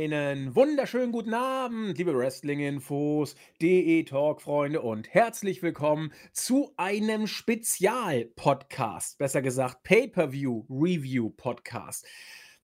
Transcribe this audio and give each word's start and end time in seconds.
Einen 0.00 0.56
wunderschönen 0.56 1.12
guten 1.12 1.34
Abend, 1.34 1.98
liebe 1.98 2.16
Wrestling-Infos, 2.16 3.34
DE-Talk-Freunde 3.60 4.80
und 4.80 5.12
herzlich 5.12 5.62
willkommen 5.62 6.14
zu 6.32 6.72
einem 6.78 7.26
Spezial-Podcast, 7.26 9.18
besser 9.18 9.42
gesagt 9.42 9.82
Pay-Per-View-Review-Podcast. 9.82 12.06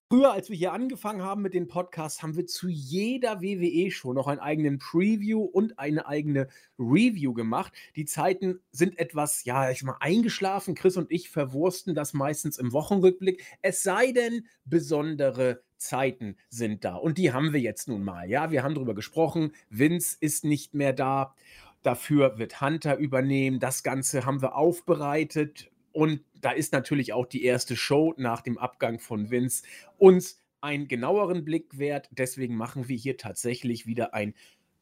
Früher, 0.09 0.31
als 0.31 0.49
wir 0.49 0.55
hier 0.55 0.71
angefangen 0.71 1.21
haben 1.21 1.41
mit 1.41 1.53
den 1.53 1.67
Podcasts, 1.67 2.23
haben 2.23 2.37
wir 2.37 2.45
zu 2.45 2.69
jeder 2.69 3.41
WWE-Show 3.41 4.13
noch 4.13 4.27
einen 4.27 4.39
eigenen 4.39 4.77
Preview 4.77 5.41
und 5.41 5.77
eine 5.79 6.07
eigene 6.07 6.47
Review 6.79 7.33
gemacht. 7.33 7.73
Die 7.97 8.05
Zeiten 8.05 8.61
sind 8.71 8.97
etwas, 8.99 9.43
ja, 9.43 9.69
ich 9.69 9.83
mal 9.83 9.97
eingeschlafen. 9.99 10.75
Chris 10.75 10.95
und 10.95 11.11
ich 11.11 11.29
verwursten 11.29 11.93
das 11.93 12.13
meistens 12.13 12.57
im 12.57 12.71
Wochenrückblick. 12.71 13.43
Es 13.61 13.83
sei 13.83 14.13
denn, 14.13 14.47
besondere 14.63 15.61
Zeiten 15.75 16.37
sind 16.47 16.85
da. 16.85 16.95
Und 16.95 17.17
die 17.17 17.33
haben 17.33 17.51
wir 17.51 17.59
jetzt 17.59 17.89
nun 17.89 18.05
mal. 18.05 18.29
Ja, 18.29 18.49
wir 18.49 18.63
haben 18.63 18.75
darüber 18.75 18.95
gesprochen. 18.95 19.51
Vince 19.69 20.15
ist 20.21 20.45
nicht 20.45 20.73
mehr 20.73 20.93
da. 20.93 21.35
Dafür 21.83 22.37
wird 22.37 22.61
Hunter 22.61 22.95
übernehmen. 22.95 23.59
Das 23.59 23.83
Ganze 23.83 24.25
haben 24.25 24.41
wir 24.41 24.55
aufbereitet 24.55 25.69
und 25.91 26.21
da 26.41 26.51
ist 26.51 26.73
natürlich 26.73 27.13
auch 27.13 27.25
die 27.25 27.43
erste 27.43 27.75
Show 27.75 28.13
nach 28.17 28.41
dem 28.41 28.57
Abgang 28.57 28.99
von 28.99 29.31
Vince 29.31 29.63
uns 29.97 30.41
einen 30.61 30.87
genaueren 30.87 31.43
Blick 31.45 31.77
wert. 31.77 32.09
Deswegen 32.11 32.55
machen 32.55 32.87
wir 32.87 32.97
hier 32.97 33.17
tatsächlich 33.17 33.85
wieder 33.85 34.13
einen 34.13 34.33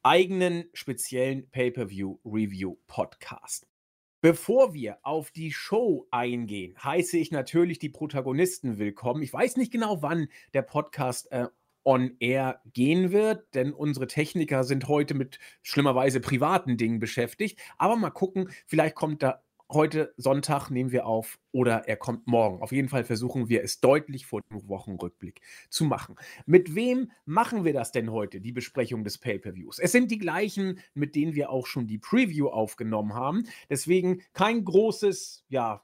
eigenen 0.02 0.64
speziellen 0.72 1.50
Pay-per-View-Review-Podcast. 1.50 3.66
Bevor 4.20 4.74
wir 4.74 4.98
auf 5.02 5.30
die 5.30 5.52
Show 5.52 6.08
eingehen, 6.10 6.74
heiße 6.82 7.16
ich 7.18 7.30
natürlich 7.30 7.78
die 7.78 7.90
Protagonisten 7.90 8.78
willkommen. 8.78 9.22
Ich 9.22 9.32
weiß 9.32 9.56
nicht 9.56 9.70
genau, 9.72 10.02
wann 10.02 10.28
der 10.54 10.62
Podcast 10.62 11.30
äh, 11.32 11.46
on 11.84 12.16
air 12.18 12.60
gehen 12.72 13.12
wird, 13.12 13.54
denn 13.54 13.72
unsere 13.72 14.08
Techniker 14.08 14.64
sind 14.64 14.88
heute 14.88 15.14
mit 15.14 15.38
schlimmerweise 15.62 16.18
privaten 16.20 16.76
Dingen 16.76 16.98
beschäftigt. 16.98 17.60
Aber 17.78 17.94
mal 17.94 18.10
gucken, 18.10 18.50
vielleicht 18.66 18.96
kommt 18.96 19.22
da 19.22 19.44
heute 19.70 20.14
Sonntag 20.16 20.70
nehmen 20.70 20.92
wir 20.92 21.06
auf 21.06 21.38
oder 21.52 21.88
er 21.88 21.96
kommt 21.96 22.26
morgen. 22.26 22.62
Auf 22.62 22.72
jeden 22.72 22.88
Fall 22.88 23.04
versuchen 23.04 23.48
wir 23.48 23.62
es 23.62 23.80
deutlich 23.80 24.26
vor 24.26 24.42
dem 24.42 24.68
Wochenrückblick 24.68 25.40
zu 25.68 25.84
machen. 25.84 26.16
Mit 26.46 26.74
wem 26.74 27.10
machen 27.24 27.64
wir 27.64 27.72
das 27.72 27.92
denn 27.92 28.12
heute, 28.12 28.40
die 28.40 28.52
Besprechung 28.52 29.04
des 29.04 29.18
Pay-per-Views? 29.18 29.78
Es 29.78 29.92
sind 29.92 30.10
die 30.10 30.18
gleichen, 30.18 30.80
mit 30.94 31.14
denen 31.14 31.34
wir 31.34 31.50
auch 31.50 31.66
schon 31.66 31.86
die 31.86 31.98
Preview 31.98 32.48
aufgenommen 32.48 33.14
haben. 33.14 33.44
Deswegen 33.68 34.22
kein 34.32 34.64
großes, 34.64 35.44
ja, 35.48 35.82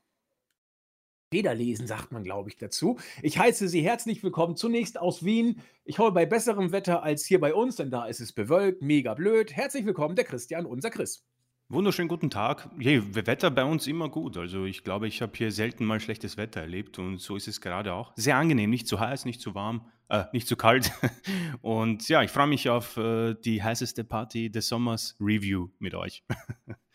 Federlesen, 1.33 1.86
sagt 1.86 2.12
man, 2.12 2.24
glaube 2.24 2.50
ich, 2.50 2.58
dazu. 2.58 2.98
Ich 3.22 3.39
heiße 3.39 3.67
Sie 3.67 3.80
herzlich 3.80 4.22
willkommen 4.22 4.55
zunächst 4.55 5.00
aus 5.00 5.24
Wien. 5.24 5.62
Ich 5.83 5.98
hoffe 5.98 6.12
bei 6.12 6.27
besserem 6.27 6.72
Wetter 6.72 7.02
als 7.02 7.24
hier 7.24 7.41
bei 7.41 7.55
uns, 7.55 7.77
denn 7.77 7.91
da 7.91 8.05
ist 8.05 8.20
es 8.20 8.34
bewölkt, 8.34 8.83
mega 8.83 9.14
blöd. 9.14 9.50
Herzlich 9.50 9.86
willkommen, 9.86 10.14
der 10.14 10.27
Christian, 10.27 10.67
unser 10.67 10.91
Chris. 10.91 11.24
Wunderschönen 11.72 12.08
guten 12.08 12.28
Tag. 12.28 12.68
Je, 12.78 13.00
Wetter 13.14 13.50
bei 13.50 13.64
uns 13.64 13.86
immer 13.86 14.10
gut. 14.10 14.36
Also 14.36 14.66
ich 14.66 14.84
glaube, 14.84 15.08
ich 15.08 15.22
habe 15.22 15.32
hier 15.34 15.50
selten 15.50 15.86
mal 15.86 16.00
schlechtes 16.00 16.36
Wetter 16.36 16.60
erlebt 16.60 16.98
und 16.98 17.18
so 17.18 17.34
ist 17.34 17.48
es 17.48 17.62
gerade 17.62 17.94
auch. 17.94 18.12
Sehr 18.14 18.36
angenehm, 18.36 18.68
nicht 18.68 18.86
zu 18.86 19.00
heiß, 19.00 19.24
nicht 19.24 19.40
zu 19.40 19.54
warm, 19.54 19.86
äh, 20.10 20.24
nicht 20.34 20.46
zu 20.46 20.56
kalt. 20.56 20.92
Und 21.62 22.06
ja, 22.10 22.22
ich 22.22 22.30
freue 22.30 22.46
mich 22.46 22.68
auf 22.68 22.98
äh, 22.98 23.34
die 23.42 23.62
heißeste 23.62 24.04
Party 24.04 24.50
des 24.50 24.68
Sommers 24.68 25.16
Review 25.18 25.70
mit 25.78 25.94
euch. 25.94 26.22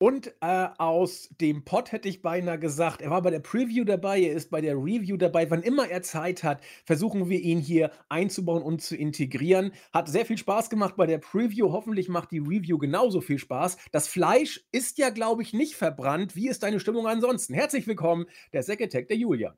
Und 0.00 0.32
äh, 0.40 0.68
aus 0.78 1.28
dem 1.40 1.64
Pod 1.64 1.90
hätte 1.90 2.08
ich 2.08 2.22
beinahe 2.22 2.60
gesagt, 2.60 3.02
er 3.02 3.10
war 3.10 3.20
bei 3.20 3.30
der 3.30 3.40
Preview 3.40 3.84
dabei, 3.84 4.20
er 4.20 4.32
ist 4.32 4.48
bei 4.48 4.60
der 4.60 4.76
Review 4.76 5.16
dabei. 5.16 5.50
Wann 5.50 5.64
immer 5.64 5.88
er 5.88 6.02
Zeit 6.02 6.44
hat, 6.44 6.62
versuchen 6.84 7.28
wir 7.28 7.40
ihn 7.40 7.58
hier 7.58 7.90
einzubauen 8.08 8.62
und 8.62 8.80
zu 8.80 8.94
integrieren. 8.94 9.72
Hat 9.92 10.08
sehr 10.08 10.24
viel 10.24 10.38
Spaß 10.38 10.70
gemacht 10.70 10.94
bei 10.96 11.06
der 11.06 11.18
Preview. 11.18 11.72
Hoffentlich 11.72 12.08
macht 12.08 12.30
die 12.30 12.38
Review 12.38 12.78
genauso 12.78 13.20
viel 13.20 13.40
Spaß. 13.40 13.76
Das 13.90 14.06
Fleisch 14.06 14.64
ist 14.70 14.98
ja, 14.98 15.10
glaube 15.10 15.42
ich, 15.42 15.52
nicht 15.52 15.74
verbrannt. 15.74 16.36
Wie 16.36 16.48
ist 16.48 16.62
deine 16.62 16.78
Stimmung 16.78 17.08
ansonsten? 17.08 17.54
Herzlich 17.54 17.88
willkommen, 17.88 18.26
der 18.52 18.62
Sekretär 18.62 19.02
der 19.02 19.16
Julia. 19.16 19.56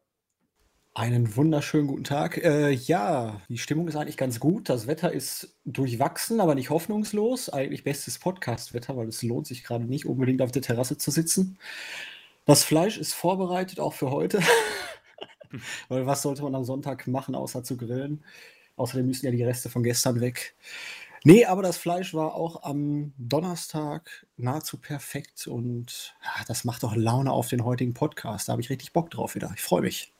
Einen 1.00 1.34
wunderschönen 1.34 1.86
guten 1.86 2.04
Tag. 2.04 2.36
Äh, 2.44 2.72
ja, 2.72 3.40
die 3.48 3.56
Stimmung 3.56 3.88
ist 3.88 3.96
eigentlich 3.96 4.18
ganz 4.18 4.38
gut. 4.38 4.68
Das 4.68 4.86
Wetter 4.86 5.10
ist 5.10 5.56
durchwachsen, 5.64 6.42
aber 6.42 6.54
nicht 6.54 6.68
hoffnungslos. 6.68 7.48
Eigentlich 7.48 7.84
bestes 7.84 8.18
Podcast-Wetter, 8.18 8.98
weil 8.98 9.08
es 9.08 9.22
lohnt 9.22 9.46
sich 9.46 9.64
gerade 9.64 9.86
nicht 9.86 10.04
unbedingt 10.04 10.42
auf 10.42 10.52
der 10.52 10.60
Terrasse 10.60 10.98
zu 10.98 11.10
sitzen. 11.10 11.58
Das 12.44 12.64
Fleisch 12.64 12.98
ist 12.98 13.14
vorbereitet, 13.14 13.80
auch 13.80 13.94
für 13.94 14.10
heute. 14.10 14.40
weil 15.88 16.04
was 16.04 16.20
sollte 16.20 16.42
man 16.42 16.54
am 16.54 16.64
Sonntag 16.64 17.06
machen, 17.06 17.34
außer 17.34 17.64
zu 17.64 17.78
grillen? 17.78 18.22
Außerdem 18.76 19.06
müssen 19.06 19.24
ja 19.24 19.32
die 19.32 19.42
Reste 19.42 19.70
von 19.70 19.82
gestern 19.82 20.20
weg. 20.20 20.54
Nee, 21.24 21.46
aber 21.46 21.62
das 21.62 21.78
Fleisch 21.78 22.12
war 22.12 22.34
auch 22.34 22.62
am 22.62 23.14
Donnerstag 23.16 24.26
nahezu 24.36 24.76
perfekt 24.76 25.46
und 25.46 26.14
ja, 26.22 26.44
das 26.46 26.64
macht 26.64 26.82
doch 26.82 26.94
Laune 26.94 27.32
auf 27.32 27.48
den 27.48 27.64
heutigen 27.64 27.94
Podcast. 27.94 28.48
Da 28.48 28.52
habe 28.52 28.60
ich 28.60 28.68
richtig 28.68 28.92
Bock 28.92 29.10
drauf 29.10 29.34
wieder. 29.34 29.50
Ich 29.56 29.62
freue 29.62 29.80
mich. 29.80 30.12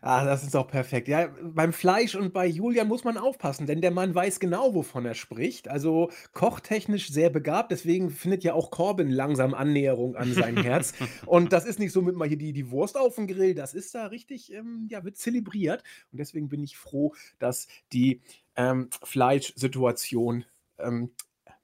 Ah, 0.00 0.24
das 0.24 0.42
ist 0.42 0.54
auch 0.56 0.68
perfekt. 0.68 1.08
Ja, 1.08 1.28
beim 1.42 1.72
Fleisch 1.72 2.14
und 2.14 2.32
bei 2.32 2.46
Julian 2.46 2.88
muss 2.88 3.04
man 3.04 3.16
aufpassen, 3.16 3.66
denn 3.66 3.80
der 3.80 3.90
Mann 3.90 4.14
weiß 4.14 4.40
genau, 4.40 4.74
wovon 4.74 5.04
er 5.04 5.14
spricht. 5.14 5.68
Also 5.68 6.10
kochtechnisch 6.32 7.10
sehr 7.10 7.30
begabt, 7.30 7.70
deswegen 7.72 8.10
findet 8.10 8.44
ja 8.44 8.54
auch 8.54 8.70
Corbin 8.70 9.10
langsam 9.10 9.54
Annäherung 9.54 10.16
an 10.16 10.32
sein 10.32 10.56
Herz. 10.56 10.94
Und 11.26 11.52
das 11.52 11.64
ist 11.64 11.78
nicht 11.78 11.92
so 11.92 12.02
mit 12.02 12.16
mal 12.16 12.28
hier 12.28 12.38
die, 12.38 12.52
die 12.52 12.70
Wurst 12.70 12.96
auf 12.96 13.16
dem 13.16 13.26
Grill, 13.26 13.54
das 13.54 13.74
ist 13.74 13.94
da 13.94 14.06
richtig, 14.06 14.52
ähm, 14.52 14.86
ja, 14.90 15.04
wird 15.04 15.16
zelebriert. 15.16 15.82
Und 16.12 16.18
deswegen 16.18 16.48
bin 16.48 16.62
ich 16.62 16.76
froh, 16.76 17.14
dass 17.38 17.66
die 17.92 18.20
ähm, 18.56 18.88
Fleischsituation 19.02 20.44
ähm, 20.78 21.10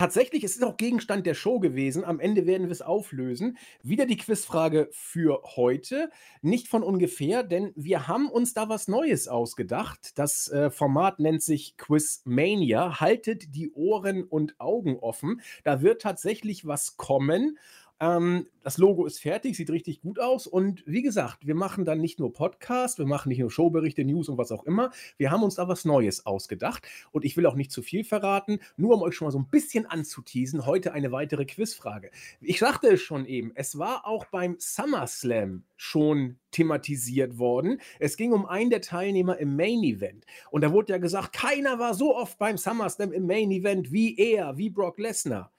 Tatsächlich, 0.01 0.45
es 0.45 0.55
ist 0.55 0.63
auch 0.63 0.77
Gegenstand 0.77 1.25
der 1.25 1.33
Show 1.33 1.59
gewesen. 1.59 2.05
Am 2.05 2.21
Ende 2.21 2.45
werden 2.45 2.67
wir 2.67 2.71
es 2.71 2.81
auflösen. 2.81 3.57
Wieder 3.83 4.05
die 4.05 4.15
Quizfrage 4.15 4.87
für 4.93 5.41
heute. 5.57 6.09
Nicht 6.41 6.69
von 6.69 6.83
ungefähr, 6.83 7.43
denn 7.43 7.73
wir 7.75 8.07
haben 8.07 8.29
uns 8.29 8.53
da 8.53 8.69
was 8.69 8.87
Neues 8.87 9.27
ausgedacht. 9.27 10.17
Das 10.17 10.47
äh, 10.47 10.69
Format 10.71 11.19
nennt 11.19 11.43
sich 11.43 11.75
Quizmania. 11.75 13.01
Haltet 13.01 13.53
die 13.53 13.73
Ohren 13.73 14.23
und 14.23 14.57
Augen 14.61 14.97
offen. 14.99 15.41
Da 15.65 15.81
wird 15.81 16.01
tatsächlich 16.01 16.65
was 16.65 16.95
kommen. 16.95 17.57
Ähm, 17.99 18.47
das 18.63 18.77
Logo 18.77 19.05
ist 19.05 19.19
fertig, 19.19 19.57
sieht 19.57 19.69
richtig 19.69 20.01
gut 20.01 20.19
aus. 20.19 20.47
Und 20.47 20.83
wie 20.85 21.01
gesagt, 21.01 21.45
wir 21.45 21.55
machen 21.55 21.85
dann 21.85 21.99
nicht 21.99 22.19
nur 22.19 22.31
Podcast, 22.31 22.97
wir 22.97 23.05
machen 23.05 23.29
nicht 23.29 23.39
nur 23.39 23.51
Showberichte, 23.51 24.05
News 24.05 24.29
und 24.29 24.37
was 24.37 24.51
auch 24.51 24.63
immer. 24.63 24.91
Wir 25.17 25.31
haben 25.31 25.43
uns 25.43 25.55
da 25.55 25.67
was 25.67 25.85
Neues 25.85 26.25
ausgedacht. 26.25 26.87
Und 27.11 27.25
ich 27.25 27.35
will 27.35 27.45
auch 27.45 27.55
nicht 27.55 27.71
zu 27.71 27.81
viel 27.81 28.03
verraten, 28.03 28.59
nur 28.77 28.95
um 28.95 29.01
euch 29.01 29.15
schon 29.15 29.25
mal 29.27 29.31
so 29.31 29.39
ein 29.39 29.49
bisschen 29.49 29.85
anzuteasen, 29.85 30.65
heute 30.65 30.93
eine 30.93 31.11
weitere 31.11 31.45
Quizfrage. 31.45 32.11
Ich 32.41 32.59
sagte 32.59 32.87
es 32.87 33.01
schon 33.01 33.25
eben, 33.25 33.51
es 33.55 33.77
war 33.77 34.05
auch 34.05 34.25
beim 34.25 34.55
SummerSlam 34.59 35.63
schon 35.75 36.37
thematisiert 36.51 37.37
worden. 37.37 37.81
Es 37.99 38.17
ging 38.17 38.31
um 38.31 38.45
einen 38.45 38.69
der 38.69 38.81
Teilnehmer 38.81 39.37
im 39.37 39.55
Main 39.55 39.83
Event. 39.83 40.25
Und 40.51 40.61
da 40.61 40.71
wurde 40.71 40.93
ja 40.93 40.99
gesagt, 40.99 41.33
keiner 41.33 41.79
war 41.79 41.93
so 41.93 42.15
oft 42.15 42.37
beim 42.37 42.57
SummerSlam 42.57 43.11
im 43.11 43.27
Main 43.27 43.51
Event 43.51 43.91
wie 43.91 44.17
er, 44.17 44.57
wie 44.57 44.69
Brock 44.69 44.99
Lesnar. 44.99 45.51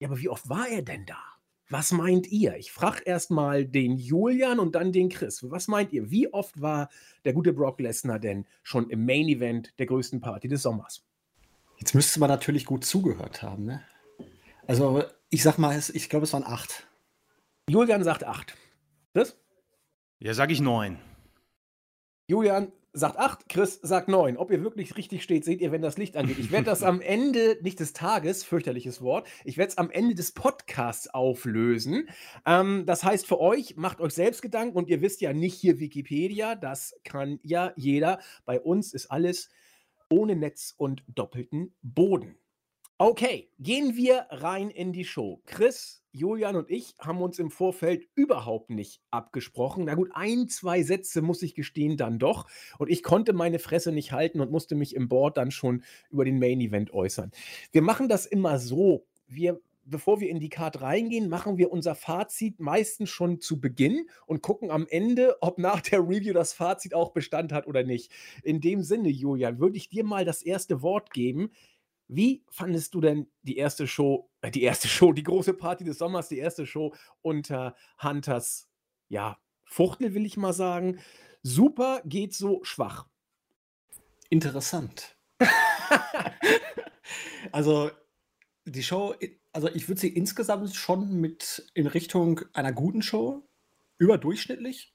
Ja, 0.00 0.08
aber 0.08 0.18
wie 0.18 0.28
oft 0.28 0.48
war 0.48 0.68
er 0.68 0.82
denn 0.82 1.06
da? 1.06 1.37
Was 1.70 1.92
meint 1.92 2.26
ihr? 2.28 2.56
Ich 2.56 2.72
frage 2.72 3.02
erstmal 3.04 3.66
den 3.66 3.96
Julian 3.96 4.58
und 4.58 4.74
dann 4.74 4.90
den 4.90 5.10
Chris. 5.10 5.48
Was 5.50 5.68
meint 5.68 5.92
ihr? 5.92 6.10
Wie 6.10 6.32
oft 6.32 6.60
war 6.60 6.88
der 7.24 7.34
gute 7.34 7.52
Brock 7.52 7.78
Lesnar 7.80 8.18
denn 8.18 8.46
schon 8.62 8.88
im 8.88 9.04
Main 9.04 9.28
Event 9.28 9.78
der 9.78 9.86
größten 9.86 10.20
Party 10.20 10.48
des 10.48 10.62
Sommers? 10.62 11.04
Jetzt 11.78 11.94
müsste 11.94 12.20
man 12.20 12.30
natürlich 12.30 12.64
gut 12.64 12.84
zugehört 12.84 13.42
haben, 13.42 13.64
ne? 13.64 13.82
Also, 14.66 15.04
ich 15.30 15.42
sag 15.42 15.58
mal, 15.58 15.78
ich 15.92 16.08
glaube, 16.08 16.24
es 16.24 16.32
waren 16.32 16.44
acht. 16.44 16.86
Julian 17.68 18.02
sagt 18.02 18.24
acht. 18.24 18.54
Chris? 19.12 19.36
Ja, 20.18 20.34
sag 20.34 20.50
ich 20.50 20.60
neun. 20.60 20.98
Julian 22.26 22.72
sagt 22.92 23.18
8, 23.18 23.48
Chris 23.48 23.78
sagt 23.82 24.08
9. 24.08 24.36
Ob 24.36 24.50
ihr 24.50 24.62
wirklich 24.62 24.96
richtig 24.96 25.22
steht, 25.22 25.44
seht 25.44 25.60
ihr, 25.60 25.72
wenn 25.72 25.82
das 25.82 25.98
Licht 25.98 26.16
angeht. 26.16 26.38
Ich 26.38 26.50
werde 26.50 26.66
das 26.66 26.82
am 26.82 27.00
Ende, 27.02 27.58
nicht 27.62 27.80
des 27.80 27.92
Tages, 27.92 28.44
fürchterliches 28.44 29.02
Wort, 29.02 29.26
ich 29.44 29.56
werde 29.58 29.70
es 29.70 29.78
am 29.78 29.90
Ende 29.90 30.14
des 30.14 30.32
Podcasts 30.32 31.08
auflösen. 31.12 32.08
Ähm, 32.46 32.84
das 32.86 33.04
heißt 33.04 33.26
für 33.26 33.40
euch, 33.40 33.76
macht 33.76 34.00
euch 34.00 34.14
selbst 34.14 34.42
Gedanken 34.42 34.76
und 34.76 34.88
ihr 34.88 35.00
wisst 35.00 35.20
ja 35.20 35.32
nicht 35.32 35.54
hier 35.54 35.78
Wikipedia, 35.78 36.54
das 36.54 36.94
kann 37.04 37.38
ja 37.42 37.72
jeder. 37.76 38.20
Bei 38.44 38.60
uns 38.60 38.92
ist 38.92 39.10
alles 39.10 39.50
ohne 40.10 40.36
Netz 40.36 40.74
und 40.76 41.02
doppelten 41.08 41.74
Boden. 41.82 42.36
Okay, 43.00 43.48
gehen 43.60 43.94
wir 43.94 44.26
rein 44.28 44.70
in 44.70 44.92
die 44.92 45.04
Show. 45.04 45.40
Chris, 45.46 46.02
Julian 46.10 46.56
und 46.56 46.68
ich 46.68 46.96
haben 46.98 47.22
uns 47.22 47.38
im 47.38 47.52
Vorfeld 47.52 48.08
überhaupt 48.16 48.70
nicht 48.70 49.00
abgesprochen. 49.12 49.84
Na 49.84 49.94
gut, 49.94 50.10
ein, 50.14 50.48
zwei 50.48 50.82
Sätze 50.82 51.22
muss 51.22 51.42
ich 51.42 51.54
gestehen, 51.54 51.96
dann 51.96 52.18
doch. 52.18 52.48
Und 52.76 52.90
ich 52.90 53.04
konnte 53.04 53.34
meine 53.34 53.60
Fresse 53.60 53.92
nicht 53.92 54.10
halten 54.10 54.40
und 54.40 54.50
musste 54.50 54.74
mich 54.74 54.96
im 54.96 55.08
Board 55.08 55.36
dann 55.36 55.52
schon 55.52 55.84
über 56.10 56.24
den 56.24 56.40
Main 56.40 56.60
Event 56.60 56.92
äußern. 56.92 57.30
Wir 57.70 57.82
machen 57.82 58.08
das 58.08 58.26
immer 58.26 58.58
so. 58.58 59.06
Wir 59.28 59.60
bevor 59.90 60.20
wir 60.20 60.28
in 60.28 60.40
die 60.40 60.48
Card 60.50 60.80
reingehen, 60.82 61.28
machen 61.28 61.56
wir 61.56 61.72
unser 61.72 61.94
Fazit 61.94 62.60
meistens 62.60 63.10
schon 63.10 63.40
zu 63.40 63.60
Beginn 63.60 64.06
und 64.26 64.42
gucken 64.42 64.70
am 64.70 64.86
Ende, 64.88 65.36
ob 65.40 65.58
nach 65.58 65.80
der 65.80 66.00
Review 66.00 66.34
das 66.34 66.52
Fazit 66.52 66.94
auch 66.94 67.12
Bestand 67.12 67.52
hat 67.52 67.66
oder 67.66 67.84
nicht. 67.84 68.12
In 68.42 68.60
dem 68.60 68.82
Sinne, 68.82 69.08
Julian, 69.08 69.58
würde 69.58 69.76
ich 69.76 69.88
dir 69.88 70.04
mal 70.04 70.24
das 70.24 70.42
erste 70.42 70.82
Wort 70.82 71.10
geben. 71.12 71.50
Wie 72.08 72.42
fandest 72.50 72.94
du 72.94 73.02
denn 73.02 73.30
die 73.42 73.58
erste 73.58 73.86
Show, 73.86 74.30
äh, 74.40 74.50
die 74.50 74.62
erste 74.62 74.88
Show, 74.88 75.12
die 75.12 75.22
große 75.22 75.54
Party 75.54 75.84
des 75.84 75.98
Sommers, 75.98 76.28
die 76.28 76.38
erste 76.38 76.66
Show 76.66 76.94
unter 77.22 77.76
Hunters, 78.02 78.68
ja, 79.08 79.38
Fuchtel, 79.64 80.14
will 80.14 80.26
ich 80.26 80.38
mal 80.38 80.54
sagen. 80.54 80.98
Super, 81.42 82.02
geht 82.04 82.34
so 82.34 82.64
schwach. 82.64 83.06
Interessant. 84.30 85.16
also, 87.52 87.90
die 88.64 88.82
Show, 88.82 89.14
also 89.52 89.68
ich 89.68 89.88
würde 89.88 90.00
sie 90.00 90.08
insgesamt 90.08 90.74
schon 90.74 91.20
mit 91.20 91.70
in 91.74 91.86
Richtung 91.86 92.40
einer 92.54 92.72
guten 92.72 93.02
Show 93.02 93.46
überdurchschnittlich. 93.98 94.92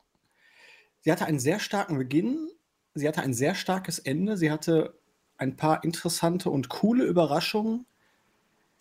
Sie 1.02 1.12
hatte 1.12 1.26
einen 1.26 1.40
sehr 1.40 1.60
starken 1.60 1.98
Beginn, 1.98 2.50
sie 2.94 3.08
hatte 3.08 3.22
ein 3.22 3.34
sehr 3.34 3.56
starkes 3.56 4.00
Ende, 4.00 4.38
sie 4.38 4.52
hatte 4.52 5.00
ein 5.38 5.56
paar 5.56 5.84
interessante 5.84 6.50
und 6.50 6.70
coole 6.70 7.06
Überraschungen. 7.06 7.86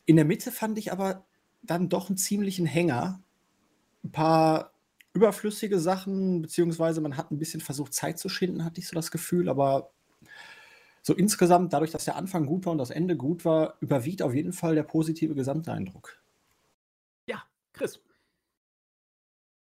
In 0.05 0.17
der 0.17 0.25
Mitte 0.25 0.51
fand 0.51 0.79
ich 0.79 0.93
aber 0.93 1.25
dann 1.63 1.89
doch 1.89 2.09
einen 2.09 2.17
ziemlichen 2.17 2.67
Hänger. 2.67 3.21
Ein 4.05 4.13
paar 4.13 4.73
überflüssige 5.15 5.79
Sachen, 5.79 6.43
beziehungsweise 6.43 7.01
man 7.01 7.17
hat 7.17 7.31
ein 7.31 7.39
bisschen 7.39 7.61
versucht, 7.61 7.95
Zeit 7.95 8.19
zu 8.19 8.29
schinden, 8.29 8.65
hatte 8.65 8.81
ich 8.81 8.89
so 8.89 8.95
das 8.95 9.11
Gefühl, 9.11 9.49
aber 9.49 9.91
so 11.03 11.15
insgesamt, 11.15 11.73
dadurch, 11.73 11.91
dass 11.91 12.05
der 12.05 12.17
Anfang 12.17 12.47
gut 12.47 12.65
war 12.65 12.73
und 12.73 12.79
das 12.79 12.91
Ende 12.91 13.17
gut 13.17 13.45
war, 13.45 13.77
überwiegt 13.81 14.23
auf 14.23 14.35
jeden 14.35 14.53
Fall 14.53 14.75
der 14.75 14.85
positive 14.85 15.35
Gesamteindruck. 15.35 16.23
Ja, 17.27 17.43
Chris. 17.73 18.01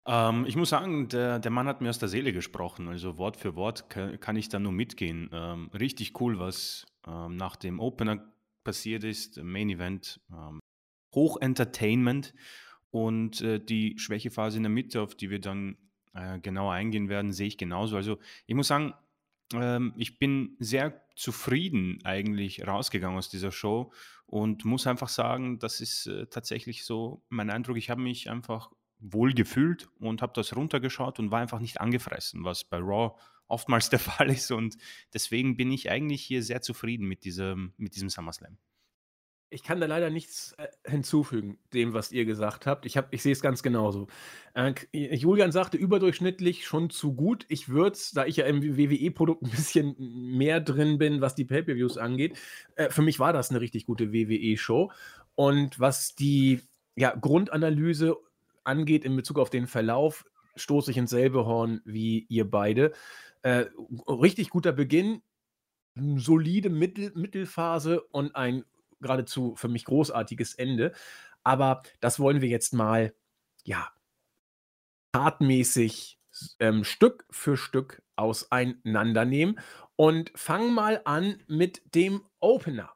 Ähm, 0.07 0.45
ich 0.47 0.55
muss 0.55 0.69
sagen, 0.69 1.09
der, 1.09 1.39
der 1.39 1.51
Mann 1.51 1.67
hat 1.67 1.81
mir 1.81 1.89
aus 1.89 1.99
der 1.99 2.07
Seele 2.07 2.31
gesprochen. 2.31 2.87
Also 2.87 3.17
Wort 3.17 3.37
für 3.37 3.55
Wort 3.55 3.89
kann, 3.89 4.35
ich 4.37 4.49
da 4.49 4.57
nur 4.57 4.71
mitgehen. 4.71 5.29
Ähm, 5.33 5.69
richtig 5.77 6.19
cool, 6.21 6.39
was 6.39 6.85
ähm, 7.05 7.35
nach 7.35 7.57
dem 7.57 7.79
Opener 7.79 8.25
passiert 8.63 9.03
ist, 9.03 9.37
Main 9.43 9.69
Event, 9.69 10.21
ähm, 10.31 10.59
Hoch 11.13 11.37
Entertainment 11.41 12.33
und 12.89 13.41
äh, 13.41 13.59
die 13.59 13.97
Schwächephase 13.97 14.57
in 14.57 14.63
der 14.63 14.69
Mitte, 14.69 15.01
auf 15.01 15.15
die 15.15 15.29
wir 15.29 15.39
dann 15.39 15.77
äh, 16.13 16.39
genauer 16.39 16.73
eingehen 16.73 17.09
werden, 17.09 17.33
sehe 17.33 17.47
ich 17.47 17.57
genauso. 17.57 17.97
Also 17.97 18.17
ich 18.45 18.55
muss 18.55 18.67
sagen, 18.67 18.93
ähm, 19.53 19.93
ich 19.97 20.19
bin 20.19 20.55
sehr 20.59 21.01
zufrieden 21.15 21.99
eigentlich 22.03 22.65
rausgegangen 22.65 23.17
aus 23.17 23.29
dieser 23.29 23.51
Show 23.51 23.91
und 24.25 24.65
muss 24.65 24.87
einfach 24.87 25.09
sagen, 25.09 25.59
das 25.59 25.81
ist 25.81 26.07
äh, 26.07 26.27
tatsächlich 26.27 26.85
so 26.85 27.23
mein 27.29 27.49
Eindruck. 27.49 27.77
Ich 27.77 27.89
habe 27.89 28.01
mich 28.01 28.29
einfach 28.29 28.71
wohl 28.99 29.33
gefühlt 29.33 29.89
und 29.99 30.21
habe 30.21 30.33
das 30.35 30.55
runtergeschaut 30.55 31.19
und 31.19 31.31
war 31.31 31.39
einfach 31.39 31.59
nicht 31.59 31.81
angefressen, 31.81 32.43
was 32.43 32.63
bei 32.63 32.77
Raw 32.77 33.15
oftmals 33.47 33.89
der 33.91 33.99
Fall 33.99 34.29
ist. 34.29 34.51
Und 34.51 34.77
deswegen 35.13 35.57
bin 35.57 35.71
ich 35.71 35.89
eigentlich 35.89 36.23
hier 36.23 36.43
sehr 36.43 36.61
zufrieden 36.61 37.07
mit 37.07 37.23
diesem, 37.23 37.73
mit 37.77 37.95
diesem 37.95 38.09
SummerSlam. 38.09 38.57
Ich 39.49 39.63
kann 39.63 39.79
da 39.79 39.87
leider 39.87 40.09
nichts 40.09 40.53
äh, 40.57 40.67
hinzufügen, 40.85 41.57
dem, 41.73 41.93
was 41.93 42.11
ihr 42.11 42.25
gesagt 42.25 42.65
habt. 42.65 42.85
Ich, 42.85 42.97
hab, 42.97 43.13
ich 43.13 43.23
sehe 43.23 43.31
es 43.31 43.41
ganz 43.41 43.63
genauso. 43.63 44.07
Äh, 44.53 44.73
Julian 44.91 45.53
sagte 45.53 45.77
überdurchschnittlich 45.77 46.67
schon 46.67 46.89
zu 46.89 47.13
gut. 47.13 47.45
Ich 47.47 47.69
würde 47.69 47.93
es, 47.93 48.11
da 48.11 48.25
ich 48.25 48.35
ja 48.35 48.45
im 48.45 48.61
WWE-Produkt 48.61 49.43
ein 49.43 49.51
bisschen 49.51 49.95
mehr 50.35 50.59
drin 50.59 50.97
bin, 50.97 51.21
was 51.21 51.33
die 51.33 51.45
Pay-Per-Views 51.45 51.97
angeht, 51.97 52.37
äh, 52.75 52.89
für 52.89 53.01
mich 53.01 53.19
war 53.19 53.31
das 53.31 53.49
eine 53.49 53.61
richtig 53.61 53.85
gute 53.85 54.11
WWE-Show. 54.11 54.91
Und 55.35 55.79
was 55.79 56.15
die 56.15 56.59
ja, 56.97 57.15
Grundanalyse 57.15 58.17
angeht 58.67 59.05
in 59.05 59.15
Bezug 59.15 59.39
auf 59.39 59.49
den 59.49 59.67
Verlauf, 59.67 60.25
stoße 60.55 60.91
ich 60.91 60.97
ins 60.97 61.09
selbe 61.09 61.45
Horn 61.45 61.81
wie 61.85 62.25
ihr 62.29 62.49
beide. 62.49 62.93
Äh, 63.41 63.65
richtig 64.07 64.49
guter 64.49 64.71
Beginn, 64.71 65.21
solide 66.15 66.69
Mittel, 66.69 67.11
Mittelphase 67.15 68.01
und 68.01 68.35
ein 68.35 68.63
geradezu 68.99 69.55
für 69.55 69.67
mich 69.67 69.85
großartiges 69.85 70.55
Ende. 70.55 70.93
Aber 71.43 71.81
das 71.99 72.19
wollen 72.19 72.41
wir 72.41 72.49
jetzt 72.49 72.73
mal, 72.73 73.13
ja, 73.63 73.89
tatmäßig 75.11 76.19
ähm, 76.59 76.83
Stück 76.83 77.25
für 77.29 77.57
Stück 77.57 78.01
auseinandernehmen 78.15 79.59
und 79.95 80.31
fangen 80.35 80.73
mal 80.73 81.01
an 81.05 81.41
mit 81.47 81.81
dem 81.95 82.23
Opener. 82.39 82.91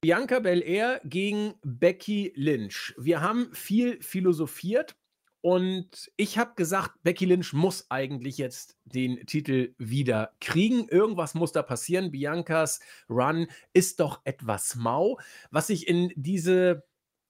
Bianca 0.00 0.38
Belair 0.38 1.00
gegen 1.04 1.54
Becky 1.62 2.32
Lynch. 2.36 2.94
Wir 2.96 3.20
haben 3.20 3.52
viel 3.52 4.00
philosophiert 4.00 4.96
und 5.40 6.10
ich 6.16 6.36
habe 6.36 6.54
gesagt, 6.56 7.02
Becky 7.02 7.24
Lynch 7.24 7.52
muss 7.52 7.90
eigentlich 7.90 8.38
jetzt 8.38 8.76
den 8.84 9.24
Titel 9.26 9.74
wieder 9.78 10.32
kriegen. 10.40 10.88
Irgendwas 10.88 11.34
muss 11.34 11.52
da 11.52 11.62
passieren. 11.62 12.10
Biancas 12.10 12.80
Run 13.08 13.46
ist 13.72 14.00
doch 14.00 14.20
etwas 14.24 14.74
mau. 14.74 15.18
Was 15.50 15.70
ich 15.70 15.86
in 15.86 16.12
diese 16.16 16.84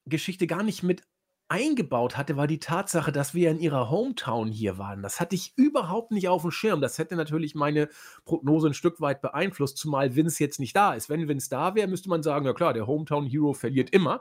Geschichte 0.06 0.46
gar 0.46 0.62
nicht 0.62 0.82
mit 0.82 1.02
eingebaut 1.48 2.16
hatte, 2.16 2.36
war 2.36 2.46
die 2.46 2.60
Tatsache, 2.60 3.10
dass 3.12 3.34
wir 3.34 3.50
in 3.50 3.58
ihrer 3.58 3.90
Hometown 3.90 4.48
hier 4.48 4.78
waren. 4.78 5.02
Das 5.02 5.20
hatte 5.20 5.34
ich 5.34 5.52
überhaupt 5.56 6.10
nicht 6.10 6.28
auf 6.28 6.42
dem 6.42 6.50
Schirm. 6.50 6.80
Das 6.80 6.98
hätte 6.98 7.16
natürlich 7.16 7.54
meine 7.54 7.88
Prognose 8.24 8.68
ein 8.68 8.74
Stück 8.74 9.00
weit 9.00 9.22
beeinflusst, 9.22 9.78
zumal 9.78 10.14
Vince 10.14 10.42
jetzt 10.42 10.60
nicht 10.60 10.76
da 10.76 10.94
ist. 10.94 11.08
Wenn 11.08 11.28
Vince 11.28 11.48
da 11.50 11.74
wäre, 11.74 11.88
müsste 11.88 12.10
man 12.10 12.22
sagen, 12.22 12.44
ja 12.46 12.52
klar, 12.52 12.74
der 12.74 12.86
Hometown 12.86 13.26
Hero 13.26 13.54
verliert 13.54 13.90
immer. 13.90 14.20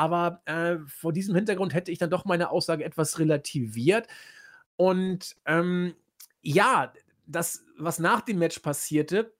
Aber 0.00 0.40
äh, 0.46 0.78
vor 0.86 1.12
diesem 1.12 1.34
Hintergrund 1.34 1.74
hätte 1.74 1.92
ich 1.92 1.98
dann 1.98 2.08
doch 2.08 2.24
meine 2.24 2.48
Aussage 2.48 2.86
etwas 2.86 3.18
relativiert. 3.18 4.08
Und 4.76 5.36
ähm, 5.44 5.94
ja, 6.40 6.90
das, 7.26 7.66
was 7.76 7.98
nach 7.98 8.22
dem 8.22 8.38
Match 8.38 8.60
passierte, 8.60 9.34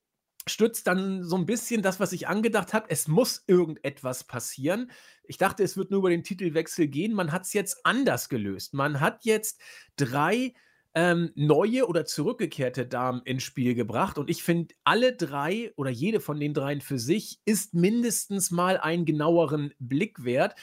stützt 0.46 0.86
dann 0.86 1.24
so 1.24 1.36
ein 1.36 1.46
bisschen 1.46 1.80
das, 1.80 1.98
was 1.98 2.12
ich 2.12 2.28
angedacht 2.28 2.74
habe. 2.74 2.90
Es 2.90 3.08
muss 3.08 3.42
irgendetwas 3.46 4.24
passieren. 4.24 4.90
Ich 5.24 5.38
dachte, 5.38 5.62
es 5.62 5.78
wird 5.78 5.90
nur 5.90 6.00
über 6.00 6.10
den 6.10 6.24
Titelwechsel 6.24 6.88
gehen. 6.88 7.14
Man 7.14 7.32
hat 7.32 7.46
es 7.46 7.54
jetzt 7.54 7.86
anders 7.86 8.28
gelöst. 8.28 8.74
Man 8.74 9.00
hat 9.00 9.24
jetzt 9.24 9.62
drei 9.96 10.52
ähm, 10.94 11.30
neue 11.34 11.86
oder 11.86 12.04
zurückgekehrte 12.04 12.86
Damen 12.86 13.22
ins 13.24 13.42
Spiel 13.42 13.74
gebracht. 13.74 14.18
Und 14.18 14.28
ich 14.28 14.42
finde, 14.42 14.74
alle 14.84 15.14
drei 15.14 15.72
oder 15.76 15.90
jede 15.90 16.20
von 16.20 16.40
den 16.40 16.54
dreien 16.54 16.80
für 16.80 16.98
sich 16.98 17.40
ist 17.44 17.74
mindestens 17.74 18.50
mal 18.50 18.78
einen 18.78 19.04
genaueren 19.04 19.72
Blick 19.78 20.24
wert. 20.24 20.54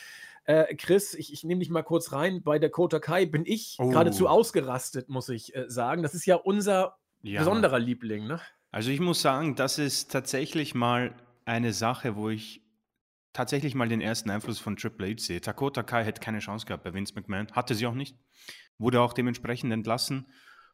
Äh, 0.43 0.75
Chris, 0.75 1.13
ich, 1.13 1.31
ich 1.33 1.43
nehme 1.43 1.59
dich 1.59 1.69
mal 1.69 1.83
kurz 1.83 2.11
rein. 2.11 2.43
Bei 2.43 2.59
der 2.59 2.69
Kota 2.69 2.99
Kai 2.99 3.25
bin 3.25 3.45
ich 3.45 3.77
oh. 3.79 3.89
geradezu 3.89 4.27
ausgerastet, 4.27 5.09
muss 5.09 5.29
ich 5.29 5.55
äh, 5.55 5.65
sagen. 5.69 6.03
Das 6.03 6.13
ist 6.13 6.25
ja 6.25 6.35
unser 6.35 6.97
ja. 7.21 7.39
besonderer 7.39 7.79
Liebling, 7.79 8.27
ne? 8.27 8.41
Also 8.71 8.91
ich 8.91 8.99
muss 8.99 9.21
sagen, 9.21 9.55
das 9.55 9.79
ist 9.79 10.11
tatsächlich 10.11 10.75
mal 10.75 11.15
eine 11.45 11.71
Sache, 11.71 12.15
wo 12.15 12.29
ich 12.29 12.61
tatsächlich 13.31 13.75
mal 13.75 13.87
den 13.87 14.01
ersten 14.01 14.29
Einfluss 14.29 14.59
von 14.59 14.75
Triple 14.75 15.07
H 15.07 15.19
sehe. 15.19 15.39
Dakota 15.39 15.83
Kai 15.83 16.03
hätte 16.03 16.21
keine 16.21 16.39
Chance 16.39 16.65
gehabt 16.65 16.83
bei 16.83 16.93
Vince 16.93 17.13
McMahon, 17.15 17.51
hatte 17.51 17.75
sie 17.75 17.85
auch 17.85 17.93
nicht, 17.93 18.17
wurde 18.77 19.01
auch 19.01 19.13
dementsprechend 19.13 19.71
entlassen. 19.71 20.27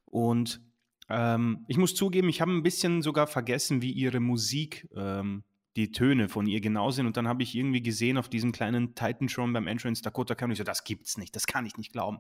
Und 0.06 0.62
ähm, 1.10 1.66
ich 1.68 1.78
muss 1.78 1.96
zugeben, 1.96 2.30
ich 2.30 2.42
habe 2.42 2.52
ein 2.52 2.64
bisschen 2.64 3.02
sogar 3.02 3.28
vergessen, 3.28 3.82
wie 3.82 3.92
ihre 3.92 4.20
Musik, 4.20 4.88
ähm, 4.96 5.44
die 5.76 5.92
Töne 5.92 6.30
von 6.30 6.46
ihr 6.46 6.62
genau 6.62 6.92
sind. 6.92 7.08
Und 7.08 7.18
dann 7.18 7.28
habe 7.28 7.44
ich 7.44 7.56
irgendwie 7.56 7.82
gesehen 7.82 8.18
auf 8.18 8.30
diesem 8.30 8.52
kleinen 8.52 8.96
Titan-Tron 8.96 9.54
beim 9.54 9.68
Entrance 9.68 10.04
Dakota 10.04 10.36
und 10.44 10.52
ich 10.52 10.58
so, 10.58 10.64
das 10.64 10.84
gibt's 10.84 11.18
nicht, 11.18 11.36
das 11.36 11.48
kann 11.48 11.66
ich 11.66 11.78
nicht 11.78 11.92
glauben. 11.92 12.20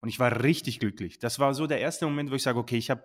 Und 0.00 0.08
ich 0.08 0.18
war 0.18 0.42
richtig 0.42 0.80
glücklich. 0.80 1.18
Das 1.18 1.38
war 1.38 1.54
so 1.54 1.66
der 1.66 1.80
erste 1.80 2.06
Moment, 2.06 2.30
wo 2.30 2.34
ich 2.34 2.42
sage, 2.42 2.58
okay, 2.58 2.76
ich 2.76 2.90
habe 2.90 3.04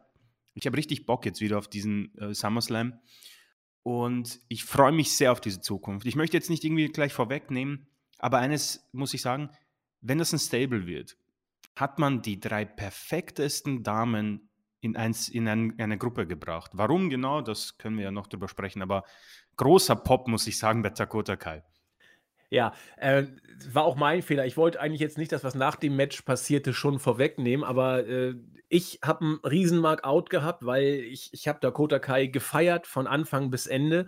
ich 0.53 0.67
hab 0.67 0.77
richtig 0.77 1.05
Bock 1.05 1.25
jetzt 1.25 1.41
wieder 1.41 1.58
auf 1.58 1.67
diesen 1.67 2.15
äh, 2.17 2.34
SummerSlam. 2.34 3.00
Und 3.82 4.39
ich 4.48 4.63
freue 4.63 4.91
mich 4.91 5.17
sehr 5.17 5.32
auf 5.32 5.41
diese 5.41 5.60
Zukunft. 5.60 6.05
Ich 6.05 6.15
möchte 6.15 6.38
jetzt 6.38 6.50
nicht 6.50 6.63
irgendwie 6.63 6.88
gleich 6.88 7.12
vorwegnehmen, 7.12 7.88
aber 8.20 8.38
eines 8.38 8.88
muss 8.93 9.13
ich 9.13 9.22
sagen, 9.22 9.50
wenn 10.00 10.20
das 10.20 10.32
ein 10.32 10.39
Stable 10.39 10.86
wird, 10.86 11.17
hat 11.75 12.00
man 12.00 12.22
die 12.22 12.39
drei 12.39 12.65
perfektesten 12.65 13.84
Damen 13.84 14.50
in, 14.82 14.96
eins, 14.96 15.30
in 15.30 15.48
ein, 15.48 15.80
eine 15.80 15.98
Gruppe 15.98 16.27
gebracht. 16.27 16.72
Warum 16.74 17.10
genau, 17.10 17.42
das 17.42 17.77
können 17.77 17.98
wir 17.98 18.06
ja 18.06 18.12
noch 18.12 18.27
drüber 18.27 18.48
sprechen, 18.48 18.82
aber 18.82 19.03
großer 19.58 19.96
Pop, 19.96 20.27
muss 20.27 20.48
ich 20.48 20.58
sagen, 20.58 20.82
bei 20.82 20.89
Dakota 20.89 21.36
Kai. 21.36 21.63
Ja, 22.50 22.74
äh, 22.98 23.24
war 23.72 23.84
auch 23.84 23.96
mein 23.96 24.22
Fehler. 24.22 24.46
Ich 24.46 24.58
wollte 24.58 24.80
eigentlich 24.80 25.01
jetzt 25.01 25.18
nicht 25.18 25.32
das, 25.32 25.44
was 25.44 25.56
nach 25.56 25.75
dem 25.75 25.96
Match 25.96 26.22
passierte, 26.22 26.74
schon 26.74 27.00
vorwegnehmen, 27.00 27.63
aber 27.63 28.06
äh, 28.06 28.36
ich 28.70 29.00
habe 29.03 29.25
einen 29.25 29.36
riesen 29.38 29.80
Mark-out 29.80 30.30
gehabt, 30.30 30.63
weil 30.65 30.84
ich, 30.84 31.30
ich 31.34 31.48
habe 31.48 31.60
Dakota 31.60 31.98
Kai 31.98 32.27
gefeiert 32.27 32.86
von 32.86 33.08
Anfang 33.08 33.50
bis 33.50 33.65
Ende. 33.65 34.08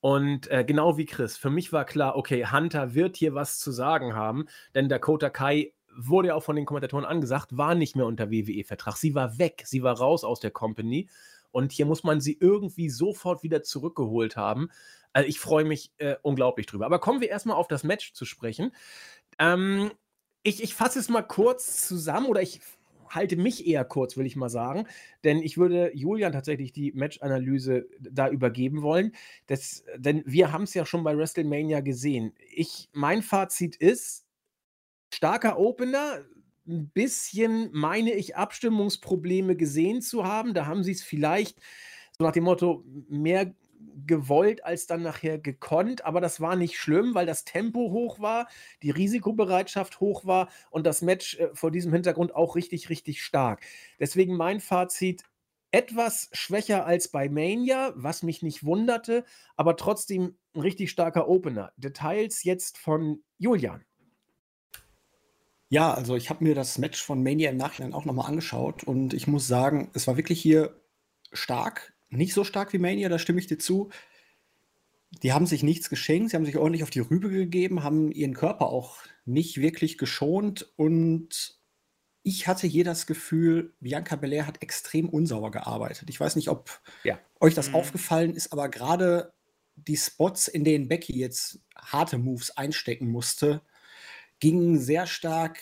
Und 0.00 0.48
äh, 0.50 0.64
genau 0.64 0.98
wie 0.98 1.04
Chris, 1.04 1.36
für 1.36 1.50
mich 1.50 1.72
war 1.72 1.84
klar, 1.84 2.16
okay, 2.16 2.46
Hunter 2.46 2.94
wird 2.94 3.16
hier 3.16 3.34
was 3.34 3.58
zu 3.58 3.70
sagen 3.70 4.14
haben, 4.14 4.46
denn 4.74 4.88
Dakota 4.88 5.28
Kai 5.28 5.72
wurde 6.08 6.28
ja 6.28 6.34
auch 6.34 6.42
von 6.42 6.56
den 6.56 6.66
Kommentatoren 6.66 7.04
angesagt, 7.04 7.56
war 7.56 7.74
nicht 7.74 7.96
mehr 7.96 8.06
unter 8.06 8.30
WWE-Vertrag. 8.30 8.96
Sie 8.96 9.14
war 9.14 9.38
weg, 9.38 9.62
sie 9.66 9.82
war 9.82 9.98
raus 9.98 10.24
aus 10.24 10.40
der 10.40 10.50
Company. 10.50 11.08
Und 11.52 11.72
hier 11.72 11.86
muss 11.86 12.04
man 12.04 12.20
sie 12.20 12.36
irgendwie 12.40 12.88
sofort 12.88 13.42
wieder 13.42 13.62
zurückgeholt 13.62 14.36
haben. 14.36 14.68
Also 15.12 15.28
ich 15.28 15.40
freue 15.40 15.64
mich 15.64 15.92
äh, 15.98 16.16
unglaublich 16.22 16.66
drüber. 16.66 16.86
Aber 16.86 17.00
kommen 17.00 17.20
wir 17.20 17.28
erstmal 17.28 17.56
auf 17.56 17.68
das 17.68 17.82
Match 17.82 18.12
zu 18.12 18.24
sprechen. 18.24 18.72
Ähm, 19.38 19.90
ich, 20.42 20.62
ich 20.62 20.74
fasse 20.74 20.98
es 20.98 21.08
mal 21.08 21.22
kurz 21.22 21.86
zusammen 21.86 22.26
oder 22.26 22.42
ich 22.42 22.60
halte 23.08 23.36
mich 23.36 23.66
eher 23.66 23.84
kurz, 23.84 24.16
will 24.16 24.26
ich 24.26 24.36
mal 24.36 24.48
sagen, 24.48 24.86
denn 25.24 25.42
ich 25.42 25.58
würde 25.58 25.90
Julian 25.94 26.32
tatsächlich 26.32 26.72
die 26.72 26.92
Match-Analyse 26.92 27.88
da 27.98 28.28
übergeben 28.28 28.82
wollen. 28.82 29.12
Das, 29.46 29.84
denn 29.96 30.22
wir 30.26 30.52
haben 30.52 30.64
es 30.64 30.74
ja 30.74 30.86
schon 30.86 31.02
bei 31.02 31.16
WrestleMania 31.16 31.80
gesehen. 31.80 32.32
Ich, 32.54 32.88
mein 32.92 33.22
Fazit 33.22 33.76
ist, 33.76 34.26
starker 35.12 35.58
Opener, 35.58 36.24
ein 36.66 36.90
bisschen, 36.90 37.70
meine 37.72 38.12
ich, 38.12 38.36
Abstimmungsprobleme 38.36 39.56
gesehen 39.56 40.02
zu 40.02 40.24
haben. 40.24 40.54
Da 40.54 40.66
haben 40.66 40.84
sie 40.84 40.92
es 40.92 41.02
vielleicht 41.02 41.58
so 42.16 42.24
nach 42.24 42.32
dem 42.32 42.44
Motto 42.44 42.84
mehr 43.08 43.54
gewollt 44.06 44.64
als 44.64 44.86
dann 44.86 45.02
nachher 45.02 45.38
gekonnt, 45.38 46.04
aber 46.04 46.20
das 46.20 46.40
war 46.40 46.56
nicht 46.56 46.78
schlimm, 46.78 47.14
weil 47.14 47.26
das 47.26 47.44
Tempo 47.44 47.90
hoch 47.90 48.20
war, 48.20 48.48
die 48.82 48.90
Risikobereitschaft 48.90 50.00
hoch 50.00 50.26
war 50.26 50.48
und 50.70 50.86
das 50.86 51.02
Match 51.02 51.38
äh, 51.38 51.48
vor 51.54 51.70
diesem 51.70 51.92
Hintergrund 51.92 52.34
auch 52.34 52.56
richtig, 52.56 52.90
richtig 52.90 53.22
stark. 53.22 53.62
Deswegen 53.98 54.36
mein 54.36 54.60
Fazit, 54.60 55.24
etwas 55.72 56.28
schwächer 56.32 56.84
als 56.84 57.08
bei 57.08 57.28
Mania, 57.28 57.92
was 57.94 58.22
mich 58.22 58.42
nicht 58.42 58.64
wunderte, 58.64 59.24
aber 59.56 59.76
trotzdem 59.76 60.36
ein 60.54 60.60
richtig 60.60 60.90
starker 60.90 61.28
Opener. 61.28 61.72
Details 61.76 62.42
jetzt 62.42 62.76
von 62.76 63.22
Julian. 63.38 63.84
Ja, 65.70 65.94
also 65.94 66.16
ich 66.16 66.28
habe 66.28 66.44
mir 66.44 66.54
das 66.54 66.76
Match 66.78 67.02
von 67.02 67.22
Mania 67.22 67.50
im 67.50 67.56
Nachhinein 67.56 67.94
auch 67.94 68.04
nochmal 68.04 68.28
angeschaut 68.28 68.84
und 68.84 69.14
ich 69.14 69.26
muss 69.26 69.46
sagen, 69.46 69.90
es 69.94 70.06
war 70.06 70.16
wirklich 70.16 70.40
hier 70.40 70.76
stark 71.32 71.94
nicht 72.10 72.34
so 72.34 72.44
stark 72.44 72.72
wie 72.72 72.78
Mania, 72.78 73.08
da 73.08 73.18
stimme 73.18 73.40
ich 73.40 73.46
dir 73.46 73.58
zu. 73.58 73.90
Die 75.22 75.32
haben 75.32 75.46
sich 75.46 75.62
nichts 75.62 75.88
geschenkt, 75.88 76.30
sie 76.30 76.36
haben 76.36 76.44
sich 76.44 76.56
ordentlich 76.56 76.82
auf 76.82 76.90
die 76.90 77.00
Rübe 77.00 77.30
gegeben, 77.30 77.82
haben 77.82 78.12
ihren 78.12 78.34
Körper 78.34 78.66
auch 78.66 78.98
nicht 79.24 79.60
wirklich 79.60 79.98
geschont 79.98 80.72
und 80.76 81.58
ich 82.22 82.46
hatte 82.46 82.66
hier 82.66 82.84
das 82.84 83.06
Gefühl, 83.06 83.74
Bianca 83.80 84.14
Belair 84.14 84.46
hat 84.46 84.62
extrem 84.62 85.08
unsauber 85.08 85.50
gearbeitet. 85.50 86.10
Ich 86.10 86.20
weiß 86.20 86.36
nicht, 86.36 86.48
ob 86.48 86.80
ja. 87.02 87.18
euch 87.40 87.54
das 87.54 87.70
mhm. 87.70 87.76
aufgefallen 87.76 88.34
ist, 88.34 88.52
aber 88.52 88.68
gerade 88.68 89.32
die 89.74 89.96
Spots, 89.96 90.46
in 90.46 90.62
denen 90.62 90.88
Becky 90.88 91.18
jetzt 91.18 91.60
harte 91.74 92.18
Moves 92.18 92.56
einstecken 92.56 93.08
musste, 93.08 93.62
gingen 94.40 94.78
sehr 94.78 95.06
stark 95.06 95.60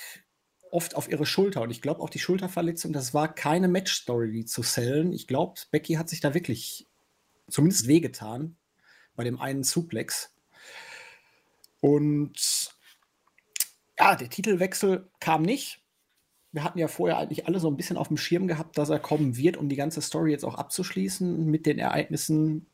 oft 0.71 0.95
auf 0.95 1.09
ihre 1.09 1.27
Schulter. 1.27 1.63
Und 1.63 1.71
ich 1.71 1.83
glaube 1.83 2.01
auch 2.01 2.11
die 2.11 2.19
Schulterverletzung, 2.19 2.93
das 2.93 3.15
war 3.15 3.35
keine 3.35 3.69
Match-Story 3.69 4.45
zu 4.45 4.63
sellen. 4.63 5.13
Ich 5.13 5.27
glaube, 5.27 5.61
Becky 5.71 5.95
hat 5.95 6.09
sich 6.09 6.21
da 6.21 6.35
wirklich 6.35 6.87
zumindest 7.49 7.89
wehgetan 7.89 8.57
bei 9.17 9.25
dem 9.25 9.41
einen 9.41 9.65
Suplex. 9.65 10.33
Und 11.81 12.71
ja, 13.99 14.15
der 14.15 14.31
Titelwechsel 14.31 15.11
kam 15.21 15.43
nicht. 15.43 15.83
Wir 16.53 16.65
hatten 16.65 16.79
ja 16.79 16.89
vorher 16.89 17.19
eigentlich 17.19 17.47
alle 17.47 17.61
so 17.61 17.69
ein 17.69 17.77
bisschen 17.77 17.97
auf 17.97 18.09
dem 18.09 18.17
Schirm 18.17 18.47
gehabt, 18.47 18.79
dass 18.79 18.89
er 18.89 18.99
kommen 18.99 19.37
wird, 19.37 19.57
um 19.57 19.69
die 19.69 19.77
ganze 19.77 20.01
Story 20.01 20.31
jetzt 20.31 20.45
auch 20.45 20.55
abzuschließen 20.55 21.45
mit 21.47 21.67
den 21.67 21.79
Ereignissen, 21.79 22.67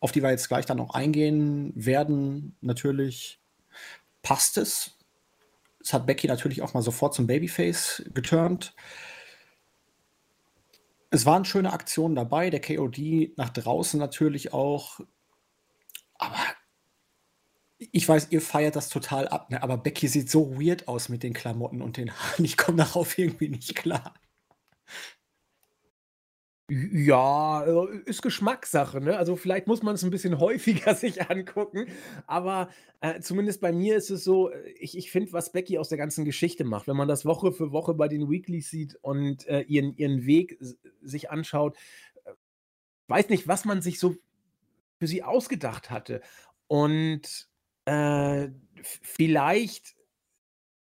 auf 0.00 0.12
die 0.12 0.22
wir 0.22 0.30
jetzt 0.30 0.48
gleich 0.48 0.66
dann 0.66 0.76
noch 0.76 0.94
eingehen 0.94 1.72
werden. 1.74 2.56
Natürlich 2.60 3.40
passt 4.22 4.58
es. 4.58 4.95
Das 5.86 5.92
hat 5.92 6.06
Becky 6.06 6.26
natürlich 6.26 6.62
auch 6.62 6.74
mal 6.74 6.82
sofort 6.82 7.14
zum 7.14 7.28
Babyface 7.28 8.02
geturnt. 8.12 8.74
Es 11.10 11.26
waren 11.26 11.44
schöne 11.44 11.72
Aktionen 11.72 12.16
dabei, 12.16 12.50
der 12.50 12.60
KOD 12.60 13.36
nach 13.36 13.50
draußen 13.50 14.00
natürlich 14.00 14.52
auch. 14.52 14.98
Aber 16.14 16.40
ich 17.78 18.08
weiß, 18.08 18.32
ihr 18.32 18.42
feiert 18.42 18.74
das 18.74 18.88
total 18.88 19.28
ab, 19.28 19.48
ne? 19.48 19.62
aber 19.62 19.78
Becky 19.78 20.08
sieht 20.08 20.28
so 20.28 20.60
weird 20.60 20.88
aus 20.88 21.08
mit 21.08 21.22
den 21.22 21.34
Klamotten 21.34 21.80
und 21.80 21.98
den 21.98 22.10
Haaren. 22.10 22.44
Ich 22.44 22.56
komme 22.56 22.78
darauf 22.78 23.16
irgendwie 23.16 23.48
nicht 23.48 23.76
klar. 23.76 24.12
Ja, 26.70 27.62
äh, 27.64 27.96
ist 28.06 28.22
Geschmackssache, 28.22 29.00
ne? 29.00 29.16
Also, 29.16 29.36
vielleicht 29.36 29.68
muss 29.68 29.84
man 29.84 29.94
es 29.94 30.02
ein 30.02 30.10
bisschen 30.10 30.40
häufiger 30.40 30.96
sich 30.96 31.30
angucken, 31.30 31.86
aber, 32.26 32.70
äh, 33.00 33.20
zumindest 33.20 33.60
bei 33.60 33.70
mir 33.72 33.96
ist 33.96 34.10
es 34.10 34.24
so, 34.24 34.50
äh, 34.50 34.70
ich 34.70 34.98
ich 34.98 35.12
finde, 35.12 35.32
was 35.32 35.52
Becky 35.52 35.78
aus 35.78 35.90
der 35.90 35.98
ganzen 35.98 36.24
Geschichte 36.24 36.64
macht, 36.64 36.88
wenn 36.88 36.96
man 36.96 37.06
das 37.06 37.24
Woche 37.24 37.52
für 37.52 37.70
Woche 37.70 37.94
bei 37.94 38.08
den 38.08 38.28
Weeklies 38.28 38.68
sieht 38.68 38.96
und, 39.02 39.46
äh, 39.46 39.60
ihren 39.62 39.96
ihren 39.96 40.26
Weg 40.26 40.58
sich 41.02 41.30
anschaut, 41.30 41.76
äh, 42.24 42.32
weiß 43.08 43.28
nicht, 43.30 43.48
was 43.48 43.64
man 43.64 43.82
sich 43.82 43.98
so 44.00 44.16
für 45.00 45.06
sie 45.08 45.22
ausgedacht 45.24 45.90
hatte. 45.90 46.22
Und, 46.68 47.48
äh, 47.86 48.48
vielleicht 48.82 49.96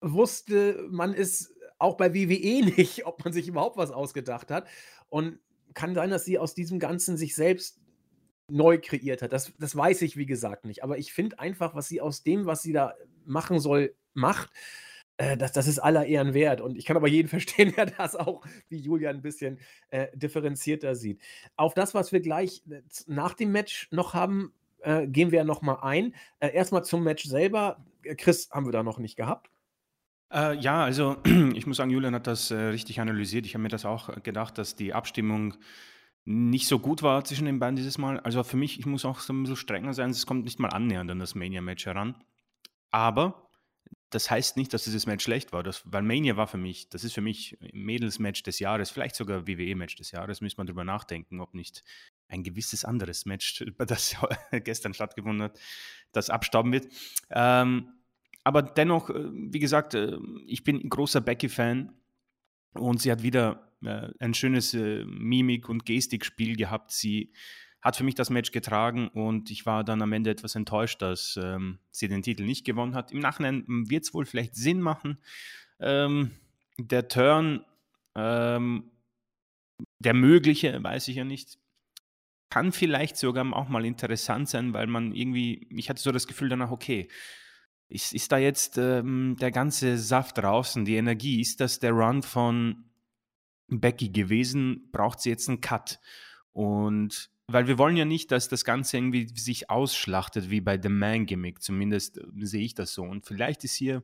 wusste 0.00 0.86
man 0.90 1.14
es 1.14 1.54
auch 1.78 1.96
bei 1.96 2.12
WWE 2.14 2.64
nicht, 2.76 3.06
ob 3.06 3.24
man 3.24 3.32
sich 3.32 3.48
überhaupt 3.48 3.76
was 3.76 3.90
ausgedacht 3.90 4.50
hat. 4.50 4.68
Und 5.08 5.38
kann 5.74 5.94
sein, 5.94 6.10
dass 6.10 6.24
sie 6.24 6.38
aus 6.38 6.54
diesem 6.54 6.78
Ganzen 6.78 7.16
sich 7.16 7.34
selbst 7.34 7.80
neu 8.48 8.78
kreiert 8.78 9.22
hat. 9.22 9.32
Das, 9.32 9.52
das 9.58 9.76
weiß 9.76 10.02
ich, 10.02 10.16
wie 10.16 10.26
gesagt, 10.26 10.64
nicht. 10.64 10.82
Aber 10.82 10.98
ich 10.98 11.12
finde 11.12 11.38
einfach, 11.38 11.74
was 11.74 11.88
sie 11.88 12.00
aus 12.00 12.22
dem, 12.22 12.46
was 12.46 12.62
sie 12.62 12.72
da 12.72 12.94
machen 13.24 13.58
soll, 13.60 13.94
macht, 14.14 14.50
äh, 15.16 15.36
das, 15.36 15.52
das 15.52 15.66
ist 15.66 15.78
aller 15.78 16.06
Ehren 16.06 16.34
wert. 16.34 16.60
Und 16.60 16.76
ich 16.76 16.84
kann 16.84 16.96
aber 16.96 17.08
jeden 17.08 17.28
verstehen, 17.36 17.72
der 17.76 17.86
das 17.86 18.16
auch 18.16 18.44
wie 18.68 18.78
Julian 18.78 19.16
ein 19.16 19.22
bisschen 19.22 19.58
äh, 19.90 20.08
differenzierter 20.16 20.94
sieht. 20.94 21.20
Auf 21.56 21.74
das, 21.74 21.94
was 21.94 22.12
wir 22.12 22.20
gleich 22.20 22.62
äh, 22.70 22.82
nach 23.06 23.34
dem 23.34 23.52
Match 23.52 23.88
noch 23.90 24.14
haben, 24.14 24.52
äh, 24.80 25.06
gehen 25.06 25.30
wir 25.30 25.44
noch 25.44 25.62
mal 25.62 25.80
ein. 25.82 26.14
Äh, 26.40 26.52
erstmal 26.54 26.84
zum 26.84 27.04
Match 27.04 27.24
selber. 27.24 27.84
Äh, 28.02 28.16
Chris 28.16 28.50
haben 28.50 28.66
wir 28.66 28.72
da 28.72 28.82
noch 28.82 28.98
nicht 28.98 29.16
gehabt. 29.16 29.51
Äh, 30.32 30.56
ja, 30.58 30.82
also 30.82 31.16
ich 31.54 31.66
muss 31.66 31.76
sagen, 31.76 31.90
Julian 31.90 32.14
hat 32.14 32.26
das 32.26 32.50
äh, 32.50 32.56
richtig 32.56 33.00
analysiert. 33.00 33.46
Ich 33.46 33.54
habe 33.54 33.62
mir 33.62 33.68
das 33.68 33.84
auch 33.84 34.22
gedacht, 34.22 34.58
dass 34.58 34.76
die 34.76 34.94
Abstimmung 34.94 35.54
nicht 36.24 36.68
so 36.68 36.78
gut 36.78 37.02
war 37.02 37.24
zwischen 37.24 37.46
den 37.46 37.58
beiden 37.58 37.76
dieses 37.76 37.98
Mal. 37.98 38.20
Also 38.20 38.42
für 38.44 38.56
mich, 38.56 38.78
ich 38.78 38.86
muss 38.86 39.04
auch 39.04 39.20
so 39.20 39.32
ein 39.32 39.42
bisschen 39.42 39.56
strenger 39.56 39.92
sein, 39.92 40.10
es 40.10 40.26
kommt 40.26 40.44
nicht 40.44 40.60
mal 40.60 40.68
annähernd 40.68 41.10
an 41.10 41.18
das 41.18 41.34
Mania-Match 41.34 41.84
heran. 41.86 42.14
Aber 42.90 43.50
das 44.10 44.30
heißt 44.30 44.56
nicht, 44.56 44.72
dass 44.72 44.84
dieses 44.84 45.06
Match 45.06 45.24
schlecht 45.24 45.52
war, 45.52 45.62
das, 45.62 45.82
weil 45.90 46.02
Mania 46.02 46.36
war 46.36 46.46
für 46.46 46.58
mich, 46.58 46.88
das 46.90 47.02
ist 47.02 47.14
für 47.14 47.22
mich 47.22 47.58
Mädels-Match 47.72 48.42
des 48.42 48.58
Jahres, 48.58 48.90
vielleicht 48.90 49.16
sogar 49.16 49.46
WWE-Match 49.46 49.96
des 49.96 50.10
Jahres, 50.10 50.42
müssen 50.42 50.58
wir 50.58 50.64
drüber 50.66 50.84
nachdenken, 50.84 51.40
ob 51.40 51.54
nicht 51.54 51.82
ein 52.28 52.42
gewisses 52.42 52.84
anderes 52.84 53.24
Match, 53.24 53.64
das 53.78 54.14
gestern 54.64 54.94
stattgefunden 54.94 55.42
hat, 55.42 55.58
das 56.12 56.30
abstauben 56.30 56.72
wird. 56.72 56.88
Ähm, 57.30 57.88
aber 58.44 58.62
dennoch, 58.62 59.10
äh, 59.10 59.28
wie 59.32 59.58
gesagt, 59.58 59.94
äh, 59.94 60.18
ich 60.46 60.64
bin 60.64 60.76
ein 60.76 60.88
großer 60.88 61.20
Becky-Fan 61.20 61.92
und 62.74 63.00
sie 63.00 63.12
hat 63.12 63.22
wieder 63.22 63.72
äh, 63.82 64.08
ein 64.18 64.34
schönes 64.34 64.74
Mimik- 64.74 65.68
und 65.68 65.86
Gestikspiel 65.86 66.56
gehabt. 66.56 66.90
Sie 66.92 67.32
hat 67.80 67.96
für 67.96 68.04
mich 68.04 68.14
das 68.14 68.30
Match 68.30 68.52
getragen 68.52 69.08
und 69.08 69.50
ich 69.50 69.66
war 69.66 69.82
dann 69.84 70.02
am 70.02 70.12
Ende 70.12 70.30
etwas 70.30 70.54
enttäuscht, 70.54 71.02
dass 71.02 71.38
ähm, 71.42 71.80
sie 71.90 72.08
den 72.08 72.22
Titel 72.22 72.44
nicht 72.44 72.64
gewonnen 72.64 72.94
hat. 72.94 73.10
Im 73.10 73.18
Nachhinein 73.18 73.64
hm, 73.66 73.90
wird 73.90 74.04
es 74.04 74.14
wohl 74.14 74.24
vielleicht 74.24 74.54
Sinn 74.54 74.80
machen. 74.80 75.18
Ähm, 75.80 76.30
der 76.78 77.08
Turn, 77.08 77.64
ähm, 78.14 78.90
der 79.98 80.14
mögliche, 80.14 80.82
weiß 80.82 81.08
ich 81.08 81.16
ja 81.16 81.24
nicht, 81.24 81.58
kann 82.50 82.70
vielleicht 82.70 83.16
sogar 83.16 83.50
auch 83.52 83.68
mal 83.68 83.84
interessant 83.84 84.48
sein, 84.48 84.74
weil 84.74 84.86
man 84.86 85.12
irgendwie, 85.12 85.66
ich 85.70 85.88
hatte 85.90 86.02
so 86.02 86.12
das 86.12 86.26
Gefühl 86.28 86.50
danach, 86.50 86.70
okay, 86.70 87.08
ist, 87.92 88.12
ist 88.14 88.32
da 88.32 88.38
jetzt 88.38 88.78
ähm, 88.78 89.36
der 89.40 89.50
ganze 89.50 89.98
Saft 89.98 90.38
draußen, 90.38 90.84
die 90.84 90.96
Energie, 90.96 91.40
ist 91.40 91.60
das 91.60 91.78
der 91.78 91.92
Run 91.92 92.22
von 92.22 92.84
Becky 93.68 94.08
gewesen? 94.08 94.88
Braucht 94.92 95.20
sie 95.20 95.30
jetzt 95.30 95.48
einen 95.48 95.60
Cut? 95.60 96.00
Und 96.52 97.30
weil 97.48 97.66
wir 97.66 97.78
wollen 97.78 97.96
ja 97.96 98.04
nicht, 98.04 98.30
dass 98.30 98.48
das 98.48 98.64
Ganze 98.64 98.96
irgendwie 98.96 99.28
sich 99.36 99.68
ausschlachtet 99.68 100.50
wie 100.50 100.60
bei 100.60 100.80
The 100.80 100.88
Man 100.88 101.26
Gimmick, 101.26 101.62
zumindest 101.62 102.18
äh, 102.18 102.22
sehe 102.40 102.64
ich 102.64 102.74
das 102.74 102.94
so. 102.94 103.02
Und 103.02 103.26
vielleicht 103.26 103.64
ist 103.64 103.74
hier 103.74 104.02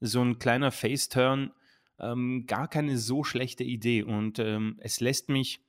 so 0.00 0.22
ein 0.22 0.38
kleiner 0.38 0.70
Face-Turn 0.70 1.52
ähm, 1.98 2.44
gar 2.46 2.68
keine 2.68 2.98
so 2.98 3.24
schlechte 3.24 3.64
Idee 3.64 4.02
und 4.02 4.38
ähm, 4.38 4.76
es 4.80 5.00
lässt 5.00 5.28
mich 5.28 5.60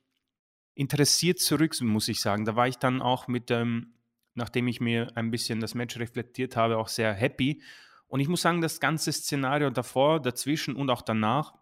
interessiert 0.74 1.38
zurück, 1.38 1.80
muss 1.80 2.08
ich 2.08 2.20
sagen. 2.20 2.44
Da 2.44 2.56
war 2.56 2.66
ich 2.66 2.76
dann 2.76 3.00
auch 3.00 3.28
mit, 3.28 3.50
ähm, 3.50 3.93
nachdem 4.34 4.68
ich 4.68 4.80
mir 4.80 5.16
ein 5.16 5.30
bisschen 5.30 5.60
das 5.60 5.74
Match 5.74 5.98
reflektiert 5.98 6.56
habe, 6.56 6.78
auch 6.78 6.88
sehr 6.88 7.12
happy. 7.12 7.62
Und 8.06 8.20
ich 8.20 8.28
muss 8.28 8.42
sagen, 8.42 8.60
das 8.60 8.80
ganze 8.80 9.12
Szenario 9.12 9.70
davor, 9.70 10.20
dazwischen 10.20 10.76
und 10.76 10.90
auch 10.90 11.02
danach 11.02 11.54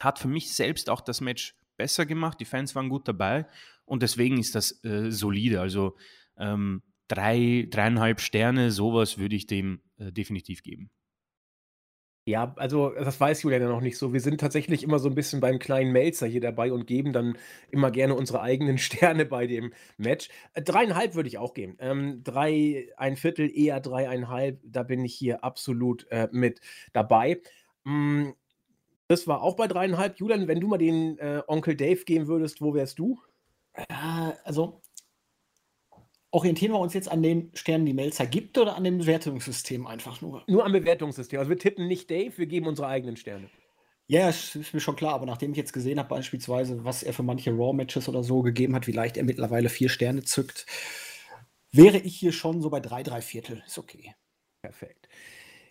hat 0.00 0.18
für 0.18 0.28
mich 0.28 0.52
selbst 0.52 0.90
auch 0.90 1.00
das 1.00 1.20
Match 1.20 1.54
besser 1.76 2.06
gemacht. 2.06 2.40
Die 2.40 2.44
Fans 2.44 2.74
waren 2.74 2.88
gut 2.88 3.08
dabei 3.08 3.46
und 3.84 4.02
deswegen 4.02 4.38
ist 4.38 4.54
das 4.54 4.84
äh, 4.84 5.10
solide. 5.10 5.60
Also 5.60 5.96
ähm, 6.36 6.82
drei, 7.08 7.66
dreieinhalb 7.70 8.20
Sterne, 8.20 8.70
sowas 8.70 9.18
würde 9.18 9.36
ich 9.36 9.46
dem 9.46 9.80
äh, 9.98 10.12
definitiv 10.12 10.62
geben. 10.62 10.90
Ja, 12.28 12.52
also 12.56 12.90
das 12.90 13.20
weiß 13.20 13.42
Julian 13.42 13.62
ja 13.62 13.68
noch 13.68 13.80
nicht 13.80 13.96
so. 13.98 14.12
Wir 14.12 14.20
sind 14.20 14.40
tatsächlich 14.40 14.82
immer 14.82 14.98
so 14.98 15.08
ein 15.08 15.14
bisschen 15.14 15.40
beim 15.40 15.60
kleinen 15.60 15.92
Melzer 15.92 16.26
hier 16.26 16.40
dabei 16.40 16.72
und 16.72 16.84
geben 16.88 17.12
dann 17.12 17.38
immer 17.70 17.92
gerne 17.92 18.16
unsere 18.16 18.40
eigenen 18.42 18.78
Sterne 18.78 19.24
bei 19.26 19.46
dem 19.46 19.72
Match. 19.96 20.28
Äh, 20.54 20.62
3,5 20.62 21.14
würde 21.14 21.28
ich 21.28 21.38
auch 21.38 21.54
geben. 21.54 21.76
Ähm, 21.78 22.24
drei, 22.24 22.88
ein 22.96 23.16
Viertel, 23.16 23.48
eher 23.56 23.78
dreieinhalb, 23.80 24.60
da 24.64 24.82
bin 24.82 25.04
ich 25.04 25.14
hier 25.14 25.44
absolut 25.44 26.08
äh, 26.10 26.26
mit 26.32 26.60
dabei. 26.92 27.40
Mm, 27.84 28.30
das 29.08 29.26
war 29.28 29.42
auch 29.42 29.56
bei 29.56 29.68
dreieinhalb. 29.68 30.18
Julian, 30.18 30.48
wenn 30.48 30.60
du 30.60 30.68
mal 30.68 30.78
den 30.78 31.18
äh, 31.18 31.42
Onkel 31.46 31.76
Dave 31.76 32.04
geben 32.04 32.28
würdest, 32.28 32.60
wo 32.60 32.74
wärst 32.74 32.98
du? 32.98 33.20
Ja, 33.90 34.34
also 34.44 34.80
orientieren 36.30 36.72
wir 36.72 36.78
uns 36.78 36.94
jetzt 36.94 37.10
an 37.10 37.22
den 37.22 37.50
Sternen, 37.54 37.86
die 37.86 37.94
Melzer 37.94 38.26
gibt 38.26 38.58
oder 38.58 38.76
an 38.76 38.84
dem 38.84 38.98
Bewertungssystem 38.98 39.86
einfach 39.86 40.20
nur? 40.20 40.44
Nur 40.46 40.64
am 40.64 40.72
Bewertungssystem. 40.72 41.38
Also 41.38 41.50
wir 41.50 41.58
tippen 41.58 41.86
nicht 41.86 42.10
Dave, 42.10 42.36
wir 42.36 42.46
geben 42.46 42.66
unsere 42.66 42.88
eigenen 42.88 43.16
Sterne. 43.16 43.48
Ja, 44.08 44.28
ist, 44.28 44.54
ist 44.54 44.72
mir 44.72 44.80
schon 44.80 44.96
klar, 44.96 45.14
aber 45.14 45.26
nachdem 45.26 45.50
ich 45.50 45.56
jetzt 45.56 45.72
gesehen 45.72 45.98
habe, 45.98 46.08
beispielsweise, 46.08 46.84
was 46.84 47.02
er 47.02 47.12
für 47.12 47.24
manche 47.24 47.50
Raw-Matches 47.50 48.08
oder 48.08 48.22
so 48.22 48.42
gegeben 48.42 48.74
hat, 48.74 48.86
wie 48.86 48.92
leicht 48.92 49.16
er 49.16 49.24
mittlerweile 49.24 49.68
vier 49.68 49.88
Sterne 49.88 50.22
zückt, 50.22 50.66
wäre 51.72 51.98
ich 51.98 52.16
hier 52.16 52.32
schon 52.32 52.62
so 52.62 52.70
bei 52.70 52.80
drei, 52.80 53.02
drei 53.02 53.20
Viertel. 53.20 53.64
Ist 53.66 53.78
okay. 53.78 54.14
Perfekt. 54.62 55.08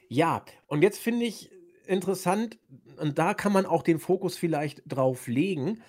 Ja, 0.09 0.43
und 0.67 0.81
jetzt 0.81 0.99
finde 0.99 1.25
ich 1.25 1.49
interessant, 1.87 2.57
und 2.97 3.17
da 3.17 3.33
kann 3.33 3.53
man 3.53 3.65
auch 3.65 3.83
den 3.83 3.99
Fokus 3.99 4.37
vielleicht 4.37 4.81
drauf 4.85 5.27
legen 5.27 5.81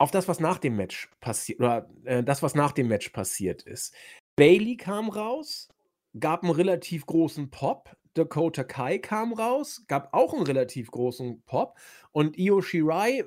auf 0.00 0.10
das, 0.10 0.28
was 0.28 0.40
nach 0.40 0.56
dem 0.56 0.76
Match 0.76 1.10
passiert, 1.20 1.60
oder 1.60 1.90
äh, 2.04 2.24
das, 2.24 2.42
was 2.42 2.54
nach 2.54 2.72
dem 2.72 2.88
Match 2.88 3.10
passiert 3.10 3.62
ist. 3.64 3.94
Bailey 4.34 4.78
kam 4.78 5.10
raus, 5.10 5.68
gab 6.18 6.42
einen 6.42 6.52
relativ 6.52 7.04
großen 7.04 7.50
Pop. 7.50 7.94
Dakota 8.14 8.64
Kai 8.64 8.96
kam 8.96 9.34
raus, 9.34 9.84
gab 9.88 10.14
auch 10.14 10.32
einen 10.32 10.44
relativ 10.44 10.90
großen 10.90 11.42
Pop. 11.42 11.76
Und 12.12 12.38
Io 12.38 12.62
Shirai, 12.62 13.24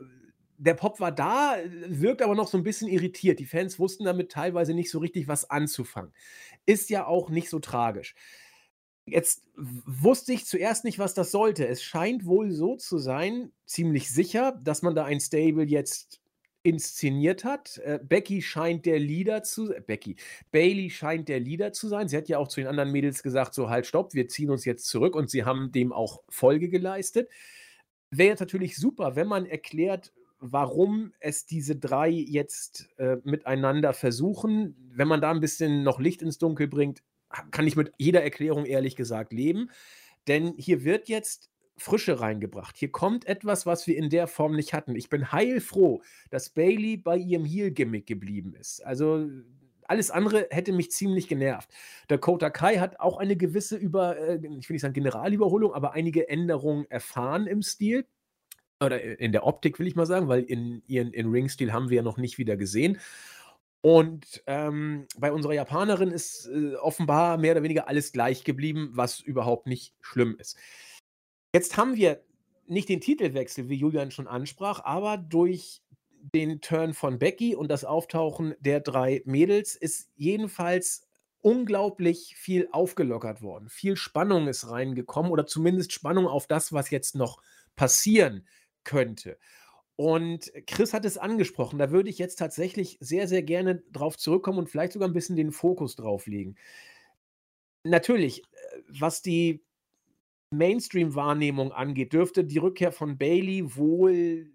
der 0.58 0.74
Pop 0.74 1.00
war 1.00 1.12
da, 1.12 1.58
wirkt 1.86 2.24
aber 2.24 2.34
noch 2.34 2.47
so 2.47 2.58
ein 2.58 2.63
bisschen 2.63 2.88
irritiert. 2.88 3.39
Die 3.39 3.45
Fans 3.45 3.78
wussten 3.78 4.04
damit 4.04 4.32
teilweise 4.32 4.74
nicht 4.74 4.89
so 4.89 4.97
richtig, 4.97 5.28
was 5.28 5.47
anzufangen. 5.47 6.12
Ist 6.65 6.89
ja 6.89 7.06
auch 7.06 7.30
nicht 7.30 7.52
so 7.52 7.60
tragisch. 7.60 8.15
Jetzt 9.06 9.43
wusste 9.56 10.34
ich 10.34 10.47
zuerst 10.47 10.86
nicht, 10.86 10.97
was 10.97 11.13
das 11.13 11.30
sollte. 11.30 11.67
Es 11.67 11.84
scheint 11.84 12.26
wohl 12.26 12.50
so 12.50 12.78
zu 12.78 12.97
sein, 12.97 13.52
ziemlich 13.67 14.10
sicher, 14.10 14.60
dass 14.63 14.82
man 14.82 14.95
da 14.95 15.06
ein 15.06 15.19
Stable 15.19 15.65
jetzt 15.65 16.22
inszeniert 16.63 17.43
hat. 17.43 17.78
Äh, 17.80 17.99
Becky 18.02 18.41
scheint 18.41 18.86
der 18.86 18.99
Leader 18.99 19.43
zu 19.43 19.73
äh, 19.73 19.82
Becky. 19.82 20.15
Bailey 20.52 20.89
scheint 20.89 21.30
der 21.30 21.39
Leader 21.39 21.73
zu 21.73 21.88
sein. 21.88 22.08
Sie 22.08 22.17
hat 22.17 22.30
ja 22.30 22.38
auch 22.39 22.47
zu 22.47 22.62
den 22.62 22.67
anderen 22.67 22.91
Mädels 22.91 23.23
gesagt: 23.23 23.54
„So, 23.54 23.69
halt, 23.69 23.86
stopp, 23.86 24.13
wir 24.13 24.28
ziehen 24.28 24.49
uns 24.49 24.65
jetzt 24.65 24.88
zurück“ 24.88 25.15
und 25.15 25.30
sie 25.30 25.43
haben 25.45 25.71
dem 25.71 25.93
auch 25.93 26.23
Folge 26.30 26.69
geleistet. 26.69 27.30
Wäre 28.12 28.30
jetzt 28.30 28.39
natürlich 28.41 28.78
super, 28.78 29.15
wenn 29.15 29.28
man 29.28 29.45
erklärt, 29.45 30.13
warum 30.39 31.13
es 31.19 31.45
diese 31.45 31.76
drei 31.76 32.10
jetzt, 32.10 32.89
äh, 32.97 33.17
miteinander 33.23 33.93
versuchen. 33.93 34.76
Wenn 34.93 35.08
man 35.08 35.21
da 35.21 35.32
ein 35.32 35.39
bisschen 35.39 35.84
noch 35.84 35.99
Licht 35.99 36.21
ins 36.21 36.38
Dunkel 36.38 36.67
bringt, 36.67 37.02
kann 37.52 37.65
ich 37.65 37.76
mit 37.76 37.91
jeder 37.97 38.21
Erklärung 38.23 38.65
ehrlich 38.65 38.95
gesagt 38.95 39.34
leben. 39.34 39.69
Denn 40.28 40.54
hier 40.58 40.84
wird 40.84 41.10
jetzt 41.10 41.49
Frische 41.77 42.19
reingebracht. 42.19 42.77
Hier 42.77 42.91
kommt 42.91 43.25
etwas, 43.25 43.65
was 43.65 43.88
wir 43.88 43.97
in 43.97 44.09
der 44.09 44.27
Form 44.27 44.55
nicht 44.55 44.73
hatten. 44.73 44.95
Ich 44.95 45.09
bin 45.09 45.31
heilfroh, 45.31 46.01
dass 46.29 46.49
Bailey 46.49 46.97
bei 46.97 47.17
ihrem 47.17 47.45
Heel-Gimmick 47.45 48.05
geblieben 48.05 48.53
ist. 48.55 48.86
Also 48.86 49.27
alles 49.88 50.12
andere 50.12 50.47
hätte 50.49 50.71
mich 50.71 50.91
ziemlich 50.91 51.27
genervt. 51.27 51.69
Dakota 52.07 52.49
Kai 52.49 52.77
hat 52.77 52.99
auch 52.99 53.17
eine 53.17 53.36
gewisse 53.36 53.75
über, 53.75 54.17
äh, 54.17 54.36
ich 54.36 54.69
will 54.69 54.75
nicht 54.75 54.81
sagen 54.81 54.93
Generalüberholung, 54.93 55.73
aber 55.73 55.93
einige 55.93 56.29
Änderungen 56.29 56.86
erfahren 56.89 57.47
im 57.47 57.62
Stil. 57.62 58.05
Oder 58.81 59.01
in 59.19 59.31
der 59.31 59.45
Optik, 59.45 59.79
will 59.79 59.88
ich 59.88 59.95
mal 59.95 60.05
sagen, 60.05 60.27
weil 60.27 60.43
in 60.43 60.83
ihren 60.88 61.13
in 61.13 61.29
Ring-Stil 61.29 61.71
haben 61.71 61.89
wir 61.89 61.97
ja 61.97 62.01
noch 62.01 62.17
nicht 62.17 62.38
wieder 62.38 62.57
gesehen. 62.57 62.99
Und 63.81 64.43
ähm, 64.47 65.07
bei 65.17 65.31
unserer 65.31 65.53
Japanerin 65.53 66.12
ist 66.12 66.47
äh, 66.47 66.75
offenbar 66.75 67.38
mehr 67.38 67.51
oder 67.51 67.63
weniger 67.63 67.88
alles 67.88 68.13
gleich 68.13 68.43
geblieben, 68.43 68.91
was 68.93 69.19
überhaupt 69.19 69.67
nicht 69.67 69.93
schlimm 70.01 70.38
ist. 70.39 70.57
Jetzt 71.54 71.78
haben 71.78 71.96
wir 71.96 72.24
nicht 72.66 72.89
den 72.89 73.00
Titelwechsel, 73.00 73.70
wie 73.70 73.76
Julian 73.76 74.10
schon 74.10 74.28
ansprach, 74.28 74.84
aber 74.84 75.18
durch 75.18 75.84
den 76.34 76.62
Turn 76.62 76.94
von 76.94 77.20
Becky 77.20 77.56
und 77.56 77.70
das 77.70 77.86
Auftauchen 77.86 78.56
der 78.60 78.80
drei 78.80 79.22
Mädels 79.26 79.76
ist 79.76 80.10
jedenfalls 80.16 81.06
unglaublich 81.42 82.36
viel 82.38 82.70
aufgelockert 82.72 83.42
worden. 83.42 83.70
Viel 83.70 83.98
Spannung 83.98 84.48
ist 84.48 84.70
reingekommen 84.70 85.32
oder 85.32 85.46
zumindest 85.46 85.92
Spannung 85.92 86.26
auf 86.26 86.48
das, 86.48 86.74
was 86.74 86.89
jetzt 86.89 87.16
noch 87.16 87.42
passieren 87.76 88.48
könnte. 88.84 89.38
Und 89.96 90.52
Chris 90.66 90.94
hat 90.94 91.06
es 91.06 91.18
angesprochen, 91.20 91.78
da 91.78 91.92
würde 91.92 92.10
ich 92.10 92.18
jetzt 92.18 92.38
tatsächlich 92.38 92.98
sehr, 93.00 93.28
sehr 93.28 93.44
gerne 93.44 93.84
drauf 93.92 94.18
zurückkommen 94.18 94.58
und 94.58 94.70
vielleicht 94.70 94.94
sogar 94.94 95.08
ein 95.08 95.13
bisschen 95.13 95.36
den 95.36 95.52
Fokus 95.52 95.96
drauf 95.96 96.26
legen. 96.26 96.56
Natürlich, 97.84 98.42
äh, 98.42 98.82
was 98.88 99.22
die 99.22 99.62
Mainstream-Wahrnehmung 100.58 101.72
angeht, 101.72 102.13
dürfte 102.13 102.44
die 102.44 102.58
Rückkehr 102.58 102.92
von 102.92 103.18
Bailey 103.18 103.76
wohl 103.76 104.52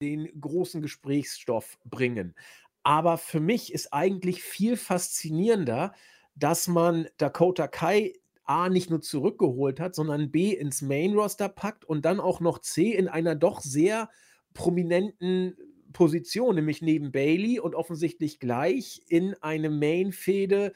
den 0.00 0.28
großen 0.40 0.82
Gesprächsstoff 0.82 1.78
bringen. 1.84 2.34
Aber 2.82 3.18
für 3.18 3.40
mich 3.40 3.72
ist 3.72 3.92
eigentlich 3.92 4.42
viel 4.42 4.76
faszinierender, 4.76 5.92
dass 6.34 6.68
man 6.68 7.08
Dakota 7.16 7.66
Kai 7.66 8.12
A 8.44 8.68
nicht 8.68 8.90
nur 8.90 9.00
zurückgeholt 9.00 9.80
hat, 9.80 9.96
sondern 9.96 10.30
B 10.30 10.52
ins 10.52 10.82
Main-Roster 10.82 11.48
packt 11.48 11.84
und 11.84 12.04
dann 12.04 12.20
auch 12.20 12.38
noch 12.40 12.60
C 12.60 12.92
in 12.92 13.08
einer 13.08 13.34
doch 13.34 13.60
sehr 13.60 14.08
prominenten 14.54 15.56
Position, 15.92 16.54
nämlich 16.54 16.80
neben 16.80 17.10
Bailey 17.10 17.58
und 17.58 17.74
offensichtlich 17.74 18.38
gleich 18.38 19.02
in 19.08 19.34
eine 19.42 19.70
Main-Fehde 19.70 20.72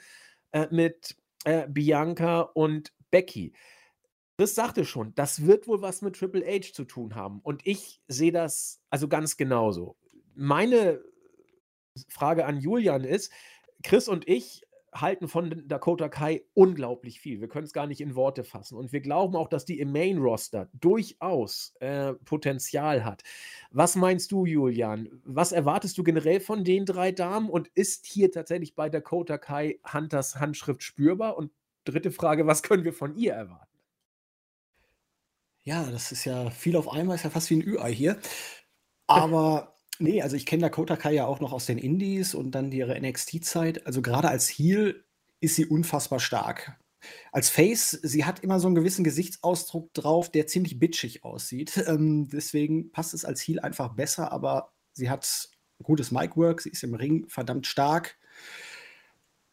äh, 0.53 0.67
mit 0.71 1.17
äh, 1.45 1.69
Bianca 1.69 2.41
und 2.41 2.93
Becky. 3.11 3.53
Chris 4.41 4.55
sagte 4.55 4.87
schon, 4.87 5.15
das 5.17 5.45
wird 5.45 5.69
wohl 5.69 5.83
was 5.83 6.01
mit 6.01 6.17
Triple 6.17 6.47
H 6.47 6.73
zu 6.73 6.87
tun 6.87 7.15
haben. 7.15 7.41
Und 7.43 7.61
ich 7.67 8.01
sehe 8.09 8.33
das 8.33 8.81
also 8.89 9.07
ganz 9.07 9.37
genauso. 9.37 9.99
Meine 10.35 11.05
Frage 12.09 12.47
an 12.47 12.59
Julian 12.59 13.05
ist: 13.05 13.31
Chris 13.83 14.09
und 14.09 14.27
ich 14.27 14.63
halten 14.95 15.29
von 15.29 15.69
Dakota 15.69 16.09
Kai 16.09 16.43
unglaublich 16.55 17.21
viel. 17.21 17.43
Wir 17.43 17.49
können 17.49 17.67
es 17.67 17.75
gar 17.75 17.87
nicht 17.87 18.01
in 18.01 18.15
Worte 18.15 18.43
fassen. 18.43 18.79
Und 18.79 18.95
wir 18.95 19.03
glauben 19.03 19.37
auch, 19.37 19.47
dass 19.47 19.67
die 19.67 19.79
im 19.79 19.93
Main 19.93 20.17
Roster 20.17 20.71
durchaus 20.73 21.75
äh, 21.81 22.15
Potenzial 22.15 23.05
hat. 23.05 23.23
Was 23.71 23.95
meinst 23.95 24.33
du, 24.33 24.47
Julian? 24.47 25.21
Was 25.27 25.53
erwartest 25.53 25.99
du 25.99 26.03
generell 26.03 26.41
von 26.41 26.65
den 26.65 26.87
drei 26.87 27.13
Damen? 27.13 27.51
Und 27.51 27.69
ist 27.75 28.07
hier 28.07 28.33
tatsächlich 28.33 28.75
bei 28.75 28.89
Dakota 28.89 29.37
Kai 29.37 29.81
Hunters 29.93 30.37
Handschrift 30.37 30.83
spürbar? 30.83 31.37
Und 31.37 31.53
dritte 31.85 32.11
Frage: 32.11 32.47
Was 32.47 32.63
können 32.63 32.85
wir 32.85 32.95
von 32.95 33.15
ihr 33.17 33.35
erwarten? 33.35 33.70
Ja, 35.63 35.91
das 35.91 36.11
ist 36.13 36.25
ja 36.25 36.51
viel 36.51 36.77
auf 36.77 36.89
einmal, 36.89 37.17
ist 37.17 37.25
ja 37.25 37.31
fast 37.31 37.51
wie 37.51 37.57
ein 37.57 37.63
Ü-Ei 37.67 37.93
hier. 37.93 38.19
Aber 39.07 39.77
nee, 39.99 40.23
also 40.23 40.37
ich 40.37 40.47
kenne 40.47 40.63
Dakota 40.63 40.97
Kai 40.97 41.13
ja 41.15 41.27
auch 41.27 41.41
noch 41.41 41.53
aus 41.53 41.67
den 41.67 41.79
Indies 41.79 42.35
und 42.35 42.53
dann 42.53 42.73
ihre 42.73 42.99
NXT-Zeit. 43.01 43.87
Also 43.87 44.03
gerade 44.03 44.29
als 44.29 44.49
Heel 44.49 45.05
ist 45.41 45.57
sie 45.57 45.67
unfassbar 45.67 46.21
stark. 46.21 46.79
Als 47.33 47.51
Face, 47.51 47.91
sie 48.03 48.25
hat 48.25 48.41
immer 48.41 48.61
so 48.61 48.69
einen 48.69 48.75
gewissen 48.75 49.05
Gesichtsausdruck 49.05 49.93
drauf, 49.95 50.31
der 50.31 50.47
ziemlich 50.47 50.79
bitchig 50.79 51.25
aussieht. 51.25 51.77
Ähm, 51.87 52.29
deswegen 52.31 52.93
passt 52.93 53.15
es 53.15 53.25
als 53.25 53.41
Heel 53.43 53.61
einfach 53.61 53.95
besser, 53.95 54.33
aber 54.33 54.73
sie 54.93 55.11
hat 55.11 55.51
gutes 55.83 56.11
Mic-Work, 56.11 56.61
sie 56.61 56.71
ist 56.71 56.85
im 56.85 56.95
Ring 56.95 57.29
verdammt 57.29 57.67
stark. 57.67 58.19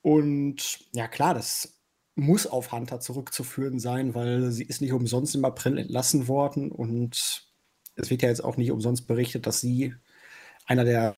Und 0.01 0.79
ja, 0.93 1.07
klar, 1.07 1.33
das 1.33 1.76
muss 2.17 2.47
auf 2.47 2.71
Hunter 2.71 2.99
zurückzuführen 2.99 3.80
sein, 3.80 4.15
weil 4.15 4.51
sie 4.51 4.63
ist 4.63 4.82
nicht 4.82 4.93
umsonst 4.93 5.36
im 5.36 5.45
April 5.45 5.77
entlassen 5.77 6.27
worden 6.27 6.71
und 6.71 7.47
es 7.95 8.10
wird 8.10 8.21
ja 8.21 8.30
jetzt 8.30 8.43
auch 8.43 8.58
nicht 8.58 8.71
umsonst 8.71 9.08
berichtet, 9.08 9.45
dass 9.47 9.62
sie 9.62 9.93
einer 10.65 10.84
der 10.84 11.15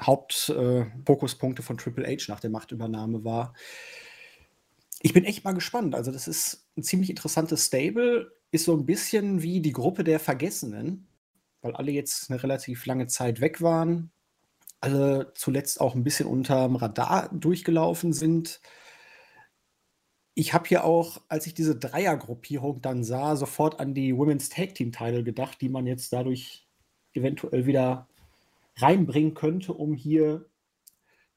Hauptfokuspunkte 0.00 1.62
äh, 1.62 1.64
von 1.64 1.78
Triple 1.78 2.06
H 2.06 2.24
nach 2.28 2.40
der 2.40 2.50
Machtübernahme 2.50 3.24
war. 3.24 3.54
Ich 5.00 5.12
bin 5.12 5.24
echt 5.24 5.44
mal 5.44 5.52
gespannt. 5.52 5.94
Also, 5.94 6.12
das 6.12 6.28
ist 6.28 6.68
ein 6.76 6.82
ziemlich 6.82 7.10
interessantes 7.10 7.66
Stable, 7.66 8.32
ist 8.50 8.66
so 8.66 8.76
ein 8.76 8.86
bisschen 8.86 9.42
wie 9.42 9.60
die 9.60 9.72
Gruppe 9.72 10.04
der 10.04 10.20
Vergessenen, 10.20 11.08
weil 11.60 11.74
alle 11.74 11.90
jetzt 11.90 12.30
eine 12.30 12.42
relativ 12.42 12.86
lange 12.86 13.06
Zeit 13.06 13.40
weg 13.40 13.62
waren, 13.62 14.10
alle 14.80 15.32
zuletzt 15.34 15.80
auch 15.80 15.94
ein 15.94 16.04
bisschen 16.04 16.26
unterm 16.26 16.76
Radar 16.76 17.30
durchgelaufen 17.32 18.12
sind. 18.12 18.60
Ich 20.34 20.54
habe 20.54 20.66
hier 20.66 20.84
auch, 20.84 21.20
als 21.28 21.46
ich 21.46 21.54
diese 21.54 21.76
Dreiergruppierung 21.76 22.80
dann 22.80 23.04
sah, 23.04 23.36
sofort 23.36 23.80
an 23.80 23.94
die 23.94 24.16
Women's 24.16 24.48
Tag 24.48 24.74
Team 24.74 24.92
Title 24.92 25.24
gedacht, 25.24 25.60
die 25.60 25.68
man 25.68 25.86
jetzt 25.86 26.12
dadurch 26.12 26.66
eventuell 27.12 27.66
wieder 27.66 28.08
reinbringen 28.76 29.34
könnte, 29.34 29.74
um 29.74 29.94
hier 29.94 30.46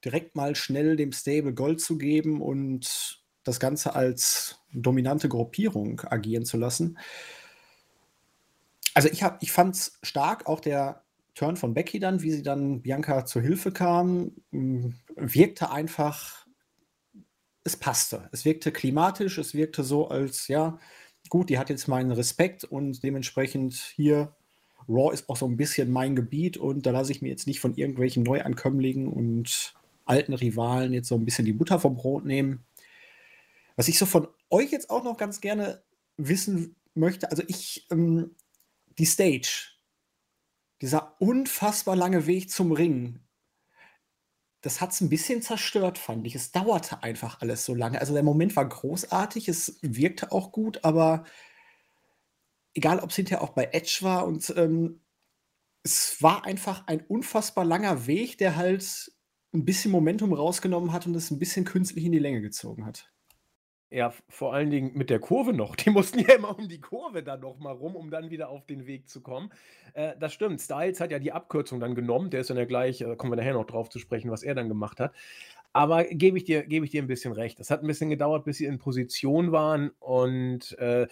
direkt 0.04 0.36
mal 0.36 0.56
schnell 0.56 0.96
dem 0.96 1.12
Stable 1.12 1.54
Gold 1.54 1.82
zu 1.82 1.98
geben 1.98 2.42
und 2.42 3.22
das 3.44 3.60
Ganze 3.60 3.96
als 3.96 4.60
dominante 4.72 5.28
Gruppierung 5.30 6.02
agieren 6.02 6.46
zu 6.46 6.58
lassen. 6.58 6.98
Also 8.94 9.10
ich, 9.10 9.24
ich 9.42 9.52
fand 9.52 9.76
es 9.76 10.00
stark, 10.04 10.48
auch 10.48 10.60
der 10.60 11.04
Turn 11.34 11.58
von 11.58 11.74
Becky 11.74 12.00
dann, 12.00 12.22
wie 12.22 12.32
sie 12.32 12.44
dann 12.44 12.82
Bianca 12.82 13.26
zur 13.26 13.42
Hilfe 13.42 13.72
kam, 13.72 14.32
wirkte 15.16 15.70
einfach, 15.70 16.45
es 17.66 17.76
passte. 17.76 18.30
Es 18.32 18.46
wirkte 18.46 18.72
klimatisch, 18.72 19.38
es 19.38 19.54
wirkte 19.54 19.84
so 19.84 20.08
als, 20.08 20.48
ja, 20.48 20.80
gut, 21.30 21.50
die 21.50 21.58
hat 21.58 21.70
jetzt 21.70 21.88
meinen 21.88 22.12
Respekt 22.12 22.64
und 22.64 23.04
dementsprechend 23.04 23.74
hier 23.74 24.34
Raw 24.88 25.12
ist 25.12 25.28
auch 25.30 25.36
so 25.36 25.48
ein 25.48 25.58
bisschen 25.58 25.92
mein 25.92 26.16
Gebiet 26.16 26.58
und 26.58 26.86
da 26.86 26.92
lasse 26.92 27.12
ich 27.12 27.24
mir 27.24 27.30
jetzt 27.30 27.48
nicht 27.48 27.60
von 27.60 27.76
irgendwelchen 27.76 28.22
Neuankömmlingen 28.22 29.08
und 29.08 29.74
alten 30.06 30.36
Rivalen 30.36 30.94
jetzt 30.94 31.08
so 31.08 31.16
ein 31.16 31.26
bisschen 31.26 31.46
die 31.46 31.54
Butter 31.54 31.80
vom 31.80 31.96
Brot 31.96 32.24
nehmen. 32.24 32.64
Was 33.76 33.88
ich 33.88 33.98
so 33.98 34.06
von 34.06 34.28
euch 34.52 34.72
jetzt 34.72 34.92
auch 34.92 35.04
noch 35.04 35.18
ganz 35.18 35.42
gerne 35.42 35.82
wissen 36.18 36.76
möchte, 36.94 37.32
also 37.32 37.42
ich, 37.48 37.88
ähm, 37.90 38.36
die 39.00 39.06
Stage, 39.06 39.72
dieser 40.82 41.20
unfassbar 41.20 41.96
lange 41.96 42.28
Weg 42.28 42.52
zum 42.52 42.72
Ring, 42.72 43.22
das 44.66 44.82
hat 44.82 44.94
es 44.94 45.02
ein 45.02 45.10
bisschen 45.10 45.44
zerstört, 45.44 46.00
fand 46.00 46.26
ich. 46.26 46.34
Es 46.34 46.52
dauerte 46.52 47.04
einfach 47.04 47.40
alles 47.42 47.66
so 47.66 47.76
lange. 47.76 48.00
Also 48.00 48.14
der 48.16 48.24
Moment 48.24 48.56
war 48.56 48.68
großartig, 48.68 49.48
es 49.48 49.78
wirkte 49.84 50.32
auch 50.32 50.52
gut, 50.52 50.84
aber 50.84 51.24
egal 52.74 53.00
ob 53.00 53.12
es 53.12 53.16
hinterher 53.16 53.44
auch 53.44 53.52
bei 53.52 53.70
Edge 53.74 54.00
war 54.02 54.26
und 54.26 54.52
ähm, 54.58 55.02
es 55.84 56.20
war 56.24 56.46
einfach 56.46 56.88
ein 56.88 57.02
unfassbar 57.02 57.64
langer 57.64 58.08
Weg, 58.08 58.40
der 58.40 58.56
halt 58.56 59.12
ein 59.54 59.66
bisschen 59.66 59.92
Momentum 59.92 60.34
rausgenommen 60.34 60.92
hat 60.92 61.06
und 61.06 61.14
es 61.14 61.30
ein 61.30 61.38
bisschen 61.38 61.64
künstlich 61.64 62.04
in 62.04 62.12
die 62.12 62.20
Länge 62.20 62.42
gezogen 62.42 62.88
hat. 62.88 63.14
Ja, 63.92 64.12
vor 64.28 64.54
allen 64.54 64.72
Dingen 64.72 64.92
mit 64.96 65.10
der 65.10 65.20
Kurve 65.20 65.54
noch. 65.54 65.76
Die 65.76 65.90
mussten 65.90 66.20
ja 66.20 66.36
immer 66.36 66.58
um 66.58 66.68
die 66.68 66.82
Kurve 66.82 67.24
dann 67.24 67.42
noch 67.42 67.60
mal 67.60 67.72
rum, 67.72 67.96
um 67.96 68.10
dann 68.10 68.30
wieder 68.30 68.50
auf 68.50 68.66
den 68.66 68.88
Weg 68.88 69.08
zu 69.08 69.22
kommen. 69.22 69.52
Äh, 69.94 70.14
das 70.20 70.34
stimmt. 70.34 70.60
Styles 70.60 71.00
hat 71.00 71.12
ja 71.12 71.20
die 71.20 71.32
Abkürzung 71.32 71.80
dann 71.80 71.96
genommen. 71.96 72.30
Der 72.30 72.42
ist 72.42 72.50
dann 72.50 72.58
ja 72.58 72.66
gleich, 72.66 73.02
äh, 73.02 73.16
kommen 73.16 73.32
wir 73.32 73.38
nachher 73.38 73.54
noch 73.54 73.66
drauf 73.66 73.90
zu 73.90 74.00
sprechen, 74.00 74.32
was 74.32 74.44
er 74.44 74.56
dann 74.56 74.70
gemacht 74.70 75.00
hat. 75.00 75.14
Aber 75.72 76.06
gebe 76.06 76.38
ich 76.38 76.46
dir, 76.46 76.64
gebe 76.64 76.86
ich 76.86 76.92
dir 76.92 77.04
ein 77.04 77.08
bisschen 77.08 77.34
recht. 77.34 77.60
Es 77.60 77.70
hat 77.70 77.82
ein 77.84 77.88
bisschen 77.88 78.10
gedauert, 78.10 78.46
bis 78.46 78.58
sie 78.58 78.66
in 78.66 78.80
Position 78.80 79.52
waren 79.52 79.92
und 80.00 80.78
äh, 80.80 81.08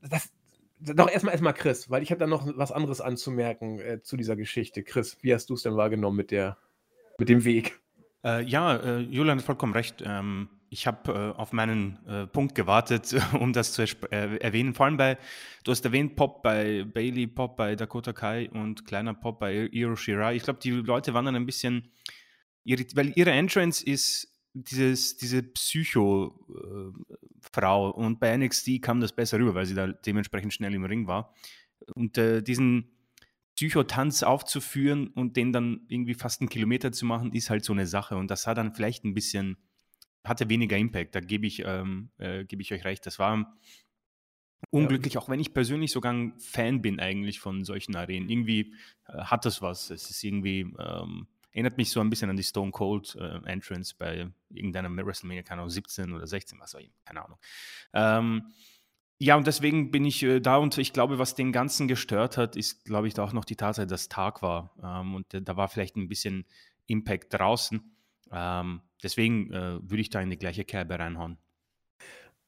das, 0.00 0.32
doch 0.78 1.10
erstmal 1.10 1.32
erstmal 1.32 1.54
Chris, 1.54 1.90
weil 1.90 2.02
ich 2.02 2.10
habe 2.10 2.20
da 2.20 2.26
noch 2.26 2.46
was 2.56 2.72
anderes 2.72 3.00
anzumerken 3.00 3.80
äh, 3.80 4.02
zu 4.02 4.16
dieser 4.16 4.36
Geschichte. 4.36 4.82
Chris, 4.82 5.18
wie 5.22 5.34
hast 5.34 5.50
du 5.50 5.54
es 5.54 5.62
denn 5.62 5.76
wahrgenommen 5.76 6.16
mit 6.16 6.30
der, 6.30 6.58
mit 7.18 7.28
dem 7.28 7.44
Weg? 7.44 7.80
Äh, 8.24 8.44
ja, 8.44 8.76
äh, 8.76 8.98
Julian 9.00 9.38
hat 9.38 9.44
vollkommen 9.44 9.72
recht. 9.72 10.02
Ähm, 10.06 10.48
ich 10.74 10.86
habe 10.88 11.12
äh, 11.12 11.38
auf 11.38 11.52
meinen 11.52 12.04
äh, 12.06 12.26
Punkt 12.26 12.54
gewartet, 12.54 13.14
um 13.38 13.52
das 13.52 13.72
zu 13.72 13.82
äh, 13.82 14.36
erwähnen. 14.38 14.74
Vor 14.74 14.86
allem 14.86 14.96
bei, 14.96 15.18
du 15.62 15.70
hast 15.70 15.84
erwähnt, 15.84 16.16
Pop 16.16 16.42
bei 16.42 16.84
Bailey, 16.84 17.28
Pop 17.28 17.56
bei 17.56 17.76
Dakota 17.76 18.12
Kai 18.12 18.50
und 18.50 18.84
kleiner 18.84 19.14
Pop 19.14 19.38
bei 19.38 19.68
Iro. 19.70 19.94
Ich 19.94 20.42
glaube, 20.42 20.58
die 20.60 20.70
Leute 20.70 21.14
waren 21.14 21.24
dann 21.24 21.36
ein 21.36 21.46
bisschen 21.46 21.92
weil 22.64 23.12
ihre 23.14 23.30
Entrance 23.30 23.84
ist 23.84 24.28
dieses, 24.54 25.16
diese 25.16 25.42
Psycho-Frau 25.42 26.30
und 27.90 28.20
bei 28.20 28.36
NXT 28.36 28.82
kam 28.82 29.00
das 29.00 29.12
besser 29.14 29.38
rüber, 29.38 29.54
weil 29.54 29.66
sie 29.66 29.74
da 29.74 29.88
dementsprechend 29.88 30.54
schnell 30.54 30.74
im 30.74 30.84
Ring 30.84 31.06
war. 31.06 31.34
Und 31.94 32.16
äh, 32.18 32.42
diesen 32.42 32.90
Psychotanz 33.56 34.22
aufzuführen 34.22 35.08
und 35.08 35.36
den 35.36 35.52
dann 35.52 35.82
irgendwie 35.88 36.14
fast 36.14 36.40
einen 36.40 36.48
Kilometer 36.48 36.92
zu 36.92 37.04
machen, 37.04 37.32
ist 37.32 37.50
halt 37.50 37.64
so 37.64 37.72
eine 37.72 37.86
Sache. 37.86 38.16
Und 38.16 38.30
das 38.30 38.46
hat 38.46 38.58
dann 38.58 38.74
vielleicht 38.74 39.04
ein 39.04 39.14
bisschen, 39.14 39.56
hatte 40.24 40.48
weniger 40.48 40.76
Impact, 40.76 41.14
da 41.14 41.20
gebe 41.20 41.46
ich, 41.46 41.62
ähm, 41.64 42.10
äh, 42.18 42.44
geb 42.44 42.60
ich 42.60 42.72
euch 42.72 42.84
recht. 42.84 43.06
Das 43.06 43.18
war 43.18 43.56
unglücklich, 44.70 45.14
ja. 45.14 45.20
auch 45.20 45.28
wenn 45.28 45.40
ich 45.40 45.52
persönlich 45.52 45.92
sogar 45.92 46.12
ein 46.12 46.38
Fan 46.38 46.82
bin 46.82 46.98
eigentlich 46.98 47.40
von 47.40 47.64
solchen 47.64 47.94
Arenen. 47.96 48.28
Irgendwie 48.28 48.74
äh, 49.06 49.18
hat 49.18 49.44
das 49.44 49.62
was. 49.62 49.90
Es 49.90 50.10
ist 50.10 50.24
irgendwie, 50.24 50.60
ähm, 50.78 51.26
Erinnert 51.54 51.76
mich 51.76 51.90
so 51.90 52.00
ein 52.00 52.10
bisschen 52.10 52.28
an 52.30 52.36
die 52.36 52.42
Stone 52.42 52.72
Cold 52.72 53.14
äh, 53.14 53.38
Entrance 53.44 53.94
bei 53.96 54.28
irgendeiner 54.50 54.90
WrestleMania, 54.90 55.44
keine 55.44 55.60
Ahnung, 55.60 55.70
17 55.70 56.12
oder 56.12 56.26
16, 56.26 56.58
was 56.58 56.74
auch 56.74 56.80
immer, 56.80 56.90
keine 57.04 57.24
Ahnung. 57.24 57.38
Ähm, 57.92 58.52
ja, 59.20 59.36
und 59.36 59.46
deswegen 59.46 59.92
bin 59.92 60.04
ich 60.04 60.24
äh, 60.24 60.40
da 60.40 60.56
und 60.56 60.76
ich 60.78 60.92
glaube, 60.92 61.20
was 61.20 61.36
den 61.36 61.52
Ganzen 61.52 61.86
gestört 61.86 62.38
hat, 62.38 62.56
ist, 62.56 62.84
glaube 62.84 63.06
ich, 63.06 63.16
auch 63.20 63.32
noch 63.32 63.44
die 63.44 63.54
Tatsache, 63.54 63.86
dass 63.86 64.08
Tag 64.08 64.42
war. 64.42 64.74
Ähm, 64.82 65.14
und 65.14 65.32
äh, 65.32 65.42
da 65.42 65.56
war 65.56 65.68
vielleicht 65.68 65.94
ein 65.94 66.08
bisschen 66.08 66.44
Impact 66.86 67.32
draußen. 67.32 67.96
Ähm, 68.32 68.82
deswegen 69.04 69.52
äh, 69.52 69.78
würde 69.82 70.00
ich 70.00 70.10
da 70.10 70.20
in 70.20 70.30
die 70.30 70.38
gleiche 70.38 70.64
Kerbe 70.64 70.98
reinhauen. 70.98 71.38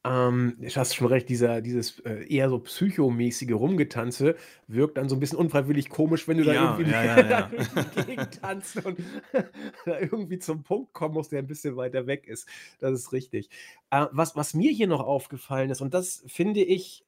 Ähm, 0.07 0.55
du 0.59 0.75
hast 0.75 0.95
schon 0.95 1.07
recht, 1.07 1.27
dieser, 1.27 1.61
dieses 1.61 1.99
äh, 1.99 2.25
eher 2.33 2.49
so 2.49 2.59
psychomäßige 2.59 3.51
Rumgetanze 3.51 4.35
wirkt 4.67 4.97
dann 4.97 5.09
so 5.09 5.15
ein 5.15 5.19
bisschen 5.19 5.39
unfreiwillig 5.39 5.89
komisch, 5.89 6.27
wenn 6.27 6.37
du 6.37 6.43
da 6.45 6.53
irgendwie 6.53 6.91
ja, 6.91 7.03
ja, 7.03 7.29
ja. 7.29 7.51
gegentanzt 8.05 8.85
und 8.85 8.99
da 9.85 9.99
irgendwie 9.99 10.39
zum 10.39 10.63
Punkt 10.63 10.93
kommen 10.93 11.15
musst, 11.15 11.31
der 11.31 11.39
ein 11.39 11.47
bisschen 11.47 11.75
weiter 11.75 12.07
weg 12.07 12.27
ist. 12.27 12.47
Das 12.79 12.93
ist 12.93 13.11
richtig. 13.11 13.49
Äh, 13.89 14.05
was, 14.11 14.35
was 14.35 14.53
mir 14.53 14.71
hier 14.71 14.87
noch 14.87 15.01
aufgefallen 15.01 15.71
ist, 15.71 15.81
und 15.81 15.93
das 15.93 16.23
finde 16.27 16.61
ich, 16.61 17.03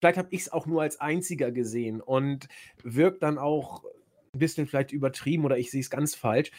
vielleicht 0.00 0.18
habe 0.18 0.28
ich 0.32 0.42
es 0.42 0.52
auch 0.52 0.66
nur 0.66 0.82
als 0.82 1.00
einziger 1.00 1.52
gesehen 1.52 2.00
und 2.00 2.48
wirkt 2.82 3.22
dann 3.22 3.38
auch 3.38 3.84
ein 4.34 4.38
bisschen 4.38 4.66
vielleicht 4.66 4.92
übertrieben 4.92 5.44
oder 5.44 5.58
ich 5.58 5.70
sehe 5.70 5.80
es 5.80 5.90
ganz 5.90 6.14
falsch, 6.14 6.50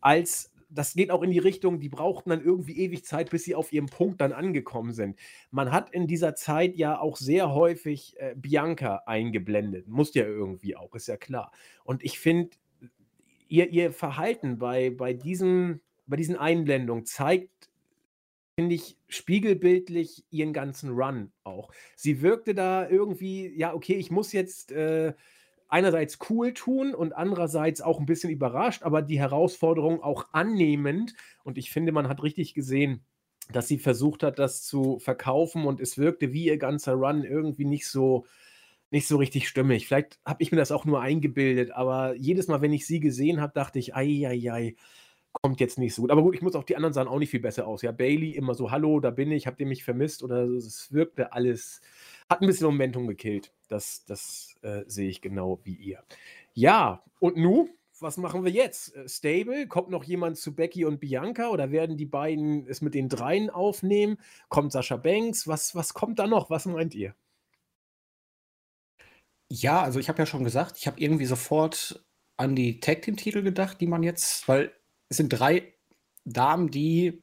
als 0.00 0.52
das 0.68 0.94
geht 0.94 1.10
auch 1.10 1.22
in 1.22 1.30
die 1.30 1.38
Richtung, 1.38 1.80
die 1.80 1.88
brauchten 1.88 2.30
dann 2.30 2.42
irgendwie 2.42 2.78
ewig 2.78 3.04
Zeit, 3.04 3.30
bis 3.30 3.44
sie 3.44 3.54
auf 3.54 3.72
ihrem 3.72 3.86
Punkt 3.86 4.20
dann 4.20 4.32
angekommen 4.32 4.92
sind. 4.92 5.18
Man 5.50 5.72
hat 5.72 5.90
in 5.90 6.06
dieser 6.06 6.34
Zeit 6.34 6.76
ja 6.76 6.98
auch 6.98 7.16
sehr 7.16 7.54
häufig 7.54 8.14
äh, 8.18 8.34
Bianca 8.36 9.02
eingeblendet. 9.06 9.88
Muss 9.88 10.14
ja 10.14 10.24
irgendwie 10.24 10.76
auch, 10.76 10.94
ist 10.94 11.08
ja 11.08 11.16
klar. 11.16 11.52
Und 11.84 12.04
ich 12.04 12.18
finde, 12.18 12.56
ihr, 13.48 13.70
ihr 13.70 13.92
Verhalten 13.92 14.58
bei, 14.58 14.90
bei, 14.90 15.12
diesem, 15.12 15.80
bei 16.06 16.16
diesen 16.16 16.36
Einblendungen 16.36 17.04
zeigt, 17.04 17.70
finde 18.58 18.74
ich, 18.74 18.96
spiegelbildlich 19.08 20.24
ihren 20.30 20.52
ganzen 20.52 20.90
Run 20.90 21.30
auch. 21.44 21.70
Sie 21.94 22.22
wirkte 22.22 22.54
da 22.54 22.88
irgendwie, 22.88 23.54
ja, 23.56 23.74
okay, 23.74 23.94
ich 23.94 24.10
muss 24.10 24.32
jetzt. 24.32 24.72
Äh, 24.72 25.14
einerseits 25.68 26.18
cool 26.30 26.52
tun 26.54 26.94
und 26.94 27.12
andererseits 27.12 27.80
auch 27.80 27.98
ein 27.98 28.06
bisschen 28.06 28.30
überrascht, 28.30 28.82
aber 28.82 29.02
die 29.02 29.18
Herausforderung 29.18 30.02
auch 30.02 30.26
annehmend. 30.32 31.14
Und 31.44 31.58
ich 31.58 31.70
finde, 31.70 31.92
man 31.92 32.08
hat 32.08 32.22
richtig 32.22 32.54
gesehen, 32.54 33.04
dass 33.52 33.68
sie 33.68 33.78
versucht 33.78 34.22
hat, 34.22 34.38
das 34.38 34.62
zu 34.62 34.98
verkaufen 34.98 35.64
und 35.66 35.80
es 35.80 35.98
wirkte 35.98 36.32
wie 36.32 36.46
ihr 36.46 36.58
ganzer 36.58 36.94
Run 36.94 37.24
irgendwie 37.24 37.64
nicht 37.64 37.88
so 37.88 38.26
nicht 38.90 39.08
so 39.08 39.16
richtig 39.16 39.48
stimmig. 39.48 39.86
Vielleicht 39.86 40.20
habe 40.24 40.42
ich 40.42 40.52
mir 40.52 40.58
das 40.58 40.70
auch 40.70 40.84
nur 40.84 41.00
eingebildet, 41.00 41.72
aber 41.72 42.14
jedes 42.14 42.46
Mal, 42.46 42.60
wenn 42.62 42.72
ich 42.72 42.86
sie 42.86 43.00
gesehen 43.00 43.40
habe, 43.40 43.52
dachte 43.52 43.80
ich, 43.80 43.96
ei, 43.96 44.26
ei, 44.26 44.52
ei, 44.52 44.76
kommt 45.32 45.60
jetzt 45.60 45.78
nicht 45.78 45.94
so 45.94 46.02
gut. 46.02 46.10
Aber 46.10 46.22
gut, 46.22 46.34
ich 46.34 46.42
muss 46.42 46.54
auch 46.54 46.64
die 46.64 46.76
anderen 46.76 46.92
sahen 46.92 47.08
auch 47.08 47.18
nicht 47.18 47.30
viel 47.30 47.40
besser 47.40 47.66
aus. 47.66 47.82
Ja, 47.82 47.92
Bailey 47.92 48.30
immer 48.30 48.54
so, 48.54 48.70
hallo, 48.70 49.00
da 49.00 49.10
bin 49.10 49.32
ich, 49.32 49.46
habt 49.46 49.60
ihr 49.60 49.66
mich 49.66 49.84
vermisst? 49.84 50.22
Oder 50.22 50.44
es 50.44 50.92
wirkte 50.92 51.32
alles 51.32 51.80
hat 52.28 52.40
ein 52.40 52.46
bisschen 52.46 52.66
Momentum 52.66 53.06
gekillt. 53.06 53.52
Das, 53.68 54.04
das 54.04 54.56
äh, 54.62 54.82
sehe 54.86 55.08
ich 55.08 55.20
genau 55.20 55.60
wie 55.64 55.74
ihr. 55.74 56.02
Ja, 56.54 57.02
und 57.20 57.36
nu, 57.36 57.68
was 58.00 58.16
machen 58.16 58.44
wir 58.44 58.52
jetzt? 58.52 58.94
Äh, 58.94 59.08
Stable? 59.08 59.66
Kommt 59.68 59.90
noch 59.90 60.04
jemand 60.04 60.36
zu 60.38 60.54
Becky 60.54 60.84
und 60.84 61.00
Bianca 61.00 61.48
oder 61.48 61.70
werden 61.70 61.96
die 61.96 62.06
beiden 62.06 62.66
es 62.66 62.80
mit 62.80 62.94
den 62.94 63.08
dreien 63.08 63.50
aufnehmen? 63.50 64.18
Kommt 64.48 64.72
Sascha 64.72 64.96
Banks? 64.96 65.46
Was, 65.46 65.74
was 65.74 65.94
kommt 65.94 66.18
da 66.18 66.26
noch? 66.26 66.50
Was 66.50 66.66
meint 66.66 66.94
ihr? 66.94 67.14
Ja, 69.48 69.82
also 69.82 70.00
ich 70.00 70.08
habe 70.08 70.18
ja 70.18 70.26
schon 70.26 70.44
gesagt, 70.44 70.76
ich 70.78 70.86
habe 70.86 71.00
irgendwie 71.00 71.26
sofort 71.26 72.04
an 72.36 72.56
die 72.56 72.80
Tag 72.80 73.02
Team 73.02 73.16
Titel 73.16 73.42
gedacht, 73.42 73.80
die 73.80 73.86
man 73.86 74.02
jetzt, 74.02 74.48
weil 74.48 74.72
es 75.08 75.18
sind 75.18 75.28
drei 75.30 75.72
Damen, 76.24 76.70
die 76.70 77.22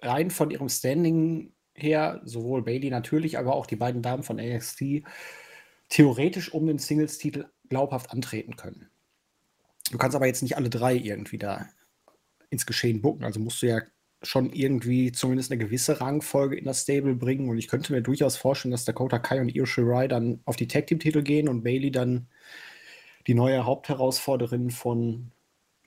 rein 0.00 0.30
von 0.30 0.50
ihrem 0.50 0.68
Standing 0.68 1.52
her, 1.76 2.20
sowohl 2.24 2.62
Bailey 2.62 2.90
natürlich, 2.90 3.38
aber 3.38 3.54
auch 3.54 3.66
die 3.66 3.76
beiden 3.76 4.02
Damen 4.02 4.22
von 4.22 4.36
NXT, 4.36 5.02
theoretisch 5.88 6.52
um 6.52 6.66
den 6.66 6.78
Singles-Titel 6.78 7.46
glaubhaft 7.68 8.10
antreten 8.10 8.56
können. 8.56 8.88
Du 9.90 9.98
kannst 9.98 10.16
aber 10.16 10.26
jetzt 10.26 10.42
nicht 10.42 10.56
alle 10.56 10.70
drei 10.70 10.94
irgendwie 10.94 11.38
da 11.38 11.68
ins 12.50 12.66
Geschehen 12.66 13.02
bucken. 13.02 13.24
Also 13.24 13.40
musst 13.40 13.62
du 13.62 13.66
ja 13.66 13.82
schon 14.22 14.50
irgendwie 14.52 15.12
zumindest 15.12 15.52
eine 15.52 15.62
gewisse 15.62 16.00
Rangfolge 16.00 16.56
in 16.56 16.64
das 16.64 16.82
Stable 16.82 17.14
bringen. 17.14 17.48
Und 17.48 17.58
ich 17.58 17.68
könnte 17.68 17.92
mir 17.92 18.02
durchaus 18.02 18.36
vorstellen, 18.36 18.72
dass 18.72 18.84
Dakota 18.84 19.18
Kai 19.18 19.40
und 19.40 19.54
Io 19.54 19.66
Shirai 19.66 20.08
dann 20.08 20.40
auf 20.44 20.56
die 20.56 20.68
Tag 20.68 20.86
Team 20.86 20.98
Titel 20.98 21.22
gehen 21.22 21.48
und 21.48 21.62
Bailey 21.62 21.90
dann 21.90 22.28
die 23.26 23.34
neue 23.34 23.64
Hauptherausforderin 23.64 24.70
von 24.70 25.32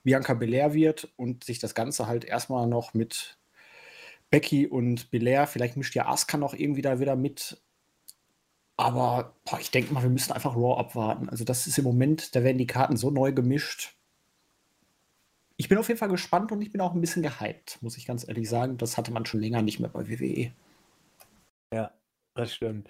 Bianca 0.03 0.33
Belair 0.33 0.73
wird 0.73 1.11
und 1.17 1.43
sich 1.43 1.59
das 1.59 1.75
Ganze 1.75 2.07
halt 2.07 2.23
erstmal 2.23 2.67
noch 2.67 2.93
mit 2.93 3.38
Becky 4.29 4.67
und 4.67 5.11
Belair, 5.11 5.47
vielleicht 5.47 5.77
mischt 5.77 5.95
ja 5.95 6.07
Asuka 6.07 6.37
noch 6.37 6.53
irgendwie 6.53 6.81
da 6.81 6.99
wieder 6.99 7.15
mit. 7.15 7.61
Aber 8.77 9.35
boah, 9.45 9.59
ich 9.59 9.71
denke 9.71 9.93
mal, 9.93 10.03
wir 10.03 10.09
müssen 10.09 10.31
einfach 10.31 10.55
Raw 10.55 10.79
abwarten. 10.79 11.29
Also 11.29 11.43
das 11.43 11.67
ist 11.67 11.77
im 11.77 11.83
Moment, 11.83 12.35
da 12.35 12.43
werden 12.43 12.57
die 12.57 12.67
Karten 12.67 12.95
so 12.95 13.11
neu 13.11 13.33
gemischt. 13.33 13.95
Ich 15.57 15.67
bin 15.67 15.77
auf 15.77 15.89
jeden 15.89 15.97
Fall 15.97 16.09
gespannt 16.09 16.53
und 16.53 16.61
ich 16.61 16.71
bin 16.71 16.79
auch 16.79 16.93
ein 16.93 17.01
bisschen 17.01 17.21
gehypt, 17.21 17.79
muss 17.81 17.97
ich 17.97 18.05
ganz 18.05 18.25
ehrlich 18.25 18.47
sagen. 18.47 18.77
Das 18.77 18.97
hatte 18.97 19.11
man 19.11 19.25
schon 19.25 19.41
länger 19.41 19.61
nicht 19.61 19.79
mehr 19.79 19.89
bei 19.89 20.07
WWE. 20.07 20.53
Ja, 21.73 21.91
das 22.35 22.53
stimmt. 22.53 22.87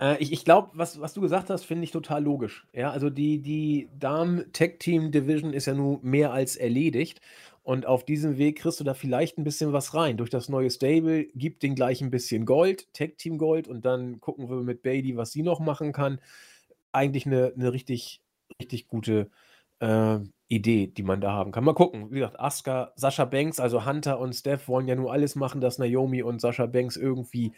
Äh, 0.00 0.22
ich 0.22 0.32
ich 0.32 0.44
glaube, 0.44 0.70
was, 0.74 1.00
was 1.00 1.14
du 1.14 1.20
gesagt 1.20 1.50
hast, 1.50 1.64
finde 1.64 1.84
ich 1.84 1.90
total 1.90 2.22
logisch. 2.22 2.66
Ja, 2.72 2.90
also 2.90 3.10
die, 3.10 3.40
die 3.40 3.88
Damen-Tech-Team-Division 3.98 5.52
ist 5.52 5.66
ja 5.66 5.74
nun 5.74 5.98
mehr 6.02 6.32
als 6.32 6.56
erledigt. 6.56 7.20
Und 7.62 7.86
auf 7.86 8.04
diesem 8.04 8.38
Weg 8.38 8.58
kriegst 8.58 8.80
du 8.80 8.84
da 8.84 8.92
vielleicht 8.92 9.38
ein 9.38 9.44
bisschen 9.44 9.72
was 9.72 9.94
rein. 9.94 10.16
Durch 10.16 10.30
das 10.30 10.48
neue 10.48 10.70
Stable 10.70 11.24
gibt 11.34 11.62
den 11.62 11.76
gleich 11.76 12.00
ein 12.00 12.10
bisschen 12.10 12.44
Gold, 12.44 12.92
Tech 12.92 13.14
Team 13.18 13.38
Gold, 13.38 13.68
und 13.68 13.84
dann 13.84 14.20
gucken 14.20 14.50
wir 14.50 14.56
mit 14.56 14.82
Bailey, 14.82 15.16
was 15.16 15.32
sie 15.32 15.42
noch 15.42 15.60
machen 15.60 15.92
kann. 15.92 16.20
Eigentlich 16.90 17.26
eine, 17.26 17.52
eine 17.54 17.72
richtig, 17.72 18.20
richtig 18.60 18.88
gute 18.88 19.30
äh, 19.78 20.18
Idee, 20.48 20.88
die 20.88 21.02
man 21.04 21.20
da 21.20 21.32
haben 21.32 21.52
kann. 21.52 21.64
Mal 21.64 21.74
gucken. 21.74 22.10
Wie 22.10 22.18
gesagt, 22.18 22.40
Asuka, 22.40 22.92
Sascha 22.96 23.24
Banks, 23.24 23.60
also 23.60 23.86
Hunter 23.86 24.18
und 24.18 24.34
Steph 24.34 24.66
wollen 24.68 24.88
ja 24.88 24.96
nur 24.96 25.12
alles 25.12 25.36
machen, 25.36 25.60
dass 25.60 25.78
Naomi 25.78 26.22
und 26.22 26.40
Sascha 26.40 26.66
Banks 26.66 26.96
irgendwie 26.96 27.52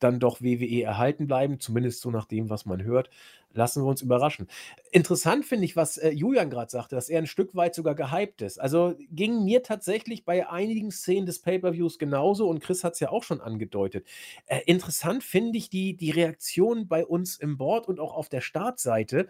dann 0.00 0.20
doch 0.20 0.40
WWE 0.40 0.82
erhalten 0.82 1.26
bleiben, 1.26 1.60
zumindest 1.60 2.00
so 2.00 2.10
nach 2.10 2.26
dem, 2.26 2.50
was 2.50 2.66
man 2.66 2.82
hört. 2.82 3.10
Lassen 3.52 3.82
wir 3.82 3.88
uns 3.88 4.02
überraschen. 4.02 4.46
Interessant 4.92 5.44
finde 5.44 5.64
ich, 5.64 5.74
was 5.74 5.98
äh, 5.98 6.10
Julian 6.10 6.50
gerade 6.50 6.70
sagte, 6.70 6.94
dass 6.94 7.08
er 7.08 7.18
ein 7.18 7.26
Stück 7.26 7.54
weit 7.56 7.74
sogar 7.74 7.96
gehypt 7.96 8.42
ist. 8.42 8.60
Also 8.60 8.94
ging 9.10 9.44
mir 9.44 9.62
tatsächlich 9.62 10.24
bei 10.24 10.48
einigen 10.48 10.92
Szenen 10.92 11.26
des 11.26 11.40
Pay-Per-Views 11.40 11.98
genauso 11.98 12.48
und 12.48 12.60
Chris 12.60 12.84
hat 12.84 12.94
es 12.94 13.00
ja 13.00 13.10
auch 13.10 13.24
schon 13.24 13.40
angedeutet. 13.40 14.06
Äh, 14.46 14.60
interessant 14.66 15.24
finde 15.24 15.58
ich 15.58 15.68
die, 15.68 15.96
die 15.96 16.10
Reaktion 16.10 16.86
bei 16.86 17.04
uns 17.04 17.36
im 17.36 17.56
Board 17.56 17.88
und 17.88 17.98
auch 17.98 18.14
auf 18.14 18.28
der 18.28 18.40
Startseite. 18.40 19.28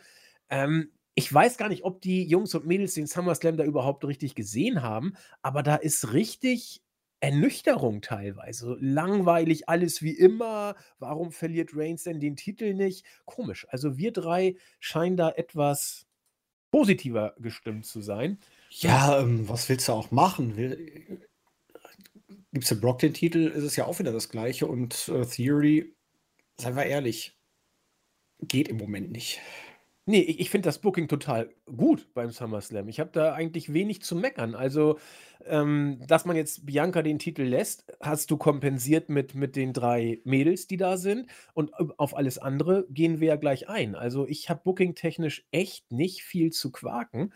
Ähm, 0.50 0.90
ich 1.14 1.32
weiß 1.32 1.56
gar 1.56 1.68
nicht, 1.68 1.84
ob 1.84 2.00
die 2.00 2.24
Jungs 2.24 2.54
und 2.54 2.66
Mädels 2.66 2.94
den 2.94 3.06
SummerSlam 3.06 3.56
da 3.56 3.64
überhaupt 3.64 4.04
richtig 4.04 4.34
gesehen 4.34 4.82
haben, 4.82 5.14
aber 5.42 5.62
da 5.62 5.76
ist 5.76 6.12
richtig 6.12 6.82
Ernüchterung 7.20 8.00
teilweise. 8.00 8.76
Langweilig, 8.80 9.68
alles 9.68 10.02
wie 10.02 10.12
immer. 10.12 10.74
Warum 10.98 11.32
verliert 11.32 11.70
Reigns 11.74 12.04
denn 12.04 12.20
den 12.20 12.36
Titel 12.36 12.74
nicht? 12.74 13.04
Komisch. 13.26 13.66
Also 13.70 13.98
wir 13.98 14.12
drei 14.12 14.56
scheinen 14.78 15.16
da 15.16 15.30
etwas 15.30 16.06
positiver 16.70 17.34
gestimmt 17.38 17.84
zu 17.84 18.00
sein. 18.00 18.38
Ja, 18.70 19.20
ähm, 19.20 19.48
was 19.48 19.68
willst 19.68 19.88
du 19.88 19.92
auch 19.92 20.10
machen? 20.10 20.56
Gibt 22.52 22.64
es 22.64 22.68
den 22.68 22.80
Brock 22.80 23.00
den 23.00 23.14
Titel, 23.14 23.48
ist 23.48 23.64
es 23.64 23.76
ja 23.76 23.86
auch 23.86 23.98
wieder 23.98 24.12
das 24.12 24.28
gleiche. 24.28 24.66
Und 24.66 25.08
äh, 25.08 25.26
Theory, 25.26 25.94
seien 26.58 26.76
wir 26.76 26.84
ehrlich, 26.84 27.36
geht 28.40 28.68
im 28.68 28.76
Moment 28.76 29.10
nicht. 29.10 29.40
Nee, 30.10 30.22
ich, 30.22 30.40
ich 30.40 30.50
finde 30.50 30.66
das 30.66 30.80
Booking 30.80 31.06
total 31.06 31.50
gut 31.66 32.12
beim 32.14 32.30
SummerSlam. 32.30 32.88
Ich 32.88 32.98
habe 32.98 33.10
da 33.12 33.32
eigentlich 33.32 33.72
wenig 33.72 34.02
zu 34.02 34.16
meckern. 34.16 34.56
Also, 34.56 34.98
ähm, 35.46 36.00
dass 36.04 36.24
man 36.24 36.34
jetzt 36.34 36.66
Bianca 36.66 37.02
den 37.02 37.20
Titel 37.20 37.42
lässt, 37.42 37.84
hast 38.00 38.28
du 38.32 38.36
kompensiert 38.36 39.08
mit, 39.08 39.36
mit 39.36 39.54
den 39.54 39.72
drei 39.72 40.20
Mädels, 40.24 40.66
die 40.66 40.76
da 40.78 40.96
sind. 40.96 41.30
Und 41.54 41.72
auf 41.96 42.16
alles 42.16 42.38
andere 42.38 42.86
gehen 42.90 43.20
wir 43.20 43.28
ja 43.28 43.36
gleich 43.36 43.68
ein. 43.68 43.94
Also, 43.94 44.26
ich 44.26 44.50
habe 44.50 44.62
Booking-technisch 44.64 45.46
echt 45.52 45.92
nicht 45.92 46.24
viel 46.24 46.50
zu 46.50 46.72
quaken. 46.72 47.32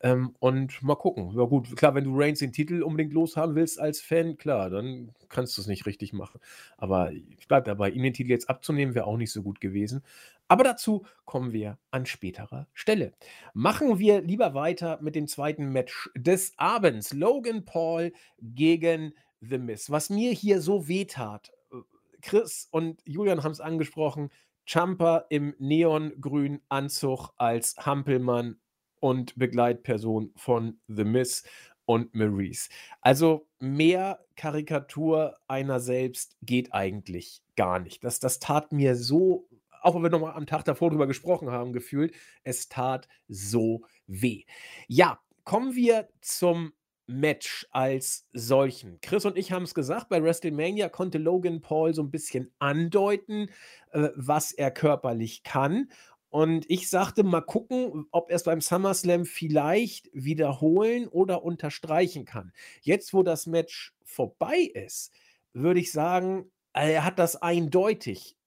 Ähm, 0.00 0.34
und 0.38 0.82
mal 0.82 0.94
gucken. 0.94 1.32
Ja, 1.36 1.44
gut, 1.44 1.76
klar, 1.76 1.94
wenn 1.94 2.04
du 2.04 2.16
Reigns 2.16 2.38
den 2.38 2.52
Titel 2.52 2.82
unbedingt 2.82 3.12
loshaben 3.12 3.56
willst 3.56 3.80
als 3.80 4.00
Fan, 4.00 4.36
klar, 4.36 4.70
dann 4.70 5.12
kannst 5.28 5.56
du 5.56 5.60
es 5.60 5.66
nicht 5.66 5.86
richtig 5.86 6.12
machen. 6.12 6.40
Aber 6.76 7.10
ich 7.12 7.48
bleibe 7.48 7.66
dabei, 7.66 7.90
ihm 7.90 8.02
den 8.02 8.14
Titel 8.14 8.30
jetzt 8.30 8.48
abzunehmen, 8.48 8.94
wäre 8.94 9.06
auch 9.06 9.16
nicht 9.16 9.32
so 9.32 9.42
gut 9.42 9.60
gewesen. 9.60 10.02
Aber 10.46 10.64
dazu 10.64 11.04
kommen 11.24 11.52
wir 11.52 11.78
an 11.90 12.06
späterer 12.06 12.68
Stelle. 12.72 13.12
Machen 13.54 13.98
wir 13.98 14.22
lieber 14.22 14.54
weiter 14.54 14.98
mit 15.02 15.14
dem 15.14 15.26
zweiten 15.26 15.72
Match 15.72 16.10
des 16.16 16.54
Abends. 16.56 17.12
Logan 17.12 17.64
Paul 17.64 18.12
gegen 18.40 19.12
The 19.40 19.58
Miz. 19.58 19.90
Was 19.90 20.10
mir 20.10 20.32
hier 20.32 20.60
so 20.60 20.88
wehtat, 20.88 21.52
äh, 21.72 21.76
Chris 22.22 22.68
und 22.70 23.02
Julian 23.04 23.42
haben 23.42 23.52
es 23.52 23.60
angesprochen, 23.60 24.30
Champa 24.64 25.24
im 25.28 25.54
neongrünen 25.58 26.60
Anzug 26.68 27.30
als 27.36 27.74
Hampelmann 27.78 28.58
und 29.00 29.38
Begleitperson 29.38 30.32
von 30.36 30.80
The 30.88 31.04
Miss 31.04 31.44
und 31.84 32.14
Maurice. 32.14 32.68
Also 33.00 33.48
mehr 33.60 34.20
Karikatur 34.36 35.36
einer 35.48 35.80
selbst 35.80 36.36
geht 36.42 36.72
eigentlich 36.74 37.42
gar 37.56 37.80
nicht. 37.80 38.04
Das, 38.04 38.20
das 38.20 38.38
tat 38.38 38.72
mir 38.72 38.94
so, 38.94 39.48
auch 39.82 39.94
wenn 39.94 40.02
wir 40.02 40.10
nochmal 40.10 40.34
am 40.34 40.46
Tag 40.46 40.64
davor 40.64 40.90
drüber 40.90 41.06
gesprochen 41.06 41.50
haben, 41.50 41.72
gefühlt, 41.72 42.14
es 42.44 42.68
tat 42.68 43.08
so 43.26 43.82
weh. 44.06 44.44
Ja, 44.86 45.18
kommen 45.44 45.74
wir 45.74 46.08
zum 46.20 46.72
Match 47.06 47.66
als 47.70 48.28
solchen. 48.34 49.00
Chris 49.00 49.24
und 49.24 49.38
ich 49.38 49.50
haben 49.50 49.62
es 49.62 49.74
gesagt, 49.74 50.10
bei 50.10 50.22
WrestleMania 50.22 50.90
konnte 50.90 51.16
Logan 51.16 51.62
Paul 51.62 51.94
so 51.94 52.02
ein 52.02 52.10
bisschen 52.10 52.52
andeuten, 52.58 53.48
äh, 53.92 54.10
was 54.14 54.52
er 54.52 54.70
körperlich 54.70 55.42
kann. 55.42 55.90
Und 56.30 56.68
ich 56.70 56.90
sagte, 56.90 57.22
mal 57.24 57.40
gucken, 57.40 58.06
ob 58.10 58.30
er 58.30 58.36
es 58.36 58.44
beim 58.44 58.60
SummerSlam 58.60 59.24
vielleicht 59.24 60.10
wiederholen 60.12 61.08
oder 61.08 61.42
unterstreichen 61.42 62.24
kann. 62.24 62.52
Jetzt, 62.82 63.14
wo 63.14 63.22
das 63.22 63.46
Match 63.46 63.94
vorbei 64.04 64.58
ist, 64.74 65.12
würde 65.52 65.80
ich 65.80 65.92
sagen, 65.92 66.50
er 66.72 67.04
hat 67.04 67.18
das 67.18 67.36
eindeutig, 67.36 68.37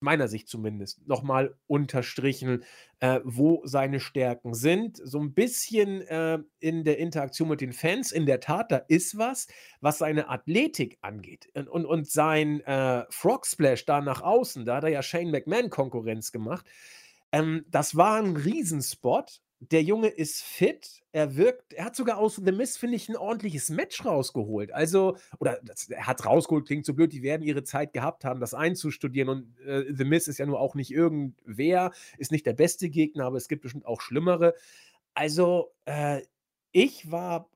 meiner 0.00 0.28
Sicht 0.28 0.48
zumindest, 0.48 1.06
nochmal 1.06 1.56
unterstrichen, 1.66 2.64
äh, 3.00 3.20
wo 3.24 3.62
seine 3.64 4.00
Stärken 4.00 4.54
sind. 4.54 5.00
So 5.02 5.18
ein 5.18 5.34
bisschen 5.34 6.02
äh, 6.02 6.38
in 6.60 6.84
der 6.84 6.98
Interaktion 6.98 7.48
mit 7.48 7.60
den 7.60 7.72
Fans. 7.72 8.12
In 8.12 8.26
der 8.26 8.40
Tat, 8.40 8.70
da 8.70 8.76
ist 8.76 9.18
was, 9.18 9.48
was 9.80 9.98
seine 9.98 10.28
Athletik 10.28 10.98
angeht. 11.02 11.48
Und, 11.54 11.68
und, 11.68 11.86
und 11.86 12.08
sein 12.08 12.60
äh, 12.60 13.04
Frog 13.10 13.46
Splash 13.46 13.84
da 13.84 14.00
nach 14.00 14.22
außen, 14.22 14.64
da 14.64 14.76
hat 14.76 14.84
er 14.84 14.90
ja 14.90 15.02
Shane 15.02 15.30
McMahon 15.30 15.70
Konkurrenz 15.70 16.32
gemacht. 16.32 16.66
Ähm, 17.32 17.64
das 17.68 17.96
war 17.96 18.20
ein 18.20 18.36
Riesenspot. 18.36 19.40
Der 19.60 19.82
Junge 19.82 20.08
ist 20.08 20.42
fit, 20.42 21.02
er 21.10 21.36
wirkt, 21.36 21.72
er 21.72 21.86
hat 21.86 21.96
sogar 21.96 22.18
aus 22.18 22.36
The 22.36 22.52
Miss, 22.52 22.76
finde 22.76 22.94
ich, 22.94 23.08
ein 23.08 23.16
ordentliches 23.16 23.70
Match 23.70 24.04
rausgeholt. 24.04 24.72
Also, 24.72 25.16
oder 25.40 25.58
das, 25.64 25.88
er 25.88 26.06
hat 26.06 26.24
rausgeholt, 26.24 26.66
klingt 26.66 26.86
so 26.86 26.94
blöd, 26.94 27.12
die 27.12 27.22
werden 27.22 27.42
ihre 27.42 27.64
Zeit 27.64 27.92
gehabt 27.92 28.24
haben, 28.24 28.38
das 28.38 28.54
einzustudieren. 28.54 29.28
Und 29.28 29.58
äh, 29.66 29.92
The 29.92 30.04
Miss 30.04 30.28
ist 30.28 30.38
ja 30.38 30.46
nur 30.46 30.60
auch 30.60 30.76
nicht 30.76 30.92
irgendwer, 30.92 31.90
ist 32.18 32.30
nicht 32.30 32.46
der 32.46 32.52
beste 32.52 32.88
Gegner, 32.88 33.24
aber 33.24 33.36
es 33.36 33.48
gibt 33.48 33.62
bestimmt 33.62 33.86
auch 33.86 34.00
schlimmere. 34.00 34.54
Also, 35.14 35.72
äh, 35.86 36.22
ich 36.70 37.10
war 37.10 37.50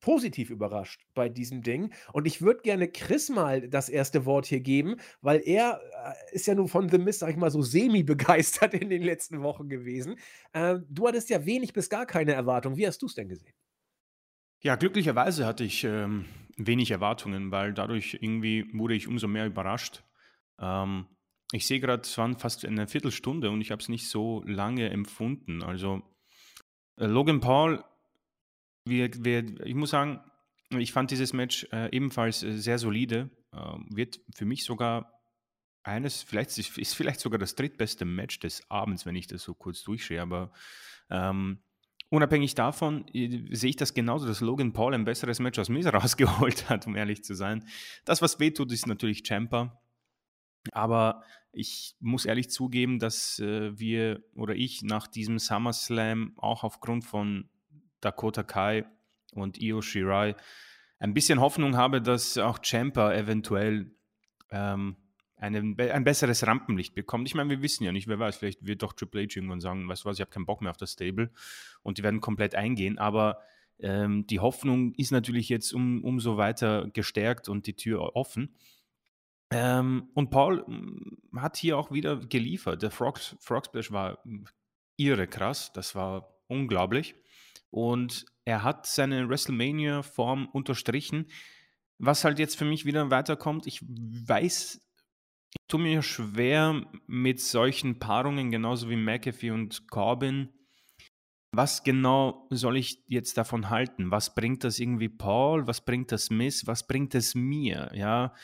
positiv 0.00 0.50
überrascht 0.50 1.02
bei 1.14 1.28
diesem 1.28 1.62
Ding. 1.62 1.92
Und 2.12 2.26
ich 2.26 2.42
würde 2.42 2.60
gerne 2.62 2.88
Chris 2.88 3.28
mal 3.28 3.68
das 3.68 3.88
erste 3.88 4.26
Wort 4.26 4.46
hier 4.46 4.60
geben, 4.60 4.96
weil 5.20 5.40
er 5.44 5.80
äh, 6.04 6.34
ist 6.34 6.46
ja 6.46 6.54
nun 6.54 6.68
von 6.68 6.88
The 6.88 6.98
Mist, 6.98 7.20
sag 7.20 7.30
ich 7.30 7.36
mal, 7.36 7.50
so 7.50 7.62
semi-begeistert 7.62 8.74
in 8.74 8.90
den 8.90 9.02
letzten 9.02 9.42
Wochen 9.42 9.68
gewesen. 9.68 10.16
Äh, 10.52 10.76
du 10.88 11.06
hattest 11.06 11.30
ja 11.30 11.44
wenig 11.44 11.72
bis 11.72 11.88
gar 11.88 12.06
keine 12.06 12.32
Erwartung. 12.32 12.76
Wie 12.76 12.86
hast 12.86 13.02
du 13.02 13.06
es 13.06 13.14
denn 13.14 13.28
gesehen? 13.28 13.54
Ja, 14.60 14.74
glücklicherweise 14.74 15.46
hatte 15.46 15.62
ich 15.62 15.84
ähm, 15.84 16.24
wenig 16.56 16.90
Erwartungen, 16.90 17.50
weil 17.52 17.72
dadurch 17.72 18.18
irgendwie 18.20 18.66
wurde 18.72 18.94
ich 18.94 19.06
umso 19.06 19.28
mehr 19.28 19.46
überrascht. 19.46 20.02
Ähm, 20.58 21.06
ich 21.52 21.66
sehe 21.66 21.80
gerade, 21.80 22.02
es 22.02 22.18
waren 22.18 22.36
fast 22.36 22.64
eine 22.64 22.88
Viertelstunde 22.88 23.50
und 23.50 23.60
ich 23.60 23.70
habe 23.70 23.80
es 23.80 23.88
nicht 23.88 24.08
so 24.08 24.42
lange 24.44 24.90
empfunden. 24.90 25.62
Also 25.62 26.02
äh, 26.96 27.06
Logan 27.06 27.40
Paul, 27.40 27.84
wir, 28.84 29.10
wir, 29.24 29.66
ich 29.66 29.74
muss 29.74 29.90
sagen, 29.90 30.20
ich 30.70 30.92
fand 30.92 31.10
dieses 31.10 31.32
Match 31.32 31.66
äh, 31.72 31.94
ebenfalls 31.94 32.42
äh, 32.42 32.56
sehr 32.56 32.78
solide. 32.78 33.30
Ähm, 33.52 33.86
wird 33.90 34.20
für 34.34 34.44
mich 34.44 34.64
sogar 34.64 35.18
eines, 35.82 36.22
vielleicht 36.22 36.56
ist, 36.58 36.76
ist, 36.76 36.94
vielleicht 36.94 37.20
sogar 37.20 37.38
das 37.38 37.54
drittbeste 37.54 38.04
Match 38.04 38.38
des 38.40 38.68
Abends, 38.70 39.06
wenn 39.06 39.16
ich 39.16 39.26
das 39.26 39.42
so 39.42 39.54
kurz 39.54 39.82
durchschaue, 39.82 40.20
aber 40.20 40.52
ähm, 41.10 41.60
unabhängig 42.10 42.54
davon 42.54 43.06
äh, 43.14 43.54
sehe 43.54 43.70
ich 43.70 43.76
das 43.76 43.94
genauso, 43.94 44.26
dass 44.26 44.40
Logan 44.40 44.72
Paul 44.72 44.94
ein 44.94 45.04
besseres 45.04 45.40
Match 45.40 45.58
aus 45.58 45.68
Miz 45.70 45.86
rausgeholt 45.92 46.68
hat, 46.68 46.86
um 46.86 46.96
ehrlich 46.96 47.24
zu 47.24 47.34
sein. 47.34 47.66
Das, 48.04 48.20
was 48.20 48.38
wehtut, 48.38 48.70
ist 48.72 48.86
natürlich 48.86 49.22
Champa. 49.26 49.80
Aber 50.72 51.22
ich 51.52 51.96
muss 52.00 52.26
ehrlich 52.26 52.50
zugeben, 52.50 52.98
dass 52.98 53.38
äh, 53.38 53.78
wir 53.78 54.22
oder 54.34 54.54
ich 54.54 54.82
nach 54.82 55.06
diesem 55.06 55.38
SummerSlam 55.38 56.34
auch 56.36 56.62
aufgrund 56.64 57.04
von 57.04 57.48
Dakota 58.00 58.42
Kai 58.42 58.84
und 59.32 59.58
Io 59.60 59.82
Shirai 59.82 60.34
ein 60.98 61.14
bisschen 61.14 61.40
Hoffnung 61.40 61.76
habe, 61.76 62.02
dass 62.02 62.38
auch 62.38 62.58
Champa 62.62 63.12
eventuell 63.12 63.92
ähm, 64.50 64.96
einen, 65.36 65.78
ein 65.78 66.04
besseres 66.04 66.46
Rampenlicht 66.46 66.94
bekommt. 66.94 67.28
Ich 67.28 67.34
meine, 67.34 67.50
wir 67.50 67.62
wissen 67.62 67.84
ja 67.84 67.92
nicht, 67.92 68.08
wer 68.08 68.18
weiß, 68.18 68.36
vielleicht 68.36 68.66
wird 68.66 68.82
doch 68.82 68.92
Triple 68.92 69.22
H 69.22 69.36
irgendwann 69.36 69.60
sagen, 69.60 69.88
weißt 69.88 70.04
du 70.04 70.08
was, 70.08 70.16
ich 70.16 70.20
habe 70.20 70.30
keinen 70.30 70.46
Bock 70.46 70.60
mehr 70.60 70.70
auf 70.70 70.76
das 70.76 70.92
Stable 70.92 71.30
und 71.82 71.98
die 71.98 72.02
werden 72.02 72.20
komplett 72.20 72.54
eingehen, 72.54 72.98
aber 72.98 73.38
ähm, 73.78 74.26
die 74.26 74.40
Hoffnung 74.40 74.92
ist 74.94 75.12
natürlich 75.12 75.48
jetzt 75.48 75.72
um, 75.72 76.02
umso 76.02 76.36
weiter 76.36 76.88
gestärkt 76.92 77.48
und 77.48 77.66
die 77.66 77.76
Tür 77.76 78.16
offen. 78.16 78.56
Ähm, 79.50 80.10
und 80.14 80.30
Paul 80.30 80.64
mm, 80.66 81.38
hat 81.38 81.56
hier 81.56 81.78
auch 81.78 81.92
wieder 81.92 82.16
geliefert. 82.16 82.82
Der 82.82 82.90
Frog, 82.90 83.18
Frog 83.18 83.66
Splash 83.66 83.92
war 83.92 84.18
mm, 84.24 84.44
irre 84.96 85.28
krass, 85.28 85.72
das 85.72 85.94
war 85.94 86.34
unglaublich. 86.48 87.14
Und 87.70 88.24
er 88.44 88.62
hat 88.62 88.86
seine 88.86 89.28
WrestleMania-Form 89.28 90.48
unterstrichen. 90.52 91.26
Was 91.98 92.24
halt 92.24 92.38
jetzt 92.38 92.56
für 92.56 92.64
mich 92.64 92.84
wieder 92.84 93.10
weiterkommt, 93.10 93.66
ich 93.66 93.82
weiß, 93.82 94.80
ich 95.50 95.66
tue 95.68 95.80
mir 95.80 96.02
schwer 96.02 96.86
mit 97.06 97.40
solchen 97.40 97.98
Paarungen, 97.98 98.50
genauso 98.50 98.88
wie 98.88 98.96
McAfee 98.96 99.50
und 99.50 99.88
Corbin. 99.90 100.50
Was 101.52 101.82
genau 101.82 102.46
soll 102.50 102.76
ich 102.76 103.02
jetzt 103.06 103.36
davon 103.38 103.70
halten? 103.70 104.10
Was 104.10 104.34
bringt 104.34 104.64
das 104.64 104.78
irgendwie 104.78 105.08
Paul? 105.08 105.66
Was 105.66 105.84
bringt 105.84 106.12
das 106.12 106.30
Miss? 106.30 106.66
Was 106.66 106.86
bringt 106.86 107.14
es 107.14 107.34
mir? 107.34 107.90
Ja, 107.94 108.34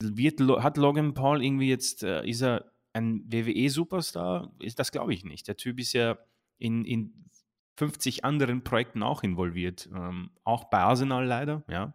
wird, 0.00 0.40
hat 0.62 0.76
Logan 0.76 1.14
Paul 1.14 1.42
irgendwie 1.42 1.68
jetzt, 1.68 2.02
äh, 2.02 2.26
ist 2.28 2.42
er 2.42 2.72
ein 2.92 3.24
WWE-Superstar? 3.26 4.52
Das 4.76 4.92
glaube 4.92 5.14
ich 5.14 5.24
nicht. 5.24 5.48
Der 5.48 5.56
Typ 5.56 5.80
ist 5.80 5.94
ja 5.94 6.18
in, 6.58 6.84
in 6.84 7.30
50 7.76 8.24
anderen 8.24 8.64
Projekten 8.64 9.02
auch 9.02 9.22
involviert, 9.22 9.88
ähm, 9.94 10.30
auch 10.44 10.64
bei 10.64 10.78
Arsenal 10.78 11.26
leider, 11.26 11.64
ja. 11.68 11.94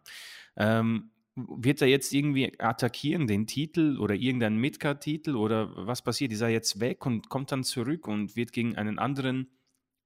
Ähm, 0.56 1.12
wird 1.36 1.82
er 1.82 1.88
jetzt 1.88 2.14
irgendwie 2.14 2.60
attackieren, 2.60 3.28
den 3.28 3.46
Titel 3.46 3.98
oder 4.00 4.16
irgendeinen 4.16 4.58
Midcard-Titel 4.58 5.36
oder 5.36 5.70
was 5.76 6.02
passiert? 6.02 6.32
Ist 6.32 6.42
er 6.42 6.50
jetzt 6.50 6.80
weg 6.80 7.06
und 7.06 7.30
kommt 7.30 7.52
dann 7.52 7.64
zurück 7.64 8.08
und 8.08 8.36
wird 8.36 8.54
gegen 8.54 8.76
einen 8.76 8.98
anderen 8.98 9.52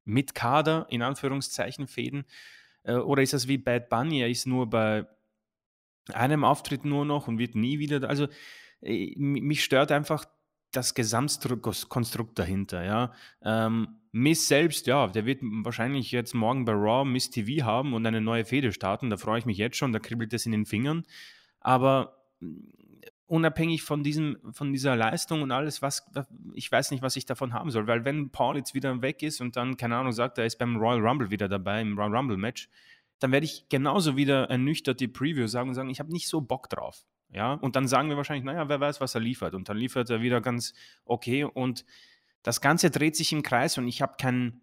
Midcader 0.03 0.87
in 0.89 1.01
Anführungszeichen 1.01 1.87
fäden? 1.87 2.25
Äh, 2.83 2.95
oder 2.95 3.21
ist 3.23 3.33
das 3.33 3.47
wie 3.47 3.57
Bad 3.57 3.87
Bunny? 3.87 4.19
Er 4.19 4.29
ist 4.29 4.45
nur 4.45 4.69
bei 4.69 5.07
einem 6.13 6.43
Auftritt 6.43 6.83
nur 6.83 7.05
noch 7.05 7.29
und 7.29 7.37
wird 7.37 7.55
nie 7.55 7.79
wieder. 7.79 8.07
Also 8.09 8.27
äh, 8.81 9.15
mich 9.17 9.63
stört 9.63 9.91
einfach 9.91 10.25
das 10.71 10.93
Gesamtkonstrukt 10.95 12.37
dahinter. 12.39 12.83
Ja. 12.83 13.13
Ähm, 13.41 14.00
Miss 14.11 14.47
selbst, 14.47 14.87
ja, 14.87 15.07
der 15.07 15.25
wird 15.25 15.39
wahrscheinlich 15.41 16.11
jetzt 16.11 16.33
morgen 16.33 16.65
bei 16.65 16.73
Raw 16.73 17.05
Miss 17.05 17.29
TV 17.29 17.65
haben 17.65 17.93
und 17.93 18.05
eine 18.05 18.19
neue 18.19 18.43
Fehde 18.43 18.73
starten. 18.73 19.09
Da 19.09 19.17
freue 19.17 19.39
ich 19.39 19.45
mich 19.45 19.57
jetzt 19.57 19.77
schon, 19.77 19.93
da 19.93 19.99
kribbelt 19.99 20.33
es 20.33 20.45
in 20.45 20.51
den 20.51 20.65
Fingern. 20.65 21.03
Aber 21.61 22.17
mm, 22.39 22.57
unabhängig 23.27 23.83
von, 23.83 24.03
diesem, 24.03 24.37
von 24.51 24.73
dieser 24.73 24.97
Leistung 24.97 25.41
und 25.41 25.51
alles, 25.51 25.81
was, 25.81 26.05
ich 26.53 26.69
weiß 26.69 26.91
nicht, 26.91 27.01
was 27.01 27.15
ich 27.15 27.25
davon 27.25 27.53
haben 27.53 27.71
soll. 27.71 27.87
Weil 27.87 28.03
wenn 28.03 28.29
Paul 28.29 28.57
jetzt 28.57 28.73
wieder 28.73 29.01
weg 29.01 29.23
ist 29.23 29.39
und 29.39 29.55
dann, 29.55 29.77
keine 29.77 29.95
Ahnung, 29.95 30.11
sagt, 30.11 30.37
er 30.37 30.45
ist 30.45 30.57
beim 30.57 30.75
Royal 30.75 30.99
Rumble 30.99 31.31
wieder 31.31 31.47
dabei, 31.47 31.79
im 31.79 31.97
Royal 31.97 32.13
Rumble 32.13 32.35
Match, 32.35 32.67
dann 33.19 33.31
werde 33.31 33.45
ich 33.45 33.69
genauso 33.69 34.17
wieder 34.17 34.49
ernüchtert 34.49 34.99
die 34.99 35.07
Preview 35.07 35.47
sagen 35.47 35.69
und 35.69 35.75
sagen, 35.75 35.89
ich 35.89 35.99
habe 35.99 36.11
nicht 36.11 36.27
so 36.27 36.41
Bock 36.41 36.69
drauf. 36.69 37.05
Ja, 37.33 37.53
und 37.53 37.77
dann 37.77 37.87
sagen 37.87 38.09
wir 38.09 38.17
wahrscheinlich, 38.17 38.43
naja, 38.43 38.67
wer 38.67 38.81
weiß, 38.81 38.99
was 38.99 39.15
er 39.15 39.21
liefert. 39.21 39.53
Und 39.53 39.69
dann 39.69 39.77
liefert 39.77 40.09
er 40.09 40.21
wieder 40.21 40.41
ganz 40.41 40.73
okay. 41.05 41.45
Und 41.45 41.85
das 42.43 42.61
Ganze 42.61 42.89
dreht 42.89 43.15
sich 43.15 43.31
im 43.31 43.43
Kreis 43.43 43.77
und 43.77 43.87
ich 43.87 44.01
habe 44.01 44.15
kein 44.19 44.61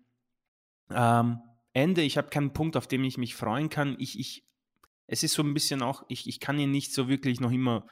ähm, 0.90 1.40
Ende, 1.72 2.02
ich 2.02 2.16
habe 2.18 2.28
keinen 2.28 2.52
Punkt, 2.52 2.76
auf 2.76 2.86
dem 2.86 3.04
ich 3.04 3.18
mich 3.18 3.34
freuen 3.34 3.68
kann. 3.68 3.96
Ich, 3.98 4.18
ich, 4.18 4.44
es 5.06 5.22
ist 5.22 5.34
so 5.34 5.42
ein 5.42 5.54
bisschen 5.54 5.82
auch, 5.82 6.04
ich, 6.08 6.26
ich 6.26 6.40
kann 6.40 6.58
ihn 6.58 6.70
nicht 6.70 6.92
so 6.92 7.08
wirklich 7.08 7.40
noch 7.40 7.52
immer 7.52 7.86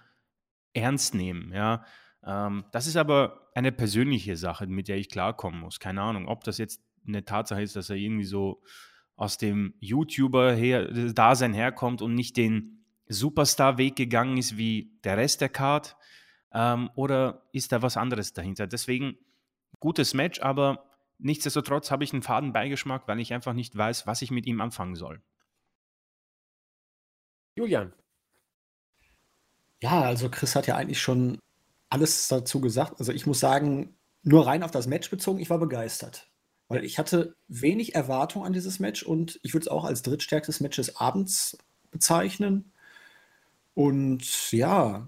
ernst 0.73 1.15
nehmen. 1.15 1.53
Ja, 1.53 1.85
ähm, 2.25 2.65
das 2.73 2.87
ist 2.87 2.97
aber 2.97 3.49
eine 3.55 3.73
persönliche 3.73 4.37
Sache, 4.37 4.67
mit 4.67 4.89
der 4.89 4.97
ich 4.97 5.09
klarkommen 5.09 5.61
muss. 5.61 5.79
Keine 5.79 6.03
Ahnung, 6.03 6.29
ob 6.29 6.45
das 6.45 6.59
jetzt 6.59 6.83
eine 7.07 7.25
Tatsache 7.25 7.63
ist, 7.63 7.77
dass 7.77 7.91
er 7.91 7.97
irgendwie 7.97 8.25
so 8.25 8.63
aus 9.15 9.39
dem 9.39 9.75
YouTuber-Dasein 9.81 11.55
her, 11.55 11.65
herkommt 11.65 12.03
und 12.03 12.15
nicht 12.15 12.37
den 12.37 12.85
Superstar-Weg 13.09 13.97
gegangen 13.97 14.37
ist 14.37 14.59
wie 14.59 14.99
der 15.05 15.17
Rest 15.17 15.41
der 15.41 15.49
Card? 15.49 15.97
Ähm, 16.53 16.91
oder 16.97 17.47
ist 17.53 17.73
da 17.73 17.83
was 17.83 17.97
anderes 17.97 18.33
dahinter? 18.33 18.67
Deswegen 18.67 19.17
gutes 19.81 20.15
Match, 20.15 20.41
aber 20.41 20.85
nichtsdestotrotz 21.19 21.91
habe 21.91 22.05
ich 22.05 22.13
einen 22.13 22.23
faden 22.23 22.53
Beigeschmack, 22.53 23.07
weil 23.07 23.21
ich 23.21 23.33
einfach 23.33 23.53
nicht 23.53 23.77
weiß, 23.77 24.07
was 24.07 24.23
ich 24.23 24.31
mit 24.31 24.47
ihm 24.47 24.61
anfangen 24.61 24.97
soll. 24.97 25.23
Julian. 27.57 27.93
Ja, 29.83 30.03
also 30.03 30.31
Chris 30.31 30.55
hat 30.55 30.67
ja 30.67 30.77
eigentlich 30.77 31.01
schon 31.01 31.39
alles 31.89 32.29
dazu 32.29 32.61
gesagt. 32.61 32.99
Also 32.99 33.13
ich 33.13 33.27
muss 33.27 33.41
sagen, 33.41 33.97
nur 34.23 34.47
rein 34.47 34.63
auf 34.63 34.71
das 34.71 34.87
Match 34.87 35.11
bezogen, 35.11 35.39
ich 35.39 35.51
war 35.51 35.59
begeistert. 35.59 36.31
Weil 36.69 36.85
ich 36.85 36.99
hatte 36.99 37.37
wenig 37.47 37.95
Erwartung 37.95 38.45
an 38.45 38.53
dieses 38.53 38.81
Match 38.81 39.03
und 39.05 39.39
ich 39.43 39.55
würde 39.55 39.65
es 39.65 39.69
auch 39.69 39.85
als 39.85 40.03
drittstärkstes 40.03 40.61
Match 40.61 40.77
des 40.77 40.97
Abends 40.97 41.57
bezeichnen. 41.93 42.73
Und 43.75 44.51
ja, 44.53 45.07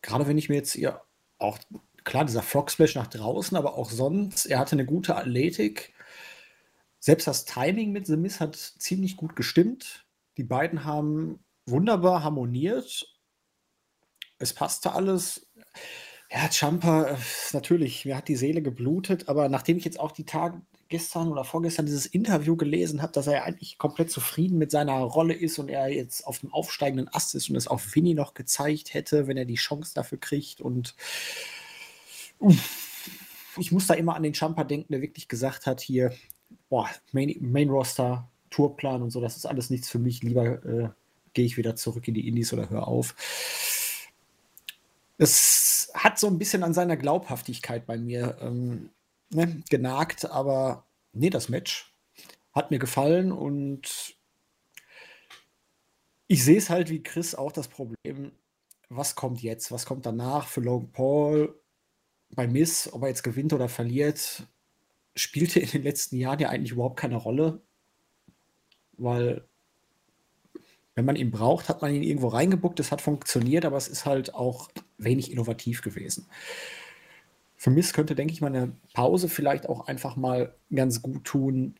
gerade 0.00 0.26
wenn 0.26 0.38
ich 0.38 0.48
mir 0.48 0.54
jetzt 0.56 0.72
hier 0.72 1.02
auch, 1.38 1.58
klar, 2.04 2.24
dieser 2.24 2.42
Frog 2.42 2.70
Splash 2.70 2.94
nach 2.94 3.06
draußen, 3.06 3.56
aber 3.56 3.74
auch 3.74 3.90
sonst, 3.90 4.46
er 4.46 4.58
hatte 4.58 4.72
eine 4.72 4.86
gute 4.86 5.16
Athletik. 5.16 5.94
Selbst 6.98 7.26
das 7.26 7.44
Timing 7.44 7.92
mit 7.92 8.06
The 8.06 8.16
Miz 8.16 8.40
hat 8.40 8.56
ziemlich 8.56 9.16
gut 9.16 9.36
gestimmt. 9.36 10.06
Die 10.36 10.44
beiden 10.44 10.84
haben 10.84 11.44
wunderbar 11.66 12.22
harmoniert. 12.22 13.06
Es 14.38 14.52
passte 14.52 14.92
alles. 14.92 15.46
Ja, 16.30 16.48
Champa, 16.50 17.04
äh, 17.08 17.16
natürlich, 17.52 18.04
mir 18.04 18.16
hat 18.16 18.28
die 18.28 18.36
Seele 18.36 18.62
geblutet, 18.62 19.28
aber 19.28 19.48
nachdem 19.48 19.78
ich 19.78 19.84
jetzt 19.84 19.98
auch 19.98 20.12
die 20.12 20.24
Tage 20.24 20.62
gestern 20.88 21.28
oder 21.28 21.44
vorgestern 21.44 21.86
dieses 21.86 22.06
Interview 22.06 22.56
gelesen 22.56 23.02
habe, 23.02 23.12
dass 23.12 23.26
er 23.26 23.44
eigentlich 23.44 23.78
komplett 23.78 24.10
zufrieden 24.10 24.58
mit 24.58 24.70
seiner 24.70 24.98
Rolle 24.98 25.34
ist 25.34 25.58
und 25.58 25.68
er 25.68 25.88
jetzt 25.88 26.26
auf 26.26 26.40
dem 26.40 26.52
aufsteigenden 26.52 27.08
Ast 27.12 27.34
ist 27.34 27.48
und 27.48 27.56
es 27.56 27.68
auch 27.68 27.80
Winnie 27.94 28.14
noch 28.14 28.34
gezeigt 28.34 28.94
hätte, 28.94 29.26
wenn 29.26 29.36
er 29.36 29.44
die 29.44 29.54
Chance 29.54 29.92
dafür 29.94 30.18
kriegt 30.18 30.60
und 30.60 30.94
ich 33.56 33.72
muss 33.72 33.86
da 33.86 33.94
immer 33.94 34.14
an 34.14 34.22
den 34.22 34.34
Champa 34.34 34.64
denken, 34.64 34.92
der 34.92 35.02
wirklich 35.02 35.28
gesagt 35.28 35.66
hat 35.66 35.80
hier, 35.80 36.12
boah, 36.68 36.88
Main, 37.12 37.36
Main 37.40 37.70
Roster, 37.70 38.30
Tourplan 38.50 39.02
und 39.02 39.10
so, 39.10 39.20
das 39.20 39.36
ist 39.36 39.46
alles 39.46 39.70
nichts 39.70 39.88
für 39.88 39.98
mich, 39.98 40.22
lieber 40.22 40.64
äh, 40.64 40.88
gehe 41.34 41.44
ich 41.44 41.56
wieder 41.56 41.76
zurück 41.76 42.08
in 42.08 42.14
die 42.14 42.26
Indies 42.26 42.52
oder 42.52 42.70
hör 42.70 42.88
auf. 42.88 43.14
Es 45.18 45.90
hat 45.94 46.18
so 46.18 46.26
ein 46.26 46.38
bisschen 46.38 46.62
an 46.62 46.74
seiner 46.74 46.96
Glaubhaftigkeit 46.96 47.86
bei 47.86 47.98
mir 47.98 48.38
ähm, 48.40 48.90
ne, 49.30 49.62
genagt, 49.68 50.30
aber 50.30 50.86
nee, 51.12 51.30
das 51.30 51.48
Match 51.48 51.94
hat 52.52 52.70
mir 52.70 52.78
gefallen 52.78 53.30
und 53.30 54.16
ich 56.26 56.44
sehe 56.44 56.58
es 56.58 56.70
halt 56.70 56.90
wie 56.90 57.02
Chris 57.02 57.34
auch 57.34 57.52
das 57.52 57.68
Problem, 57.68 58.32
was 58.88 59.14
kommt 59.14 59.42
jetzt, 59.42 59.70
was 59.70 59.84
kommt 59.84 60.06
danach 60.06 60.46
für 60.48 60.60
Logan 60.60 60.90
Paul 60.92 61.60
bei 62.34 62.46
Miss, 62.46 62.92
ob 62.92 63.02
er 63.02 63.08
jetzt 63.08 63.22
gewinnt 63.22 63.52
oder 63.52 63.68
verliert, 63.68 64.46
spielte 65.14 65.60
in 65.60 65.70
den 65.70 65.82
letzten 65.82 66.16
Jahren 66.16 66.38
ja 66.38 66.48
eigentlich 66.48 66.72
überhaupt 66.72 66.98
keine 66.98 67.16
Rolle, 67.16 67.60
weil 68.96 69.44
wenn 70.94 71.04
man 71.04 71.16
ihn 71.16 71.30
braucht, 71.30 71.68
hat 71.68 71.82
man 71.82 71.94
ihn 71.94 72.02
irgendwo 72.02 72.28
reingebuckt, 72.28 72.80
es 72.80 72.92
hat 72.92 73.00
funktioniert, 73.00 73.64
aber 73.64 73.76
es 73.76 73.88
ist 73.88 74.06
halt 74.06 74.34
auch 74.34 74.70
wenig 74.98 75.32
innovativ 75.32 75.82
gewesen. 75.82 76.26
Für 77.56 77.70
mich 77.70 77.92
könnte, 77.92 78.14
denke 78.14 78.32
ich 78.32 78.40
mal, 78.40 78.48
eine 78.48 78.72
Pause 78.94 79.28
vielleicht 79.28 79.68
auch 79.68 79.86
einfach 79.86 80.16
mal 80.16 80.54
ganz 80.74 81.02
gut 81.02 81.24
tun. 81.24 81.76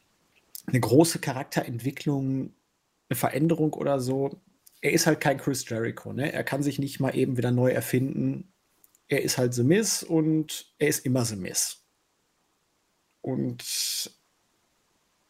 Eine 0.67 0.81
große 0.81 1.19
Charakterentwicklung, 1.21 2.53
eine 3.09 3.17
Veränderung 3.17 3.73
oder 3.75 3.99
so. 3.99 4.41
Er 4.83 4.93
ist 4.93 5.07
halt 5.07 5.21
kein 5.21 5.39
Chris 5.39 5.69
Jericho, 5.69 6.13
ne? 6.13 6.33
Er 6.33 6.45
kann 6.45 6.63
sich 6.63 6.79
nicht 6.79 7.01
mal 7.01 7.15
eben 7.17 7.37
wieder 7.37 7.51
neu 7.51 7.71
erfinden. 7.71 8.53
Er 9.11 9.23
ist 9.23 9.37
halt 9.37 9.53
The 9.53 9.65
Miss 9.65 10.03
und 10.03 10.73
er 10.79 10.89
ist 10.89 11.05
immer 11.05 11.25
The 11.25 11.37
Miss. 11.37 11.85
Und 13.21 14.17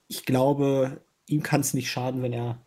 ich 0.07 0.25
glaube, 0.27 1.03
ihm 1.27 1.43
kann 1.43 1.63
es 1.63 1.75
nicht 1.75 1.91
schaden, 1.91 2.23
wenn 2.23 2.35
er 2.35 2.65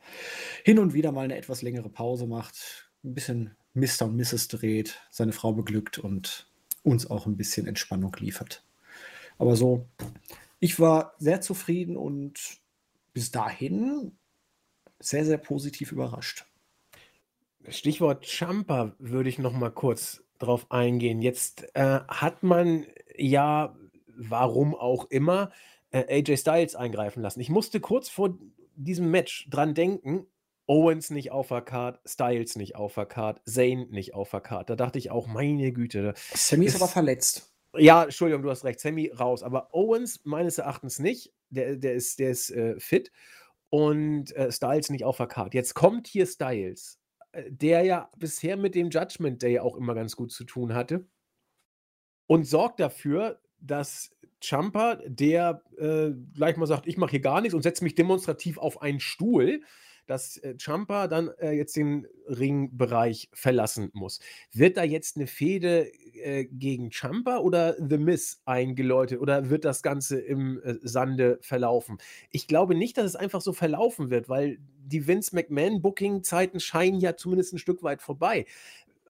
hin 0.63 0.79
und 0.79 0.93
wieder 0.93 1.11
mal 1.11 1.25
eine 1.25 1.37
etwas 1.37 1.61
längere 1.61 1.89
Pause 1.89 2.25
macht, 2.25 2.89
ein 3.03 3.13
bisschen 3.13 3.55
Mr. 3.75 4.05
und 4.05 4.17
Mrs. 4.17 4.47
dreht, 4.47 5.01
seine 5.11 5.33
Frau 5.33 5.53
beglückt 5.53 5.99
und 5.99 6.47
uns 6.81 7.09
auch 7.09 7.27
ein 7.27 7.37
bisschen 7.37 7.67
Entspannung 7.67 8.15
liefert. 8.19 8.65
Aber 9.37 9.55
so, 9.55 9.87
ich 10.59 10.79
war 10.79 11.13
sehr 11.19 11.41
zufrieden 11.41 11.95
und 11.95 12.39
bis 13.13 13.29
dahin 13.29 14.17
sehr, 14.99 15.25
sehr 15.25 15.37
positiv 15.37 15.91
überrascht. 15.91 16.45
Stichwort 17.67 18.25
Champa 18.25 18.95
würde 18.97 19.29
ich 19.29 19.37
noch 19.37 19.53
mal 19.53 19.71
kurz 19.71 20.23
drauf 20.43 20.71
eingehen. 20.71 21.21
Jetzt 21.21 21.65
äh, 21.75 21.99
hat 22.07 22.43
man 22.43 22.85
ja, 23.15 23.75
warum 24.07 24.75
auch 24.75 25.05
immer, 25.09 25.51
äh, 25.91 26.19
AJ 26.19 26.37
Styles 26.37 26.75
eingreifen 26.75 27.21
lassen. 27.21 27.39
Ich 27.39 27.49
musste 27.49 27.79
kurz 27.79 28.09
vor 28.09 28.37
diesem 28.75 29.11
Match 29.11 29.47
dran 29.49 29.73
denken, 29.73 30.27
Owens 30.65 31.09
nicht 31.09 31.31
auf 31.31 31.49
der 31.49 31.61
Card, 31.61 31.99
Styles 32.05 32.55
nicht 32.55 32.75
auf 32.75 32.95
der 32.95 33.05
Card, 33.05 33.41
Zane 33.45 33.87
nicht 33.89 34.13
auf 34.13 34.31
der 34.31 34.41
Card. 34.41 34.69
Da 34.69 34.75
dachte 34.75 34.97
ich 34.97 35.11
auch, 35.11 35.27
meine 35.27 35.71
Güte. 35.73 36.13
Sammy 36.15 36.65
ist 36.65 36.75
aber 36.75 36.87
verletzt. 36.87 37.53
Ja, 37.75 38.03
Entschuldigung, 38.03 38.43
du 38.43 38.49
hast 38.49 38.63
recht, 38.63 38.79
Sammy 38.79 39.09
raus. 39.09 39.43
Aber 39.43 39.73
Owens 39.73 40.21
meines 40.23 40.57
Erachtens 40.57 40.99
nicht. 40.99 41.33
Der, 41.49 41.75
der 41.75 41.93
ist, 41.93 42.19
der 42.19 42.31
ist 42.31 42.49
äh, 42.51 42.79
fit. 42.79 43.11
Und 43.69 44.33
äh, 44.35 44.51
Styles 44.51 44.89
nicht 44.89 45.03
auf 45.03 45.17
der 45.17 45.27
Card. 45.27 45.53
Jetzt 45.53 45.73
kommt 45.73 46.07
hier 46.07 46.27
Styles, 46.27 46.99
der 47.47 47.83
ja 47.83 48.09
bisher 48.17 48.57
mit 48.57 48.75
dem 48.75 48.89
Judgment 48.89 49.41
Day 49.41 49.59
auch 49.59 49.75
immer 49.75 49.95
ganz 49.95 50.15
gut 50.15 50.31
zu 50.31 50.43
tun 50.43 50.73
hatte. 50.73 51.05
Und 52.27 52.45
sorgt 52.45 52.79
dafür, 52.79 53.41
dass 53.59 54.15
Champa, 54.41 54.99
der 55.05 55.63
äh, 55.77 56.11
gleich 56.33 56.57
mal 56.57 56.65
sagt, 56.65 56.87
ich 56.87 56.97
mache 56.97 57.11
hier 57.11 57.21
gar 57.21 57.41
nichts 57.41 57.53
und 57.53 57.63
setze 57.63 57.83
mich 57.83 57.95
demonstrativ 57.95 58.57
auf 58.57 58.81
einen 58.81 58.99
Stuhl, 58.99 59.61
dass 60.05 60.37
äh, 60.37 60.55
Champa 60.57 61.07
dann 61.07 61.29
äh, 61.39 61.51
jetzt 61.51 61.75
den 61.75 62.07
Ringbereich 62.27 63.29
verlassen 63.33 63.89
muss. 63.93 64.19
Wird 64.51 64.77
da 64.77 64.83
jetzt 64.83 65.17
eine 65.17 65.27
Fehde 65.27 65.91
äh, 66.15 66.45
gegen 66.45 66.91
Champa 66.91 67.37
oder 67.37 67.75
The 67.77 67.97
Miss 67.97 68.41
eingeläutet 68.45 69.19
oder 69.19 69.49
wird 69.49 69.65
das 69.65 69.81
Ganze 69.81 70.19
im 70.19 70.61
äh, 70.63 70.75
Sande 70.81 71.39
verlaufen? 71.41 71.97
Ich 72.31 72.47
glaube 72.47 72.75
nicht, 72.75 72.97
dass 72.97 73.05
es 73.05 73.15
einfach 73.15 73.41
so 73.41 73.53
verlaufen 73.53 74.09
wird, 74.09 74.29
weil 74.29 74.59
die 74.85 75.07
Vince 75.07 75.35
McMahon-Booking-Zeiten 75.35 76.59
scheinen 76.59 76.99
ja 76.99 77.15
zumindest 77.15 77.53
ein 77.53 77.57
Stück 77.57 77.83
weit 77.83 78.01
vorbei. 78.01 78.45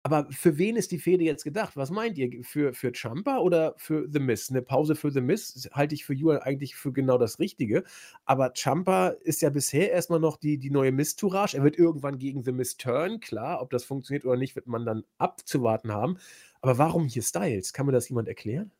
Aber 0.05 0.27
für 0.31 0.57
wen 0.57 0.75
ist 0.75 0.91
die 0.91 0.99
Fehde 0.99 1.23
jetzt 1.23 1.45
gedacht? 1.45 1.77
Was 1.77 1.89
meint 1.89 2.17
ihr? 2.17 2.43
Für, 2.43 2.73
für 2.73 2.91
Champa 2.93 3.37
oder 3.37 3.73
für 3.77 4.05
The 4.11 4.19
Miss? 4.19 4.49
Eine 4.49 4.61
Pause 4.61 4.95
für 4.95 5.11
The 5.11 5.21
Miss 5.21 5.69
halte 5.71 5.95
ich 5.95 6.03
für 6.03 6.13
Juan 6.13 6.39
eigentlich 6.39 6.75
für 6.75 6.91
genau 6.91 7.17
das 7.17 7.39
Richtige. 7.39 7.85
Aber 8.25 8.51
Champa 8.53 9.09
ist 9.23 9.41
ja 9.41 9.49
bisher 9.49 9.91
erstmal 9.91 10.19
noch 10.19 10.35
die, 10.35 10.57
die 10.57 10.71
neue 10.71 10.91
Miss-Tourage. 10.91 11.55
Er 11.55 11.63
wird 11.63 11.79
irgendwann 11.79 12.19
gegen 12.19 12.43
The 12.43 12.51
Miss 12.51 12.75
turn, 12.75 13.21
klar. 13.21 13.61
Ob 13.61 13.69
das 13.69 13.85
funktioniert 13.85 14.25
oder 14.25 14.35
nicht, 14.35 14.55
wird 14.55 14.67
man 14.67 14.85
dann 14.85 15.05
abzuwarten 15.19 15.93
haben. 15.93 16.17
Aber 16.59 16.77
warum 16.77 17.07
hier 17.07 17.23
Styles? 17.23 17.71
Kann 17.71 17.85
mir 17.85 17.93
das 17.93 18.09
jemand 18.09 18.27
erklären? 18.27 18.71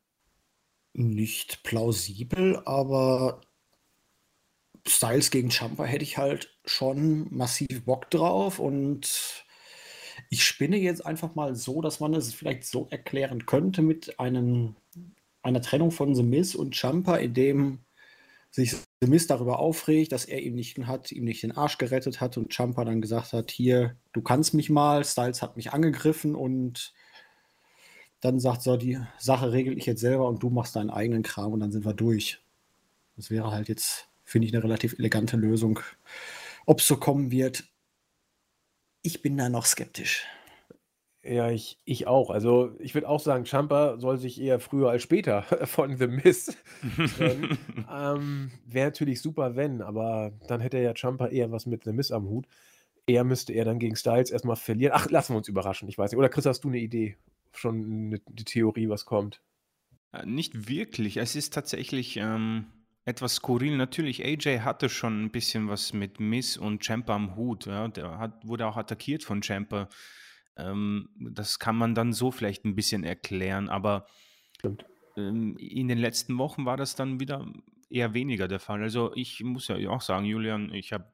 Nicht 0.92 1.62
plausibel, 1.62 2.60
aber 2.66 3.40
Styles 4.86 5.30
gegen 5.30 5.50
Champa 5.50 5.84
hätte 5.84 6.04
ich 6.04 6.18
halt 6.18 6.54
schon 6.66 7.34
massiv 7.34 7.84
Bock 7.86 8.10
drauf 8.10 8.58
und 8.58 9.43
ich 10.34 10.44
spinne 10.44 10.76
jetzt 10.76 11.06
einfach 11.06 11.36
mal 11.36 11.54
so, 11.54 11.80
dass 11.80 12.00
man 12.00 12.12
es 12.12 12.34
vielleicht 12.34 12.64
so 12.64 12.88
erklären 12.90 13.46
könnte 13.46 13.82
mit 13.82 14.18
einem, 14.18 14.74
einer 15.42 15.62
Trennung 15.62 15.92
von 15.92 16.16
The 16.16 16.24
Miz 16.24 16.56
und 16.56 16.74
Champa, 16.74 17.16
in 17.18 17.34
dem 17.34 17.78
sich 18.50 18.74
The 19.00 19.06
Miz 19.08 19.28
darüber 19.28 19.60
aufregt, 19.60 20.10
dass 20.10 20.24
er 20.24 20.42
ihm 20.42 20.56
nicht 20.56 20.76
hat, 20.78 21.12
ihm 21.12 21.22
nicht 21.22 21.44
den 21.44 21.52
Arsch 21.52 21.78
gerettet 21.78 22.20
hat 22.20 22.36
und 22.36 22.52
Champa 22.52 22.84
dann 22.84 23.00
gesagt 23.00 23.32
hat, 23.32 23.52
hier, 23.52 23.96
du 24.12 24.22
kannst 24.22 24.54
mich 24.54 24.70
mal, 24.70 25.04
Styles 25.04 25.40
hat 25.40 25.56
mich 25.56 25.72
angegriffen 25.72 26.34
und 26.34 26.92
dann 28.20 28.40
sagt 28.40 28.62
so, 28.62 28.76
die 28.76 28.98
Sache 29.18 29.52
regel 29.52 29.78
ich 29.78 29.86
jetzt 29.86 30.00
selber 30.00 30.26
und 30.26 30.42
du 30.42 30.50
machst 30.50 30.74
deinen 30.74 30.90
eigenen 30.90 31.22
Kram 31.22 31.52
und 31.52 31.60
dann 31.60 31.70
sind 31.70 31.84
wir 31.84 31.94
durch. 31.94 32.42
Das 33.14 33.30
wäre 33.30 33.52
halt 33.52 33.68
jetzt, 33.68 34.08
finde 34.24 34.48
ich, 34.48 34.52
eine 34.52 34.64
relativ 34.64 34.98
elegante 34.98 35.36
Lösung. 35.36 35.78
Ob 36.66 36.80
es 36.80 36.88
so 36.88 36.96
kommen 36.96 37.30
wird, 37.30 37.68
ich 39.04 39.22
bin 39.22 39.36
da 39.36 39.48
noch 39.48 39.66
skeptisch. 39.66 40.24
Ja, 41.22 41.50
ich, 41.50 41.78
ich 41.84 42.06
auch. 42.06 42.30
Also 42.30 42.74
ich 42.80 42.94
würde 42.94 43.08
auch 43.08 43.20
sagen, 43.20 43.44
Champa 43.46 43.98
soll 43.98 44.18
sich 44.18 44.40
eher 44.40 44.60
früher 44.60 44.90
als 44.90 45.02
später 45.02 45.42
von 45.66 45.96
The 45.96 46.06
Miss 46.06 46.56
trennen. 47.16 47.58
ähm, 47.90 48.50
Wäre 48.66 48.86
natürlich 48.88 49.20
super, 49.20 49.56
wenn, 49.56 49.80
aber 49.82 50.32
dann 50.48 50.60
hätte 50.60 50.78
ja 50.78 50.94
Champa 50.94 51.28
eher 51.28 51.52
was 51.52 51.66
mit 51.66 51.84
The 51.84 51.92
Miss 51.92 52.10
am 52.10 52.28
Hut. 52.28 52.46
Er 53.06 53.24
müsste 53.24 53.52
er 53.52 53.66
dann 53.66 53.78
gegen 53.78 53.96
Styles 53.96 54.30
erstmal 54.30 54.56
verlieren. 54.56 54.92
Ach, 54.94 55.10
lassen 55.10 55.34
wir 55.34 55.38
uns 55.38 55.48
überraschen, 55.48 55.88
ich 55.88 55.98
weiß 55.98 56.10
nicht. 56.10 56.18
Oder 56.18 56.30
Chris, 56.30 56.46
hast 56.46 56.64
du 56.64 56.68
eine 56.68 56.78
Idee? 56.78 57.16
Schon 57.52 57.84
eine, 57.84 58.20
eine 58.26 58.44
Theorie, 58.44 58.88
was 58.88 59.04
kommt? 59.04 59.42
Äh, 60.12 60.24
nicht 60.24 60.68
wirklich. 60.68 61.18
Es 61.18 61.36
ist 61.36 61.52
tatsächlich 61.52 62.16
ähm, 62.16 62.66
etwas 63.04 63.36
skurril. 63.36 63.76
Natürlich, 63.76 64.24
AJ 64.24 64.60
hatte 64.60 64.88
schon 64.88 65.24
ein 65.24 65.30
bisschen 65.30 65.68
was 65.68 65.92
mit 65.92 66.20
Miss 66.20 66.56
und 66.56 66.84
Champa 66.84 67.14
am 67.14 67.36
Hut. 67.36 67.66
Ja. 67.66 67.88
Der 67.88 68.18
hat, 68.18 68.46
wurde 68.46 68.66
auch 68.66 68.76
attackiert 68.76 69.24
von 69.24 69.42
Champa. 69.42 69.88
Ähm, 70.56 71.08
das 71.18 71.58
kann 71.58 71.76
man 71.76 71.94
dann 71.94 72.12
so 72.12 72.30
vielleicht 72.30 72.64
ein 72.64 72.76
bisschen 72.76 73.04
erklären, 73.04 73.68
aber 73.68 74.06
ähm, 75.16 75.56
in 75.58 75.88
den 75.88 75.98
letzten 75.98 76.38
Wochen 76.38 76.64
war 76.64 76.76
das 76.76 76.94
dann 76.94 77.20
wieder 77.20 77.46
eher 77.90 78.14
weniger 78.14 78.48
der 78.48 78.60
Fall. 78.60 78.82
Also 78.82 79.12
ich 79.14 79.42
muss 79.42 79.68
ja 79.68 79.76
auch 79.90 80.00
sagen, 80.00 80.24
Julian, 80.24 80.72
ich 80.72 80.92
habe 80.92 81.12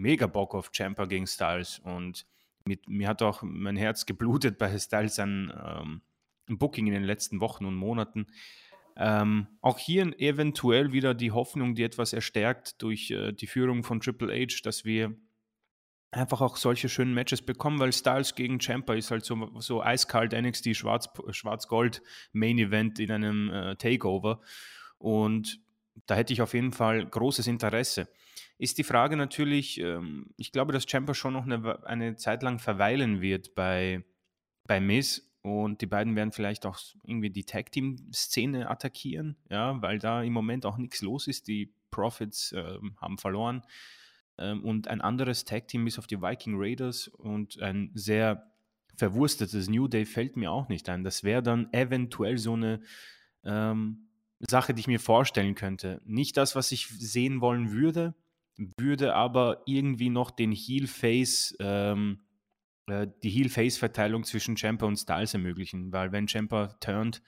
mega 0.00 0.26
Bock 0.26 0.54
auf 0.54 0.70
Champa 0.72 1.06
gegen 1.06 1.26
Styles 1.26 1.78
und 1.78 2.26
mit, 2.66 2.88
mir 2.88 3.08
hat 3.08 3.22
auch 3.22 3.42
mein 3.42 3.76
Herz 3.76 4.06
geblutet 4.06 4.58
bei 4.58 4.76
Styles 4.78 5.18
an 5.18 5.52
ähm, 5.64 6.58
Booking 6.58 6.86
in 6.86 6.92
den 6.92 7.04
letzten 7.04 7.40
Wochen 7.40 7.64
und 7.64 7.74
Monaten. 7.74 8.26
Ähm, 8.96 9.48
auch 9.60 9.78
hier 9.78 10.18
eventuell 10.20 10.92
wieder 10.92 11.14
die 11.14 11.32
Hoffnung, 11.32 11.74
die 11.74 11.82
etwas 11.82 12.12
erstärkt 12.12 12.80
durch 12.82 13.10
äh, 13.10 13.32
die 13.32 13.46
Führung 13.46 13.82
von 13.82 14.00
Triple 14.00 14.32
H, 14.32 14.60
dass 14.62 14.84
wir 14.84 15.16
einfach 16.12 16.40
auch 16.40 16.56
solche 16.56 16.88
schönen 16.88 17.12
Matches 17.12 17.42
bekommen, 17.42 17.80
weil 17.80 17.92
Styles 17.92 18.34
gegen 18.34 18.60
Champa 18.60 18.94
ist 18.94 19.10
halt 19.10 19.24
so, 19.24 19.50
so 19.60 19.82
eiskalt 19.82 20.32
NXT 20.32 20.76
Schwarz-Gold 20.76 22.02
Main 22.32 22.58
Event 22.58 22.98
in 23.00 23.10
einem 23.10 23.50
äh, 23.50 23.76
Takeover. 23.76 24.40
Und 24.98 25.60
da 26.06 26.14
hätte 26.14 26.32
ich 26.32 26.42
auf 26.42 26.54
jeden 26.54 26.72
Fall 26.72 27.04
großes 27.04 27.46
Interesse. 27.46 28.08
Ist 28.58 28.78
die 28.78 28.84
Frage 28.84 29.16
natürlich, 29.16 29.80
ähm, 29.80 30.30
ich 30.36 30.52
glaube, 30.52 30.72
dass 30.72 30.86
Champa 30.86 31.14
schon 31.14 31.32
noch 31.32 31.44
eine, 31.44 31.84
eine 31.84 32.16
Zeit 32.16 32.42
lang 32.42 32.60
verweilen 32.60 33.20
wird 33.20 33.54
bei, 33.54 34.04
bei 34.66 34.80
Miz 34.80 35.33
und 35.44 35.82
die 35.82 35.86
beiden 35.86 36.16
werden 36.16 36.32
vielleicht 36.32 36.64
auch 36.64 36.78
irgendwie 37.04 37.28
die 37.28 37.44
Tag 37.44 37.70
Team 37.70 38.10
Szene 38.14 38.70
attackieren, 38.70 39.36
ja, 39.50 39.82
weil 39.82 39.98
da 39.98 40.22
im 40.22 40.32
Moment 40.32 40.64
auch 40.64 40.78
nichts 40.78 41.02
los 41.02 41.26
ist. 41.26 41.48
Die 41.48 41.74
Profits 41.90 42.52
äh, 42.52 42.78
haben 42.96 43.18
verloren. 43.18 43.60
Ähm, 44.38 44.64
und 44.64 44.88
ein 44.88 45.02
anderes 45.02 45.44
Tag 45.44 45.68
Team 45.68 45.86
ist 45.86 45.98
auf 45.98 46.06
die 46.06 46.22
Viking 46.22 46.54
Raiders 46.56 47.08
und 47.08 47.60
ein 47.60 47.90
sehr 47.92 48.50
verwurstetes 48.96 49.68
New 49.68 49.86
Day 49.86 50.06
fällt 50.06 50.38
mir 50.38 50.50
auch 50.50 50.70
nicht 50.70 50.88
ein. 50.88 51.04
Das 51.04 51.24
wäre 51.24 51.42
dann 51.42 51.70
eventuell 51.74 52.38
so 52.38 52.54
eine 52.54 52.80
ähm, 53.44 54.08
Sache, 54.40 54.72
die 54.72 54.80
ich 54.80 54.86
mir 54.86 55.00
vorstellen 55.00 55.54
könnte. 55.54 56.00
Nicht 56.06 56.38
das, 56.38 56.56
was 56.56 56.72
ich 56.72 56.88
sehen 56.88 57.42
wollen 57.42 57.70
würde, 57.70 58.14
würde 58.78 59.14
aber 59.14 59.60
irgendwie 59.66 60.08
noch 60.08 60.30
den 60.30 60.52
Heel-Face 60.52 61.54
ähm, 61.60 62.20
äh, 62.20 62.23
die 62.86 63.30
Heel-Face-Verteilung 63.30 64.24
zwischen 64.24 64.56
Champa 64.56 64.86
und 64.86 64.96
Styles 64.96 65.34
ermöglichen, 65.34 65.92
weil 65.92 66.12
wenn 66.12 66.28
Champa 66.28 66.68
turnt, 66.80 67.22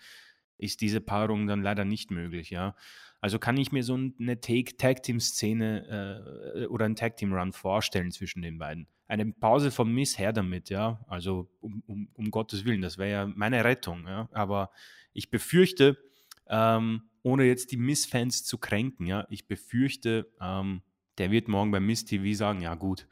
ist 0.58 0.80
diese 0.80 1.00
Paarung 1.00 1.46
dann 1.46 1.62
leider 1.62 1.84
nicht 1.84 2.10
möglich, 2.10 2.50
ja. 2.50 2.74
Also 3.20 3.38
kann 3.38 3.56
ich 3.56 3.72
mir 3.72 3.82
so 3.82 3.94
eine 3.94 4.40
Tag-Team-Szene 4.40 6.54
äh, 6.54 6.66
oder 6.66 6.84
einen 6.84 6.96
Tag-Team-Run 6.96 7.52
vorstellen 7.52 8.10
zwischen 8.10 8.42
den 8.42 8.58
beiden. 8.58 8.86
Eine 9.08 9.32
Pause 9.32 9.70
von 9.70 9.92
Miss 9.92 10.18
her 10.18 10.32
damit, 10.32 10.68
ja. 10.68 11.04
Also 11.08 11.50
um, 11.60 11.82
um, 11.86 12.08
um 12.12 12.30
Gottes 12.30 12.64
Willen, 12.64 12.82
das 12.82 12.98
wäre 12.98 13.10
ja 13.10 13.26
meine 13.26 13.64
Rettung, 13.64 14.06
ja. 14.06 14.28
Aber 14.32 14.70
ich 15.12 15.30
befürchte, 15.30 15.96
ähm, 16.48 17.02
ohne 17.22 17.44
jetzt 17.44 17.72
die 17.72 17.78
Miss-Fans 17.78 18.44
zu 18.44 18.58
kränken, 18.58 19.06
ja, 19.06 19.26
ich 19.30 19.48
befürchte, 19.48 20.30
ähm, 20.40 20.82
der 21.18 21.30
wird 21.30 21.48
morgen 21.48 21.70
beim 21.70 21.86
Miss 21.86 22.04
TV 22.04 22.36
sagen, 22.36 22.60
ja 22.60 22.74
gut, 22.74 23.08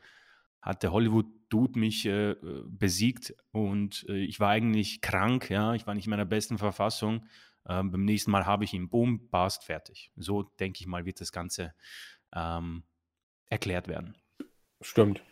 hat 0.65 0.83
der 0.83 0.93
Hollywood-Dude 0.93 1.79
mich 1.79 2.07
äh, 2.07 2.37
besiegt 2.67 3.35
und 3.53 4.07
äh, 4.09 4.25
ich 4.25 4.41
war 4.41 4.49
eigentlich 4.49 5.03
krank, 5.03 5.51
ja, 5.51 5.75
ich 5.75 5.87
war 5.87 5.95
nicht 5.95 6.07
in 6.07 6.11
meiner 6.11 6.25
besten 6.25 6.57
Verfassung. 6.57 7.27
Ähm, 7.69 7.91
beim 7.91 8.05
nächsten 8.05 8.31
Mal 8.31 8.47
habe 8.47 8.65
ich 8.65 8.73
ihn, 8.73 8.89
boom, 8.89 9.29
passt, 9.29 9.65
fertig. 9.65 10.11
So 10.17 10.43
denke 10.43 10.81
ich 10.81 10.87
mal, 10.87 11.05
wird 11.05 11.21
das 11.21 11.33
Ganze 11.33 11.75
ähm, 12.35 12.83
erklärt 13.51 13.89
werden. 13.89 14.17
Stimmt. 14.81 15.23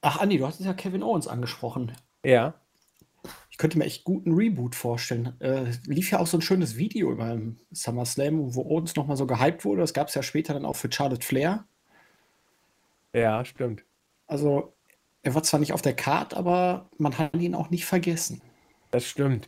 Ach, 0.00 0.20
Andi, 0.20 0.38
du 0.38 0.46
hast 0.46 0.60
ja 0.60 0.74
Kevin 0.74 1.02
Owens 1.02 1.26
angesprochen. 1.26 1.92
Ja. 2.24 2.54
ich 3.50 3.58
könnte 3.58 3.78
mir 3.78 3.84
echt 3.84 4.04
guten 4.04 4.32
Reboot 4.32 4.76
vorstellen. 4.76 5.40
Äh, 5.40 5.72
lief 5.86 6.12
ja 6.12 6.20
auch 6.20 6.26
so 6.28 6.38
ein 6.38 6.42
schönes 6.42 6.76
Video 6.76 7.10
über 7.10 7.36
SummerSlam, 7.72 8.54
wo 8.54 8.60
uns 8.60 8.94
nochmal 8.94 9.16
so 9.16 9.26
gehypt 9.26 9.64
wurde. 9.64 9.80
Das 9.80 9.92
gab 9.92 10.06
es 10.06 10.14
ja 10.14 10.22
später 10.22 10.54
dann 10.54 10.64
auch 10.64 10.76
für 10.76 10.90
Charlotte 10.90 11.26
Flair. 11.26 11.66
Ja, 13.12 13.44
stimmt. 13.44 13.84
Also, 14.32 14.72
er 15.20 15.34
war 15.34 15.42
zwar 15.42 15.60
nicht 15.60 15.74
auf 15.74 15.82
der 15.82 15.92
Card, 15.92 16.32
aber 16.32 16.88
man 16.96 17.18
hat 17.18 17.36
ihn 17.36 17.54
auch 17.54 17.68
nicht 17.68 17.84
vergessen. 17.84 18.40
Das 18.90 19.06
stimmt. 19.06 19.46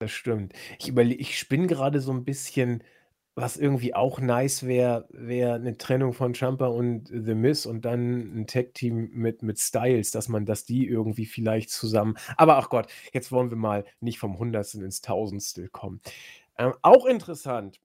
Das 0.00 0.10
stimmt. 0.10 0.54
Ich 0.80 0.88
ich 0.96 1.38
spinne 1.38 1.68
gerade 1.68 2.00
so 2.00 2.10
ein 2.10 2.24
bisschen, 2.24 2.82
was 3.36 3.56
irgendwie 3.56 3.94
auch 3.94 4.18
nice 4.18 4.66
wäre, 4.66 5.06
wäre 5.12 5.54
eine 5.54 5.78
Trennung 5.78 6.14
von 6.14 6.34
Ciampa 6.34 6.66
und 6.66 7.06
The 7.06 7.34
Miz 7.34 7.64
und 7.64 7.84
dann 7.84 8.40
ein 8.40 8.46
Tag-Team 8.48 9.10
mit, 9.12 9.44
mit 9.44 9.60
Styles, 9.60 10.10
dass 10.10 10.28
man, 10.28 10.46
dass 10.46 10.64
die 10.64 10.88
irgendwie 10.88 11.26
vielleicht 11.26 11.70
zusammen. 11.70 12.16
Aber 12.36 12.56
ach 12.56 12.70
Gott, 12.70 12.90
jetzt 13.12 13.30
wollen 13.30 13.50
wir 13.50 13.56
mal 13.56 13.84
nicht 14.00 14.18
vom 14.18 14.36
Hundertstel 14.36 14.82
ins 14.82 15.00
Tausendstel 15.00 15.68
kommen. 15.68 16.00
Ähm, 16.58 16.74
auch 16.82 17.06
interessant, 17.06 17.78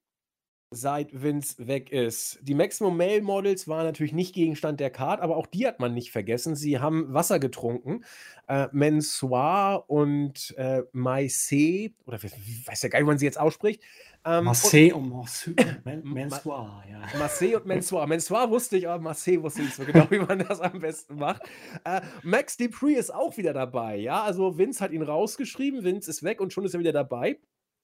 seit 0.73 1.21
Vince 1.21 1.67
weg 1.67 1.91
ist. 1.91 2.39
Die 2.41 2.53
Maximum 2.53 2.97
Male 2.97 3.21
Models 3.21 3.67
waren 3.67 3.85
natürlich 3.85 4.13
nicht 4.13 4.33
Gegenstand 4.33 4.79
der 4.79 4.89
Card, 4.89 5.21
aber 5.21 5.37
auch 5.37 5.47
die 5.47 5.67
hat 5.67 5.79
man 5.79 5.93
nicht 5.93 6.11
vergessen. 6.11 6.55
Sie 6.55 6.79
haben 6.79 7.13
Wasser 7.13 7.39
getrunken. 7.39 8.03
Äh, 8.47 8.67
Mensoir 8.71 9.85
und 9.87 10.53
äh, 10.57 10.81
Maïsé, 10.93 11.93
oder 12.05 12.17
ich 12.21 12.67
weiß 12.67 12.81
ja 12.81 12.89
gar 12.89 12.99
nicht, 12.99 13.05
wie 13.05 13.09
man 13.09 13.17
sie 13.17 13.25
jetzt 13.25 13.39
ausspricht. 13.39 13.81
Ähm, 14.25 14.45
Marseille 14.45 14.93
und, 14.93 15.11
und 15.11 16.05
Mensoir, 16.05 16.83
ja. 16.89 17.01
Marseille 17.17 17.55
und 17.55 17.65
Mensoir. 17.65 18.07
Mensoir 18.07 18.49
wusste 18.49 18.77
ich, 18.77 18.87
aber 18.87 19.01
Marseille 19.01 19.41
wusste 19.41 19.61
ich 19.61 19.67
nicht 19.67 19.75
so 19.75 19.83
genau, 19.85 20.05
wie 20.11 20.19
man 20.19 20.39
das 20.39 20.61
am 20.61 20.79
besten 20.79 21.15
macht. 21.15 21.43
Äh, 21.83 22.01
Max 22.21 22.57
Dupree 22.57 22.93
ist 22.93 23.13
auch 23.13 23.35
wieder 23.37 23.53
dabei, 23.53 23.97
ja. 23.97 24.23
Also 24.23 24.57
Vince 24.57 24.83
hat 24.83 24.91
ihn 24.91 25.01
rausgeschrieben, 25.01 25.83
Vince 25.83 26.09
ist 26.09 26.23
weg 26.23 26.39
und 26.39 26.53
schon 26.53 26.65
ist 26.65 26.73
er 26.73 26.79
wieder 26.79 26.93
dabei. 26.93 27.37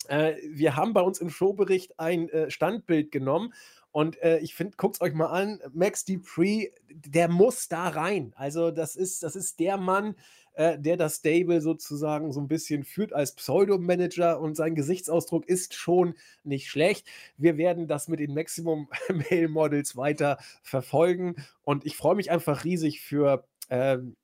Äh, 0.10 0.36
wir 0.50 0.76
haben 0.76 0.94
bei 0.94 1.02
uns 1.02 1.20
im 1.20 1.30
Showbericht 1.30 2.00
ein 2.00 2.30
äh, 2.30 2.50
Standbild 2.50 3.12
genommen 3.12 3.54
und 3.92 4.22
äh, 4.22 4.40
ich 4.40 4.56
finde, 4.56 4.76
guckt 4.78 5.02
euch 5.02 5.14
mal 5.14 5.28
an, 5.28 5.60
Max 5.74 6.06
Dupree, 6.06 6.70
der 6.90 7.28
muss 7.28 7.68
da 7.68 7.88
rein. 7.88 8.34
Also 8.36 8.72
das 8.72 8.96
ist, 8.96 9.24
das 9.24 9.36
ist 9.36 9.60
der 9.60 9.78
Mann, 9.78 10.16
äh, 10.54 10.78
der 10.78 10.98
das 10.98 11.18
Stable 11.18 11.62
sozusagen 11.62 12.32
so 12.32 12.40
ein 12.40 12.48
bisschen 12.48 12.84
führt 12.84 13.14
als 13.14 13.36
Pseudo-Manager 13.36 14.40
und 14.40 14.56
sein 14.56 14.76
Gesichtsausdruck 14.76 15.48
ist 15.48 15.74
schon 15.74 16.16
nicht 16.44 16.70
schlecht. 16.70 17.08
Wir 17.38 17.58
werden 17.58 17.88
das 17.88 18.08
mit 18.08 18.20
den 18.20 18.34
Maximum 18.34 18.90
Male 19.10 19.48
Models 19.48 19.96
weiter 19.96 20.38
verfolgen 20.62 21.36
und 21.64 21.86
ich 21.86 21.96
freue 21.96 22.16
mich 22.16 22.30
einfach 22.30 22.64
riesig 22.64 23.02
für 23.02 23.46
ähm, 23.70 24.16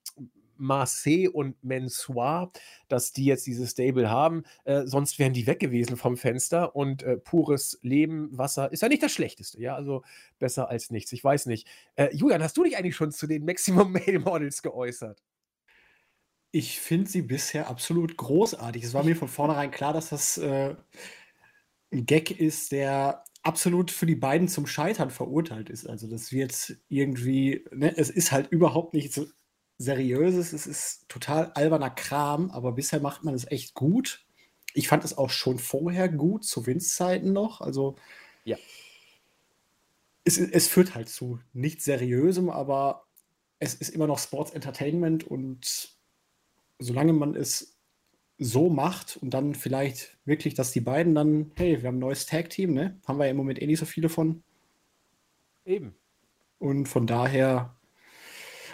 Marseille 0.58 1.28
und 1.28 1.62
Mensoir, 1.62 2.50
dass 2.88 3.12
die 3.12 3.24
jetzt 3.24 3.46
dieses 3.46 3.72
Stable 3.72 4.10
haben. 4.10 4.44
Äh, 4.64 4.86
sonst 4.86 5.18
wären 5.18 5.32
die 5.32 5.46
weg 5.46 5.60
gewesen 5.60 5.96
vom 5.96 6.16
Fenster 6.16 6.74
und 6.76 7.02
äh, 7.02 7.16
pures 7.16 7.78
Leben, 7.82 8.36
Wasser 8.36 8.72
ist 8.72 8.82
ja 8.82 8.88
nicht 8.88 9.02
das 9.02 9.12
Schlechteste. 9.12 9.60
Ja, 9.60 9.74
also 9.74 10.02
besser 10.38 10.68
als 10.68 10.90
nichts. 10.90 11.12
Ich 11.12 11.22
weiß 11.22 11.46
nicht. 11.46 11.66
Äh, 11.96 12.14
Julian, 12.14 12.42
hast 12.42 12.56
du 12.56 12.64
dich 12.64 12.76
eigentlich 12.76 12.96
schon 12.96 13.12
zu 13.12 13.26
den 13.26 13.44
Maximum 13.44 13.92
Male 14.06 14.18
Models 14.18 14.62
geäußert? 14.62 15.22
Ich 16.52 16.80
finde 16.80 17.10
sie 17.10 17.22
bisher 17.22 17.68
absolut 17.68 18.16
großartig. 18.16 18.84
Es 18.84 18.94
war 18.94 19.04
mir 19.04 19.16
von 19.16 19.28
vornherein 19.28 19.70
klar, 19.70 19.92
dass 19.92 20.08
das 20.08 20.38
äh, 20.38 20.74
ein 21.92 22.06
Gag 22.06 22.30
ist, 22.30 22.72
der 22.72 23.24
absolut 23.46 23.90
für 23.90 24.06
die 24.06 24.16
beiden 24.16 24.48
zum 24.48 24.66
Scheitern 24.66 25.10
verurteilt 25.10 25.70
ist. 25.70 25.88
Also 25.88 26.08
das 26.08 26.32
wird 26.32 26.76
irgendwie, 26.88 27.64
ne, 27.72 27.96
es 27.96 28.10
ist 28.10 28.32
halt 28.32 28.48
überhaupt 28.50 28.92
nicht 28.92 29.20
Seriöses, 29.78 30.52
es 30.52 30.66
ist 30.66 31.08
total 31.08 31.52
alberner 31.52 31.90
Kram, 31.90 32.50
aber 32.50 32.72
bisher 32.72 33.00
macht 33.00 33.24
man 33.24 33.34
es 33.34 33.50
echt 33.50 33.74
gut. 33.74 34.24
Ich 34.72 34.88
fand 34.88 35.04
es 35.04 35.16
auch 35.18 35.30
schon 35.30 35.58
vorher 35.58 36.08
gut, 36.08 36.44
zu 36.44 36.66
Winz-Zeiten 36.66 37.32
noch. 37.32 37.60
Also, 37.60 37.96
ja. 38.44 38.56
Es, 40.24 40.38
es 40.38 40.68
führt 40.68 40.94
halt 40.94 41.08
zu 41.08 41.38
nichts 41.52 41.84
Seriösem, 41.84 42.50
aber 42.50 43.06
es 43.58 43.74
ist 43.74 43.90
immer 43.90 44.06
noch 44.06 44.18
Sports 44.18 44.52
Entertainment 44.52 45.24
und 45.24 45.96
solange 46.78 47.12
man 47.12 47.34
es 47.34 47.76
so 48.38 48.68
macht 48.68 49.16
und 49.16 49.30
dann 49.30 49.54
vielleicht 49.54 50.18
wirklich, 50.24 50.54
dass 50.54 50.72
die 50.72 50.80
beiden 50.80 51.14
dann, 51.14 51.52
hey, 51.56 51.80
wir 51.80 51.88
haben 51.88 51.96
ein 51.96 52.00
neues 52.00 52.26
Tag-Team, 52.26 52.74
ne? 52.74 53.00
Haben 53.06 53.18
wir 53.18 53.24
ja 53.24 53.30
im 53.30 53.36
Moment 53.36 53.60
eh 53.60 53.66
nicht 53.66 53.78
so 53.78 53.86
viele 53.86 54.08
von. 54.08 54.42
Eben. 55.64 55.94
Und 56.58 56.86
von 56.86 57.06
daher 57.06 57.75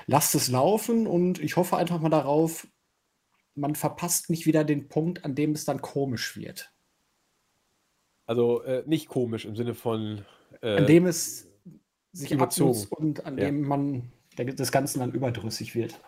lasst 0.07 0.34
es 0.34 0.48
laufen 0.48 1.07
und 1.07 1.38
ich 1.38 1.57
hoffe 1.57 1.76
einfach 1.76 2.00
mal 2.00 2.09
darauf, 2.09 2.66
man 3.55 3.74
verpasst 3.74 4.30
nicht 4.30 4.46
wieder 4.46 4.64
den 4.64 4.88
Punkt, 4.88 5.24
an 5.24 5.34
dem 5.34 5.53
es 5.53 5.64
dann 5.64 5.82
komisch 5.82 6.36
wird. 6.36 6.72
Also 8.26 8.62
äh, 8.62 8.82
nicht 8.86 9.09
komisch 9.09 9.44
im 9.44 9.57
Sinne 9.57 9.74
von. 9.74 10.24
Äh, 10.62 10.76
an 10.76 10.86
dem 10.86 11.07
es 11.07 11.48
sich 12.12 12.30
überzogen 12.30 12.86
und 12.90 13.26
an 13.26 13.38
ja. 13.38 13.46
dem 13.46 13.62
man 13.62 14.12
des 14.36 14.72
Ganzen 14.72 15.00
dann 15.00 15.12
überdrüssig 15.12 15.74
wird. 15.74 16.00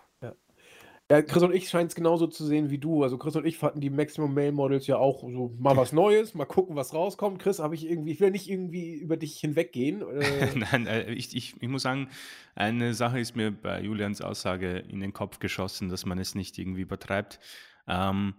Ja, 1.11 1.21
Chris 1.21 1.43
und 1.43 1.55
ich 1.55 1.69
scheinen 1.69 1.89
es 1.89 1.95
genauso 1.95 2.27
zu 2.27 2.47
sehen 2.47 2.71
wie 2.71 2.79
du. 2.79 3.03
Also 3.03 3.19
Chris 3.19 3.37
und 3.37 3.45
ich 3.45 3.59
fanden 3.59 3.81
die 3.81 3.91
Maximum 3.91 4.33
Male 4.33 4.53
Models 4.53 4.87
ja 4.87 4.97
auch 4.97 5.21
so 5.21 5.55
mal 5.59 5.77
was 5.77 5.93
Neues, 5.93 6.35
mal 6.35 6.47
gucken, 6.47 6.77
was 6.77 6.95
rauskommt. 6.95 7.41
Chris, 7.41 7.59
habe 7.59 7.75
ich 7.75 7.87
irgendwie, 7.87 8.13
ich 8.13 8.21
will 8.21 8.31
nicht 8.31 8.49
irgendwie 8.49 8.95
über 8.95 9.19
dich 9.19 9.39
hinweggehen. 9.39 10.01
Äh 10.01 10.49
Nein, 10.55 10.87
äh, 10.87 11.13
ich, 11.13 11.37
ich, 11.37 11.61
ich 11.61 11.69
muss 11.69 11.83
sagen, 11.83 12.09
eine 12.55 12.95
Sache 12.95 13.21
ist 13.21 13.37
mir 13.37 13.51
bei 13.51 13.83
Julians 13.83 14.23
Aussage 14.23 14.79
in 14.79 15.01
den 15.01 15.13
Kopf 15.13 15.41
geschossen, 15.41 15.91
dass 15.91 16.07
man 16.07 16.19
es 16.19 16.35
nicht 16.35 16.59
irgendwie 16.59 16.83
übertreibt. 16.83 17.39
Ähm, 17.87 18.35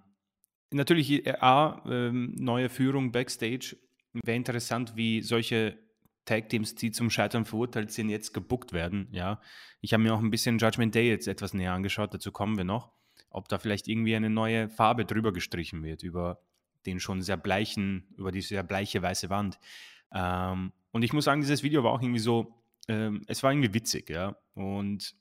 natürlich, 0.71 1.27
äh, 1.27 1.35
A, 1.39 1.83
ähm, 1.87 2.33
neue 2.35 2.69
Führung 2.69 3.11
backstage. 3.11 3.77
Wäre 4.13 4.37
interessant, 4.37 4.93
wie 4.95 5.21
solche 5.21 5.77
Tag-Teams, 6.25 6.75
die 6.75 6.91
zum 6.91 7.09
Scheitern 7.09 7.45
verurteilt 7.45 7.91
sind, 7.91 8.09
jetzt 8.09 8.33
gebuckt 8.33 8.73
werden. 8.73 9.07
Ja, 9.11 9.39
ich 9.81 9.93
habe 9.93 10.03
mir 10.03 10.13
auch 10.13 10.19
ein 10.19 10.31
bisschen 10.31 10.57
Judgment 10.57 10.93
Day 10.95 11.07
jetzt 11.07 11.27
etwas 11.27 11.53
näher 11.53 11.73
angeschaut, 11.73 12.13
dazu 12.13 12.31
kommen 12.31 12.57
wir 12.57 12.63
noch, 12.63 12.91
ob 13.29 13.47
da 13.47 13.59
vielleicht 13.59 13.87
irgendwie 13.87 14.15
eine 14.15 14.29
neue 14.29 14.69
Farbe 14.69 15.05
drüber 15.05 15.31
gestrichen 15.31 15.83
wird, 15.83 16.03
über 16.03 16.41
den 16.85 16.99
schon 16.99 17.21
sehr 17.21 17.37
bleichen, 17.37 18.07
über 18.17 18.31
die 18.31 18.41
sehr 18.41 18.63
bleiche 18.63 19.01
weiße 19.01 19.29
Wand. 19.29 19.59
Ähm, 20.13 20.71
und 20.91 21.03
ich 21.03 21.13
muss 21.13 21.25
sagen, 21.25 21.41
dieses 21.41 21.63
Video 21.63 21.83
war 21.83 21.91
auch 21.91 22.01
irgendwie 22.01 22.19
so, 22.19 22.61
ähm, 22.87 23.23
es 23.27 23.43
war 23.43 23.51
irgendwie 23.51 23.73
witzig, 23.73 24.09
ja. 24.09 24.37
Und 24.53 25.15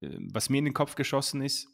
äh, 0.00 0.16
was 0.32 0.50
mir 0.50 0.58
in 0.58 0.64
den 0.64 0.74
Kopf 0.74 0.94
geschossen 0.94 1.42
ist, 1.42 1.68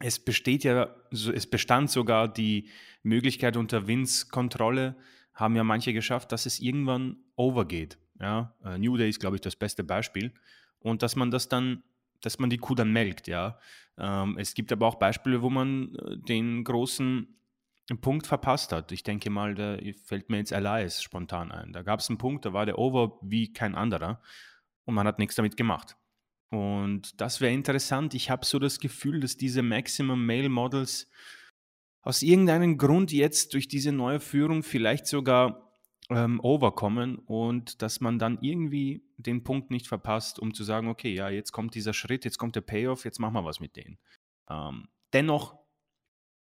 es 0.00 0.18
besteht 0.24 0.64
ja, 0.64 0.94
es 1.10 1.48
bestand 1.48 1.90
sogar 1.90 2.32
die 2.32 2.68
Möglichkeit 3.02 3.56
unter 3.56 3.88
Wins 3.88 4.28
Kontrolle, 4.28 4.96
haben 5.34 5.56
ja 5.56 5.64
manche 5.64 5.92
geschafft, 5.92 6.30
dass 6.32 6.46
es 6.46 6.60
irgendwann 6.60 7.16
overgeht. 7.38 7.98
Ja? 8.20 8.54
Äh, 8.64 8.78
New 8.78 8.96
Day 8.96 9.08
ist, 9.08 9.20
glaube 9.20 9.36
ich, 9.36 9.40
das 9.40 9.56
beste 9.56 9.84
Beispiel. 9.84 10.34
Und 10.80 11.02
dass 11.02 11.16
man 11.16 11.30
das 11.30 11.48
dann, 11.48 11.82
dass 12.20 12.38
man 12.38 12.50
die 12.50 12.58
Kuh 12.58 12.74
dann 12.74 12.92
melkt, 12.92 13.28
ja. 13.28 13.58
Ähm, 13.96 14.36
es 14.38 14.54
gibt 14.54 14.70
aber 14.72 14.86
auch 14.86 14.96
Beispiele, 14.96 15.42
wo 15.42 15.50
man 15.50 15.94
äh, 15.94 16.18
den 16.18 16.64
großen 16.64 17.34
Punkt 18.00 18.26
verpasst 18.26 18.72
hat. 18.72 18.92
Ich 18.92 19.02
denke 19.02 19.30
mal, 19.30 19.54
da 19.54 19.78
fällt 20.04 20.28
mir 20.28 20.36
jetzt 20.36 20.52
Elias 20.52 21.02
spontan 21.02 21.50
ein. 21.50 21.72
Da 21.72 21.82
gab 21.82 22.00
es 22.00 22.08
einen 22.08 22.18
Punkt, 22.18 22.44
da 22.44 22.52
war 22.52 22.66
der 22.66 22.78
over 22.78 23.18
wie 23.22 23.52
kein 23.52 23.74
anderer 23.74 24.20
und 24.84 24.94
man 24.94 25.06
hat 25.06 25.18
nichts 25.18 25.36
damit 25.36 25.56
gemacht. 25.56 25.96
Und 26.50 27.20
das 27.20 27.40
wäre 27.40 27.52
interessant. 27.52 28.14
Ich 28.14 28.30
habe 28.30 28.44
so 28.44 28.58
das 28.58 28.78
Gefühl, 28.78 29.20
dass 29.20 29.36
diese 29.36 29.62
Maximum 29.62 30.24
Male 30.24 30.48
Models 30.48 31.10
aus 32.02 32.22
irgendeinem 32.22 32.78
Grund 32.78 33.12
jetzt 33.12 33.54
durch 33.54 33.68
diese 33.68 33.92
neue 33.92 34.20
Führung 34.20 34.62
vielleicht 34.62 35.06
sogar 35.06 35.67
ähm, 36.10 36.40
overkommen 36.40 37.16
und 37.18 37.82
dass 37.82 38.00
man 38.00 38.18
dann 38.18 38.38
irgendwie 38.40 39.04
den 39.16 39.44
Punkt 39.44 39.70
nicht 39.70 39.86
verpasst, 39.86 40.38
um 40.38 40.54
zu 40.54 40.64
sagen, 40.64 40.88
okay, 40.88 41.14
ja, 41.14 41.28
jetzt 41.28 41.52
kommt 41.52 41.74
dieser 41.74 41.92
Schritt, 41.92 42.24
jetzt 42.24 42.38
kommt 42.38 42.56
der 42.56 42.62
Payoff, 42.62 43.04
jetzt 43.04 43.18
machen 43.18 43.34
wir 43.34 43.44
was 43.44 43.60
mit 43.60 43.76
denen. 43.76 43.98
Ähm, 44.48 44.88
dennoch 45.12 45.58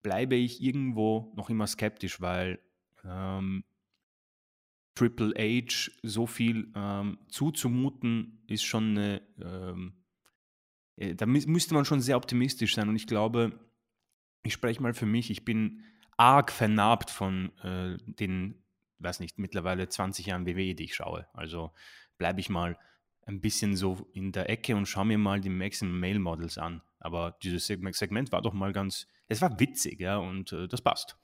bleibe 0.03 0.35
ich 0.35 0.61
irgendwo 0.61 1.33
noch 1.35 1.49
immer 1.49 1.65
skeptisch, 1.65 2.21
weil 2.21 2.59
ähm, 3.03 3.63
Triple 4.95 5.33
H 5.37 5.91
so 6.03 6.25
viel 6.25 6.71
ähm, 6.75 7.19
zuzumuten, 7.29 8.43
ist 8.47 8.63
schon 8.63 8.91
eine, 8.91 9.21
ähm, 9.41 10.03
äh, 10.95 11.15
da 11.15 11.25
müsste 11.25 11.73
man 11.73 11.85
schon 11.85 12.01
sehr 12.01 12.17
optimistisch 12.17 12.75
sein 12.75 12.89
und 12.89 12.95
ich 12.95 13.07
glaube, 13.07 13.59
ich 14.43 14.53
spreche 14.53 14.81
mal 14.81 14.93
für 14.93 15.05
mich, 15.05 15.29
ich 15.29 15.45
bin 15.45 15.83
arg 16.15 16.51
vernarbt 16.51 17.11
von 17.11 17.55
äh, 17.59 17.97
den, 18.05 18.63
weiß 18.99 19.19
nicht, 19.19 19.37
mittlerweile 19.37 19.87
20 19.87 20.25
Jahren 20.25 20.45
WWE, 20.45 20.75
die 20.75 20.85
ich 20.85 20.95
schaue. 20.95 21.27
Also 21.33 21.71
bleibe 22.17 22.39
ich 22.39 22.49
mal 22.49 22.77
ein 23.25 23.41
bisschen 23.41 23.75
so 23.75 24.07
in 24.13 24.31
der 24.31 24.49
Ecke 24.49 24.75
und 24.75 24.85
schaue 24.85 25.05
mir 25.05 25.17
mal 25.17 25.41
die 25.41 25.49
Maximum 25.49 25.99
Male 25.99 26.19
Models 26.19 26.57
an. 26.57 26.81
Aber 26.99 27.37
dieses 27.43 27.67
Segment 27.67 28.31
war 28.31 28.41
doch 28.41 28.53
mal 28.53 28.73
ganz, 28.73 29.07
es 29.27 29.41
war 29.41 29.59
witzig, 29.59 29.99
ja, 29.99 30.17
und 30.17 30.51
äh, 30.53 30.67
das 30.67 30.81
passt. 30.81 31.17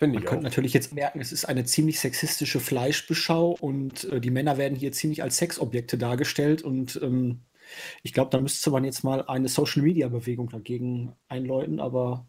Man 0.00 0.24
könnte 0.24 0.42
natürlich 0.42 0.72
jetzt 0.72 0.92
merken, 0.92 1.20
es 1.20 1.30
ist 1.30 1.44
eine 1.44 1.64
ziemlich 1.64 2.00
sexistische 2.00 2.58
Fleischbeschau 2.58 3.56
und 3.60 4.04
äh, 4.04 4.20
die 4.20 4.30
Männer 4.30 4.58
werden 4.58 4.76
hier 4.76 4.90
ziemlich 4.90 5.22
als 5.22 5.36
Sexobjekte 5.36 5.96
dargestellt 5.96 6.62
und 6.62 6.98
ähm, 7.00 7.42
ich 8.02 8.12
glaube, 8.12 8.30
da 8.30 8.40
müsste 8.40 8.70
man 8.72 8.84
jetzt 8.84 9.04
mal 9.04 9.22
eine 9.22 9.48
Social-Media-Bewegung 9.48 10.48
dagegen 10.48 11.14
einläuten, 11.28 11.78
aber 11.78 12.26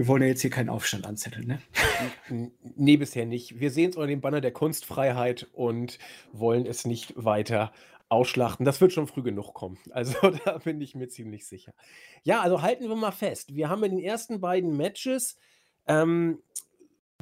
Wir 0.00 0.08
wollen 0.08 0.22
ja 0.22 0.28
jetzt 0.28 0.40
hier 0.40 0.48
keinen 0.48 0.70
Aufstand 0.70 1.06
anzetteln, 1.06 1.46
ne? 1.46 2.48
Nee, 2.74 2.96
bisher 2.96 3.26
nicht. 3.26 3.60
Wir 3.60 3.70
sehen 3.70 3.90
es 3.90 3.96
unter 3.96 4.06
dem 4.06 4.22
Banner 4.22 4.40
der 4.40 4.50
Kunstfreiheit 4.50 5.46
und 5.52 5.98
wollen 6.32 6.64
es 6.64 6.86
nicht 6.86 7.12
weiter 7.22 7.70
ausschlachten. 8.08 8.64
Das 8.64 8.80
wird 8.80 8.94
schon 8.94 9.08
früh 9.08 9.22
genug 9.22 9.52
kommen. 9.52 9.76
Also 9.90 10.14
da 10.46 10.56
bin 10.56 10.80
ich 10.80 10.94
mir 10.94 11.08
ziemlich 11.08 11.46
sicher. 11.46 11.74
Ja, 12.22 12.40
also 12.40 12.62
halten 12.62 12.88
wir 12.88 12.96
mal 12.96 13.10
fest. 13.10 13.54
Wir 13.54 13.68
haben 13.68 13.84
in 13.84 13.90
den 13.90 14.00
ersten 14.00 14.40
beiden 14.40 14.74
Matches 14.74 15.36
ähm, 15.86 16.42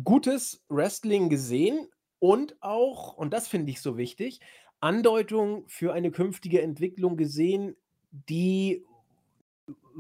gutes 0.05 0.65
Wrestling 0.69 1.31
gesehen 1.31 1.89
und 2.21 2.63
auch, 2.63 3.15
und 3.15 3.33
das 3.33 3.49
finde 3.49 3.73
ich 3.73 3.81
so 3.81 3.97
wichtig, 3.97 4.39
Andeutungen 4.79 5.65
für 5.67 5.95
eine 5.95 6.13
künftige 6.13 6.63
Entwicklung 6.63 7.17
gesehen, 7.17 7.75
die 8.13 8.85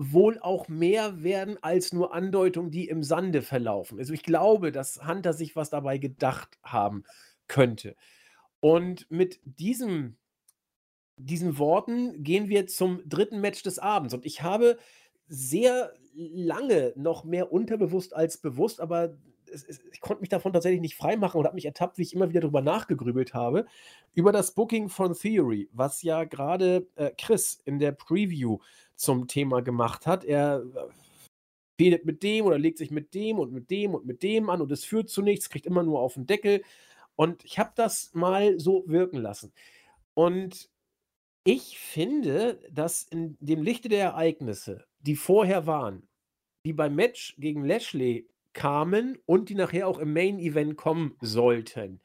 wohl 0.01 0.39
auch 0.39 0.69
mehr 0.69 1.25
werden 1.25 1.59
als 1.61 1.93
nur 1.93 2.15
Andeutungen, 2.15 2.71
die 2.71 2.89
im 2.89 3.03
Sande 3.03 3.43
verlaufen. 3.43 3.99
Also 3.99 4.13
ich 4.13 4.23
glaube, 4.23 4.71
dass 4.71 5.05
Hunter 5.05 5.33
sich 5.33 5.57
was 5.57 5.71
dabei 5.71 5.99
gedacht 5.99 6.57
haben 6.63 7.03
könnte. 7.49 7.97
Und 8.61 9.11
mit 9.11 9.41
diesem, 9.45 10.17
diesen 11.17 11.59
Worten 11.59 12.23
gehen 12.23 12.49
wir 12.49 12.69
zum 12.69 13.03
dritten 13.09 13.41
Match 13.41 13.65
des 13.65 13.81
Abends. 13.81 14.15
Und 14.15 14.25
ich 14.25 14.41
habe 14.41 14.79
sehr 15.27 15.93
lange 16.15 16.93
noch 16.95 17.25
mehr 17.25 17.53
unterbewusst 17.53 18.15
als 18.15 18.39
bewusst, 18.39 18.81
aber 18.81 19.17
es, 19.51 19.65
es, 19.65 19.81
ich 19.93 20.01
konnte 20.01 20.21
mich 20.21 20.29
davon 20.29 20.53
tatsächlich 20.53 20.81
nicht 20.81 20.95
freimachen 20.95 21.41
und 21.41 21.45
habe 21.45 21.57
mich 21.57 21.65
ertappt, 21.65 21.99
wie 21.99 22.03
ich 22.03 22.15
immer 22.15 22.29
wieder 22.29 22.41
darüber 22.41 22.63
nachgegrübelt 22.63 23.35
habe, 23.35 23.67
über 24.15 24.31
das 24.31 24.55
Booking 24.55 24.91
von 24.91 25.15
Theory, 25.15 25.69
was 25.73 26.03
ja 26.03 26.23
gerade 26.23 26.87
äh, 26.95 27.11
Chris 27.19 27.61
in 27.65 27.81
der 27.81 27.93
Preview 27.93 28.59
zum 28.99 29.29
Thema 29.29 29.63
gemacht 29.63 30.07
hat. 30.07 30.25
Er 30.25 30.65
äh, 30.75 30.89
fädelt 31.81 32.05
mit 32.05 32.23
dem 32.23 32.45
oder 32.45 32.59
legt 32.59 32.79
sich 32.79 32.91
mit 32.91 33.15
dem 33.15 33.39
und 33.39 33.53
mit 33.53 33.71
dem 33.71 33.95
und 33.95 34.05
mit 34.05 34.23
dem 34.23 34.51
an 34.51 34.61
und 34.61 34.71
es 34.73 34.85
führt 34.85 35.09
zu 35.09 35.23
nichts, 35.23 35.49
kriegt 35.49 35.67
immer 35.67 35.83
nur 35.83 36.01
auf 36.01 36.15
den 36.15 36.27
Deckel. 36.27 36.63
Und 37.17 37.45
ich 37.45 37.59
habe 37.59 37.73
das 37.75 38.13
mal 38.15 38.59
so 38.59 38.85
wirken 38.87 39.19
lassen. 39.19 39.53
Und 40.15 40.69
ich 41.45 41.79
finde, 41.79 42.61
dass 42.71 43.05
in 43.05 43.37
dem 43.41 43.63
Lichte 43.63 43.89
der 43.89 44.03
Ereignisse, 44.05 44.85
die 45.01 45.17
vorher 45.17 45.67
waren, 45.67 46.07
die 46.67 46.73
beim 46.73 46.95
Match 46.95 47.37
gegen 47.39 47.65
Lashley 47.65 48.29
kamen 48.53 49.19
und 49.25 49.49
die 49.49 49.55
nachher 49.55 49.87
auch 49.87 49.99
im 49.99 50.13
Main 50.13 50.39
Event 50.39 50.77
kommen 50.77 51.17
sollten. 51.21 52.01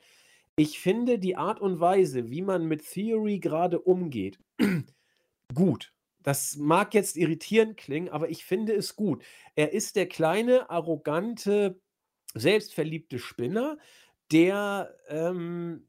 Ich 0.56 0.80
finde 0.80 1.18
die 1.18 1.36
Art 1.36 1.60
und 1.60 1.80
Weise, 1.80 2.30
wie 2.30 2.44
man 2.44 2.66
mit 2.68 2.88
Theory 2.88 3.40
gerade 3.40 3.80
umgeht, 3.80 4.40
gut. 5.54 5.93
Das 6.24 6.56
mag 6.56 6.94
jetzt 6.94 7.18
irritierend 7.18 7.78
klingen, 7.78 8.10
aber 8.10 8.30
ich 8.30 8.46
finde 8.46 8.74
es 8.74 8.96
gut. 8.96 9.24
Er 9.56 9.74
ist 9.74 9.96
der 9.96 10.08
kleine, 10.08 10.70
arrogante, 10.70 11.80
selbstverliebte 12.34 13.20
Spinner, 13.20 13.78
der 14.32 14.96
ähm, 15.10 15.86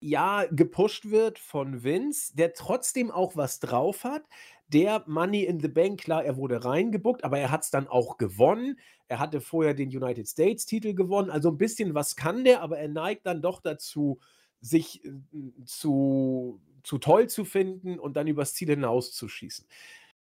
ja 0.00 0.44
gepusht 0.50 1.10
wird 1.10 1.38
von 1.38 1.82
Vince, 1.84 2.36
der 2.36 2.52
trotzdem 2.52 3.10
auch 3.10 3.36
was 3.36 3.60
drauf 3.60 4.04
hat, 4.04 4.24
der 4.72 5.02
Money 5.06 5.44
in 5.44 5.58
the 5.60 5.68
Bank, 5.68 6.00
klar, 6.00 6.24
er 6.24 6.36
wurde 6.36 6.64
reingebuckt, 6.64 7.24
aber 7.24 7.38
er 7.38 7.50
hat 7.50 7.64
es 7.64 7.70
dann 7.70 7.88
auch 7.88 8.18
gewonnen. 8.18 8.78
Er 9.08 9.18
hatte 9.18 9.40
vorher 9.40 9.74
den 9.74 9.88
United 9.88 10.28
States-Titel 10.28 10.94
gewonnen. 10.94 11.30
Also 11.30 11.50
ein 11.50 11.58
bisschen 11.58 11.94
was 11.94 12.14
kann 12.14 12.44
der, 12.44 12.62
aber 12.62 12.78
er 12.78 12.88
neigt 12.88 13.26
dann 13.26 13.42
doch 13.42 13.60
dazu, 13.60 14.20
sich 14.60 15.04
äh, 15.04 15.10
zu, 15.64 16.60
zu 16.82 16.98
toll 16.98 17.28
zu 17.28 17.44
finden 17.44 17.98
und 17.98 18.16
dann 18.16 18.26
übers 18.26 18.54
Ziel 18.54 18.68
hinauszuschießen. 18.68 19.66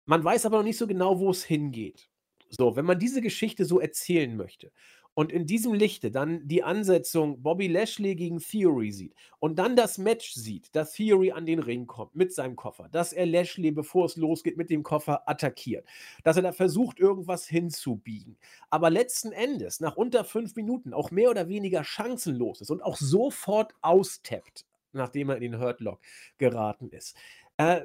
Man 0.04 0.24
weiß 0.24 0.46
aber 0.46 0.58
noch 0.58 0.64
nicht 0.64 0.78
so 0.78 0.86
genau, 0.86 1.18
wo 1.20 1.30
es 1.30 1.44
hingeht. 1.44 2.10
So, 2.48 2.76
wenn 2.76 2.84
man 2.84 2.98
diese 2.98 3.22
Geschichte 3.22 3.64
so 3.64 3.80
erzählen 3.80 4.36
möchte 4.36 4.72
und 5.14 5.32
in 5.32 5.46
diesem 5.46 5.74
Lichte 5.74 6.10
dann 6.10 6.46
die 6.48 6.62
Ansetzung 6.62 7.42
Bobby 7.42 7.66
Lashley 7.66 8.14
gegen 8.14 8.38
Theory 8.38 8.92
sieht 8.92 9.14
und 9.38 9.58
dann 9.58 9.76
das 9.76 9.98
Match 9.98 10.32
sieht, 10.32 10.74
dass 10.74 10.92
Theory 10.92 11.32
an 11.32 11.46
den 11.46 11.58
Ring 11.58 11.86
kommt 11.86 12.14
mit 12.14 12.32
seinem 12.34 12.56
Koffer, 12.56 12.88
dass 12.90 13.12
er 13.12 13.26
Lashley, 13.26 13.70
bevor 13.70 14.06
es 14.06 14.16
losgeht, 14.16 14.56
mit 14.56 14.70
dem 14.70 14.82
Koffer 14.82 15.28
attackiert, 15.28 15.86
dass 16.24 16.36
er 16.36 16.42
da 16.42 16.52
versucht, 16.52 16.98
irgendwas 16.98 17.46
hinzubiegen, 17.46 18.36
aber 18.70 18.90
letzten 18.90 19.32
Endes 19.32 19.80
nach 19.80 19.96
unter 19.96 20.24
fünf 20.24 20.56
Minuten 20.56 20.94
auch 20.94 21.10
mehr 21.10 21.30
oder 21.30 21.48
weniger 21.48 21.84
chancenlos 21.84 22.60
ist 22.60 22.70
und 22.70 22.82
auch 22.82 22.96
sofort 22.96 23.74
austappt, 23.82 24.66
nachdem 24.92 25.30
er 25.30 25.36
in 25.36 25.52
den 25.52 25.60
Hurtlock 25.60 26.00
geraten 26.38 26.90
ist, 26.90 27.16
äh, 27.56 27.82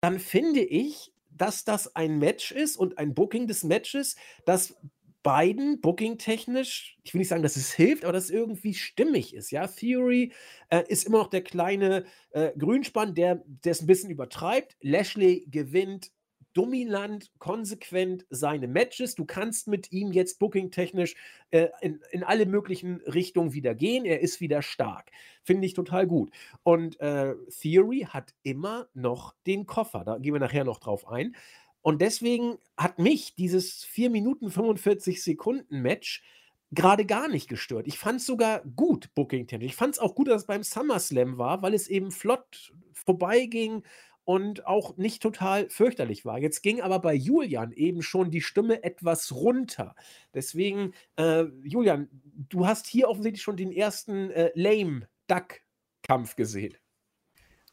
dann 0.00 0.18
finde 0.18 0.60
ich, 0.60 1.12
dass 1.30 1.64
das 1.64 1.94
ein 1.94 2.18
Match 2.18 2.52
ist 2.52 2.76
und 2.76 2.98
ein 2.98 3.14
Booking 3.14 3.46
des 3.46 3.64
Matches, 3.64 4.16
das 4.44 4.76
beiden 5.22 5.80
booking-technisch, 5.80 6.96
ich 7.02 7.12
will 7.12 7.18
nicht 7.18 7.28
sagen, 7.28 7.42
dass 7.42 7.56
es 7.56 7.72
hilft, 7.72 8.04
aber 8.04 8.12
dass 8.12 8.24
es 8.24 8.30
irgendwie 8.30 8.74
stimmig 8.74 9.34
ist. 9.34 9.50
Ja, 9.50 9.66
Theory 9.66 10.32
äh, 10.70 10.84
ist 10.88 11.06
immer 11.06 11.18
noch 11.18 11.28
der 11.28 11.42
kleine 11.42 12.04
äh, 12.30 12.52
Grünspann, 12.56 13.14
der 13.14 13.44
es 13.64 13.82
ein 13.82 13.86
bisschen 13.86 14.10
übertreibt. 14.10 14.76
Lashley 14.80 15.44
gewinnt 15.50 16.12
dominant, 16.58 17.30
konsequent 17.38 18.26
seine 18.30 18.66
Matches. 18.66 19.14
Du 19.14 19.24
kannst 19.24 19.68
mit 19.68 19.92
ihm 19.92 20.10
jetzt 20.10 20.40
booking-technisch 20.40 21.14
äh, 21.52 21.68
in, 21.80 22.00
in 22.10 22.24
alle 22.24 22.46
möglichen 22.46 22.96
Richtungen 23.02 23.52
wieder 23.52 23.76
gehen. 23.76 24.04
Er 24.04 24.18
ist 24.20 24.40
wieder 24.40 24.60
stark. 24.60 25.12
Finde 25.44 25.66
ich 25.66 25.74
total 25.74 26.08
gut. 26.08 26.32
Und 26.64 26.98
äh, 26.98 27.36
Theory 27.60 28.08
hat 28.10 28.34
immer 28.42 28.88
noch 28.92 29.36
den 29.46 29.66
Koffer. 29.66 30.02
Da 30.02 30.18
gehen 30.18 30.32
wir 30.32 30.40
nachher 30.40 30.64
noch 30.64 30.80
drauf 30.80 31.06
ein. 31.06 31.36
Und 31.80 32.02
deswegen 32.02 32.58
hat 32.76 32.98
mich 32.98 33.36
dieses 33.36 33.84
4 33.84 34.10
Minuten 34.10 34.50
45 34.50 35.22
Sekunden 35.22 35.80
Match 35.80 36.24
gerade 36.72 37.06
gar 37.06 37.28
nicht 37.28 37.48
gestört. 37.48 37.86
Ich 37.86 37.98
fand 37.98 38.18
es 38.18 38.26
sogar 38.26 38.62
gut, 38.74 39.14
Booking 39.14 39.46
technisch. 39.46 39.70
Ich 39.70 39.76
fand 39.76 39.94
es 39.94 40.00
auch 40.00 40.16
gut, 40.16 40.26
dass 40.26 40.42
es 40.42 40.46
beim 40.48 40.64
SummerSlam 40.64 41.38
war, 41.38 41.62
weil 41.62 41.72
es 41.72 41.86
eben 41.86 42.10
flott 42.10 42.72
vorbeiging 42.92 43.84
und 44.28 44.66
auch 44.66 44.98
nicht 44.98 45.22
total 45.22 45.70
fürchterlich 45.70 46.26
war. 46.26 46.38
Jetzt 46.38 46.62
ging 46.62 46.82
aber 46.82 46.98
bei 46.98 47.14
Julian 47.14 47.72
eben 47.72 48.02
schon 48.02 48.30
die 48.30 48.42
Stimme 48.42 48.82
etwas 48.82 49.32
runter. 49.32 49.94
Deswegen, 50.34 50.92
äh, 51.16 51.44
Julian, 51.62 52.10
du 52.50 52.66
hast 52.66 52.86
hier 52.86 53.08
offensichtlich 53.08 53.40
schon 53.40 53.56
den 53.56 53.72
ersten 53.72 54.30
äh, 54.32 54.50
Lame 54.54 55.08
Duck 55.28 55.62
Kampf 56.02 56.36
gesehen. 56.36 56.76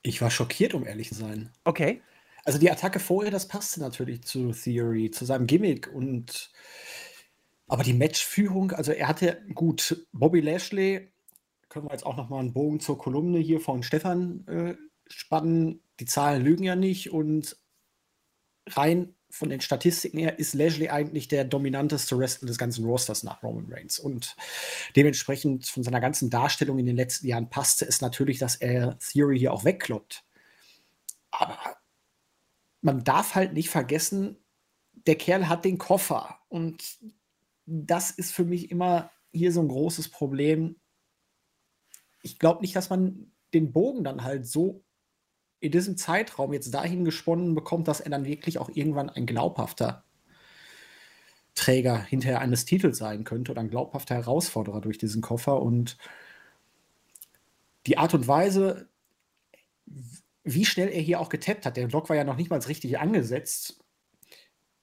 Ich 0.02 0.22
war 0.22 0.32
schockiert, 0.32 0.74
um 0.74 0.86
ehrlich 0.86 1.10
zu 1.10 1.16
sein. 1.16 1.52
Okay. 1.66 2.02
Also 2.46 2.58
die 2.58 2.72
Attacke 2.72 3.02
vorher, 3.02 3.32
das 3.32 3.50
passte 3.50 3.82
natürlich 3.82 4.24
zu 4.24 4.54
Theory, 4.54 5.12
zu 5.12 5.26
seinem 5.26 5.48
Gimmick 5.48 5.94
und 5.94 6.54
aber 7.68 7.84
die 7.84 7.94
Matchführung, 7.94 8.72
also 8.72 8.94
er 8.94 9.10
hatte 9.10 9.44
gut 9.54 10.08
Bobby 10.14 10.40
Lashley, 10.40 11.12
können 11.68 11.88
wir 11.88 11.92
jetzt 11.92 12.06
auch 12.06 12.16
noch 12.16 12.30
mal 12.30 12.40
einen 12.40 12.54
Bogen 12.54 12.80
zur 12.80 12.98
Kolumne 12.98 13.40
hier 13.40 13.60
von 13.60 13.84
Stefan 13.84 14.48
äh, 14.48 14.76
spannen. 15.08 15.82
Die 16.00 16.06
Zahlen 16.06 16.44
lügen 16.44 16.64
ja 16.64 16.76
nicht 16.76 17.12
und 17.12 17.58
rein 18.68 19.16
von 19.30 19.50
den 19.50 19.60
Statistiken 19.60 20.18
her 20.18 20.40
ist 20.40 20.54
Lashley 20.54 20.90
eigentlich 20.90 21.28
der 21.28 21.44
dominanteste 21.44 22.18
Wrestler 22.18 22.48
des 22.48 22.58
ganzen 22.58 22.86
Rosters 22.86 23.24
nach 23.24 23.44
Roman 23.44 23.72
Reigns. 23.72 24.00
Und 24.00 24.36
dementsprechend 24.96 25.68
von 25.68 25.84
seiner 25.84 26.00
ganzen 26.00 26.30
Darstellung 26.30 26.80
in 26.80 26.86
den 26.86 26.96
letzten 26.96 27.28
Jahren 27.28 27.50
passte 27.50 27.86
es 27.86 28.00
natürlich, 28.00 28.40
dass 28.40 28.56
er 28.56 28.98
Theory 29.00 29.38
hier 29.38 29.52
auch 29.52 29.66
wegkloppt. 29.66 30.24
Aber 31.32 31.60
man 32.82 33.04
darf 33.04 33.36
halt 33.36 33.52
nicht 33.54 33.70
vergessen, 33.70 34.38
der 35.06 35.18
Kerl 35.18 35.50
hat 35.50 35.66
den 35.66 35.78
Koffer. 35.78 36.40
Und 36.48 36.98
das 37.66 38.12
ist 38.12 38.32
für 38.32 38.46
mich 38.46 38.72
immer 38.72 39.12
hier 39.34 39.52
so 39.52 39.60
ein 39.60 39.68
großes 39.68 40.10
Problem. 40.10 40.78
Ich 42.22 42.40
glaube 42.40 42.62
nicht, 42.62 42.76
dass 42.76 42.90
man 42.90 43.34
den 43.54 43.74
Bogen 43.74 44.06
dann 44.06 44.24
halt 44.24 44.48
so 44.48 44.85
in 45.60 45.72
diesem 45.72 45.98
Zeitraum 45.98 46.54
jetzt 46.54 46.74
dahin 46.74 47.06
gesponnen 47.06 47.56
bekommt, 47.56 47.88
dass 47.88 48.00
er 48.00 48.12
dann 48.12 48.26
wirklich 48.26 48.60
auch 48.60 48.70
irgendwann 48.74 49.10
ein 49.10 49.26
glaubhafter 49.26 50.04
Träger 51.56 52.04
hinterher 52.04 52.42
eines 52.42 52.66
Titels 52.66 52.98
sein 52.98 53.24
könnte 53.24 53.52
oder 53.52 53.62
ein 53.62 53.70
glaubhafter 53.70 54.16
Herausforderer 54.16 54.82
durch 54.82 54.98
diesen 54.98 55.22
Koffer. 55.22 55.62
Und 55.62 55.98
die 57.88 57.98
Art 57.98 58.14
und 58.14 58.28
Weise, 58.28 58.90
wie 60.44 60.66
schnell 60.66 60.90
er 60.90 61.02
hier 61.02 61.20
auch 61.20 61.30
getappt 61.30 61.66
hat. 61.66 61.78
Der 61.78 61.88
Block 61.88 62.10
war 62.10 62.16
ja 62.16 62.24
noch 62.24 62.38
nicht 62.38 62.50
mal 62.50 62.60
richtig 62.60 63.00
angesetzt. 63.00 63.84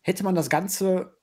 Hätte 0.00 0.24
man 0.24 0.34
das 0.34 0.50
Ganze, 0.50 1.16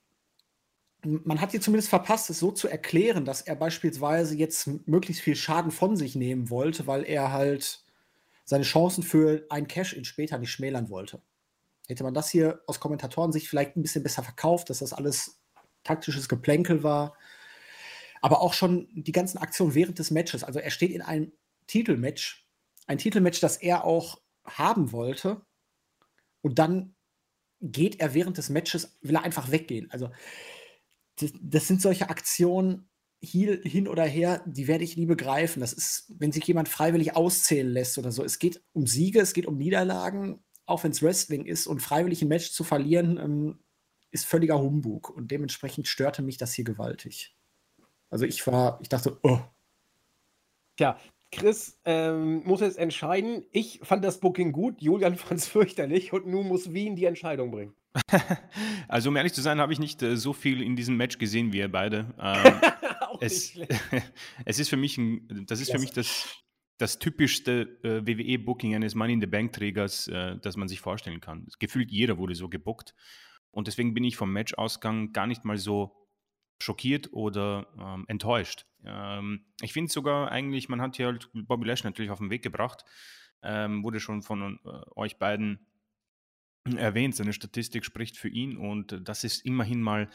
man 1.04 1.42
hat 1.42 1.52
hier 1.52 1.62
zumindest 1.62 1.90
verpasst, 1.90 2.30
es 2.30 2.40
so 2.40 2.52
zu 2.52 2.68
erklären, 2.68 3.26
dass 3.26 3.42
er 3.42 3.56
beispielsweise 3.56 4.36
jetzt 4.36 4.88
möglichst 4.88 5.22
viel 5.22 5.36
Schaden 5.36 5.72
von 5.72 5.98
sich 5.98 6.16
nehmen 6.16 6.50
wollte, 6.50 6.88
weil 6.88 7.04
er 7.04 7.32
halt 7.32 7.84
seine 8.50 8.64
Chancen 8.64 9.04
für 9.04 9.46
ein 9.52 9.68
Cash-In 9.68 10.06
später 10.06 10.40
nicht 10.40 10.50
schmälern 10.50 10.90
wollte. 10.90 11.22
Hätte 11.88 12.04
man 12.04 12.16
das 12.16 12.32
hier 12.32 12.64
aus 12.66 12.80
Kommentatoren-Sicht 12.80 13.48
vielleicht 13.48 13.78
ein 13.78 13.84
bisschen 13.84 14.02
besser 14.02 14.24
verkauft, 14.24 14.72
dass 14.72 14.80
das 14.80 14.92
alles 14.92 15.40
taktisches 15.84 16.28
Geplänkel 16.28 16.82
war. 16.82 17.16
Aber 18.22 18.42
auch 18.42 18.54
schon 18.54 18.88
die 18.92 19.12
ganzen 19.12 19.38
Aktionen 19.38 19.76
während 19.76 20.00
des 20.00 20.10
Matches. 20.10 20.44
Also 20.44 20.58
er 20.58 20.72
steht 20.72 20.90
in 20.90 21.04
einem 21.04 21.32
Titelmatch. 21.68 22.48
Ein 22.88 22.98
Titelmatch, 22.98 23.40
das 23.40 23.58
er 23.58 23.84
auch 23.84 24.20
haben 24.44 24.92
wollte. 24.92 25.46
Und 26.42 26.58
dann 26.58 26.96
geht 27.62 28.00
er 28.00 28.16
während 28.16 28.40
des 28.40 28.50
Matches, 28.50 28.98
will 29.02 29.16
er 29.16 29.24
einfach 29.24 29.52
weggehen. 29.52 29.92
Also 29.92 30.10
das, 31.18 31.34
das 31.40 31.68
sind 31.68 31.84
solche 31.84 32.10
Aktionen, 32.10 32.89
Heel, 33.22 33.62
hin 33.64 33.88
oder 33.88 34.06
her, 34.06 34.42
die 34.46 34.68
werde 34.68 34.84
ich 34.84 34.96
nie 34.96 35.06
begreifen. 35.06 35.60
Das 35.60 35.74
ist, 35.74 36.06
wenn 36.18 36.32
sich 36.32 36.46
jemand 36.48 36.70
freiwillig 36.70 37.16
auszählen 37.16 37.70
lässt 37.70 37.98
oder 37.98 38.12
so. 38.12 38.24
Es 38.24 38.40
geht 38.40 38.62
um 38.74 38.88
Siege, 38.88 39.20
es 39.20 39.34
geht 39.34 39.46
um 39.46 39.58
Niederlagen, 39.58 40.40
auch 40.66 40.84
wenn 40.84 40.92
es 40.92 41.04
Wrestling 41.04 41.46
ist. 41.46 41.68
Und 41.68 41.82
freiwillig 41.82 42.22
ein 42.22 42.30
Match 42.30 42.52
zu 42.52 42.64
verlieren, 42.64 43.18
ähm, 43.18 43.60
ist 44.12 44.26
völliger 44.26 44.60
Humbug. 44.60 45.10
Und 45.10 45.32
dementsprechend 45.32 45.88
störte 45.88 46.22
mich 46.22 46.38
das 46.38 46.54
hier 46.54 46.66
gewaltig. 46.66 47.36
Also 48.10 48.26
ich 48.26 48.46
war, 48.48 48.80
ich 48.82 48.90
dachte, 48.90 49.20
oh. 49.24 49.40
Tja, 50.78 50.98
Chris 51.32 51.80
ähm, 51.86 52.42
muss 52.46 52.62
jetzt 52.62 52.78
entscheiden. 52.78 53.44
Ich 53.52 53.82
fand 53.84 54.04
das 54.04 54.20
Booking 54.20 54.52
gut, 54.52 54.82
Julian 54.82 55.16
fand 55.18 55.40
es 55.40 55.48
fürchterlich 55.48 56.14
und 56.14 56.28
nun 56.28 56.48
muss 56.48 56.74
Wien 56.74 56.96
die 56.96 57.06
Entscheidung 57.06 57.52
bringen. 57.52 57.74
also 58.88 59.10
um 59.10 59.16
ehrlich 59.16 59.34
zu 59.34 59.42
sein, 59.42 59.60
habe 59.60 59.74
ich 59.74 59.80
nicht 59.80 60.02
äh, 60.02 60.16
so 60.16 60.34
viel 60.34 60.62
in 60.62 60.76
diesem 60.76 60.96
Match 60.98 61.18
gesehen 61.18 61.54
wie 61.54 61.60
ihr 61.60 61.72
beide. 61.72 62.06
Ähm, 62.20 62.62
es, 63.26 63.58
es, 64.46 64.60
ist 64.60 64.70
für 64.70 64.78
mich 64.78 64.98
ein, 64.98 65.46
das 65.46 65.62
ist 65.62 65.72
für 65.72 65.80
mich 65.80 65.92
das, 65.92 66.28
das 66.78 67.00
typischste 67.00 67.80
äh, 67.84 68.06
WWE-Booking 68.06 68.76
eines 68.76 68.96
Money 68.96 69.14
in 69.14 69.22
the 69.22 69.28
Bank-Trägers, 69.28 70.08
äh, 70.08 70.38
das 70.42 70.58
man 70.58 70.68
sich 70.68 70.80
vorstellen 70.80 71.22
kann. 71.22 71.48
Gefühlt 71.60 71.92
jeder 71.92 72.18
wurde 72.18 72.36
so 72.36 72.50
gebuckt. 72.50 72.96
Und 73.52 73.68
deswegen 73.68 73.94
bin 73.94 74.04
ich 74.04 74.16
vom 74.16 74.32
Matchausgang 74.32 75.12
gar 75.12 75.28
nicht 75.28 75.44
mal 75.44 75.58
so 75.58 76.08
schockiert 76.62 77.14
oder 77.14 77.68
ähm, 77.80 78.06
enttäuscht. 78.08 78.66
Ähm, 78.84 79.46
ich 79.62 79.74
finde 79.74 79.92
sogar 79.92 80.32
eigentlich, 80.32 80.70
man 80.70 80.82
hat 80.82 80.98
hier 80.98 81.08
halt 81.08 81.30
Bobby 81.34 81.66
Lash 81.66 81.84
natürlich 81.84 82.12
auf 82.12 82.20
den 82.20 82.30
Weg 82.30 82.44
gebracht. 82.44 82.86
Ähm, 83.42 83.84
wurde 83.84 84.00
schon 84.00 84.22
von 84.22 84.60
äh, 84.66 84.70
euch 84.96 85.18
beiden 85.18 85.66
erwähnt, 86.66 87.16
seine 87.16 87.34
Statistik 87.34 87.86
spricht 87.86 88.18
für 88.18 88.28
ihn 88.28 88.58
und 88.58 89.00
das 89.08 89.24
ist 89.24 89.46
immerhin 89.46 89.82
mal 89.82 90.10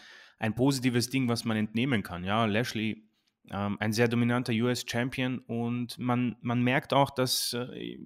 ein 0.44 0.54
positives 0.54 1.08
Ding, 1.08 1.26
was 1.26 1.46
man 1.46 1.56
entnehmen 1.56 2.02
kann. 2.02 2.22
Ja, 2.22 2.44
Lashley, 2.44 3.08
ähm, 3.50 3.78
ein 3.80 3.94
sehr 3.94 4.08
dominanter 4.08 4.52
US-Champion 4.52 5.38
und 5.38 5.98
man, 5.98 6.36
man 6.42 6.62
merkt 6.62 6.92
auch, 6.92 7.08
dass 7.10 7.54
äh, 7.54 7.98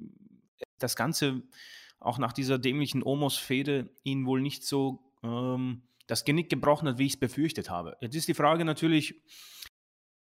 das 0.78 0.95
Ganze 0.95 1.43
auch 1.99 2.18
nach 2.18 2.32
dieser 2.32 2.59
dämlichen 2.61 3.03
Omos-Fehde 3.03 3.91
ihn 4.05 4.24
wohl 4.24 4.41
nicht 4.41 4.62
so 4.64 5.01
ähm, 5.24 5.82
das 6.07 6.24
Genick 6.24 6.49
gebrochen 6.49 6.86
hat, 6.86 6.99
wie 6.99 7.07
ich 7.07 7.14
es 7.14 7.20
befürchtet 7.20 7.70
habe. 7.70 7.97
Jetzt 8.01 8.14
ist 8.14 8.28
die 8.28 8.34
Frage 8.34 8.64
natürlich, 8.64 9.20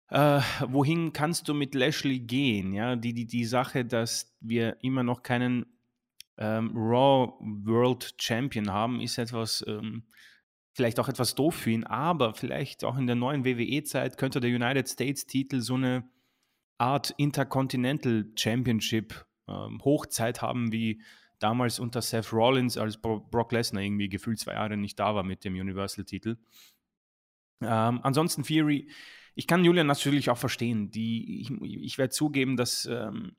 äh, 0.08 0.40
wohin 0.66 1.12
kannst 1.12 1.46
du 1.46 1.54
mit 1.54 1.76
Lashley 1.76 2.18
gehen? 2.18 2.72
Ja, 2.74 2.96
die, 2.96 3.14
die, 3.14 3.26
die 3.26 3.44
Sache, 3.44 3.84
dass 3.84 4.36
wir 4.40 4.78
immer 4.82 5.04
noch 5.04 5.22
keinen 5.22 5.64
ähm, 6.38 6.72
Raw 6.74 7.34
World 7.38 8.16
Champion 8.18 8.68
haben, 8.68 9.00
ist 9.00 9.16
etwas, 9.16 9.64
ähm, 9.68 10.02
vielleicht 10.80 10.98
auch 10.98 11.10
etwas 11.10 11.34
doof 11.34 11.56
für 11.56 11.72
ihn, 11.72 11.84
aber 11.84 12.32
vielleicht 12.32 12.84
auch 12.84 12.96
in 12.96 13.06
der 13.06 13.14
neuen 13.14 13.44
WWE-Zeit 13.44 14.16
könnte 14.16 14.40
der 14.40 14.48
United 14.48 14.88
States-Titel 14.88 15.60
so 15.60 15.74
eine 15.74 16.08
Art 16.78 17.10
Intercontinental 17.18 18.24
Championship 18.34 19.26
ähm, 19.46 19.82
Hochzeit 19.84 20.40
haben, 20.40 20.72
wie 20.72 21.02
damals 21.38 21.80
unter 21.80 22.00
Seth 22.00 22.32
Rollins, 22.32 22.78
als 22.78 22.96
Brock 22.96 23.52
Lesnar 23.52 23.82
irgendwie 23.82 24.08
gefühlt 24.08 24.38
zwei 24.38 24.54
Jahre 24.54 24.78
nicht 24.78 24.98
da 24.98 25.14
war 25.14 25.22
mit 25.22 25.44
dem 25.44 25.52
Universal-Titel. 25.52 26.38
Ähm, 27.60 28.00
ansonsten 28.02 28.42
Fury, 28.42 28.88
ich 29.34 29.46
kann 29.46 29.62
Julian 29.62 29.86
natürlich 29.86 30.30
auch 30.30 30.38
verstehen. 30.38 30.90
Die, 30.90 31.42
ich, 31.42 31.50
ich 31.60 31.98
werde 31.98 32.14
zugeben, 32.14 32.56
dass 32.56 32.86
ähm, 32.86 33.36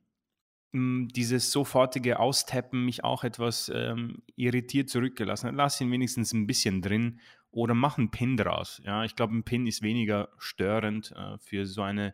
dieses 0.74 1.52
sofortige 1.52 2.20
Austappen 2.20 2.86
mich 2.86 3.04
auch 3.04 3.24
etwas 3.24 3.70
ähm, 3.74 4.22
irritiert 4.36 4.90
zurückgelassen 4.90 5.48
hat. 5.48 5.56
Lass 5.56 5.82
ihn 5.82 5.92
wenigstens 5.92 6.34
ein 6.34 6.48
bisschen 6.48 6.82
drin 6.82 7.20
oder 7.52 7.74
mach 7.74 7.98
einen 7.98 8.12
Pin 8.12 8.38
draus. 8.38 8.82
Ja, 8.86 9.04
ich 9.04 9.16
glaube, 9.16 9.36
ein 9.36 9.44
Pin 9.44 9.68
ist 9.68 9.82
weniger 9.82 10.30
störend 10.38 11.12
äh, 11.12 11.38
für 11.40 11.66
so 11.66 11.82
eine 11.82 12.14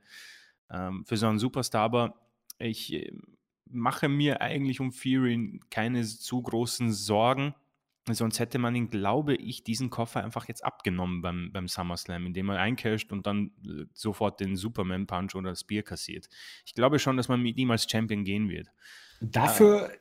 ähm, 0.72 1.06
für 1.06 1.18
so 1.18 1.28
einen 1.28 1.40
Superstar, 1.40 1.84
aber 1.84 2.16
ich 2.58 2.94
äh, 2.94 3.12
mache 3.70 4.10
mir 4.10 4.42
eigentlich 4.42 4.80
um 4.80 4.92
Fury 4.92 5.60
keine 5.70 6.04
zu 6.04 6.42
großen 6.42 6.92
Sorgen. 6.92 7.54
Sonst 8.14 8.40
hätte 8.40 8.60
man 8.60 8.76
ihn, 8.76 8.90
glaube 8.90 9.36
ich, 9.36 9.64
diesen 9.64 9.90
Koffer 9.90 10.24
einfach 10.24 10.48
jetzt 10.48 10.64
abgenommen 10.64 11.22
beim, 11.22 11.52
beim 11.52 11.68
SummerSlam, 11.68 12.26
indem 12.26 12.50
er 12.50 12.60
eincasht 12.60 13.12
und 13.12 13.28
dann 13.28 13.52
äh, 13.66 13.86
sofort 13.94 14.40
den 14.40 14.56
Superman-Punch 14.56 15.36
oder 15.36 15.50
das 15.50 15.64
Bier 15.64 15.84
kassiert. 15.84 16.28
Ich 16.66 16.74
glaube 16.74 17.00
schon, 17.00 17.18
dass 17.18 17.28
man 17.28 17.42
mit 17.42 17.58
ihm 17.58 17.72
als 17.72 17.90
Champion 17.90 18.24
gehen 18.24 18.50
wird. 18.50 18.70
Dafür, 19.22 19.92
äh, 19.92 19.98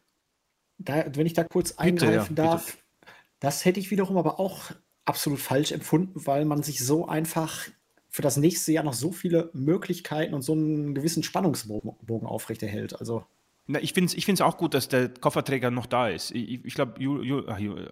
da, 0.78 1.04
wenn 1.14 1.26
ich 1.26 1.34
da 1.34 1.44
kurz 1.44 1.72
eingreifen 1.72 2.34
bitte, 2.34 2.42
ja, 2.42 2.50
darf, 2.50 2.66
bitte. 2.66 3.12
das 3.40 3.64
hätte 3.64 3.80
ich 3.80 3.90
wiederum 3.90 4.16
aber 4.16 4.38
auch 4.38 4.72
absolut 5.04 5.40
falsch 5.40 5.72
empfunden, 5.72 6.26
weil 6.26 6.44
man 6.44 6.62
sich 6.62 6.84
so 6.84 7.06
einfach 7.06 7.68
für 8.08 8.22
das 8.22 8.36
nächste 8.36 8.72
Jahr 8.72 8.84
noch 8.84 8.94
so 8.94 9.12
viele 9.12 9.50
Möglichkeiten 9.52 10.34
und 10.34 10.42
so 10.42 10.52
einen 10.52 10.94
gewissen 10.94 11.22
Spannungsbogen 11.22 12.26
aufrechterhält. 12.26 12.98
Also 12.98 13.26
na, 13.68 13.80
ich 13.80 13.92
finde 13.94 14.06
es 14.06 14.14
ich 14.14 14.42
auch 14.42 14.58
gut, 14.58 14.74
dass 14.74 14.88
der 14.88 15.08
Kofferträger 15.08 15.72
noch 15.72 15.86
da 15.86 16.08
ist. 16.08 16.30
Ich, 16.30 16.64
ich 16.64 16.74
glaube, 16.74 17.00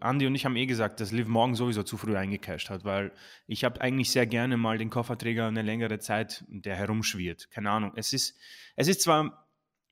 Andi 0.00 0.26
und 0.26 0.34
ich 0.36 0.44
haben 0.44 0.54
eh 0.54 0.66
gesagt, 0.66 1.00
dass 1.00 1.10
Liv 1.10 1.26
morgen 1.26 1.56
sowieso 1.56 1.82
zu 1.82 1.96
früh 1.96 2.16
eingecasht 2.16 2.70
hat, 2.70 2.84
weil 2.84 3.12
ich 3.48 3.64
habe 3.64 3.80
eigentlich 3.80 4.12
sehr 4.12 4.26
gerne 4.26 4.56
mal 4.56 4.78
den 4.78 4.90
Kofferträger 4.90 5.48
eine 5.48 5.62
längere 5.62 5.98
Zeit, 5.98 6.44
der 6.46 6.76
herumschwirrt. 6.76 7.50
Keine 7.50 7.70
Ahnung. 7.70 7.92
Es 7.96 8.12
ist, 8.12 8.38
es 8.76 8.86
ist 8.86 9.02
zwar 9.02 9.48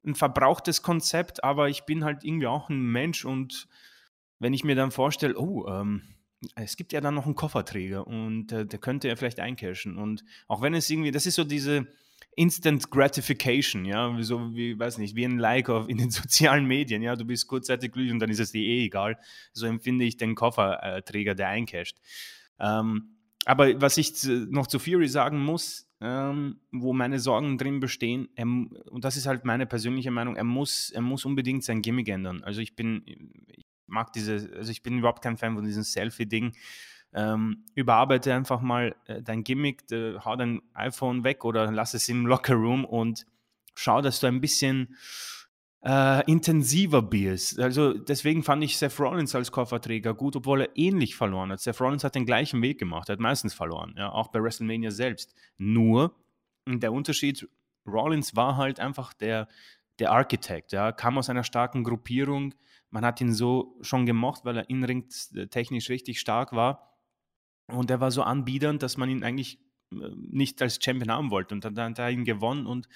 ein 0.06 0.14
verbrauchtes 0.14 0.82
Konzept, 0.82 1.42
aber 1.42 1.68
ich 1.68 1.84
bin 1.84 2.04
halt 2.04 2.22
irgendwie 2.22 2.46
auch 2.46 2.68
ein 2.68 2.80
Mensch 2.80 3.24
und 3.24 3.66
wenn 4.38 4.54
ich 4.54 4.62
mir 4.62 4.76
dann 4.76 4.92
vorstelle, 4.92 5.36
oh, 5.36 5.66
ähm, 5.68 6.02
es 6.54 6.76
gibt 6.76 6.92
ja 6.92 7.00
dann 7.00 7.14
noch 7.14 7.26
einen 7.26 7.34
Kofferträger 7.34 8.06
und 8.06 8.52
äh, 8.52 8.66
der 8.66 8.78
könnte 8.78 9.08
ja 9.08 9.16
vielleicht 9.16 9.40
eincashen. 9.40 9.96
Und 9.96 10.24
auch 10.46 10.62
wenn 10.62 10.74
es 10.74 10.88
irgendwie, 10.90 11.10
das 11.10 11.26
ist 11.26 11.36
so 11.36 11.44
diese 11.44 11.88
Instant 12.36 12.90
Gratification, 12.90 13.84
ja, 13.84 14.16
so 14.20 14.54
wie, 14.54 14.78
weiß 14.78 14.98
nicht, 14.98 15.16
wie 15.16 15.24
ein 15.24 15.38
Like 15.38 15.68
auf, 15.68 15.88
in 15.88 15.98
den 15.98 16.10
sozialen 16.10 16.66
Medien, 16.66 17.02
ja, 17.02 17.16
du 17.16 17.24
bist 17.24 17.46
kurzzeitig 17.46 17.92
glücklich 17.92 18.12
und 18.12 18.18
dann 18.18 18.30
ist 18.30 18.40
es 18.40 18.52
dir 18.52 18.62
eh 18.62 18.84
egal. 18.84 19.18
So 19.52 19.66
empfinde 19.66 20.04
ich 20.04 20.16
den 20.16 20.34
Kofferträger, 20.34 21.34
der 21.34 21.48
eincasht. 21.48 21.98
Ähm, 22.58 23.16
aber 23.44 23.80
was 23.80 23.96
ich 23.96 24.12
noch 24.24 24.66
zu 24.66 24.78
Fury 24.78 25.08
sagen 25.08 25.40
muss, 25.40 25.88
ähm, 26.00 26.60
wo 26.70 26.92
meine 26.92 27.18
Sorgen 27.18 27.58
drin 27.58 27.80
bestehen, 27.80 28.28
er, 28.34 28.46
und 28.46 29.04
das 29.04 29.16
ist 29.16 29.26
halt 29.26 29.44
meine 29.44 29.66
persönliche 29.66 30.10
Meinung, 30.10 30.36
er 30.36 30.44
muss, 30.44 30.90
er 30.90 31.02
muss 31.02 31.24
unbedingt 31.24 31.64
sein 31.64 31.82
Gimmick 31.82 32.08
ändern. 32.08 32.42
Also 32.44 32.60
ich 32.60 32.76
bin, 32.76 33.02
ich 33.06 33.66
mag 33.86 34.12
diese, 34.12 34.50
also 34.56 34.70
ich 34.70 34.82
bin 34.82 34.98
überhaupt 34.98 35.22
kein 35.22 35.36
Fan 35.36 35.54
von 35.54 35.64
diesem 35.64 35.82
Selfie-Ding. 35.82 36.54
Ähm, 37.14 37.64
überarbeite 37.74 38.32
einfach 38.32 38.60
mal 38.60 38.94
äh, 39.06 39.22
dein 39.22 39.44
Gimmick, 39.44 39.86
de, 39.88 40.18
hau 40.24 40.34
dein 40.36 40.62
iPhone 40.72 41.24
weg 41.24 41.44
oder 41.44 41.70
lass 41.70 41.92
es 41.94 42.08
im 42.08 42.26
Lockerroom 42.26 42.84
und 42.84 43.26
schau, 43.74 44.00
dass 44.00 44.20
du 44.20 44.28
ein 44.28 44.40
bisschen 44.40 44.96
äh, 45.84 46.24
intensiver 46.30 47.02
bist. 47.02 47.58
Also 47.58 47.92
deswegen 47.92 48.42
fand 48.42 48.64
ich 48.64 48.78
Seth 48.78 48.98
Rollins 48.98 49.34
als 49.34 49.50
Kofferträger 49.50 50.14
gut, 50.14 50.36
obwohl 50.36 50.62
er 50.62 50.70
ähnlich 50.76 51.16
verloren 51.16 51.50
hat. 51.52 51.60
Seth 51.60 51.80
Rollins 51.80 52.04
hat 52.04 52.14
den 52.14 52.26
gleichen 52.26 52.62
Weg 52.62 52.78
gemacht, 52.78 53.08
er 53.08 53.14
hat 53.14 53.20
meistens 53.20 53.52
verloren, 53.52 53.94
ja, 53.98 54.10
auch 54.10 54.28
bei 54.28 54.42
WrestleMania 54.42 54.90
selbst. 54.90 55.34
Nur 55.58 56.14
der 56.66 56.92
Unterschied, 56.92 57.48
Rollins 57.86 58.36
war 58.36 58.56
halt 58.56 58.78
einfach 58.78 59.12
der, 59.12 59.48
der 59.98 60.12
Architekt, 60.12 60.72
ja, 60.72 60.92
kam 60.92 61.18
aus 61.18 61.28
einer 61.28 61.44
starken 61.44 61.84
Gruppierung. 61.84 62.54
Man 62.90 63.04
hat 63.04 63.20
ihn 63.20 63.32
so 63.32 63.76
schon 63.80 64.06
gemocht, 64.06 64.44
weil 64.44 64.58
er 64.58 64.70
inring 64.70 65.08
technisch 65.50 65.88
richtig 65.88 66.20
stark 66.20 66.52
war. 66.52 66.91
Und 67.72 67.90
er 67.90 68.00
war 68.00 68.10
so 68.10 68.22
anbiedernd, 68.22 68.82
dass 68.82 68.96
man 68.96 69.08
ihn 69.08 69.24
eigentlich 69.24 69.58
äh, 69.92 70.10
nicht 70.16 70.60
als 70.62 70.78
Champion 70.82 71.10
haben 71.10 71.30
wollte. 71.30 71.54
Und 71.54 71.64
dann 71.64 71.90
hat 71.90 71.98
er 71.98 72.10
ihn 72.10 72.24
gewonnen 72.24 72.66
und 72.66 72.88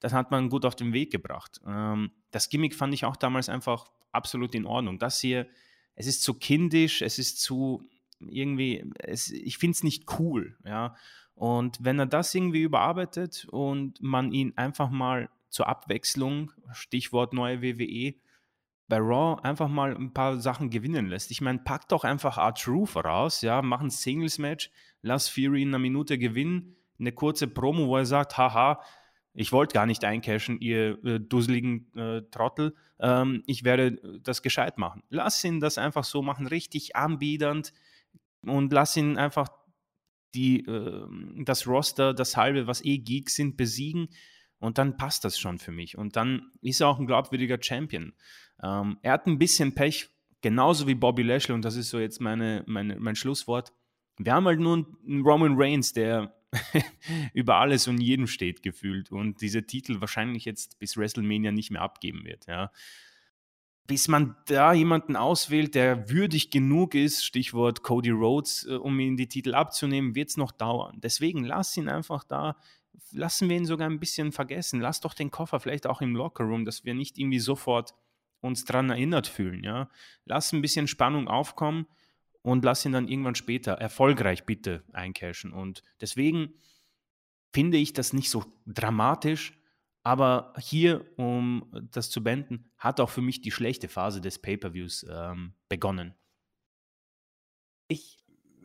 das 0.00 0.12
hat 0.12 0.30
man 0.30 0.50
gut 0.50 0.64
auf 0.64 0.76
den 0.76 0.92
Weg 0.92 1.10
gebracht. 1.10 1.60
Ähm, 1.66 2.10
das 2.30 2.48
Gimmick 2.48 2.74
fand 2.74 2.92
ich 2.94 3.04
auch 3.04 3.16
damals 3.16 3.48
einfach 3.48 3.90
absolut 4.12 4.54
in 4.54 4.66
Ordnung. 4.66 4.98
Das 4.98 5.20
hier, 5.20 5.46
es 5.94 6.06
ist 6.06 6.22
zu 6.22 6.34
kindisch, 6.34 7.02
es 7.02 7.18
ist 7.18 7.40
zu 7.40 7.82
irgendwie, 8.20 8.84
es, 8.98 9.30
ich 9.30 9.58
finde 9.58 9.76
es 9.76 9.82
nicht 9.82 10.18
cool, 10.18 10.56
ja. 10.64 10.96
Und 11.34 11.78
wenn 11.84 11.98
er 11.98 12.06
das 12.06 12.34
irgendwie 12.34 12.62
überarbeitet 12.62 13.46
und 13.50 14.00
man 14.00 14.32
ihn 14.32 14.54
einfach 14.56 14.88
mal 14.88 15.28
zur 15.50 15.68
Abwechslung, 15.68 16.50
Stichwort 16.72 17.34
neue 17.34 17.60
WWE, 17.60 18.14
bei 18.88 18.98
Raw 18.98 19.40
einfach 19.42 19.68
mal 19.68 19.94
ein 19.94 20.12
paar 20.12 20.38
Sachen 20.38 20.70
gewinnen 20.70 21.06
lässt. 21.06 21.30
Ich 21.30 21.40
meine, 21.40 21.58
pack 21.58 21.88
doch 21.88 22.04
einfach 22.04 22.38
R-Truth 22.38 22.96
raus, 22.96 23.42
ja, 23.42 23.62
mach 23.62 23.80
ein 23.80 23.90
Singles-Match, 23.90 24.70
lass 25.02 25.28
Fury 25.28 25.62
in 25.62 25.68
einer 25.68 25.78
Minute 25.78 26.18
gewinnen, 26.18 26.76
eine 26.98 27.12
kurze 27.12 27.48
Promo, 27.48 27.88
wo 27.88 27.96
er 27.96 28.06
sagt, 28.06 28.38
haha, 28.38 28.80
ich 29.34 29.52
wollte 29.52 29.74
gar 29.74 29.86
nicht 29.86 30.04
eincashen, 30.04 30.60
ihr 30.60 31.04
äh, 31.04 31.20
dusseligen 31.20 31.92
äh, 31.94 32.22
Trottel, 32.30 32.74
ähm, 33.00 33.42
ich 33.46 33.64
werde 33.64 34.20
das 34.22 34.42
gescheit 34.42 34.78
machen. 34.78 35.02
Lass 35.10 35.42
ihn 35.44 35.60
das 35.60 35.78
einfach 35.78 36.04
so 36.04 36.22
machen, 36.22 36.46
richtig 36.46 36.96
anbiedernd 36.96 37.72
und 38.42 38.72
lass 38.72 38.96
ihn 38.96 39.18
einfach 39.18 39.48
die, 40.34 40.60
äh, 40.60 41.06
das 41.44 41.66
Roster, 41.66 42.14
das 42.14 42.36
halbe, 42.36 42.66
was 42.66 42.84
eh 42.84 42.98
Geeks 42.98 43.34
sind, 43.34 43.56
besiegen 43.56 44.08
und 44.58 44.78
dann 44.78 44.96
passt 44.96 45.24
das 45.24 45.38
schon 45.38 45.58
für 45.58 45.72
mich. 45.72 45.98
Und 45.98 46.16
dann 46.16 46.50
ist 46.62 46.80
er 46.80 46.88
auch 46.88 46.98
ein 46.98 47.06
glaubwürdiger 47.06 47.58
Champion. 47.60 48.14
Ähm, 48.62 48.98
er 49.02 49.12
hat 49.12 49.26
ein 49.26 49.38
bisschen 49.38 49.74
Pech, 49.74 50.08
genauso 50.40 50.86
wie 50.86 50.94
Bobby 50.94 51.22
Lashley, 51.22 51.54
und 51.54 51.64
das 51.64 51.76
ist 51.76 51.90
so 51.90 51.98
jetzt 51.98 52.20
meine, 52.20 52.62
meine, 52.66 52.96
mein 52.96 53.16
Schlusswort. 53.16 53.72
Wir 54.18 54.32
haben 54.32 54.46
halt 54.46 54.60
nur 54.60 54.86
einen 55.06 55.22
Roman 55.22 55.54
Reigns, 55.56 55.92
der 55.92 56.34
über 57.34 57.56
alles 57.56 57.88
und 57.88 57.98
jedem 57.98 58.26
steht 58.26 58.62
gefühlt 58.62 59.10
und 59.10 59.40
diese 59.40 59.66
Titel 59.66 60.00
wahrscheinlich 60.00 60.44
jetzt 60.44 60.78
bis 60.78 60.96
WrestleMania 60.96 61.52
nicht 61.52 61.70
mehr 61.70 61.82
abgeben 61.82 62.24
wird. 62.24 62.46
Ja. 62.46 62.70
Bis 63.86 64.08
man 64.08 64.36
da 64.46 64.72
jemanden 64.72 65.16
auswählt, 65.16 65.74
der 65.74 66.10
würdig 66.10 66.50
genug 66.50 66.94
ist, 66.94 67.24
Stichwort 67.24 67.82
Cody 67.82 68.10
Rhodes, 68.10 68.66
äh, 68.68 68.74
um 68.74 68.98
ihn 68.98 69.16
die 69.16 69.28
Titel 69.28 69.54
abzunehmen, 69.54 70.14
wird 70.14 70.30
es 70.30 70.36
noch 70.36 70.52
dauern. 70.52 70.98
Deswegen 71.00 71.44
lass 71.44 71.76
ihn 71.76 71.88
einfach 71.88 72.24
da, 72.24 72.56
lassen 73.12 73.48
wir 73.48 73.56
ihn 73.56 73.66
sogar 73.66 73.88
ein 73.88 74.00
bisschen 74.00 74.32
vergessen. 74.32 74.80
Lass 74.80 75.00
doch 75.00 75.14
den 75.14 75.30
Koffer 75.30 75.60
vielleicht 75.60 75.86
auch 75.86 76.00
im 76.00 76.16
Lockerroom, 76.16 76.64
dass 76.64 76.84
wir 76.84 76.94
nicht 76.94 77.18
irgendwie 77.18 77.38
sofort 77.38 77.94
uns 78.40 78.64
dran 78.64 78.90
erinnert 78.90 79.26
fühlen. 79.26 79.62
Ja? 79.64 79.90
Lass 80.24 80.52
ein 80.52 80.62
bisschen 80.62 80.88
Spannung 80.88 81.28
aufkommen 81.28 81.86
und 82.42 82.64
lass 82.64 82.84
ihn 82.84 82.92
dann 82.92 83.08
irgendwann 83.08 83.34
später 83.34 83.72
erfolgreich 83.72 84.44
bitte 84.44 84.84
eincashen. 84.92 85.52
Und 85.52 85.82
deswegen 86.00 86.54
finde 87.52 87.78
ich 87.78 87.92
das 87.92 88.12
nicht 88.12 88.30
so 88.30 88.44
dramatisch, 88.66 89.58
aber 90.02 90.52
hier, 90.58 91.04
um 91.16 91.68
das 91.90 92.10
zu 92.10 92.22
beenden, 92.22 92.70
hat 92.78 93.00
auch 93.00 93.10
für 93.10 93.22
mich 93.22 93.40
die 93.40 93.50
schlechte 93.50 93.88
Phase 93.88 94.20
des 94.20 94.40
Pay-per-Views 94.40 95.06
ähm, 95.10 95.54
begonnen. 95.68 96.14
Ich 97.88 98.18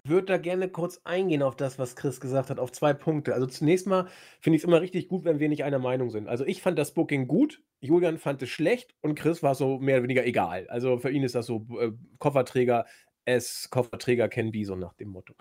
würde 0.04 0.26
da 0.28 0.38
gerne 0.38 0.70
kurz 0.70 1.02
eingehen 1.04 1.44
auf 1.44 1.56
das, 1.56 1.78
was 1.78 1.96
Chris 1.96 2.20
gesagt 2.20 2.50
hat, 2.50 2.60
auf 2.60 2.72
zwei 2.72 2.94
Punkte. 2.94 3.34
Also 3.34 3.48
zunächst 3.48 3.88
mal 3.88 4.08
finde 4.40 4.56
ich 4.56 4.64
es 4.64 4.68
immer 4.68 4.82
richtig 4.82 5.08
gut, 5.08 5.26
wenn 5.26 5.40
wir 5.40 5.50
nicht 5.50 5.64
einer 5.64 5.80
Meinung 5.80 6.10
sind. 6.10 6.28
Also 6.28 6.46
ich 6.46 6.62
fand 6.62 6.80
das 6.80 6.94
Booking 6.94 7.28
gut, 7.28 7.62
Julian 7.82 8.18
fand 8.18 8.42
es 8.42 8.50
schlecht 8.50 8.96
und 9.02 9.16
Chris 9.16 9.44
war 9.44 9.56
so 9.56 9.80
mehr 9.80 9.98
oder 9.98 10.04
weniger 10.04 10.26
egal. 10.26 10.68
Also 10.70 10.98
für 10.98 11.12
ihn 11.12 11.24
ist 11.24 11.36
das 11.36 11.46
so 11.46 11.68
äh, 11.80 11.92
Kofferträger 12.20 12.86
es 13.26 13.70
Kofferträger 13.70 14.28
Ken 14.30 14.52
Bison 14.52 14.80
nach 14.80 14.94
dem 14.94 15.10
Motto. 15.10 15.34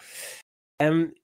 Ähm, 0.79 1.15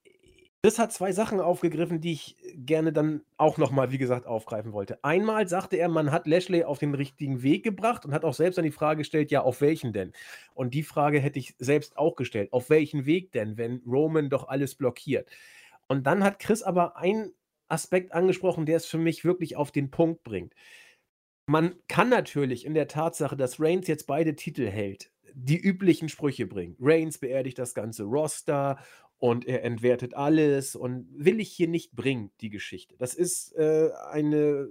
Chris 0.67 0.79
hat 0.79 0.91
zwei 0.91 1.13
Sachen 1.13 1.39
aufgegriffen, 1.39 2.01
die 2.01 2.11
ich 2.11 2.35
gerne 2.53 2.91
dann 2.91 3.21
auch 3.37 3.57
nochmal, 3.57 3.93
wie 3.93 3.97
gesagt, 3.97 4.25
aufgreifen 4.25 4.73
wollte. 4.73 5.01
Einmal 5.01 5.47
sagte 5.47 5.77
er, 5.77 5.87
man 5.87 6.11
hat 6.11 6.27
Lashley 6.27 6.65
auf 6.65 6.77
den 6.77 6.93
richtigen 6.93 7.41
Weg 7.41 7.63
gebracht 7.63 8.03
und 8.03 8.13
hat 8.13 8.25
auch 8.25 8.33
selbst 8.33 8.57
dann 8.57 8.65
die 8.65 8.71
Frage 8.71 8.97
gestellt, 8.97 9.31
ja, 9.31 9.43
auf 9.43 9.61
welchen 9.61 9.93
denn? 9.93 10.11
Und 10.55 10.73
die 10.73 10.83
Frage 10.83 11.21
hätte 11.21 11.39
ich 11.39 11.55
selbst 11.57 11.97
auch 11.97 12.17
gestellt. 12.17 12.51
Auf 12.51 12.69
welchen 12.69 13.05
Weg 13.05 13.31
denn, 13.31 13.55
wenn 13.55 13.81
Roman 13.87 14.29
doch 14.29 14.49
alles 14.49 14.75
blockiert? 14.75 15.29
Und 15.87 16.05
dann 16.05 16.21
hat 16.21 16.39
Chris 16.39 16.63
aber 16.63 16.97
einen 16.97 17.31
Aspekt 17.69 18.11
angesprochen, 18.11 18.65
der 18.65 18.75
es 18.75 18.87
für 18.87 18.97
mich 18.97 19.23
wirklich 19.23 19.55
auf 19.55 19.71
den 19.71 19.89
Punkt 19.89 20.25
bringt. 20.25 20.53
Man 21.45 21.75
kann 21.87 22.09
natürlich 22.09 22.65
in 22.65 22.73
der 22.73 22.89
Tatsache, 22.89 23.37
dass 23.37 23.61
Reigns 23.61 23.87
jetzt 23.87 24.05
beide 24.05 24.35
Titel 24.35 24.67
hält, 24.67 25.13
die 25.33 25.57
üblichen 25.57 26.09
Sprüche 26.09 26.45
bringen. 26.45 26.75
Reigns 26.81 27.19
beerdigt 27.19 27.57
das 27.57 27.73
ganze 27.73 28.03
Roster 28.03 28.79
und 29.19 29.45
er 29.45 29.63
entwertet 29.63 30.13
alles 30.13 30.75
und 30.75 31.07
will 31.11 31.39
ich 31.39 31.49
hier 31.49 31.67
nicht 31.67 31.95
bringen, 31.95 32.31
die 32.41 32.49
Geschichte. 32.49 32.95
Das 32.97 33.13
ist 33.13 33.55
äh, 33.55 33.89
eine 34.11 34.69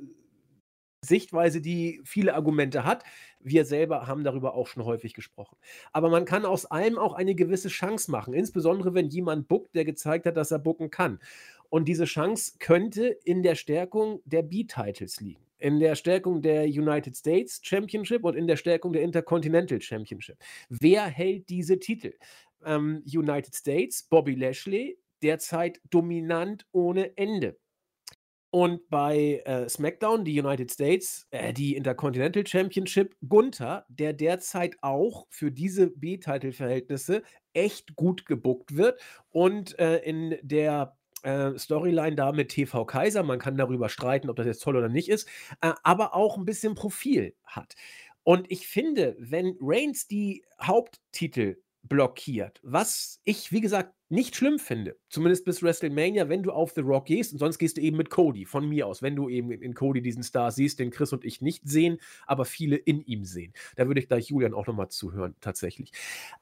Sichtweise, 1.03 1.61
die 1.61 2.01
viele 2.05 2.34
Argumente 2.34 2.84
hat. 2.84 3.05
Wir 3.40 3.64
selber 3.64 4.07
haben 4.07 4.24
darüber 4.24 4.55
auch 4.55 4.66
schon 4.66 4.84
häufig 4.84 5.14
gesprochen. 5.14 5.57
Aber 5.92 6.11
man 6.11 6.24
kann 6.24 6.44
aus 6.44 6.66
allem 6.66 6.99
auch 6.99 7.14
eine 7.14 7.34
gewisse 7.34 7.68
Chance 7.68 8.11
machen, 8.11 8.34
insbesondere 8.34 8.94
wenn 8.94 9.09
jemand 9.09 9.49
buckt, 9.49 9.74
der 9.74 9.84
gezeigt 9.84 10.26
hat, 10.26 10.36
dass 10.36 10.51
er 10.51 10.59
bucken 10.59 10.90
kann. 10.90 11.20
Und 11.68 11.86
diese 11.88 12.05
Chance 12.05 12.55
könnte 12.59 13.07
in 13.24 13.42
der 13.42 13.55
Stärkung 13.55 14.20
der 14.24 14.42
B-Titles 14.42 15.20
liegen 15.20 15.47
in 15.59 15.80
der 15.80 15.94
Stärkung 15.94 16.42
der 16.42 16.64
United 16.64 17.16
States 17.16 17.61
Championship 17.62 18.24
und 18.24 18.36
in 18.36 18.47
der 18.47 18.57
Stärkung 18.57 18.92
der 18.92 19.03
Intercontinental 19.03 19.80
Championship. 19.80 20.36
Wer 20.68 21.07
hält 21.07 21.49
diese 21.49 21.78
Titel? 21.78 22.12
Ähm, 22.66 23.02
United 23.06 23.54
States, 23.54 24.02
Bobby 24.02 24.34
Lashley, 24.34 24.98
derzeit 25.22 25.80
dominant 25.90 26.66
ohne 26.72 27.16
Ende. 27.16 27.58
Und 28.50 28.88
bei 28.88 29.42
äh, 29.44 29.68
SmackDown, 29.68 30.24
die 30.24 30.40
United 30.40 30.70
States, 30.70 31.26
äh, 31.30 31.52
die 31.52 31.76
Intercontinental 31.76 32.46
Championship, 32.46 33.14
Gunther, 33.28 33.84
der 33.88 34.12
derzeit 34.12 34.76
auch 34.80 35.26
für 35.30 35.50
diese 35.50 35.88
B-Title-Verhältnisse 35.90 37.22
echt 37.52 37.96
gut 37.96 38.24
gebuckt 38.24 38.76
wird 38.76 39.00
und 39.30 39.78
äh, 39.78 39.98
in 39.98 40.38
der 40.42 40.96
äh, 41.22 41.58
Storyline 41.58 42.16
da 42.16 42.32
mit 42.32 42.50
TV 42.50 42.84
Kaiser. 42.86 43.22
Man 43.24 43.38
kann 43.38 43.58
darüber 43.58 43.88
streiten, 43.88 44.30
ob 44.30 44.36
das 44.36 44.46
jetzt 44.46 44.62
toll 44.62 44.76
oder 44.76 44.88
nicht 44.88 45.08
ist, 45.08 45.28
äh, 45.60 45.72
aber 45.82 46.14
auch 46.14 46.38
ein 46.38 46.44
bisschen 46.44 46.74
Profil 46.74 47.34
hat. 47.44 47.74
Und 48.22 48.50
ich 48.50 48.66
finde, 48.66 49.16
wenn 49.18 49.56
Reigns 49.60 50.06
die 50.06 50.44
Haupttitel 50.62 51.56
blockiert, 51.89 52.61
was 52.62 53.20
ich, 53.24 53.53
wie 53.53 53.61
gesagt, 53.61 53.95
nicht 54.09 54.36
schlimm 54.36 54.59
finde, 54.59 54.96
zumindest 55.09 55.44
bis 55.44 55.62
WrestleMania, 55.62 56.28
wenn 56.28 56.42
du 56.42 56.52
auf 56.52 56.72
The 56.72 56.80
Rock 56.80 57.07
gehst 57.07 57.32
und 57.32 57.38
sonst 57.38 57.59
gehst 57.59 57.76
du 57.76 57.80
eben 57.80 57.96
mit 57.96 58.09
Cody, 58.09 58.44
von 58.44 58.68
mir 58.68 58.86
aus, 58.86 59.02
wenn 59.02 59.16
du 59.16 59.28
eben 59.28 59.50
in 59.50 59.74
Cody 59.74 60.00
diesen 60.00 60.22
Star 60.22 60.52
siehst, 60.52 60.78
den 60.78 60.90
Chris 60.90 61.12
und 61.12 61.24
ich 61.24 61.40
nicht 61.40 61.68
sehen, 61.68 61.98
aber 62.26 62.44
viele 62.44 62.76
in 62.76 63.00
ihm 63.00 63.24
sehen. 63.24 63.52
Da 63.74 63.88
würde 63.88 64.00
ich 64.00 64.09
gleich 64.09 64.28
Julian 64.28 64.54
auch 64.54 64.66
nochmal 64.66 64.88
zuhören, 64.88 65.34
tatsächlich. 65.40 65.90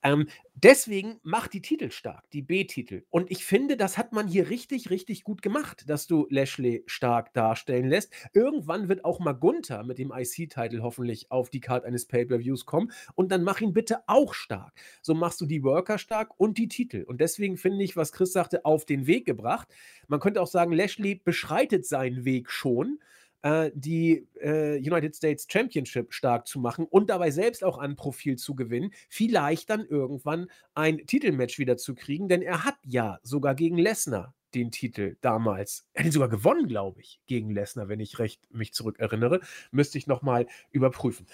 Ähm, 0.02 0.28
deswegen 0.54 1.20
macht 1.22 1.54
die 1.54 1.62
Titel 1.62 1.90
stark, 1.90 2.30
die 2.32 2.42
B-Titel. 2.42 3.04
Und 3.08 3.30
ich 3.30 3.44
finde, 3.44 3.76
das 3.76 3.96
hat 3.96 4.12
man 4.12 4.28
hier 4.28 4.50
richtig, 4.50 4.90
richtig 4.90 5.24
gut 5.24 5.40
gemacht, 5.40 5.84
dass 5.88 6.06
du 6.06 6.26
Lashley 6.28 6.84
stark 6.86 7.32
darstellen 7.32 7.88
lässt. 7.88 8.12
Irgendwann 8.34 8.88
wird 8.88 9.04
auch 9.04 9.20
mal 9.20 9.32
Gunther 9.32 9.84
mit 9.84 9.98
dem 9.98 10.12
IC-Titel 10.12 10.82
hoffentlich 10.82 11.30
auf 11.30 11.48
die 11.48 11.60
Karte 11.60 11.86
eines 11.86 12.06
Pay-Per-Views 12.06 12.66
kommen 12.66 12.92
und 13.14 13.32
dann 13.32 13.42
mach 13.42 13.60
ihn 13.62 13.72
bitte 13.72 14.00
auch 14.06 14.34
stark. 14.34 14.74
So 15.00 15.14
machst 15.14 15.40
du 15.40 15.46
die 15.46 15.62
Worker 15.62 15.96
stark 15.96 16.38
und 16.38 16.58
die 16.58 16.68
Titel. 16.68 17.04
Und 17.04 17.20
deswegen 17.20 17.53
deswegen 17.54 17.56
finde 17.56 17.84
ich, 17.84 17.96
was 17.96 18.12
Chris 18.12 18.32
sagte, 18.32 18.64
auf 18.64 18.84
den 18.84 19.06
Weg 19.06 19.26
gebracht. 19.26 19.68
Man 20.08 20.20
könnte 20.20 20.40
auch 20.40 20.46
sagen, 20.46 20.72
Lashley 20.72 21.20
beschreitet 21.24 21.86
seinen 21.86 22.24
Weg 22.24 22.50
schon 22.50 22.98
äh, 23.42 23.70
die 23.74 24.26
äh, 24.40 24.76
United 24.78 25.14
States 25.14 25.46
Championship 25.48 26.12
stark 26.12 26.46
zu 26.46 26.58
machen 26.60 26.86
und 26.90 27.10
dabei 27.10 27.30
selbst 27.30 27.64
auch 27.64 27.78
an 27.78 27.96
Profil 27.96 28.36
zu 28.36 28.54
gewinnen, 28.54 28.92
vielleicht 29.08 29.70
dann 29.70 29.84
irgendwann 29.86 30.48
ein 30.74 31.06
Titelmatch 31.06 31.58
wieder 31.58 31.76
zu 31.76 31.94
kriegen, 31.94 32.28
denn 32.28 32.42
er 32.42 32.64
hat 32.64 32.76
ja 32.84 33.18
sogar 33.22 33.54
gegen 33.54 33.78
Lesnar 33.78 34.34
den 34.54 34.70
Titel 34.70 35.16
damals. 35.20 35.84
Er 35.94 36.00
hat 36.00 36.06
ihn 36.06 36.12
sogar 36.12 36.28
gewonnen, 36.28 36.68
glaube 36.68 37.00
ich, 37.00 37.20
gegen 37.26 37.50
Lesnar, 37.50 37.88
wenn 37.88 37.98
ich 37.98 38.20
recht 38.20 38.40
mich 38.54 38.72
zurückerinnere. 38.72 39.40
Müsste 39.72 39.98
ich 39.98 40.06
nochmal 40.06 40.46
überprüfen. 40.70 41.26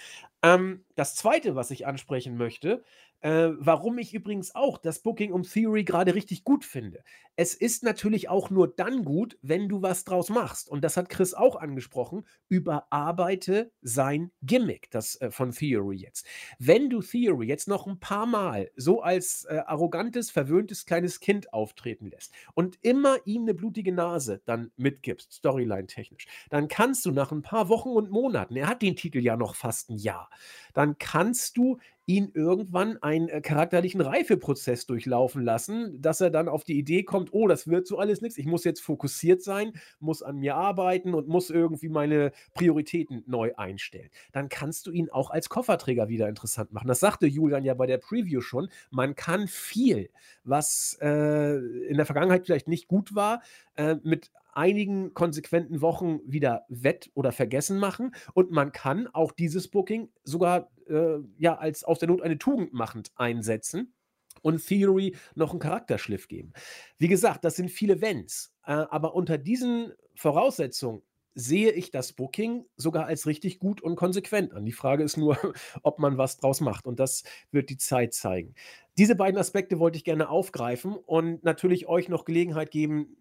Ähm, 0.43 0.85
das 0.97 1.15
zweite, 1.15 1.55
was 1.55 1.71
ich 1.71 1.87
ansprechen 1.87 2.37
möchte, 2.37 2.83
äh, 3.21 3.51
warum 3.59 3.99
ich 3.99 4.15
übrigens 4.15 4.55
auch 4.55 4.79
das 4.79 5.01
Booking 5.01 5.33
um 5.33 5.43
Theory 5.43 5.85
gerade 5.85 6.15
richtig 6.15 6.45
gut 6.45 6.65
finde. 6.65 7.03
Es 7.37 7.55
ist 7.55 7.83
natürlich 7.83 8.29
auch 8.29 8.51
nur 8.51 8.69
dann 8.69 9.05
gut, 9.05 9.39
wenn 9.43 9.69
du 9.69 9.83
was 9.83 10.05
draus 10.05 10.31
machst. 10.31 10.69
Und 10.69 10.83
das 10.83 10.97
hat 10.97 11.09
Chris 11.09 11.35
auch 11.35 11.57
angesprochen. 11.57 12.27
Überarbeite 12.49 13.73
sein 13.83 14.31
Gimmick, 14.43 14.91
das 14.91 15.21
äh, 15.21 15.31
von 15.31 15.53
Theory 15.53 15.97
jetzt. 15.97 16.27
Wenn 16.59 16.89
du 16.89 17.01
Theory 17.01 17.47
jetzt 17.47 17.69
noch 17.69 17.87
ein 17.87 18.01
paar 18.01 18.27
Mal 18.27 18.71
so 18.77 19.03
als 19.03 19.45
äh, 19.45 19.63
arrogantes, 19.67 20.31
verwöhntes 20.31 20.87
kleines 20.87 21.21
Kind 21.21 21.53
auftreten 21.53 22.07
lässt 22.07 22.33
und 22.55 22.79
immer 22.83 23.19
ihm 23.27 23.43
eine 23.43 23.55
blutige 23.55 23.93
Nase 23.93 24.41
dann 24.47 24.71
mitgibst, 24.77 25.33
Storyline-technisch, 25.33 26.27
dann 26.49 26.69
kannst 26.69 27.05
du 27.05 27.11
nach 27.11 27.33
ein 27.33 27.43
paar 27.43 27.69
Wochen 27.69 27.91
und 27.91 28.11
Monaten, 28.11 28.57
er 28.57 28.69
hat 28.69 28.83
den 28.83 28.97
Titel 28.97 29.19
ja 29.19 29.37
noch 29.37 29.55
fast 29.55 29.91
ein 29.91 29.99
Jahr, 29.99 30.30
dann 30.75 30.99
kannst 30.99 31.57
du 31.57 31.79
ihn 32.11 32.33
irgendwann 32.35 33.01
einen 33.03 33.29
äh, 33.29 33.41
charakterlichen 33.41 34.01
Reifeprozess 34.01 34.85
durchlaufen 34.87 35.45
lassen, 35.45 36.03
dass 36.03 36.21
er 36.21 36.31
dann 36.31 36.49
auf 36.49 36.65
die 36.65 36.77
Idee 36.77 37.05
kommt, 37.05 37.33
oh, 37.33 37.47
das 37.47 37.69
wird 37.69 37.87
so 37.87 37.99
alles 37.99 38.21
nichts, 38.21 38.37
ich 38.37 38.47
muss 38.47 38.65
jetzt 38.65 38.81
fokussiert 38.81 39.43
sein, 39.43 39.75
muss 40.01 40.23
an 40.23 40.39
mir 40.39 40.57
arbeiten 40.57 41.15
und 41.15 41.29
muss 41.29 41.51
irgendwie 41.51 41.89
meine 41.89 42.33
Prioritäten 42.55 43.23
neu 43.27 43.53
einstellen. 43.57 44.11
Dann 44.33 44.49
kannst 44.49 44.89
du 44.89 44.91
ihn 44.91 45.09
auch 45.09 45.31
als 45.31 45.49
Kofferträger 45.49 46.09
wieder 46.09 46.29
interessant 46.29 46.73
machen. 46.73 46.89
Das 46.89 46.99
sagte 46.99 47.27
Julian 47.27 47.65
ja 47.65 47.75
bei 47.75 47.87
der 47.87 47.99
Preview 47.99 48.41
schon. 48.41 48.69
Man 48.91 49.15
kann 49.15 49.47
viel, 49.47 50.11
was 50.43 50.99
äh, 51.01 51.59
in 51.87 51.97
der 51.97 52.07
Vergangenheit 52.07 52.45
vielleicht 52.45 52.67
nicht 52.67 52.89
gut 52.89 53.15
war, 53.15 53.41
äh, 53.77 53.97
mit 54.03 54.33
einigen 54.57 55.15
konsequenten 55.15 55.81
Wochen 55.81 56.21
wieder 56.25 56.65
wett 56.69 57.11
oder 57.15 57.33
vergessen 57.33 57.79
machen 57.79 58.15
und 58.35 58.51
man 58.51 58.73
kann 58.73 59.07
auch 59.09 59.33
dieses 59.33 59.69
Booking 59.69 60.11
sogar 60.25 60.71
äh, 60.89 61.19
ja 61.39 61.57
als 61.57 61.85
aus 61.85 61.99
der 61.99 62.09
Not 62.09 62.23
eine 62.23 62.39
Tugend 62.39 62.73
machend 62.73 63.11
einsetzen 63.17 63.95
und 64.43 64.65
Theory 64.67 65.17
noch 65.35 65.51
einen 65.51 65.61
Charakterschliff 65.61 66.29
geben. 66.29 66.53
Wie 66.99 67.09
gesagt, 67.09 67.45
das 67.45 67.57
sind 67.57 67.71
viele 67.71 68.01
Wenns, 68.01 68.55
äh, 68.65 68.73
aber 68.73 69.15
unter 69.15 69.39
diesen 69.39 69.93
Voraussetzungen 70.15 71.03
sehe 71.35 71.71
ich 71.71 71.91
das 71.91 72.13
Booking 72.13 72.67
sogar 72.77 73.07
als 73.07 73.27
richtig 73.27 73.59
gut 73.59 73.81
und 73.81 73.97
konsequent 73.97 74.53
an. 74.53 74.65
Die 74.65 74.73
Frage 74.73 75.05
ist 75.05 75.17
nur, 75.17 75.37
ob 75.83 75.99
man 75.99 76.19
was 76.19 76.37
draus 76.37 76.61
macht 76.61 76.87
und 76.87 76.99
das 77.01 77.23
wird 77.51 77.71
die 77.71 77.79
Zeit 77.79 78.15
zeigen. 78.15 78.55
Diese 78.99 79.15
beiden 79.15 79.39
Aspekte 79.39 79.79
wollte 79.79 79.97
ich 79.97 80.05
gerne 80.05 80.29
aufgreifen 80.29 80.95
und 80.95 81.45
natürlich 81.45 81.87
euch 81.87 82.09
noch 82.09 82.25
Gelegenheit 82.25 82.71
geben, 82.71 83.17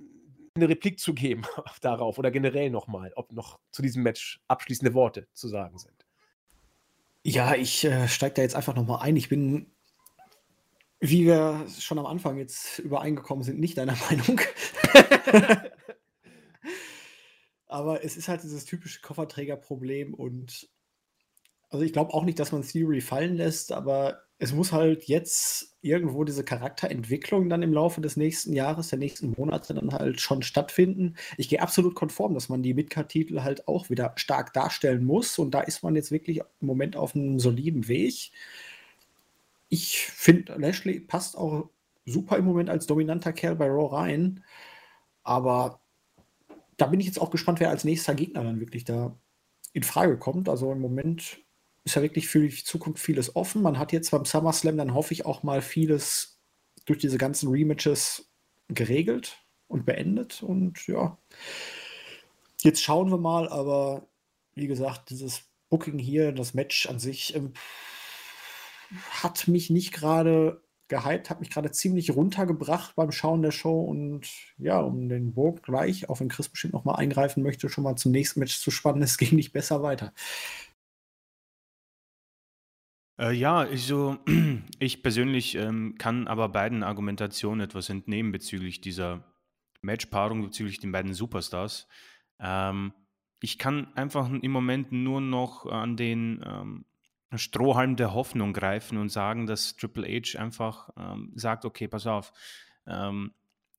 eine 0.59 0.69
Replik 0.69 0.99
zu 0.99 1.13
geben 1.13 1.43
darauf 1.81 2.17
oder 2.17 2.31
generell 2.31 2.69
nochmal, 2.69 3.11
ob 3.15 3.31
noch 3.31 3.59
zu 3.71 3.81
diesem 3.81 4.03
Match 4.03 4.41
abschließende 4.47 4.93
Worte 4.93 5.27
zu 5.33 5.47
sagen 5.47 5.77
sind. 5.77 6.05
Ja, 7.23 7.55
ich 7.55 7.83
äh, 7.83 8.07
steige 8.07 8.35
da 8.35 8.41
jetzt 8.41 8.55
einfach 8.55 8.75
nochmal 8.75 9.01
ein. 9.01 9.15
Ich 9.17 9.29
bin 9.29 9.71
wie 10.99 11.25
wir 11.25 11.65
schon 11.79 11.97
am 11.97 12.05
Anfang 12.05 12.37
jetzt 12.37 12.79
übereingekommen 12.79 13.43
sind, 13.43 13.59
nicht 13.59 13.77
deiner 13.77 13.95
Meinung. 14.09 14.41
Aber 17.67 18.03
es 18.03 18.17
ist 18.17 18.27
halt 18.27 18.43
dieses 18.43 18.65
typische 18.65 19.01
Kofferträgerproblem 19.01 20.13
und 20.13 20.69
also 21.69 21.85
ich 21.85 21.93
glaube 21.93 22.13
auch 22.13 22.23
nicht, 22.23 22.39
dass 22.39 22.51
man 22.51 22.63
Theory 22.63 22.99
fallen 22.99 23.35
lässt, 23.35 23.71
aber 23.71 24.23
es 24.39 24.53
muss 24.53 24.71
halt 24.71 25.03
jetzt 25.03 25.75
irgendwo 25.81 26.23
diese 26.23 26.45
Charakterentwicklung 26.45 27.49
dann 27.49 27.61
im 27.61 27.73
Laufe 27.73 27.99
des 27.99 28.15
nächsten 28.15 28.53
Jahres, 28.53 28.87
der 28.87 28.97
nächsten 28.97 29.33
Monate 29.37 29.73
dann 29.73 29.91
halt 29.91 30.21
schon 30.21 30.43
stattfinden. 30.43 31.15
Ich 31.37 31.49
gehe 31.49 31.61
absolut 31.61 31.93
konform, 31.93 32.33
dass 32.33 32.47
man 32.47 32.63
die 32.63 32.73
Midcard-Titel 32.73 33.41
halt 33.41 33.67
auch 33.67 33.89
wieder 33.89 34.13
stark 34.15 34.53
darstellen 34.53 35.05
muss 35.05 35.37
und 35.39 35.51
da 35.51 35.61
ist 35.61 35.83
man 35.83 35.95
jetzt 35.95 36.11
wirklich 36.11 36.37
im 36.37 36.67
Moment 36.67 36.95
auf 36.95 37.15
einem 37.15 37.39
soliden 37.39 37.89
Weg. 37.89 38.31
Ich 39.67 39.99
finde, 39.99 40.55
Lashley 40.57 41.01
passt 41.01 41.37
auch 41.37 41.69
super 42.05 42.37
im 42.37 42.45
Moment 42.45 42.69
als 42.69 42.87
dominanter 42.87 43.33
Kerl 43.33 43.55
bei 43.57 43.67
Raw 43.67 43.93
rein, 43.93 44.43
aber 45.23 45.81
da 46.77 46.87
bin 46.87 47.01
ich 47.01 47.07
jetzt 47.07 47.21
auch 47.21 47.29
gespannt, 47.29 47.59
wer 47.59 47.69
als 47.69 47.83
nächster 47.83 48.15
Gegner 48.15 48.43
dann 48.43 48.61
wirklich 48.61 48.85
da 48.85 49.17
in 49.73 49.83
Frage 49.83 50.17
kommt. 50.17 50.47
Also 50.47 50.71
im 50.71 50.79
Moment 50.79 51.39
ist 51.83 51.95
ja 51.95 52.01
wirklich 52.01 52.27
für 52.27 52.41
die 52.41 52.63
Zukunft 52.63 53.01
vieles 53.03 53.35
offen. 53.35 53.61
Man 53.61 53.79
hat 53.79 53.91
jetzt 53.91 54.11
beim 54.11 54.25
SummerSlam 54.25 54.77
dann 54.77 54.93
hoffe 54.93 55.13
ich 55.13 55.25
auch 55.25 55.43
mal 55.43 55.61
vieles 55.61 56.39
durch 56.85 56.99
diese 56.99 57.17
ganzen 57.17 57.49
Rematches 57.49 58.29
geregelt 58.67 59.37
und 59.67 59.85
beendet. 59.85 60.43
Und 60.43 60.87
ja, 60.87 61.17
jetzt 62.61 62.81
schauen 62.81 63.09
wir 63.09 63.17
mal, 63.17 63.47
aber 63.49 64.07
wie 64.55 64.67
gesagt, 64.67 65.09
dieses 65.09 65.43
Booking 65.69 65.99
hier, 65.99 66.31
das 66.31 66.53
Match 66.53 66.87
an 66.87 66.99
sich 66.99 67.35
äh, 67.35 67.49
hat 69.21 69.47
mich 69.47 69.69
nicht 69.69 69.93
gerade 69.93 70.61
gehypt, 70.87 71.29
hat 71.29 71.39
mich 71.39 71.51
gerade 71.51 71.71
ziemlich 71.71 72.15
runtergebracht 72.15 72.95
beim 72.95 73.11
Schauen 73.11 73.43
der 73.43 73.51
Show 73.51 73.81
und 73.81 74.27
ja, 74.57 74.79
um 74.79 75.07
den 75.07 75.33
Burg 75.33 75.61
gleich, 75.63 76.09
auch 76.09 76.19
wenn 76.19 76.29
Chris 76.29 76.49
bestimmt 76.49 76.73
noch 76.73 76.83
mal 76.83 76.95
eingreifen 76.95 77.43
möchte, 77.43 77.69
schon 77.69 77.83
mal 77.83 77.95
zum 77.95 78.11
nächsten 78.11 78.39
Match 78.39 78.59
zu 78.59 78.71
spannen, 78.71 79.01
es 79.03 79.17
ging 79.17 79.35
nicht 79.35 79.53
besser 79.53 79.83
weiter. 79.83 80.13
Äh, 83.19 83.33
ja, 83.33 83.65
ich 83.65 83.85
so 83.85 84.17
ich 84.79 85.03
persönlich, 85.03 85.55
ähm, 85.55 85.95
kann 85.97 86.27
aber 86.27 86.49
beiden 86.49 86.83
Argumentationen 86.83 87.59
etwas 87.59 87.89
entnehmen 87.89 88.31
bezüglich 88.31 88.79
dieser 88.81 89.23
Matchpaarung, 89.81 90.41
bezüglich 90.41 90.79
den 90.79 90.91
beiden 90.91 91.13
Superstars. 91.13 91.87
Ähm, 92.39 92.93
ich 93.41 93.57
kann 93.59 93.93
einfach 93.95 94.29
im 94.29 94.51
Moment 94.51 94.91
nur 94.91 95.21
noch 95.21 95.65
an 95.65 95.97
den, 95.97 96.43
ähm 96.45 96.85
Strohhalm 97.35 97.95
der 97.95 98.15
Hoffnung 98.15 98.53
greifen 98.53 98.97
und 98.97 99.09
sagen, 99.09 99.45
dass 99.45 99.75
Triple 99.75 100.07
H 100.07 100.39
einfach 100.39 100.89
ähm, 100.97 101.31
sagt, 101.35 101.63
okay, 101.63 101.87
pass 101.87 102.07
auf, 102.07 102.33
ähm, 102.87 103.33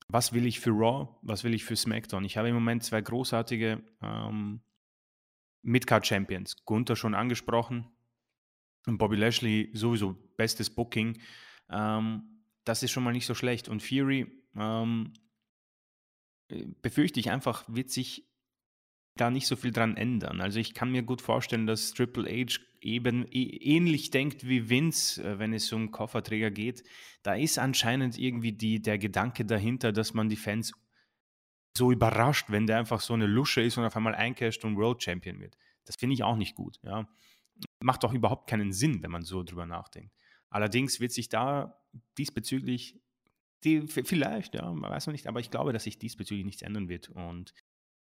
was 0.06 0.32
will 0.32 0.46
ich 0.46 0.60
für 0.60 0.70
Raw, 0.70 1.08
was 1.22 1.42
will 1.42 1.52
ich 1.52 1.64
für 1.64 1.74
SmackDown? 1.74 2.24
Ich 2.24 2.36
habe 2.36 2.48
im 2.48 2.54
Moment 2.54 2.84
zwei 2.84 3.00
großartige 3.00 3.82
ähm, 4.02 4.60
Midcard-Champions. 5.62 6.64
Gunther 6.64 6.94
schon 6.94 7.16
angesprochen 7.16 7.90
Bobby 8.98 9.16
Lashley 9.16 9.70
sowieso 9.72 10.16
bestes 10.36 10.70
Booking. 10.70 11.18
Ähm, 11.68 12.22
das 12.64 12.82
ist 12.82 12.90
schon 12.90 13.04
mal 13.04 13.12
nicht 13.12 13.26
so 13.26 13.34
schlecht. 13.34 13.68
Und 13.68 13.82
Fury 13.82 14.26
ähm, 14.56 15.12
äh, 16.48 16.66
befürchte 16.82 17.20
ich 17.20 17.30
einfach, 17.30 17.64
wird 17.68 17.90
sich 17.90 18.26
da 19.16 19.30
nicht 19.30 19.46
so 19.46 19.56
viel 19.56 19.72
dran 19.72 19.96
ändern. 19.96 20.40
Also 20.40 20.58
ich 20.58 20.74
kann 20.74 20.92
mir 20.92 21.02
gut 21.02 21.20
vorstellen, 21.20 21.66
dass 21.66 21.92
Triple 21.92 22.28
H 22.28 22.60
eben 22.80 23.26
ähnlich 23.30 24.10
denkt 24.10 24.48
wie 24.48 24.70
Vince, 24.70 25.22
äh, 25.22 25.38
wenn 25.38 25.52
es 25.52 25.72
um 25.72 25.90
Kofferträger 25.90 26.50
geht. 26.50 26.82
Da 27.22 27.34
ist 27.34 27.58
anscheinend 27.58 28.18
irgendwie 28.18 28.52
die, 28.52 28.80
der 28.80 28.98
Gedanke 28.98 29.44
dahinter, 29.44 29.92
dass 29.92 30.14
man 30.14 30.28
die 30.28 30.36
Fans 30.36 30.72
so 31.76 31.92
überrascht, 31.92 32.46
wenn 32.48 32.66
der 32.66 32.78
einfach 32.78 33.00
so 33.00 33.14
eine 33.14 33.26
Lusche 33.26 33.60
ist 33.60 33.76
und 33.78 33.84
auf 33.84 33.96
einmal 33.96 34.14
eincasht 34.14 34.64
und 34.64 34.76
World 34.76 35.02
Champion 35.02 35.40
wird. 35.40 35.56
Das 35.84 35.96
finde 35.96 36.14
ich 36.14 36.22
auch 36.22 36.36
nicht 36.36 36.54
gut. 36.54 36.78
Ja. 36.82 37.08
Macht 37.82 38.04
doch 38.04 38.12
überhaupt 38.12 38.48
keinen 38.48 38.72
Sinn, 38.72 39.02
wenn 39.02 39.10
man 39.10 39.22
so 39.22 39.42
drüber 39.42 39.66
nachdenkt. 39.66 40.14
Allerdings 40.50 41.00
wird 41.00 41.12
sich 41.12 41.28
da 41.28 41.80
diesbezüglich, 42.18 43.00
die, 43.64 43.86
vielleicht, 43.86 44.54
ja, 44.54 44.70
man 44.72 44.90
weiß 44.90 45.06
noch 45.06 45.12
nicht, 45.12 45.26
aber 45.26 45.40
ich 45.40 45.50
glaube, 45.50 45.72
dass 45.72 45.84
sich 45.84 45.98
diesbezüglich 45.98 46.44
nichts 46.44 46.62
ändern 46.62 46.88
wird. 46.88 47.08
Und 47.10 47.54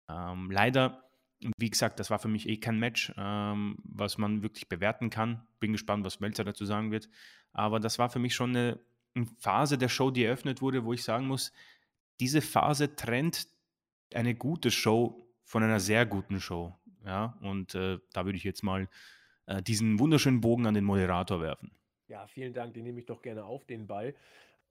ähm, 0.10 0.52
leider, 0.52 1.10
wie 1.58 1.70
gesagt, 1.70 2.00
das 2.00 2.10
war 2.10 2.20
für 2.20 2.28
mich 2.28 2.48
eh 2.48 2.58
kein 2.58 2.80
Match, 2.80 3.14
ähm, 3.18 3.78
was 3.84 4.18
man 4.18 4.44
wirklich 4.44 4.70
bewerten 4.70 5.10
kann. 5.10 5.46
Bin 5.60 5.72
gespannt, 5.72 6.06
was 6.06 6.20
Melzer 6.20 6.44
dazu 6.44 6.66
sagen 6.66 6.92
wird. 6.92 7.10
Aber 7.52 7.80
das 7.80 8.00
war 8.00 8.10
für 8.10 8.20
mich 8.20 8.36
schon 8.36 8.52
eine, 8.52 8.80
eine 9.16 9.28
Phase 9.40 9.78
der 9.78 9.90
Show, 9.90 10.12
die 10.12 10.24
eröffnet 10.24 10.62
wurde, 10.62 10.84
wo 10.84 10.94
ich 10.94 11.04
sagen 11.04 11.28
muss, 11.28 11.52
diese 12.20 12.42
Phase 12.42 12.96
trennt 12.96 13.48
eine 14.14 14.36
gute 14.36 14.72
Show 14.72 15.32
von 15.44 15.64
einer 15.64 15.80
sehr 15.80 16.06
guten 16.06 16.40
Show. 16.40 16.78
Ja, 17.06 17.38
und 17.42 17.76
äh, 17.76 18.00
da 18.14 18.26
würde 18.26 18.38
ich 18.38 18.44
jetzt 18.44 18.64
mal 18.64 18.90
äh, 19.48 19.62
diesen 19.62 20.00
wunderschönen 20.00 20.42
Bogen 20.42 20.66
an 20.66 20.74
den 20.74 20.84
Moderator 20.84 21.42
werfen. 21.42 21.72
Ja, 22.08 22.28
vielen 22.28 22.54
Dank, 22.54 22.74
den 22.74 22.84
nehme 22.84 23.00
ich 23.00 23.06
doch 23.06 23.22
gerne 23.22 23.46
auf, 23.46 23.66
den 23.66 23.88
Ball. 23.88 24.14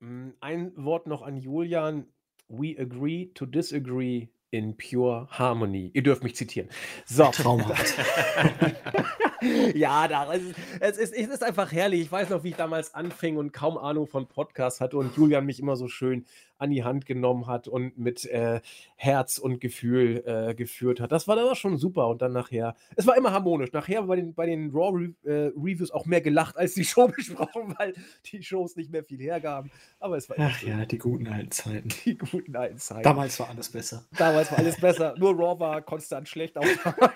Mm, 0.00 0.30
ein 0.40 0.72
Wort 0.76 1.06
noch 1.06 1.22
an 1.22 1.36
Julian. 1.36 2.06
We 2.48 2.76
agree 2.78 3.26
to 3.34 3.46
disagree 3.46 4.28
in 4.50 4.76
pure 4.76 5.26
harmony. 5.30 5.90
Ihr 5.94 6.02
dürft 6.02 6.22
mich 6.22 6.36
zitieren. 6.36 6.68
So. 7.06 7.30
Traumhaft. 7.30 7.96
ja, 9.74 10.08
da, 10.08 10.32
es, 10.32 10.42
es, 10.80 10.96
ist, 10.98 11.14
es 11.14 11.28
ist 11.28 11.42
einfach 11.42 11.72
herrlich. 11.72 12.00
Ich 12.02 12.12
weiß 12.12 12.30
noch, 12.30 12.44
wie 12.44 12.50
ich 12.50 12.56
damals 12.56 12.94
anfing 12.94 13.36
und 13.36 13.52
kaum 13.52 13.78
Ahnung 13.78 14.06
von 14.06 14.26
Podcasts 14.26 14.80
hatte 14.80 14.96
und 14.96 15.16
Julian 15.16 15.46
mich 15.46 15.60
immer 15.60 15.76
so 15.76 15.88
schön 15.88 16.24
an 16.58 16.70
die 16.70 16.84
Hand 16.84 17.06
genommen 17.06 17.46
hat 17.46 17.68
und 17.68 17.98
mit 17.98 18.24
äh, 18.26 18.60
Herz 18.96 19.38
und 19.38 19.60
Gefühl 19.60 20.22
äh, 20.26 20.54
geführt 20.54 21.00
hat. 21.00 21.12
Das 21.12 21.26
war 21.26 21.36
dann 21.36 21.54
schon 21.56 21.76
super 21.78 22.08
und 22.08 22.22
dann 22.22 22.32
nachher, 22.32 22.74
es 22.96 23.06
war 23.06 23.16
immer 23.16 23.32
harmonisch. 23.32 23.72
Nachher 23.72 24.02
bei 24.02 24.16
den, 24.16 24.34
bei 24.34 24.46
den 24.46 24.70
Raw 24.70 24.96
Re 24.96 25.30
äh, 25.30 25.52
Reviews 25.56 25.90
auch 25.90 26.06
mehr 26.06 26.20
gelacht 26.20 26.56
als 26.56 26.74
die 26.74 26.84
Show 26.84 27.08
besprochen, 27.16 27.74
weil 27.78 27.94
die 28.26 28.42
Shows 28.42 28.76
nicht 28.76 28.90
mehr 28.90 29.04
viel 29.04 29.18
hergaben. 29.18 29.70
Aber 29.98 30.16
es 30.16 30.28
war 30.28 30.36
Ach 30.38 30.62
ja, 30.62 30.84
die 30.86 30.98
guten 30.98 31.26
alten 31.26 31.50
Zeiten. 31.50 31.88
Die 32.04 32.16
guten 32.16 32.56
alten 32.56 32.78
Zeiten. 32.78 33.02
Damals 33.02 33.38
war 33.40 33.50
alles 33.50 33.70
besser. 33.70 34.04
Damals 34.16 34.50
war 34.50 34.58
alles 34.58 34.80
besser. 34.80 35.14
Nur 35.18 35.32
Raw 35.34 35.58
war 35.58 35.82
konstant 35.82 36.28
schlecht 36.28 36.56
auch 36.56 36.64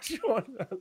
schon. 0.02 0.44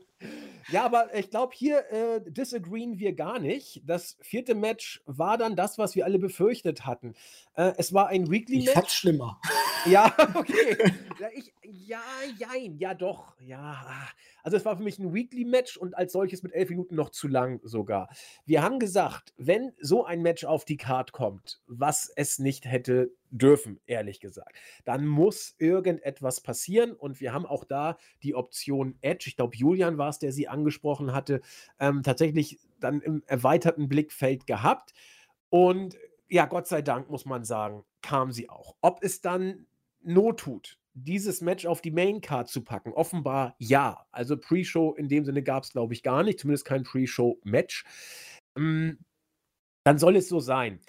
Ja, 0.69 0.83
aber 0.83 1.15
ich 1.15 1.29
glaube, 1.29 1.36
hier 1.53 1.89
äh, 1.91 2.21
disagreeen 2.25 2.99
wir 2.99 3.13
gar 3.13 3.39
nicht. 3.39 3.81
Das 3.85 4.17
vierte 4.21 4.55
Match 4.55 5.01
war 5.05 5.37
dann 5.37 5.55
das, 5.55 5.77
was 5.77 5.95
wir 5.95 6.05
alle 6.05 6.19
befürchtet 6.19 6.85
hatten. 6.85 7.15
Äh, 7.57 7.73
es 7.77 7.91
war 7.91 8.07
ein 8.07 8.29
Weekly 8.29 8.57
Match. 8.57 8.67
Ich 8.67 8.73
fand's 8.73 8.95
schlimmer. 8.95 9.41
Ja, 9.85 10.13
okay. 10.33 10.75
ja, 11.17 11.27
ich, 11.33 11.53
ja, 11.61 12.01
jein, 12.37 12.77
ja 12.77 12.93
doch. 12.93 13.33
Ja, 13.39 13.85
ah. 13.87 14.09
also 14.43 14.57
es 14.57 14.65
war 14.65 14.75
für 14.75 14.83
mich 14.83 14.99
ein 14.99 15.13
Weekly 15.13 15.45
Match 15.45 15.77
und 15.77 15.95
als 15.95 16.11
solches 16.11 16.43
mit 16.43 16.51
elf 16.51 16.69
Minuten 16.69 16.95
noch 16.95 17.09
zu 17.09 17.29
lang 17.29 17.61
sogar. 17.63 18.09
Wir 18.45 18.63
haben 18.63 18.79
gesagt, 18.79 19.33
wenn 19.37 19.71
so 19.79 20.03
ein 20.03 20.23
Match 20.23 20.43
auf 20.43 20.65
die 20.65 20.75
Card 20.75 21.13
kommt, 21.13 21.61
was 21.67 22.11
es 22.17 22.37
nicht 22.37 22.65
hätte 22.65 23.11
dürfen, 23.29 23.79
ehrlich 23.85 24.19
gesagt. 24.19 24.57
Dann 24.83 25.05
muss 25.07 25.55
irgendetwas 25.57 26.41
passieren 26.41 26.91
und 26.91 27.21
wir 27.21 27.31
haben 27.31 27.45
auch 27.45 27.63
da 27.63 27.97
die 28.23 28.35
Option 28.35 28.97
Edge. 28.99 29.25
Ich 29.27 29.37
glaube, 29.37 29.55
Julian 29.55 29.97
war 29.97 30.09
es, 30.09 30.19
der 30.19 30.33
sie 30.33 30.49
angesprochen 30.49 31.13
hatte, 31.13 31.39
ähm, 31.79 32.03
tatsächlich 32.03 32.59
dann 32.81 32.99
im 32.99 33.23
erweiterten 33.25 33.87
Blickfeld 33.87 34.47
gehabt. 34.47 34.93
Und 35.49 35.97
ja, 36.29 36.45
Gott 36.45 36.67
sei 36.67 36.81
Dank, 36.81 37.09
muss 37.09 37.25
man 37.25 37.43
sagen, 37.43 37.83
kam 38.01 38.31
sie 38.31 38.49
auch. 38.49 38.75
Ob 38.81 39.03
es 39.03 39.21
dann 39.21 39.67
Not 40.01 40.39
tut, 40.39 40.79
dieses 40.93 41.41
Match 41.41 41.65
auf 41.65 41.81
die 41.81 41.91
Maincard 41.91 42.49
zu 42.49 42.63
packen, 42.63 42.93
offenbar 42.93 43.55
ja. 43.59 44.05
Also 44.11 44.37
Pre-Show 44.37 44.93
in 44.93 45.09
dem 45.09 45.25
Sinne 45.25 45.43
gab 45.43 45.63
es, 45.63 45.71
glaube 45.71 45.93
ich, 45.93 46.03
gar 46.03 46.23
nicht, 46.23 46.39
zumindest 46.39 46.65
kein 46.65 46.83
Pre-Show-Match. 46.83 47.85
Ähm, 48.57 48.99
dann 49.83 49.99
soll 49.99 50.15
es 50.15 50.27
so 50.27 50.39
sein. 50.39 50.81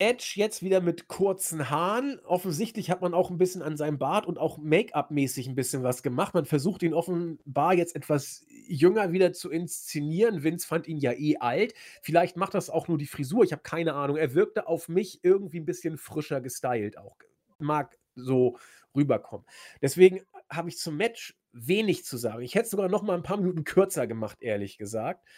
Edge 0.00 0.32
jetzt 0.36 0.62
wieder 0.62 0.80
mit 0.80 1.08
kurzen 1.08 1.68
Haaren. 1.68 2.18
Offensichtlich 2.20 2.90
hat 2.90 3.02
man 3.02 3.12
auch 3.12 3.30
ein 3.30 3.36
bisschen 3.36 3.60
an 3.60 3.76
seinem 3.76 3.98
Bart 3.98 4.26
und 4.26 4.38
auch 4.38 4.56
Make-up-mäßig 4.56 5.46
ein 5.46 5.54
bisschen 5.54 5.82
was 5.82 6.02
gemacht. 6.02 6.32
Man 6.32 6.46
versucht 6.46 6.82
ihn 6.82 6.94
offenbar 6.94 7.74
jetzt 7.74 7.94
etwas 7.94 8.46
jünger 8.66 9.12
wieder 9.12 9.34
zu 9.34 9.50
inszenieren. 9.50 10.42
Vince 10.42 10.66
fand 10.66 10.88
ihn 10.88 10.96
ja 10.96 11.12
eh 11.12 11.36
alt. 11.36 11.74
Vielleicht 12.00 12.38
macht 12.38 12.54
das 12.54 12.70
auch 12.70 12.88
nur 12.88 12.96
die 12.96 13.06
Frisur. 13.06 13.44
Ich 13.44 13.52
habe 13.52 13.62
keine 13.62 13.92
Ahnung. 13.92 14.16
Er 14.16 14.32
wirkte 14.32 14.66
auf 14.66 14.88
mich 14.88 15.20
irgendwie 15.22 15.60
ein 15.60 15.66
bisschen 15.66 15.98
frischer 15.98 16.40
gestylt 16.40 16.96
auch. 16.96 17.16
Mag 17.58 17.98
so 18.14 18.56
rüberkommen. 18.96 19.46
Deswegen 19.82 20.22
habe 20.48 20.70
ich 20.70 20.78
zum 20.78 20.96
Match 20.96 21.38
wenig 21.52 22.06
zu 22.06 22.16
sagen. 22.16 22.42
Ich 22.42 22.54
hätte 22.54 22.64
es 22.64 22.70
sogar 22.70 22.88
noch 22.88 23.02
mal 23.02 23.16
ein 23.16 23.22
paar 23.22 23.36
Minuten 23.36 23.64
kürzer 23.64 24.06
gemacht, 24.06 24.38
ehrlich 24.40 24.78
gesagt. 24.78 25.28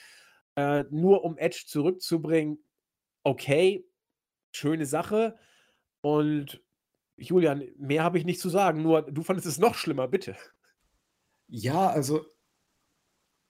Äh, 0.55 0.85
nur 0.91 1.25
um 1.25 1.37
Edge 1.37 1.65
zurückzubringen. 1.67 2.63
Okay, 3.25 3.85
schöne 4.53 4.87
Sache. 4.87 5.37
Und 6.01 6.63
Julian, 7.17 7.65
mehr 7.77 8.05
habe 8.05 8.19
ich 8.19 8.25
nicht 8.25 8.41
zu 8.41 8.49
sagen, 8.49 8.83
nur 8.83 9.03
du 9.03 9.23
fandest 9.23 9.47
es 9.47 9.59
noch 9.59 9.75
schlimmer, 9.75 10.09
bitte. 10.09 10.37
Ja, 11.49 11.89
also 11.89 12.27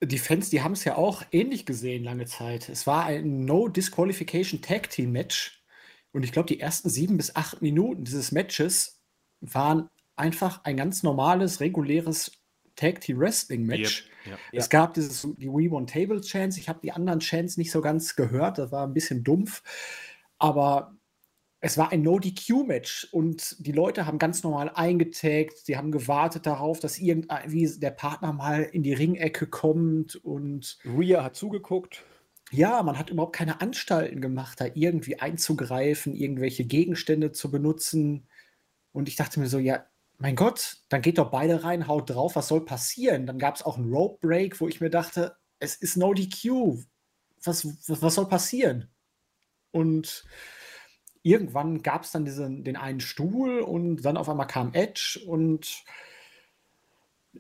die 0.03 0.19
Fans, 0.19 0.51
die 0.51 0.63
haben 0.63 0.73
es 0.73 0.85
ja 0.85 0.97
auch 0.97 1.23
ähnlich 1.31 1.65
gesehen 1.65 2.03
lange 2.03 2.27
Zeit. 2.27 2.69
Es 2.69 2.87
war 2.87 3.05
ein 3.05 3.45
No 3.45 3.69
Disqualification 3.69 4.61
Tag 4.61 4.91
Team 4.91 5.13
Match. 5.13 5.63
Und 6.11 6.25
ich 6.25 6.33
glaube, 6.33 6.49
die 6.49 6.61
ersten 6.61 6.91
sieben 6.91 7.17
bis 7.17 7.37
acht 7.37 7.63
Minuten 7.63 8.05
dieses 8.05 8.33
Matches 8.33 9.01
waren 9.41 9.89
einfach 10.17 10.65
ein 10.65 10.77
ganz 10.77 11.03
normales, 11.03 11.61
reguläres 11.61 12.33
Tag 12.75 13.01
Team 13.01 13.19
Wrestling 13.21 13.65
Match. 13.65 14.09
Yep, 14.27 14.33
yep. 14.33 14.39
Es 14.53 14.69
gab 14.69 14.95
dieses, 14.95 15.23
die 15.37 15.49
We 15.49 15.71
Won 15.71 15.87
Table 15.87 16.21
Chance. 16.21 16.59
Ich 16.59 16.69
habe 16.69 16.81
die 16.83 16.93
anderen 16.93 17.21
Chants 17.21 17.57
nicht 17.57 17.71
so 17.71 17.81
ganz 17.81 18.17
gehört. 18.17 18.59
Das 18.59 18.73
war 18.73 18.87
ein 18.87 18.95
bisschen 18.95 19.23
dumpf. 19.23 19.63
Aber 20.43 20.97
es 21.61 21.79
war 21.79 21.93
ein 21.93 22.03
No-DQ-Match 22.03 23.11
und 23.13 23.65
die 23.65 23.71
Leute 23.71 24.07
haben 24.07 24.19
ganz 24.19 24.43
normal 24.43 24.73
eingetaggt, 24.75 25.57
sie 25.59 25.77
haben 25.77 25.93
gewartet 25.93 26.47
darauf, 26.47 26.81
dass 26.81 26.99
irgendwie 26.99 27.71
der 27.79 27.93
Partner 27.93 28.33
mal 28.33 28.65
in 28.65 28.83
die 28.83 28.93
Ringecke 28.93 29.47
kommt 29.47 30.17
und. 30.17 30.79
Rhea 30.85 31.23
hat 31.23 31.37
zugeguckt. 31.37 32.03
Ja, 32.51 32.83
man 32.83 32.99
hat 32.99 33.11
überhaupt 33.11 33.37
keine 33.37 33.61
Anstalten 33.61 34.21
gemacht, 34.21 34.61
da 34.61 34.67
irgendwie 34.75 35.21
einzugreifen, 35.21 36.13
irgendwelche 36.13 36.65
Gegenstände 36.65 37.31
zu 37.31 37.53
benutzen. 37.53 38.27
Und 38.91 39.09
ich 39.09 39.15
dachte 39.15 39.39
mir 39.39 39.47
so, 39.47 39.61
ja, 39.61 39.87
mein 40.19 40.35
Gott, 40.35 40.79
dann 40.89 41.03
geht 41.03 41.19
doch 41.19 41.31
beide 41.31 41.63
rein, 41.63 41.87
haut 41.87 42.11
drauf, 42.11 42.35
was 42.35 42.49
soll 42.49 42.65
passieren? 42.65 43.27
Dann 43.27 43.39
gab 43.39 43.55
es 43.55 43.63
auch 43.63 43.79
einen 43.79 43.93
Rope 43.93 44.27
Break, 44.27 44.61
wo 44.61 44.67
ich 44.67 44.81
mir 44.81 44.91
dachte, 44.91 45.37
es 45.61 45.77
ist 45.77 45.97
no 45.97 46.13
DQ. 46.13 46.83
Was, 47.45 47.65
was, 47.89 48.03
was 48.03 48.15
soll 48.17 48.27
passieren? 48.27 48.92
Und 49.73 50.25
irgendwann 51.23 51.83
gab 51.83 52.05
es 52.05 52.13
dann 52.13 52.25
diesen, 52.25 52.65
den 52.65 52.77
einen 52.77 53.01
Stuhl 53.01 53.61
und 53.61 54.03
dann 54.03 54.17
auf 54.17 54.29
einmal 54.29 54.47
kam 54.47 54.75
Edge 54.75 55.21
und 55.27 55.85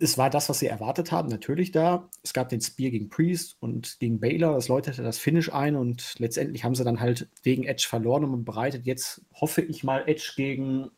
es 0.00 0.16
war 0.16 0.30
das, 0.30 0.48
was 0.48 0.58
sie 0.58 0.66
erwartet 0.66 1.12
haben, 1.12 1.28
natürlich 1.28 1.70
da. 1.70 2.08
Es 2.22 2.32
gab 2.32 2.48
den 2.48 2.60
Spear 2.60 2.90
gegen 2.90 3.10
Priest 3.10 3.56
und 3.60 3.98
gegen 4.00 4.20
Baylor. 4.20 4.54
Das 4.54 4.68
läutete 4.68 5.02
das 5.02 5.18
Finish 5.18 5.52
ein 5.52 5.76
und 5.76 6.14
letztendlich 6.18 6.64
haben 6.64 6.74
sie 6.74 6.84
dann 6.84 7.00
halt 7.00 7.28
wegen 7.42 7.64
Edge 7.64 7.86
verloren 7.88 8.24
und 8.24 8.44
bereitet 8.44 8.86
jetzt, 8.86 9.22
hoffe 9.34 9.60
ich 9.60 9.84
mal, 9.84 10.08
Edge 10.08 10.32
gegen 10.34 10.90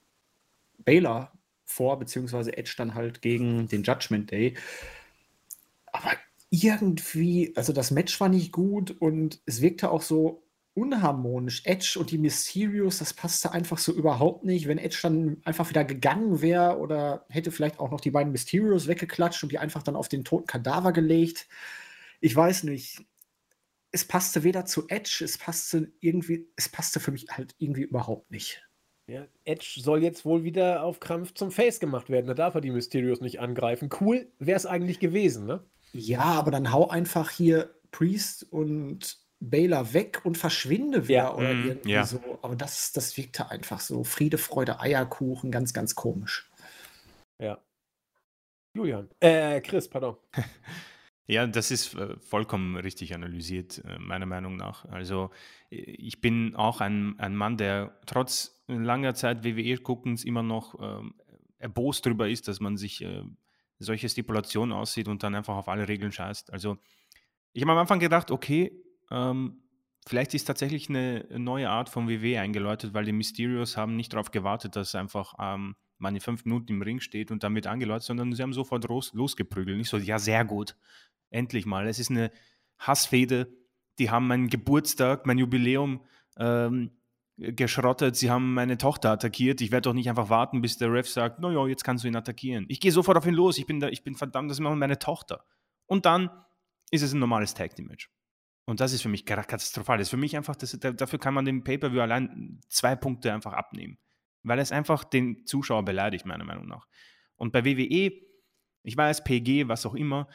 Baylor 0.79 1.33
vor, 1.65 1.99
beziehungsweise 1.99 2.57
Edge 2.57 2.75
dann 2.77 2.95
halt 2.95 3.21
gegen 3.21 3.67
den 3.67 3.83
Judgment 3.83 4.31
Day. 4.31 4.55
Aber 5.87 6.13
irgendwie, 6.51 7.53
also 7.57 7.73
das 7.73 7.91
Match 7.91 8.21
war 8.21 8.29
nicht 8.29 8.53
gut 8.53 8.93
und 8.93 9.41
es 9.45 9.61
wirkte 9.61 9.91
auch 9.91 10.03
so, 10.03 10.44
unharmonisch. 10.75 11.63
Edge 11.65 11.97
und 11.99 12.11
die 12.11 12.19
Mysterios, 12.19 12.99
das 12.99 13.15
passte 13.15 13.53
einfach 13.53 13.79
so 13.79 13.93
überhaupt 13.93 14.45
nicht. 14.45 14.67
Wenn 14.69 14.79
Edge 14.79 14.99
dann 15.03 15.41
einfach 15.45 15.71
wieder 15.71 15.85
gegangen 15.85 16.43
wäre 16.43 16.79
oder 16.79 17.25
hätte 17.29 17.53
vielleicht 17.53 17.79
auch 17.79 17.91
noch 17.91 18.01
die 18.01 18.11
beiden 18.11 18.33
Mysterios 18.33 18.89
weggeklatscht 18.89 19.43
und 19.43 19.53
die 19.53 19.59
einfach 19.59 19.83
dann 19.83 19.97
auf 19.97 20.09
den 20.09 20.25
toten 20.25 20.47
Kadaver 20.47 20.93
gelegt. 20.93 21.47
Ich 22.21 22.35
weiß 22.35 22.65
nicht. 22.65 23.05
Es 23.93 24.05
passte 24.05 24.43
weder 24.43 24.65
zu 24.65 24.89
Edge, 24.89 25.23
es 25.25 25.39
passte 25.39 25.93
irgendwie, 26.01 26.49
es 26.57 26.69
passte 26.69 26.99
für 26.99 27.13
mich 27.13 27.29
halt 27.31 27.55
irgendwie 27.59 27.83
überhaupt 27.83 28.29
nicht. 28.33 28.61
Ja, 29.07 29.27
Edge 29.45 29.81
soll 29.81 30.03
jetzt 30.03 30.25
wohl 30.25 30.43
wieder 30.43 30.83
auf 30.83 30.99
Krampf 30.99 31.35
zum 31.35 31.53
Face 31.53 31.79
gemacht 31.79 32.11
werden. 32.11 32.27
Da 32.27 32.35
darf 32.35 32.55
er 32.55 32.61
die 32.61 32.71
Mysterios 32.71 33.21
nicht 33.21 33.39
angreifen. 33.39 33.91
Cool 34.01 34.33
wäre 34.41 34.57
es 34.57 34.67
eigentlich 34.67 34.99
gewesen, 34.99 35.47
ne? 35.47 35.63
Ja, 35.93 36.23
aber 36.23 36.51
dann 36.51 36.73
hau 36.73 36.89
einfach 36.89 37.31
hier 37.31 37.79
Priest 37.93 38.51
und 38.51 39.24
Baylor 39.51 39.93
weg 39.93 40.21
und 40.25 40.39
verschwinde 40.39 41.09
wieder 41.09 41.25
ja, 41.25 41.35
oder 41.35 41.55
mm, 41.55 41.67
irgendwie 41.67 41.91
ja. 41.91 42.05
so. 42.05 42.39
Aber 42.43 42.57
das, 42.57 42.93
das 42.93 43.17
wirkte 43.17 43.51
einfach 43.51 43.81
so 43.81 44.05
Friede, 44.05 44.39
Freude, 44.39 44.81
Eierkuchen, 44.81 45.51
ganz, 45.51 45.73
ganz 45.73 45.95
komisch. 45.95 46.51
Ja. 47.41 47.59
Julian. 48.77 49.09
Äh, 49.21 49.61
Chris, 49.61 49.89
pardon. 49.89 50.17
Ja, 51.27 51.47
das 51.47 51.71
ist 51.71 51.95
äh, 51.95 52.19
vollkommen 52.19 52.77
richtig 52.77 53.15
analysiert, 53.15 53.83
äh, 53.87 53.99
meiner 53.99 54.27
Meinung 54.27 54.57
nach. 54.57 54.85
Also 54.87 55.31
äh, 55.71 55.77
ich 55.77 56.21
bin 56.21 56.55
auch 56.55 56.83
ein, 56.83 57.19
ein 57.19 57.35
Mann, 57.35 57.57
der 57.57 57.99
trotz 58.05 58.63
langer 58.67 59.15
Zeit 59.15 59.43
WWE-Guckens 59.43 60.25
immer 60.25 60.43
noch 60.43 60.79
ähm, 60.81 61.15
erbost 61.59 62.05
darüber 62.05 62.29
ist, 62.29 62.47
dass 62.47 62.61
man 62.61 62.77
sich 62.77 63.03
äh, 63.03 63.23
solche 63.79 64.09
Stipulationen 64.09 64.77
aussieht 64.77 65.09
und 65.09 65.23
dann 65.23 65.35
einfach 65.35 65.57
auf 65.57 65.69
alle 65.69 65.89
Regeln 65.89 66.13
scheißt. 66.13 66.53
Also 66.53 66.77
ich 67.55 67.63
habe 67.63 67.73
am 67.73 67.79
Anfang 67.79 68.01
gedacht, 68.01 68.31
okay, 68.31 68.84
ähm, 69.15 69.63
vielleicht 70.07 70.35
ist 70.35 70.45
tatsächlich 70.45 70.89
eine 70.89 71.27
neue 71.39 71.71
Art 71.71 71.89
von 71.89 72.09
WW 72.09 72.37
eingeläutet, 72.39 72.95
weil 72.95 73.05
die 73.05 73.13
Mysterios 73.13 73.77
haben 73.77 73.97
nicht 73.97 74.13
darauf 74.13 74.33
gewartet, 74.33 74.77
dass 74.77 74.95
einfach 74.95 75.35
ähm, 75.39 75.77
man 75.99 76.15
in 76.15 76.21
fünf 76.21 76.45
Minuten 76.45 76.73
im 76.73 76.83
Ring 76.83 77.01
steht 77.01 77.31
und 77.31 77.45
damit 77.45 77.67
angeläutet, 77.67 78.03
sondern 78.03 78.33
sie 78.33 78.43
haben 78.43 78.53
sofort 78.53 78.85
los, 78.89 79.13
losgeprügelt. 79.15 79.79
Nicht 79.79 79.89
so, 79.89 79.97
ja, 79.97 80.19
sehr 80.19 80.45
gut, 80.45 80.77
endlich 81.31 81.65
mal. 81.65 81.87
Es 81.87 81.99
ist 81.99 82.11
eine 82.11 82.33
Hassfede. 82.79 83.57
Die 84.01 84.11
haben 84.11 84.27
meinen 84.27 84.49
Geburtstag, 84.49 85.25
mein 85.27 85.39
Jubiläum 85.39 86.01
ähm, 86.37 86.91
geschrottet. 87.37 88.17
Sie 88.17 88.31
haben 88.31 88.53
meine 88.55 88.77
Tochter 88.77 89.13
attackiert. 89.13 89.61
Ich 89.61 89.71
werde 89.71 89.89
doch 89.89 89.95
nicht 89.95 90.09
einfach 90.09 90.29
warten, 90.29 90.61
bis 90.61 90.77
der 90.77 90.93
Ref 90.93 91.09
sagt, 91.09 91.39
naja, 91.39 91.67
jetzt 91.69 91.85
kannst 91.85 92.03
du 92.03 92.09
ihn 92.09 92.17
attackieren. 92.17 92.67
Ich 92.69 92.81
gehe 92.81 92.91
sofort 92.91 93.17
auf 93.17 93.27
ihn 93.27 93.35
los. 93.35 93.59
Ich 93.59 93.67
bin, 93.67 93.79
da, 93.79 93.89
ich 93.89 94.03
bin 94.03 94.17
verdammt, 94.17 94.51
das 94.51 94.59
ist 94.59 94.63
meine 94.63 94.99
Tochter. 94.99 95.45
Und 95.87 96.05
dann 96.05 96.31
ist 96.91 97.03
es 97.03 97.13
ein 97.13 97.21
normales 97.21 97.55
Tag 97.55 97.77
Team 97.77 97.87
Match. 97.87 98.11
Und 98.67 98.81
das 98.81 98.93
ist 98.93 99.03
für 99.03 99.09
mich 99.09 99.27
katastrophal. 99.27 99.99
Das 99.99 100.07
ist 100.07 100.11
für 100.11 100.17
mich 100.17 100.37
einfach, 100.37 100.57
das, 100.57 100.79
dafür 100.79 101.19
kann 101.19 101.35
man 101.35 101.45
dem 101.45 101.65
Pay-Per-View 101.65 102.01
allein 102.01 102.61
zwei 102.69 102.97
Punkte 102.97 103.33
einfach 103.33 103.53
abnehmen. 103.53 103.99
Weil 104.43 104.59
es 104.59 104.73
einfach 104.73 105.05
den 105.05 105.47
Zuschauer 105.47 105.85
beleidigt, 105.85 106.27
meiner 106.27 106.45
Meinung 106.45 106.67
nach. 106.67 106.87
Und 107.37 107.53
bei 107.53 107.65
WWE, 107.65 108.13
ich 108.83 108.97
weiß, 108.97 109.25
PG, 109.25 109.69
was 109.69 109.87
auch 109.87 109.95
immer, 109.95 110.29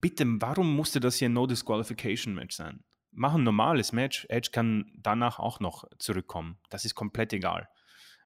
bitte, 0.00 0.24
warum 0.40 0.74
musste 0.74 1.00
das 1.00 1.16
hier 1.16 1.28
ein 1.28 1.32
No-Disqualification-Match 1.34 2.56
sein? 2.56 2.84
Mach 3.10 3.34
ein 3.34 3.42
normales 3.42 3.92
Match. 3.92 4.26
Edge 4.28 4.50
kann 4.52 4.90
danach 4.96 5.38
auch 5.38 5.60
noch 5.60 5.84
zurückkommen. 5.98 6.58
Das 6.70 6.84
ist 6.84 6.94
komplett 6.94 7.32
egal. 7.32 7.68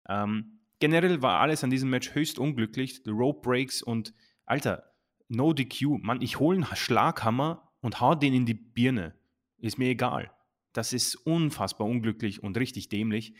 Ähm, 0.09 0.61
generell 0.79 1.23
war 1.23 1.41
alles 1.41 1.65
an 1.65 1.71
diesem 1.71 1.91
Match 1.91 2.15
höchst 2.15 2.39
unglücklich. 2.39 3.03
The 3.05 3.11
Rope 3.11 3.43
Breaks 3.43 3.83
und, 3.83 4.15
Alter, 4.45 4.93
No 5.29 5.53
DQ. 5.53 5.99
Mann, 6.03 6.23
ich 6.23 6.39
hole 6.39 6.57
einen 6.57 6.77
Schlaghammer 6.77 7.73
und 7.81 8.01
hau 8.01 8.15
den 8.15 8.33
in 8.33 8.47
die 8.47 8.55
Birne. 8.55 9.15
Ist 9.59 9.79
mir 9.79 9.89
egal. 9.89 10.31
Das 10.73 10.93
ist 10.93 11.15
unfassbar 11.15 11.87
unglücklich 11.87 12.43
und 12.43 12.57
richtig 12.59 12.89
dämlich. 12.89 13.35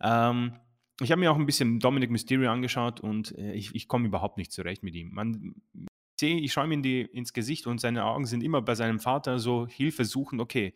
Ähm, 0.00 0.52
ich 1.00 1.10
habe 1.10 1.20
mir 1.20 1.30
auch 1.30 1.36
ein 1.36 1.46
bisschen 1.46 1.78
Dominic 1.80 2.10
Mysterio 2.10 2.50
angeschaut 2.50 3.00
und 3.00 3.36
äh, 3.36 3.52
ich, 3.52 3.74
ich 3.74 3.88
komme 3.88 4.06
überhaupt 4.06 4.36
nicht 4.36 4.52
zurecht 4.52 4.82
mit 4.82 4.94
ihm. 4.94 5.10
Man, 5.12 5.54
ich 5.74 6.20
sehe, 6.20 6.40
ich 6.40 6.52
schaue 6.52 6.66
ihm 6.66 6.72
in 6.72 6.82
die, 6.82 7.02
ins 7.02 7.32
Gesicht 7.32 7.66
und 7.66 7.80
seine 7.80 8.04
Augen 8.04 8.26
sind 8.26 8.42
immer 8.42 8.62
bei 8.62 8.74
seinem 8.74 9.00
Vater 9.00 9.38
so 9.38 9.66
Hilfe 9.66 10.04
suchen. 10.04 10.40
Okay, 10.40 10.74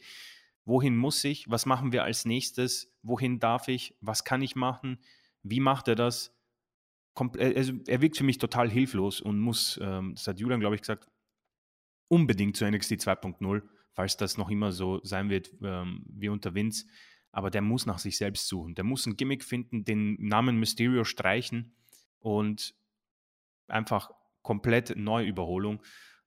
wohin 0.64 0.96
muss 0.96 1.22
ich? 1.24 1.48
Was 1.50 1.66
machen 1.66 1.92
wir 1.92 2.04
als 2.04 2.24
nächstes? 2.24 2.92
Wohin 3.02 3.40
darf 3.40 3.68
ich? 3.68 3.96
Was 4.00 4.24
kann 4.24 4.42
ich 4.42 4.54
machen? 4.54 4.98
Wie 5.42 5.60
macht 5.60 5.88
er 5.88 5.96
das? 5.96 6.36
Komple 7.14 7.42
äh, 7.42 7.56
also 7.56 7.72
er 7.86 8.00
wirkt 8.00 8.16
für 8.16 8.24
mich 8.24 8.38
total 8.38 8.70
hilflos 8.70 9.20
und 9.20 9.38
muss, 9.40 9.78
ähm, 9.82 10.14
das 10.14 10.26
hat 10.26 10.38
Julian, 10.38 10.60
glaube 10.60 10.76
ich, 10.76 10.82
gesagt, 10.82 11.08
unbedingt 12.08 12.56
zu 12.56 12.68
NXT 12.68 12.92
2.0 12.92 13.62
falls 13.92 14.16
das 14.16 14.38
noch 14.38 14.50
immer 14.50 14.72
so 14.72 15.00
sein 15.04 15.30
wird 15.30 15.52
ähm, 15.62 16.04
wie 16.08 16.28
unter 16.28 16.54
Vince. 16.54 16.86
Aber 17.30 17.50
der 17.50 17.62
muss 17.62 17.86
nach 17.86 17.98
sich 17.98 18.18
selbst 18.18 18.48
suchen. 18.48 18.74
Der 18.74 18.84
muss 18.84 19.06
ein 19.06 19.16
Gimmick 19.16 19.42
finden, 19.44 19.84
den 19.84 20.16
Namen 20.18 20.58
Mysterio 20.58 21.04
streichen 21.04 21.74
und 22.20 22.74
einfach 23.68 24.10
komplett 24.42 24.96
Neuüberholung. 24.96 25.82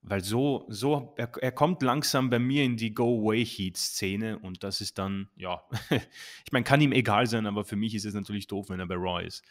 Weil 0.08 0.24
so, 0.24 0.66
so 0.70 1.16
er, 1.18 1.32
er 1.42 1.52
kommt 1.52 1.82
langsam 1.82 2.30
bei 2.30 2.38
mir 2.38 2.64
in 2.64 2.78
die 2.78 2.94
Go-Away-Heat-Szene 2.94 4.38
und 4.38 4.64
das 4.64 4.80
ist 4.80 5.00
dann, 5.00 5.30
ja, 5.36 5.64
ich 5.90 6.52
meine, 6.52 6.64
kann 6.64 6.82
ihm 6.82 6.92
egal 6.92 7.26
sein, 7.26 7.48
aber 7.48 7.66
für 7.66 7.76
mich 7.76 7.96
ist 7.96 8.06
es 8.06 8.14
natürlich 8.14 8.46
doof, 8.46 8.70
wenn 8.70 8.80
er 8.80 8.86
bei 8.86 8.96
Raw 8.96 9.26
ist. 9.26 9.44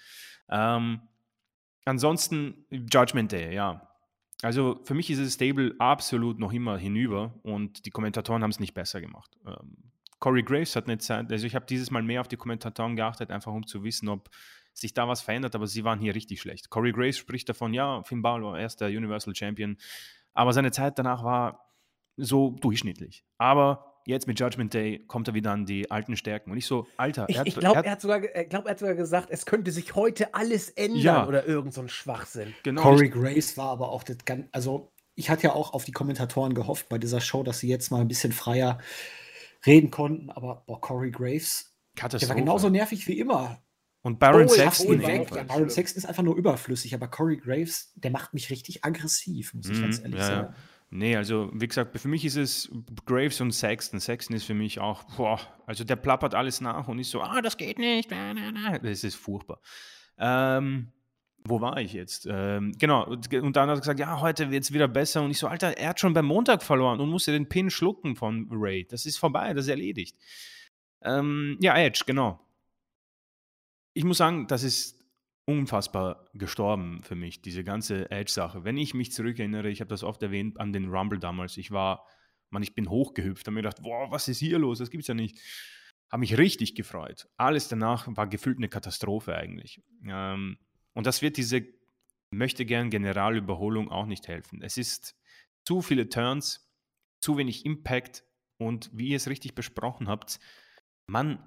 Ähm, 0.49 1.01
ansonsten 1.85 2.67
Judgment 2.71 3.33
Day, 3.33 3.55
ja. 3.55 3.94
Also 4.45 4.79
für 4.85 4.93
mich 4.93 5.09
ist 5.09 5.23
das 5.23 5.33
Stable 5.33 5.75
absolut 5.79 6.39
noch 6.39 6.53
immer 6.53 6.77
hinüber 6.77 7.33
und 7.43 7.87
die 7.87 7.91
Kommentatoren 7.91 8.43
haben 8.43 8.51
es 8.51 8.61
nicht 8.61 8.75
besser 8.75 9.01
gemacht. 9.01 9.39
Ähm, 9.47 9.77
Corey 10.19 10.43
Graves 10.43 10.77
hat 10.77 10.85
eine 10.85 10.99
Zeit, 10.99 11.33
also 11.33 11.47
ich 11.47 11.55
habe 11.55 11.65
dieses 11.65 11.91
Mal 11.91 12.03
mehr 12.03 12.21
auf 12.21 12.29
die 12.29 12.37
Kommentatoren 12.37 12.95
geachtet, 12.95 13.31
einfach 13.31 13.53
um 13.53 13.67
zu 13.67 13.83
wissen, 13.85 14.09
ob 14.11 14.29
sich 14.75 14.93
da 14.93 15.09
was 15.09 15.23
verändert, 15.23 15.55
aber 15.55 15.67
sie 15.67 15.83
waren 15.85 15.99
hier 15.99 16.15
richtig 16.15 16.43
schlecht. 16.43 16.69
Corey 16.69 16.93
Graves 16.93 17.17
spricht 17.17 17.49
davon, 17.49 17.73
ja, 17.73 18.03
Finn 18.03 18.21
Balor, 18.21 18.59
erster 18.59 18.89
Universal 18.89 19.35
Champion, 19.35 19.79
aber 20.35 20.53
seine 20.53 20.73
Zeit 20.73 20.99
danach 20.99 21.25
war 21.25 21.71
so 22.19 22.51
durchschnittlich. 22.61 23.25
Aber 23.39 23.94
jetzt 24.07 24.27
mit 24.27 24.39
Judgment 24.39 24.75
Day 24.75 25.05
kommt 25.07 25.29
er 25.29 25.35
wieder 25.35 25.53
an 25.53 25.67
die 25.67 25.91
alten 25.91 26.17
Stärken. 26.17 26.51
Und 26.51 26.59
ich 26.59 26.67
so, 26.67 26.87
Alter. 26.97 27.27
Ich, 27.29 27.41
ich 27.45 27.57
glaube, 27.57 27.85
er, 27.85 27.93
hat 27.93 28.01
sogar, 28.01 28.21
glaub, 28.21 28.67
er 28.67 28.73
hat 28.73 28.79
sogar 28.79 28.95
gesagt, 28.95 29.29
es 29.31 29.47
könnte 29.47 29.73
sich 29.73 29.95
heute 29.95 30.35
alles 30.35 30.71
ändern 30.71 31.01
ja. 31.01 31.27
oder 31.27 31.47
irgend 31.47 31.75
so 31.75 31.81
ein 31.81 31.89
Schwachsinn. 31.89 32.55
Genau. 32.63 32.83
Corey 32.83 33.09
Grace 33.09 33.57
war 33.57 33.71
aber 33.71 33.91
auch 33.91 34.03
das 34.03 34.19
ganz, 34.25 34.47
also 34.53 34.93
ich 35.15 35.31
hatte 35.31 35.45
ja 35.45 35.53
auch 35.53 35.73
auf 35.73 35.85
die 35.85 35.93
Kommentatoren 35.93 36.55
gehofft 36.55 36.89
bei 36.89 36.99
dieser 36.99 37.21
Show, 37.21 37.43
dass 37.43 37.61
sie 37.61 37.69
jetzt 37.69 37.91
mal 37.91 38.01
ein 38.01 38.09
bisschen 38.09 38.33
freier 38.33 38.79
reden 39.65 39.91
konnten, 39.91 40.31
aber 40.31 40.65
boah, 40.67 40.81
Corey 40.81 41.11
Graves, 41.11 41.75
der 41.97 42.29
war 42.29 42.37
genauso 42.37 42.69
nervig 42.69 43.07
wie 43.07 43.19
immer. 43.19 43.63
Und 44.03 44.19
Baron 44.19 44.45
oh, 44.45 44.49
Sexton. 44.49 45.01
Weg. 45.01 45.35
Ja, 45.35 45.45
Baron 45.45 45.71
Sexton 45.71 45.99
ist 45.99 46.05
einfach 46.05 46.23
nur 46.23 46.37
überflüssig, 46.37 46.95
aber 46.95 47.09
Corey 47.09 47.39
Graves, 47.39 47.93
der 47.95 48.11
macht 48.11 48.35
mich 48.35 48.51
richtig 48.51 48.85
aggressiv, 48.85 49.55
muss 49.55 49.71
ich 49.71 49.79
mm, 49.79 49.83
ganz 49.83 50.01
ehrlich 50.01 50.21
ja, 50.21 50.27
sagen. 50.27 50.55
Nee, 50.97 51.17
also 51.17 51.51
wie 51.53 51.67
gesagt, 51.67 51.99
für 51.99 52.07
mich 52.07 52.25
ist 52.25 52.37
es 52.37 52.71
Graves 53.05 53.41
und 53.41 53.51
Sexton. 53.51 53.99
Sexton 53.99 54.37
ist 54.37 54.45
für 54.45 54.55
mich 54.55 54.79
auch, 54.79 55.03
boah, 55.17 55.41
also 55.67 55.83
der 55.83 55.97
plappert 55.97 56.37
alles 56.37 56.61
nach 56.61 56.87
und 56.87 57.01
ist 57.01 57.11
so, 57.11 57.21
ah, 57.21 57.43
das 57.43 57.57
geht 57.57 57.81
nicht. 57.81 58.13
Das 58.81 59.03
ist 59.03 59.17
furchtbar. 59.17 59.61
Ähm, 60.19 60.93
wo 61.43 61.61
war 61.61 61.79
ich 61.79 61.95
jetzt? 61.95 62.29
Ähm, 62.31 62.75
genau, 62.79 63.07
und 63.07 63.57
dann 63.57 63.69
hat 63.69 63.79
er 63.79 63.81
gesagt, 63.81 63.99
ja, 63.99 64.21
heute 64.21 64.53
wird 64.53 64.63
es 64.63 64.73
wieder 64.73 64.87
besser. 64.87 65.23
Und 65.23 65.33
ich 65.33 65.39
so, 65.39 65.49
Alter, 65.49 65.77
er 65.77 65.89
hat 65.89 65.99
schon 65.99 66.15
beim 66.15 66.27
Montag 66.27 66.63
verloren 66.63 67.01
und 67.01 67.11
musste 67.11 67.33
den 67.33 67.49
Pin 67.49 67.71
schlucken 67.71 68.15
von 68.15 68.47
Ray. 68.53 68.87
Das 68.87 69.05
ist 69.05 69.17
vorbei, 69.17 69.53
das 69.53 69.65
ist 69.65 69.71
erledigt. 69.71 70.17
Ähm, 71.03 71.59
ja, 71.61 71.77
Edge, 71.77 72.05
genau. 72.07 72.39
Ich 73.95 74.05
muss 74.05 74.19
sagen, 74.19 74.47
das 74.47 74.63
ist 74.63 75.04
unfassbar 75.47 76.25
gestorben 76.35 77.03
für 77.03 77.15
mich, 77.15 77.43
diese 77.43 77.65
ganze 77.65 78.11
Edge-Sache. 78.11 78.65
Wenn 78.65 78.77
ich 78.77 78.95
mich 78.95 79.13
zurückerinnere, 79.13 79.69
ich 79.69 79.81
habe 79.81 79.89
das 79.89 80.03
oft 80.03 80.23
erwähnt, 80.23 80.59
an 80.59 80.73
den 80.73 80.89
Rumble 80.89 81.19
damals. 81.19 81.57
Ich 81.57 81.71
war, 81.71 82.07
man, 82.51 82.63
ich 82.63 82.75
bin 82.75 82.89
hochgehüpft, 82.89 83.47
habe 83.47 83.55
mir 83.55 83.63
gedacht, 83.63 83.83
boah, 83.83 84.11
was 84.11 84.29
ist 84.29 84.39
hier 84.39 84.59
los? 84.59 84.79
Das 84.79 84.91
gibt's 84.91 85.09
ja 85.09 85.15
nicht. 85.15 85.39
Habe 86.11 86.21
mich 86.21 86.39
richtig 86.39 86.75
gefreut. 86.75 87.29
Alles 87.37 87.69
danach 87.69 88.07
war 88.17 88.27
gefühlt 88.27 88.59
eine 88.59 88.69
Katastrophe 88.69 89.37
eigentlich. 89.37 89.83
Ähm, 90.07 90.59
und 90.95 91.07
das 91.07 91.23
wird 91.23 91.37
diese 91.37 91.67
möchte 92.35 92.65
gern 92.67 92.91
Generalüberholung 92.91 93.91
auch 93.91 94.07
nicht 94.07 94.29
helfen. 94.29 94.61
Es 94.63 94.77
ist 94.77 95.17
zu 95.65 95.83
viele 95.83 96.09
Turns, 96.09 96.71
zu 97.21 97.37
wenig 97.39 97.65
Impact 97.65 98.25
und 98.59 98.91
wie 98.93 99.09
ihr 99.09 99.17
es 99.17 99.29
richtig 99.29 99.55
besprochen 99.55 100.09
habt, 100.09 100.39
man 101.07 101.43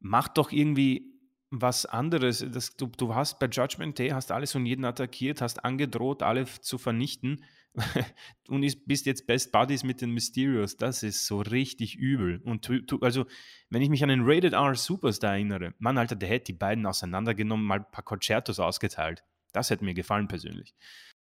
macht 0.00 0.36
doch 0.38 0.52
irgendwie 0.52 1.11
was 1.52 1.84
anderes. 1.86 2.44
Das, 2.50 2.74
du, 2.76 2.86
du 2.86 3.14
hast 3.14 3.38
bei 3.38 3.46
Judgment 3.46 3.98
Day 3.98 4.08
hast 4.08 4.32
alles 4.32 4.54
und 4.54 4.66
jeden 4.66 4.84
attackiert, 4.84 5.42
hast 5.42 5.64
angedroht, 5.64 6.22
alle 6.22 6.46
zu 6.46 6.78
vernichten 6.78 7.44
und 8.48 8.62
ist, 8.62 8.86
bist 8.86 9.04
jetzt 9.06 9.26
Best 9.26 9.52
Buddies 9.52 9.84
mit 9.84 10.00
den 10.00 10.12
Mysterios. 10.12 10.78
Das 10.78 11.02
ist 11.02 11.26
so 11.26 11.40
richtig 11.40 11.96
übel. 11.96 12.40
Und 12.44 12.64
tu, 12.64 12.80
tu, 12.80 12.98
also, 13.00 13.26
wenn 13.68 13.82
ich 13.82 13.90
mich 13.90 14.02
an 14.02 14.08
den 14.08 14.22
Rated 14.24 14.54
R 14.54 14.74
Superstar 14.74 15.32
erinnere, 15.32 15.74
Mann, 15.78 15.98
Alter, 15.98 16.16
der 16.16 16.30
hätte 16.30 16.46
die 16.46 16.58
beiden 16.58 16.86
auseinandergenommen, 16.86 17.66
mal 17.66 17.80
ein 17.80 17.90
paar 17.90 18.04
Concertos 18.04 18.58
ausgeteilt. 18.58 19.22
Das 19.52 19.68
hätte 19.68 19.84
mir 19.84 19.94
gefallen 19.94 20.28
persönlich. 20.28 20.74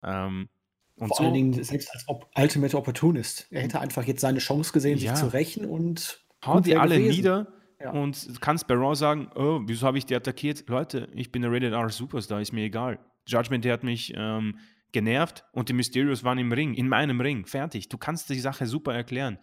Ähm, 0.04 0.50
und 0.96 1.10
Vor 1.10 1.18
so, 1.18 1.24
allen 1.26 1.34
Dingen 1.36 1.64
selbst 1.64 1.94
als 1.94 2.08
Op 2.08 2.28
Ultimate 2.36 2.76
Opportunist. 2.76 3.48
Er 3.52 3.62
hätte 3.62 3.80
einfach 3.80 4.04
jetzt 4.06 4.22
seine 4.22 4.40
Chance 4.40 4.74
gesehen, 4.74 4.98
ja. 4.98 5.16
sich 5.16 5.24
zu 5.24 5.32
rächen 5.32 5.66
und. 5.66 6.26
Haut 6.46 6.66
die 6.68 6.76
alle 6.76 6.98
gewesen. 6.98 7.16
nieder 7.16 7.57
ja. 7.80 7.92
und 7.92 8.42
kannst 8.42 8.68
bei 8.68 8.76
Raw 8.76 8.96
sagen: 8.96 9.30
Oh, 9.36 9.62
wieso 9.66 9.88
habe 9.88 9.98
ich 9.98 10.06
die 10.06 10.16
attackiert? 10.16 10.68
Leute, 10.68 11.10
ich 11.14 11.32
bin 11.32 11.42
der 11.42 11.52
Rated 11.52 11.74
R 11.74 11.90
Superstar, 11.90 12.42
ist 12.42 12.54
mir 12.54 12.66
egal. 12.66 13.00
Judgment, 13.28 13.66
der 13.66 13.74
hat 13.74 13.84
mich 13.84 14.14
ähm, 14.16 14.58
genervt 14.92 15.44
und 15.52 15.70
die 15.70 15.74
Mysterios 15.74 16.24
waren 16.24 16.38
im 16.38 16.52
Ring, 16.52 16.74
in 16.74 16.88
meinem 16.88 17.22
Ring, 17.22 17.46
fertig. 17.46 17.90
Du 17.90 17.98
kannst 17.98 18.30
die 18.30 18.40
Sache 18.40 18.66
super 18.66 18.94
erklären. 18.94 19.38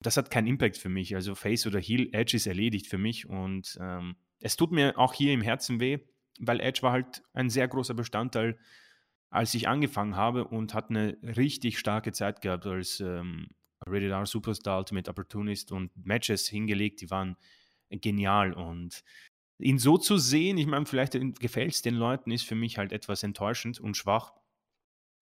Das 0.00 0.16
hat 0.16 0.30
keinen 0.30 0.46
Impact 0.46 0.78
für 0.78 0.88
mich. 0.88 1.14
Also 1.14 1.34
Face 1.34 1.66
oder 1.66 1.78
Heel, 1.80 2.08
Edge 2.12 2.36
ist 2.36 2.46
erledigt 2.46 2.86
für 2.86 2.98
mich 2.98 3.28
und 3.28 3.76
ähm, 3.80 4.16
es 4.40 4.56
tut 4.56 4.72
mir 4.72 4.98
auch 4.98 5.14
hier 5.14 5.32
im 5.32 5.42
Herzen 5.42 5.80
weh, 5.80 5.98
weil 6.40 6.60
Edge 6.60 6.82
war 6.82 6.92
halt 6.92 7.22
ein 7.32 7.50
sehr 7.50 7.68
großer 7.68 7.94
Bestandteil, 7.94 8.58
als 9.30 9.54
ich 9.54 9.68
angefangen 9.68 10.16
habe 10.16 10.44
und 10.44 10.74
hat 10.74 10.90
eine 10.90 11.18
richtig 11.22 11.78
starke 11.78 12.12
Zeit 12.12 12.40
gehabt 12.40 12.66
als 12.66 13.00
ähm, 13.00 13.48
Rated 13.86 14.10
R 14.10 14.26
Superstar, 14.26 14.78
Ultimate 14.78 15.10
Opportunist 15.10 15.72
und 15.72 15.90
Matches 15.96 16.48
hingelegt, 16.48 17.00
die 17.00 17.10
waren 17.10 17.36
genial 17.90 18.52
und 18.52 19.02
ihn 19.58 19.78
so 19.78 19.98
zu 19.98 20.18
sehen, 20.18 20.58
ich 20.58 20.66
meine, 20.66 20.86
vielleicht 20.86 21.12
gefällt 21.40 21.72
es 21.72 21.82
den 21.82 21.94
Leuten, 21.94 22.30
ist 22.30 22.46
für 22.46 22.54
mich 22.54 22.78
halt 22.78 22.92
etwas 22.92 23.22
enttäuschend 23.22 23.80
und 23.80 23.96
schwach. 23.96 24.32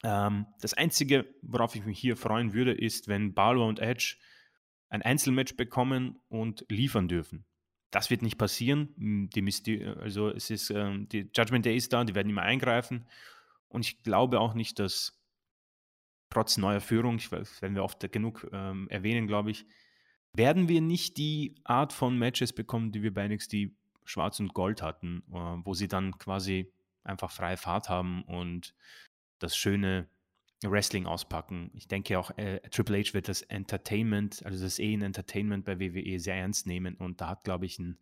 Ähm, 0.05 0.47
das 0.61 0.75
Einzige, 0.75 1.27
worauf 1.43 1.75
ich 1.75 1.85
mich 1.85 1.99
hier 1.99 2.17
freuen 2.17 2.53
würde, 2.53 2.73
ist, 2.73 3.09
wenn 3.09 3.35
Balor 3.35 3.67
und 3.67 3.79
Edge 3.79 4.17
ein 4.89 5.03
Einzelmatch 5.03 5.57
bekommen 5.57 6.21
und 6.29 6.65
liefern 6.69 7.09
dürfen. 7.09 7.45
Das 7.91 8.11
wird 8.11 8.23
nicht 8.23 8.37
passieren. 8.37 8.95
Die 9.35 9.85
also 9.85 10.29
es 10.29 10.51
ist, 10.51 10.71
ähm, 10.71 11.09
die 11.09 11.31
Judgment 11.35 11.65
Day 11.65 11.77
ist 11.77 11.93
da, 11.93 12.05
die 12.05 12.15
werden 12.15 12.29
immer 12.29 12.43
eingreifen. 12.43 13.07
Und 13.69 13.87
ich 13.87 14.03
glaube 14.03 14.41
auch 14.41 14.55
nicht, 14.55 14.79
dass 14.79 15.19
trotz 16.31 16.57
neuer 16.57 16.81
Führung, 16.81 17.17
ich 17.17 17.31
werden 17.33 17.75
wir 17.75 17.85
oft 17.85 18.13
genug 18.13 18.47
ähm, 18.53 18.89
erwähnen, 18.91 19.27
glaube 19.27 19.51
ich, 19.51 19.67
werden 20.33 20.69
wir 20.69 20.81
nicht 20.81 21.17
die 21.17 21.55
Art 21.65 21.93
von 21.93 22.19
Matches 22.19 22.53
bekommen, 22.53 22.93
die 22.93 23.03
wir 23.03 23.13
bei 23.13 23.27
NXT 23.27 23.71
Schwarz 24.05 24.39
und 24.41 24.55
Gold 24.55 24.83
hatten, 24.83 25.23
äh, 25.33 25.35
wo 25.65 25.75
sie 25.75 25.89
dann 25.89 26.19
quasi 26.19 26.73
einfach 27.05 27.31
freie 27.31 27.57
Fahrt 27.57 27.89
haben 27.89 28.23
und 28.25 28.75
das 29.39 29.57
schöne 29.57 30.09
Wrestling 30.63 31.07
auspacken. 31.07 31.71
Ich 31.75 31.89
denke 31.89 32.19
auch, 32.19 32.31
äh, 32.39 32.61
Triple 32.71 32.99
H 32.99 33.15
wird 33.15 33.29
das 33.29 33.43
Entertainment, 33.43 34.45
also 34.45 34.63
das 34.63 34.79
Ehen 34.79 35.03
Entertainment 35.03 35.65
bei 35.65 35.79
WWE 35.79 36.19
sehr 36.19 36.37
ernst 36.37 36.67
nehmen 36.67 36.97
und 36.97 37.21
da 37.21 37.29
hat, 37.29 37.45
glaube 37.45 37.67
ich, 37.67 37.79
ein 37.79 37.99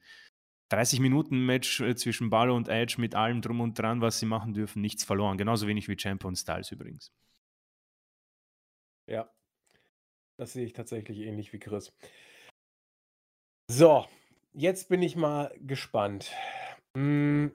30-Minuten-Match 0.71 1.81
äh, 1.81 1.95
zwischen 1.97 2.31
Balor 2.31 2.57
und 2.57 2.69
Edge 2.69 2.97
mit 2.99 3.15
allem 3.15 3.41
drum 3.43 3.61
und 3.61 3.79
dran, 3.79 4.01
was 4.01 4.19
sie 4.19 4.27
machen 4.27 4.55
dürfen, 4.55 4.81
nichts 4.83 5.05
verloren. 5.05 5.37
Genauso 5.37 5.67
wenig 5.67 5.89
wie 5.89 5.97
Champ 5.97 6.25
und 6.25 6.37
Styles 6.37 6.71
übrigens. 6.71 7.13
Ja, 9.07 9.29
das 10.37 10.53
sehe 10.53 10.65
ich 10.65 10.73
tatsächlich 10.73 11.19
ähnlich 11.21 11.53
wie 11.53 11.59
Chris. 11.59 11.93
So, 13.71 14.07
jetzt 14.53 14.89
bin 14.89 15.03
ich 15.03 15.17
mal 15.17 15.55
gespannt. 15.61 16.33
Hm, 16.97 17.53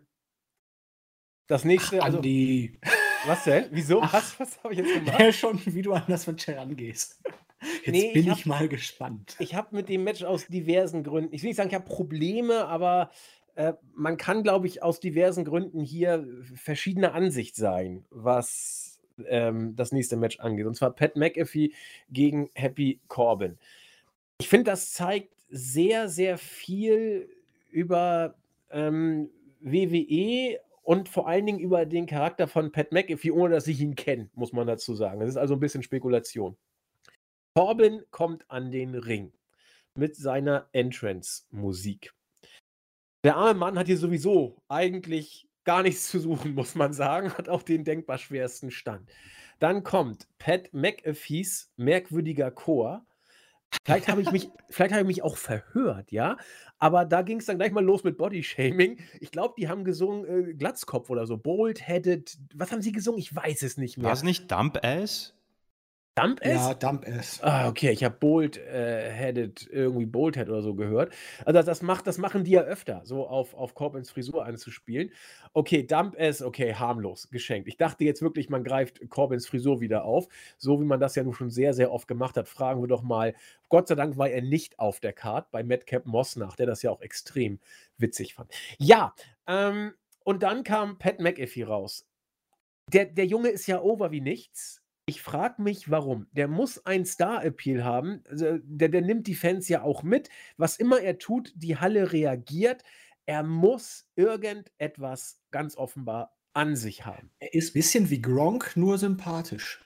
das 1.49 1.65
nächste, 1.65 1.99
Ach, 2.01 2.05
also. 2.05 2.17
Andi. 2.17 2.77
Was 3.25 3.43
denn? 3.43 3.65
Wieso? 3.71 4.01
Ach, 4.01 4.13
was, 4.13 4.39
was 4.39 4.63
habe 4.63 4.73
ich 4.73 4.79
jetzt 4.79 4.93
gemacht? 5.05 5.19
Ja, 5.19 5.33
schon, 5.33 5.59
wie 5.65 5.81
du 5.81 5.93
an 5.93 6.03
das 6.07 6.27
Match 6.27 6.47
herangehst. 6.47 7.19
Jetzt 7.83 7.87
nee, 7.87 8.13
bin 8.13 8.23
ich, 8.23 8.29
hab, 8.29 8.37
ich, 8.37 8.45
mal 8.45 8.69
gespannt. 8.69 9.35
Ich 9.39 9.55
habe 9.55 9.75
mit 9.75 9.89
dem 9.89 10.03
Match 10.03 10.23
aus 10.23 10.47
diversen 10.47 11.03
Gründen, 11.03 11.33
ich 11.33 11.41
will 11.41 11.49
nicht 11.49 11.57
sagen, 11.57 11.69
ich 11.69 11.75
habe 11.75 11.85
Probleme, 11.85 12.65
aber 12.67 13.11
äh, 13.55 13.73
man 13.93 14.15
kann, 14.15 14.43
glaube 14.43 14.67
ich, 14.67 14.81
aus 14.81 15.01
diversen 15.01 15.43
Gründen 15.43 15.81
hier 15.81 16.25
verschiedener 16.55 17.13
Ansicht 17.13 17.55
sein, 17.55 18.05
was 18.09 18.98
ähm, 19.27 19.75
das 19.75 19.91
nächste 19.91 20.17
Match 20.17 20.39
angeht. 20.39 20.65
Und 20.65 20.75
zwar 20.75 20.91
Pat 20.91 21.15
McAfee 21.15 21.73
gegen 22.09 22.49
Happy 22.53 22.99
Corbin. 23.07 23.57
Ich 24.39 24.47
finde, 24.47 24.71
das 24.71 24.93
zeigt 24.93 25.33
sehr, 25.49 26.09
sehr 26.09 26.37
viel 26.37 27.29
über 27.71 28.35
ähm, 28.69 29.29
WWE 29.59 30.59
und 30.83 31.09
vor 31.09 31.27
allen 31.27 31.45
Dingen 31.45 31.59
über 31.59 31.85
den 31.85 32.05
Charakter 32.05 32.47
von 32.47 32.71
Pat 32.71 32.91
McAfee, 32.91 33.31
ohne 33.31 33.53
dass 33.53 33.67
ich 33.67 33.81
ihn 33.81 33.95
kenne, 33.95 34.29
muss 34.33 34.53
man 34.53 34.67
dazu 34.67 34.95
sagen. 34.95 35.19
Das 35.19 35.29
ist 35.29 35.37
also 35.37 35.55
ein 35.55 35.59
bisschen 35.59 35.83
Spekulation. 35.83 36.55
Corbin 37.55 38.03
kommt 38.11 38.49
an 38.49 38.71
den 38.71 38.95
Ring 38.95 39.33
mit 39.95 40.15
seiner 40.15 40.69
Entrance-Musik. 40.71 42.13
Der 43.25 43.35
arme 43.35 43.59
Mann 43.59 43.77
hat 43.77 43.87
hier 43.87 43.97
sowieso 43.97 44.61
eigentlich 44.69 45.48
gar 45.63 45.83
nichts 45.83 46.09
zu 46.09 46.19
suchen, 46.19 46.53
muss 46.55 46.75
man 46.75 46.93
sagen, 46.93 47.33
hat 47.33 47.49
auch 47.49 47.63
den 47.63 47.83
denkbar 47.83 48.17
schwersten 48.17 48.71
Stand. 48.71 49.09
Dann 49.59 49.83
kommt 49.83 50.27
Pat 50.37 50.73
McAfees 50.73 51.71
merkwürdiger 51.75 52.51
Chor 52.51 53.05
Vielleicht 53.85 54.07
habe 54.07 54.21
ich 54.21 54.31
mich 54.31 54.49
vielleicht 54.69 54.91
habe 54.93 55.01
ich 55.01 55.07
mich 55.07 55.23
auch 55.23 55.37
verhört, 55.37 56.11
ja? 56.11 56.37
Aber 56.79 57.05
da 57.05 57.21
ging 57.21 57.39
es 57.39 57.45
dann 57.45 57.57
gleich 57.57 57.71
mal 57.71 57.83
los 57.83 58.03
mit 58.03 58.17
Bodyshaming. 58.17 58.99
Ich 59.19 59.31
glaube, 59.31 59.53
die 59.57 59.67
haben 59.67 59.83
gesungen, 59.83 60.49
äh, 60.49 60.53
Glatzkopf 60.53 61.09
oder 61.09 61.25
so, 61.25 61.37
Bold-Headed 61.37 62.37
was 62.55 62.71
haben 62.71 62.81
sie 62.81 62.91
gesungen? 62.91 63.19
Ich 63.19 63.35
weiß 63.35 63.63
es 63.63 63.77
nicht 63.77 63.97
mehr. 63.97 64.07
War's 64.07 64.23
nicht 64.23 64.51
Dump 64.51 64.79
Ass? 64.83 65.35
Dump 66.19 66.41
S? 66.41 66.55
Ja, 66.55 66.73
Dump 66.73 67.07
S. 67.07 67.39
Ah, 67.41 67.69
okay, 67.69 67.91
ich 67.91 68.03
habe 68.03 68.15
Bold-Headed, 68.19 69.67
äh, 69.71 69.75
irgendwie 69.75 70.05
Bold-Head 70.05 70.49
oder 70.49 70.61
so 70.61 70.75
gehört. 70.75 71.13
Also 71.45 71.61
das, 71.61 71.81
macht, 71.81 72.07
das 72.07 72.17
machen 72.17 72.43
die 72.43 72.51
ja 72.51 72.61
öfter, 72.61 73.01
so 73.05 73.27
auf, 73.27 73.53
auf 73.53 73.73
Corbins 73.73 74.11
Frisur 74.11 74.45
anzuspielen. 74.45 75.11
Okay, 75.53 75.83
Dump 75.83 76.15
S, 76.17 76.41
okay, 76.41 76.73
harmlos, 76.73 77.29
geschenkt. 77.29 77.67
Ich 77.67 77.77
dachte 77.77 78.03
jetzt 78.03 78.21
wirklich, 78.21 78.49
man 78.49 78.63
greift 78.63 79.07
Corbins 79.09 79.47
Frisur 79.47 79.79
wieder 79.79 80.03
auf, 80.03 80.27
so 80.57 80.81
wie 80.81 80.85
man 80.85 80.99
das 80.99 81.15
ja 81.15 81.23
nun 81.23 81.33
schon 81.33 81.49
sehr, 81.49 81.73
sehr 81.73 81.91
oft 81.91 82.07
gemacht 82.07 82.35
hat. 82.35 82.49
Fragen 82.49 82.81
wir 82.81 82.87
doch 82.87 83.03
mal, 83.03 83.33
Gott 83.69 83.87
sei 83.87 83.95
Dank 83.95 84.17
war 84.17 84.29
er 84.29 84.41
nicht 84.41 84.77
auf 84.77 84.99
der 84.99 85.13
Card 85.13 85.51
bei 85.51 85.63
Madcap 85.63 86.05
Moss 86.05 86.35
nach, 86.35 86.55
der 86.55 86.65
das 86.65 86.81
ja 86.81 86.91
auch 86.91 87.01
extrem 87.01 87.59
witzig 87.97 88.33
fand. 88.33 88.51
Ja, 88.77 89.13
ähm, 89.47 89.93
und 90.23 90.43
dann 90.43 90.63
kam 90.63 90.97
Pat 90.97 91.19
McAfee 91.19 91.63
raus. 91.63 92.05
Der, 92.91 93.05
der 93.05 93.25
Junge 93.25 93.49
ist 93.49 93.67
ja 93.67 93.81
over 93.81 94.11
wie 94.11 94.21
nichts 94.21 94.81
ich 95.09 95.21
frage 95.21 95.61
mich, 95.61 95.91
warum. 95.91 96.27
Der 96.31 96.47
muss 96.47 96.85
ein 96.85 97.05
Star-Appeal 97.05 97.83
haben. 97.83 98.23
Also, 98.29 98.57
der, 98.63 98.89
der 98.89 99.01
nimmt 99.01 99.27
die 99.27 99.35
Fans 99.35 99.67
ja 99.67 99.81
auch 99.81 100.03
mit. 100.03 100.29
Was 100.57 100.77
immer 100.77 101.01
er 101.01 101.17
tut, 101.17 101.51
die 101.55 101.77
Halle 101.77 102.13
reagiert. 102.13 102.83
Er 103.25 103.43
muss 103.43 104.07
irgendetwas 104.15 105.41
ganz 105.51 105.75
offenbar 105.75 106.37
an 106.53 106.75
sich 106.75 107.05
haben. 107.05 107.31
Er 107.39 107.53
ist 107.53 107.71
ein 107.71 107.73
bisschen 107.73 108.09
wie 108.09 108.21
Gronk, 108.21 108.75
nur 108.75 108.97
sympathisch. 108.97 109.85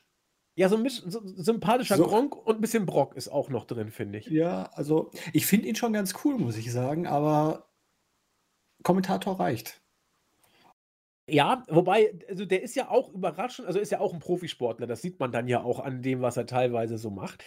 Ja, 0.55 0.69
so 0.69 0.77
ein 0.77 0.83
bisschen 0.83 1.09
so, 1.09 1.21
sympathischer 1.23 1.97
so. 1.97 2.05
Gronk 2.05 2.35
und 2.35 2.55
ein 2.55 2.61
bisschen 2.61 2.85
Brock 2.85 3.15
ist 3.15 3.27
auch 3.27 3.49
noch 3.49 3.65
drin, 3.65 3.91
finde 3.91 4.19
ich. 4.19 4.27
Ja, 4.27 4.69
also 4.73 5.11
ich 5.33 5.45
finde 5.45 5.67
ihn 5.67 5.75
schon 5.75 5.93
ganz 5.93 6.13
cool, 6.23 6.37
muss 6.37 6.57
ich 6.57 6.71
sagen, 6.71 7.07
aber 7.07 7.69
Kommentator 8.83 9.39
reicht. 9.39 9.82
Ja, 11.29 11.63
wobei, 11.69 12.13
also 12.27 12.45
der 12.45 12.61
ist 12.63 12.75
ja 12.75 12.89
auch 12.89 13.13
überraschend, 13.13 13.65
also 13.67 13.79
ist 13.79 13.91
ja 13.91 13.99
auch 14.01 14.13
ein 14.13 14.19
Profisportler, 14.19 14.87
das 14.87 15.01
sieht 15.01 15.19
man 15.21 15.31
dann 15.31 15.47
ja 15.47 15.63
auch 15.63 15.79
an 15.79 16.01
dem, 16.01 16.21
was 16.21 16.35
er 16.35 16.45
teilweise 16.45 16.97
so 16.97 17.09
macht. 17.11 17.43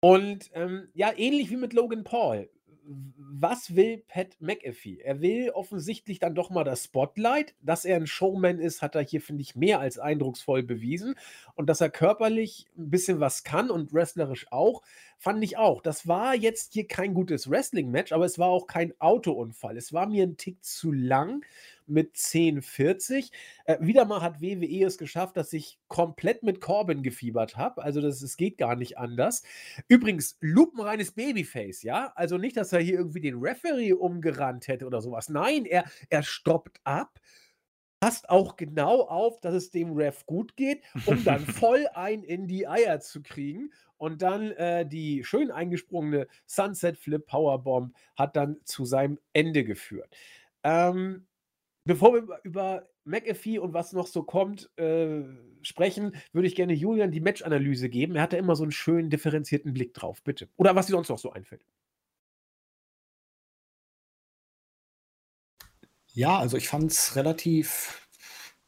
Und, 0.00 0.50
ähm, 0.54 0.88
ja, 0.94 1.12
ähnlich 1.16 1.50
wie 1.50 1.56
mit 1.56 1.72
Logan 1.74 2.04
Paul. 2.04 2.50
was 2.84 3.76
will 3.76 4.04
Pat 4.08 4.36
McAfee? 4.40 5.00
Er 5.00 5.20
will 5.20 5.50
offensichtlich 5.50 6.18
dann 6.18 6.34
doch 6.34 6.50
mal 6.50 6.64
das 6.64 6.84
Spotlight. 6.84 7.54
Dass 7.60 7.84
er 7.84 7.96
ein 7.96 8.06
Showman 8.08 8.58
ist, 8.58 8.82
hat 8.82 8.96
er 8.96 9.02
hier, 9.02 9.20
finde 9.20 9.42
ich, 9.42 9.54
mehr 9.56 9.80
als 9.80 9.98
eindrucksvoll 9.98 10.62
bewiesen. 10.64 11.14
Und 11.54 11.68
dass 11.68 11.80
er 11.80 11.90
körperlich 11.90 12.66
ein 12.76 12.90
bisschen 12.90 13.20
was 13.20 13.44
kann 13.44 13.70
und 13.70 13.92
wrestlerisch 13.94 14.46
auch, 14.50 14.82
fand 15.22 15.44
ich 15.44 15.56
auch. 15.56 15.82
Das 15.82 16.08
war 16.08 16.34
jetzt 16.34 16.72
hier 16.72 16.88
kein 16.88 17.14
gutes 17.14 17.48
Wrestling-Match, 17.48 18.10
aber 18.10 18.24
es 18.24 18.40
war 18.40 18.48
auch 18.48 18.66
kein 18.66 18.92
Autounfall. 19.00 19.76
Es 19.76 19.92
war 19.92 20.08
mir 20.08 20.24
ein 20.24 20.36
Tick 20.36 20.64
zu 20.64 20.90
lang 20.90 21.46
mit 21.86 22.16
10,40. 22.16 23.30
Äh, 23.64 23.76
wieder 23.80 24.04
mal 24.04 24.20
hat 24.20 24.40
WWE 24.40 24.84
es 24.84 24.98
geschafft, 24.98 25.36
dass 25.36 25.52
ich 25.52 25.78
komplett 25.86 26.42
mit 26.42 26.60
Corbin 26.60 27.04
gefiebert 27.04 27.56
habe. 27.56 27.84
Also 27.84 28.00
das, 28.00 28.20
es 28.20 28.36
geht 28.36 28.58
gar 28.58 28.74
nicht 28.74 28.98
anders. 28.98 29.44
Übrigens, 29.86 30.38
lupenreines 30.40 31.12
Babyface, 31.12 31.84
ja? 31.84 32.12
Also 32.16 32.36
nicht, 32.36 32.56
dass 32.56 32.72
er 32.72 32.80
hier 32.80 32.98
irgendwie 32.98 33.20
den 33.20 33.38
Referee 33.38 33.92
umgerannt 33.92 34.66
hätte 34.66 34.86
oder 34.86 35.00
sowas. 35.00 35.28
Nein, 35.28 35.66
er, 35.66 35.84
er 36.10 36.24
stoppt 36.24 36.80
ab 36.82 37.20
passt 38.02 38.28
auch 38.28 38.56
genau 38.56 39.02
auf, 39.02 39.40
dass 39.40 39.54
es 39.54 39.70
dem 39.70 39.92
Ref 39.92 40.26
gut 40.26 40.56
geht, 40.56 40.82
um 41.06 41.22
dann 41.22 41.38
voll 41.46 41.86
ein 41.94 42.24
in 42.24 42.48
die 42.48 42.66
Eier 42.66 42.98
zu 42.98 43.22
kriegen. 43.22 43.72
Und 43.96 44.22
dann 44.22 44.50
äh, 44.52 44.84
die 44.84 45.22
schön 45.22 45.52
eingesprungene 45.52 46.26
Sunset 46.44 46.98
Flip 46.98 47.24
Powerbomb 47.24 47.94
hat 48.16 48.34
dann 48.34 48.56
zu 48.64 48.84
seinem 48.84 49.20
Ende 49.32 49.62
geführt. 49.62 50.12
Ähm, 50.64 51.28
Bevor 51.84 52.14
wir 52.14 52.38
über 52.44 52.88
McAfee 53.04 53.58
und 53.58 53.74
was 53.74 53.92
noch 53.92 54.06
so 54.06 54.22
kommt, 54.22 54.70
äh, 54.78 55.22
sprechen, 55.62 56.14
würde 56.32 56.46
ich 56.46 56.54
gerne 56.54 56.74
Julian 56.74 57.10
die 57.10 57.20
Match-Analyse 57.20 57.88
geben. 57.88 58.14
Er 58.14 58.22
hat 58.22 58.32
da 58.32 58.36
immer 58.36 58.54
so 58.54 58.62
einen 58.62 58.70
schönen 58.70 59.10
differenzierten 59.10 59.74
Blick 59.74 59.92
drauf, 59.92 60.22
bitte. 60.22 60.48
Oder 60.56 60.76
was 60.76 60.86
dir 60.86 60.92
sonst 60.92 61.08
noch 61.08 61.18
so 61.18 61.32
einfällt. 61.32 61.64
Ja, 66.14 66.38
also 66.38 66.56
ich 66.56 66.68
fand 66.68 66.90
es 66.92 67.16
relativ 67.16 68.06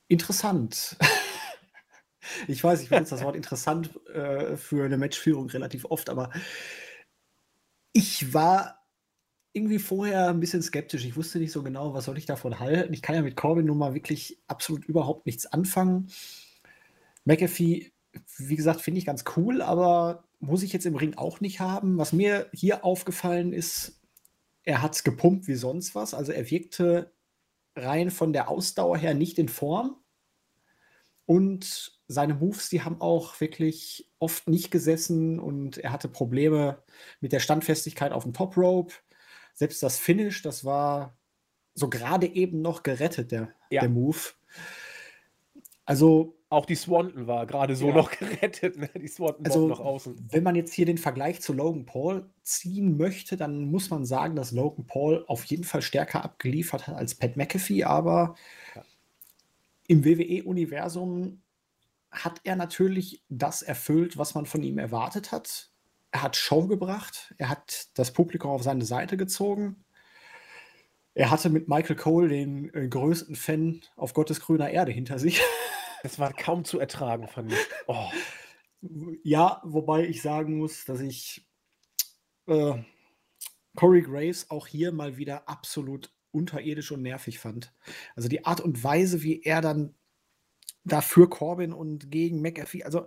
interessant. 0.08 0.96
ich 2.48 2.62
weiß, 2.64 2.80
ich 2.82 2.88
benutze 2.88 3.10
das 3.10 3.22
Wort 3.22 3.36
interessant 3.36 3.90
äh, 4.08 4.56
für 4.56 4.84
eine 4.86 4.96
Matchführung 4.96 5.48
relativ 5.50 5.84
oft, 5.86 6.08
aber 6.08 6.30
ich 7.92 8.32
war 8.32 8.80
irgendwie 9.52 9.78
vorher 9.78 10.28
ein 10.28 10.40
bisschen 10.40 10.62
skeptisch. 10.62 11.04
Ich 11.04 11.16
wusste 11.16 11.38
nicht 11.38 11.52
so 11.52 11.62
genau, 11.62 11.94
was 11.94 12.06
soll 12.06 12.18
ich 12.18 12.26
davon 12.26 12.58
halten. 12.58 12.92
Ich 12.92 13.02
kann 13.02 13.14
ja 13.14 13.22
mit 13.22 13.36
Corbin 13.36 13.66
nun 13.66 13.78
mal 13.78 13.94
wirklich 13.94 14.42
absolut 14.48 14.84
überhaupt 14.84 15.26
nichts 15.26 15.46
anfangen. 15.46 16.10
McAfee, 17.24 17.92
wie 18.38 18.56
gesagt, 18.56 18.80
finde 18.80 18.98
ich 18.98 19.06
ganz 19.06 19.24
cool, 19.36 19.62
aber 19.62 20.24
muss 20.40 20.62
ich 20.62 20.72
jetzt 20.72 20.86
im 20.86 20.96
Ring 20.96 21.14
auch 21.14 21.40
nicht 21.40 21.60
haben. 21.60 21.98
Was 21.98 22.12
mir 22.12 22.48
hier 22.52 22.84
aufgefallen 22.84 23.52
ist, 23.52 24.00
er 24.64 24.82
hat 24.82 24.94
es 24.96 25.04
gepumpt 25.04 25.46
wie 25.46 25.54
sonst 25.54 25.94
was. 25.94 26.14
Also 26.14 26.32
er 26.32 26.50
wirkte 26.50 27.13
rein 27.76 28.10
von 28.10 28.32
der 28.32 28.48
Ausdauer 28.48 28.96
her 28.96 29.14
nicht 29.14 29.38
in 29.38 29.48
Form. 29.48 29.96
Und 31.26 31.98
seine 32.06 32.34
Moves, 32.34 32.68
die 32.68 32.82
haben 32.82 33.00
auch 33.00 33.40
wirklich 33.40 34.10
oft 34.18 34.48
nicht 34.48 34.70
gesessen 34.70 35.40
und 35.40 35.78
er 35.78 35.90
hatte 35.90 36.08
Probleme 36.08 36.82
mit 37.20 37.32
der 37.32 37.40
Standfestigkeit 37.40 38.12
auf 38.12 38.24
dem 38.24 38.34
Top 38.34 38.56
Rope 38.56 38.92
selbst 39.54 39.82
das 39.82 39.98
Finish, 39.98 40.42
das 40.42 40.64
war 40.64 41.16
so 41.74 41.88
gerade 41.88 42.26
eben 42.26 42.60
noch 42.60 42.82
gerettet, 42.82 43.32
der, 43.32 43.54
ja. 43.70 43.80
der 43.80 43.88
Move. 43.88 44.18
Also. 45.84 46.36
Auch 46.50 46.66
die 46.66 46.76
Swanton 46.76 47.26
war 47.26 47.46
gerade 47.46 47.74
so 47.74 47.88
ja. 47.88 47.94
noch 47.94 48.10
gerettet, 48.18 48.76
ne? 48.78 48.88
die 48.94 49.08
Swanton 49.08 49.44
also, 49.44 49.66
noch 49.66 49.80
außen. 49.80 50.28
Wenn 50.30 50.44
man 50.44 50.54
jetzt 50.54 50.72
hier 50.72 50.86
den 50.86 50.98
Vergleich 50.98 51.40
zu 51.40 51.52
Logan 51.52 51.84
Paul 51.84 52.30
ziehen 52.44 52.96
möchte, 52.96 53.36
dann 53.36 53.72
muss 53.72 53.90
man 53.90 54.04
sagen, 54.04 54.36
dass 54.36 54.52
Logan 54.52 54.86
Paul 54.86 55.24
auf 55.26 55.44
jeden 55.46 55.64
Fall 55.64 55.82
stärker 55.82 56.24
abgeliefert 56.24 56.86
hat 56.86 56.94
als 56.94 57.16
Pat 57.16 57.36
McAfee, 57.36 57.82
aber 57.82 58.36
ja. 58.76 58.84
im 59.88 60.04
WWE-Universum 60.04 61.42
hat 62.12 62.40
er 62.44 62.54
natürlich 62.54 63.24
das 63.28 63.62
erfüllt, 63.62 64.16
was 64.16 64.36
man 64.36 64.46
von 64.46 64.62
ihm 64.62 64.78
erwartet 64.78 65.32
hat 65.32 65.72
er 66.14 66.22
hat 66.22 66.36
Show 66.36 66.68
gebracht, 66.68 67.34
er 67.38 67.48
hat 67.48 67.88
das 67.94 68.12
Publikum 68.12 68.52
auf 68.52 68.62
seine 68.62 68.84
Seite 68.84 69.16
gezogen. 69.16 69.83
Er 71.14 71.30
hatte 71.30 71.48
mit 71.48 71.68
Michael 71.68 71.96
Cole 71.96 72.28
den 72.28 72.74
äh, 72.74 72.88
größten 72.88 73.36
Fan 73.36 73.80
auf 73.96 74.14
Gottes 74.14 74.40
grüner 74.40 74.70
Erde 74.70 74.92
hinter 74.92 75.18
sich. 75.18 75.40
Das 76.02 76.18
war 76.18 76.34
kaum 76.34 76.66
zu 76.66 76.78
ertragen, 76.78 77.28
fand 77.28 77.50
ich. 77.50 77.58
Oh. 77.86 78.10
Ja, 79.22 79.62
wobei 79.64 80.04
ich 80.06 80.20
sagen 80.20 80.58
muss, 80.58 80.84
dass 80.84 81.00
ich 81.00 81.48
äh, 82.46 82.74
Corey 83.74 84.02
Graves 84.02 84.50
auch 84.50 84.66
hier 84.66 84.92
mal 84.92 85.16
wieder 85.16 85.48
absolut 85.48 86.12
unterirdisch 86.30 86.92
und 86.92 87.00
nervig 87.00 87.38
fand. 87.38 87.72
Also 88.16 88.28
die 88.28 88.44
Art 88.44 88.60
und 88.60 88.84
Weise, 88.84 89.22
wie 89.22 89.42
er 89.44 89.62
dann 89.62 89.94
dafür 90.84 91.30
Corbin 91.30 91.72
und 91.72 92.10
gegen 92.10 92.42
McAfee, 92.42 92.84
also 92.84 93.06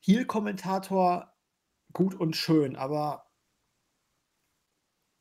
Heel-Kommentator 0.00 1.34
gut 1.92 2.14
und 2.14 2.36
schön, 2.36 2.76
aber 2.76 3.25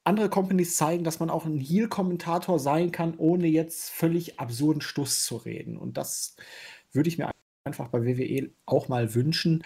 andere 0.05 0.29
Companies 0.29 0.77
zeigen, 0.77 1.03
dass 1.03 1.19
man 1.19 1.29
auch 1.29 1.45
ein 1.45 1.59
Heel-Kommentator 1.59 2.59
sein 2.59 2.91
kann, 2.91 3.15
ohne 3.17 3.47
jetzt 3.47 3.89
völlig 3.89 4.39
absurden 4.39 4.81
Stuss 4.81 5.25
zu 5.25 5.35
reden. 5.35 5.77
Und 5.77 5.97
das 5.97 6.35
würde 6.91 7.09
ich 7.09 7.17
mir 7.17 7.31
einfach 7.65 7.89
bei 7.89 8.05
WWE 8.05 8.51
auch 8.65 8.87
mal 8.87 9.15
wünschen. 9.15 9.63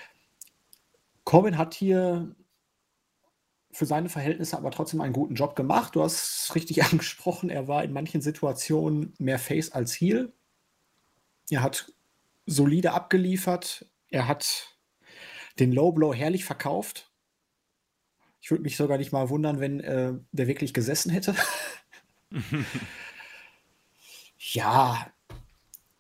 Corbin 1.26 1.58
hat 1.58 1.74
hier 1.74 2.36
für 3.72 3.86
seine 3.86 4.10
Verhältnisse 4.10 4.58
aber 4.58 4.72
trotzdem 4.72 5.02
einen 5.02 5.14
guten 5.14 5.36
Job 5.36 5.56
gemacht. 5.56 5.96
Du 5.96 6.02
hast 6.02 6.56
richtig 6.56 6.84
angesprochen, 6.92 7.50
er 7.50 7.68
war 7.68 7.84
in 7.84 7.94
manchen 7.94 8.22
Situationen 8.22 9.14
mehr 9.20 9.40
Face 9.40 9.72
als 9.72 9.94
Heel. 9.94 10.34
Er 11.50 11.62
hat 11.62 11.92
solide 12.46 12.94
abgeliefert. 12.94 13.86
Er 14.10 14.28
hat 14.28 14.78
den 15.60 15.72
Low 15.72 15.92
Blow 15.92 16.14
herrlich 16.14 16.46
verkauft. 16.46 17.09
Ich 18.42 18.52
würde 18.52 18.64
mich 18.64 18.78
sogar 18.78 18.98
nicht 18.98 19.12
mal 19.12 19.30
wundern, 19.30 19.60
wenn 19.60 19.80
äh, 19.80 20.14
der 20.32 20.48
wirklich 20.48 20.74
gesessen 20.74 21.12
hätte. 21.12 21.36
ja, 24.38 25.12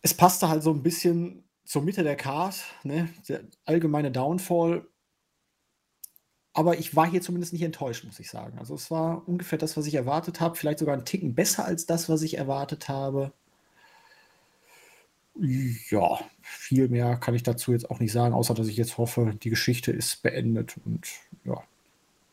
es 0.02 0.14
passte 0.14 0.50
halt 0.50 0.64
so 0.64 0.72
ein 0.72 0.84
bisschen 0.84 1.44
zur 1.66 1.84
Mitte 1.84 2.04
der 2.04 2.16
Card, 2.16 2.56
ne? 2.84 3.10
der 3.28 3.42
allgemeine 3.66 4.12
Downfall. 4.12 4.88
Aber 6.54 6.80
ich 6.80 6.96
war 6.96 7.10
hier 7.10 7.22
zumindest 7.22 7.54
nicht 7.54 7.62
enttäuscht, 7.62 8.06
muss 8.06 8.20
ich 8.20 8.30
sagen. 8.30 8.58
Also 8.58 8.74
es 8.74 8.90
war 8.90 9.28
ungefähr 9.28 9.60
das, 9.60 9.78
was 9.78 9.86
ich 9.86 9.94
erwartet 9.94 10.42
habe. 10.42 10.56
Vielleicht 10.56 10.80
sogar 10.80 10.98
ein 10.98 11.06
Ticken 11.06 11.36
besser 11.36 11.66
als 11.66 11.86
das, 11.86 12.10
was 12.10 12.22
ich 12.22 12.38
erwartet 12.38 12.90
habe. 12.90 13.32
Ja, 15.36 16.20
viel 16.42 16.90
mehr 16.90 17.18
kann 17.18 17.36
ich 17.36 17.44
dazu 17.44 17.72
jetzt 17.72 17.90
auch 17.90 18.00
nicht 18.00 18.12
sagen, 18.12 18.34
außer 18.34 18.54
dass 18.54 18.68
ich 18.68 18.76
jetzt 18.76 18.98
hoffe, 18.98 19.36
die 19.42 19.50
Geschichte 19.50 19.92
ist 19.92 20.22
beendet 20.22 20.76
und 20.86 21.08
ja, 21.46 21.64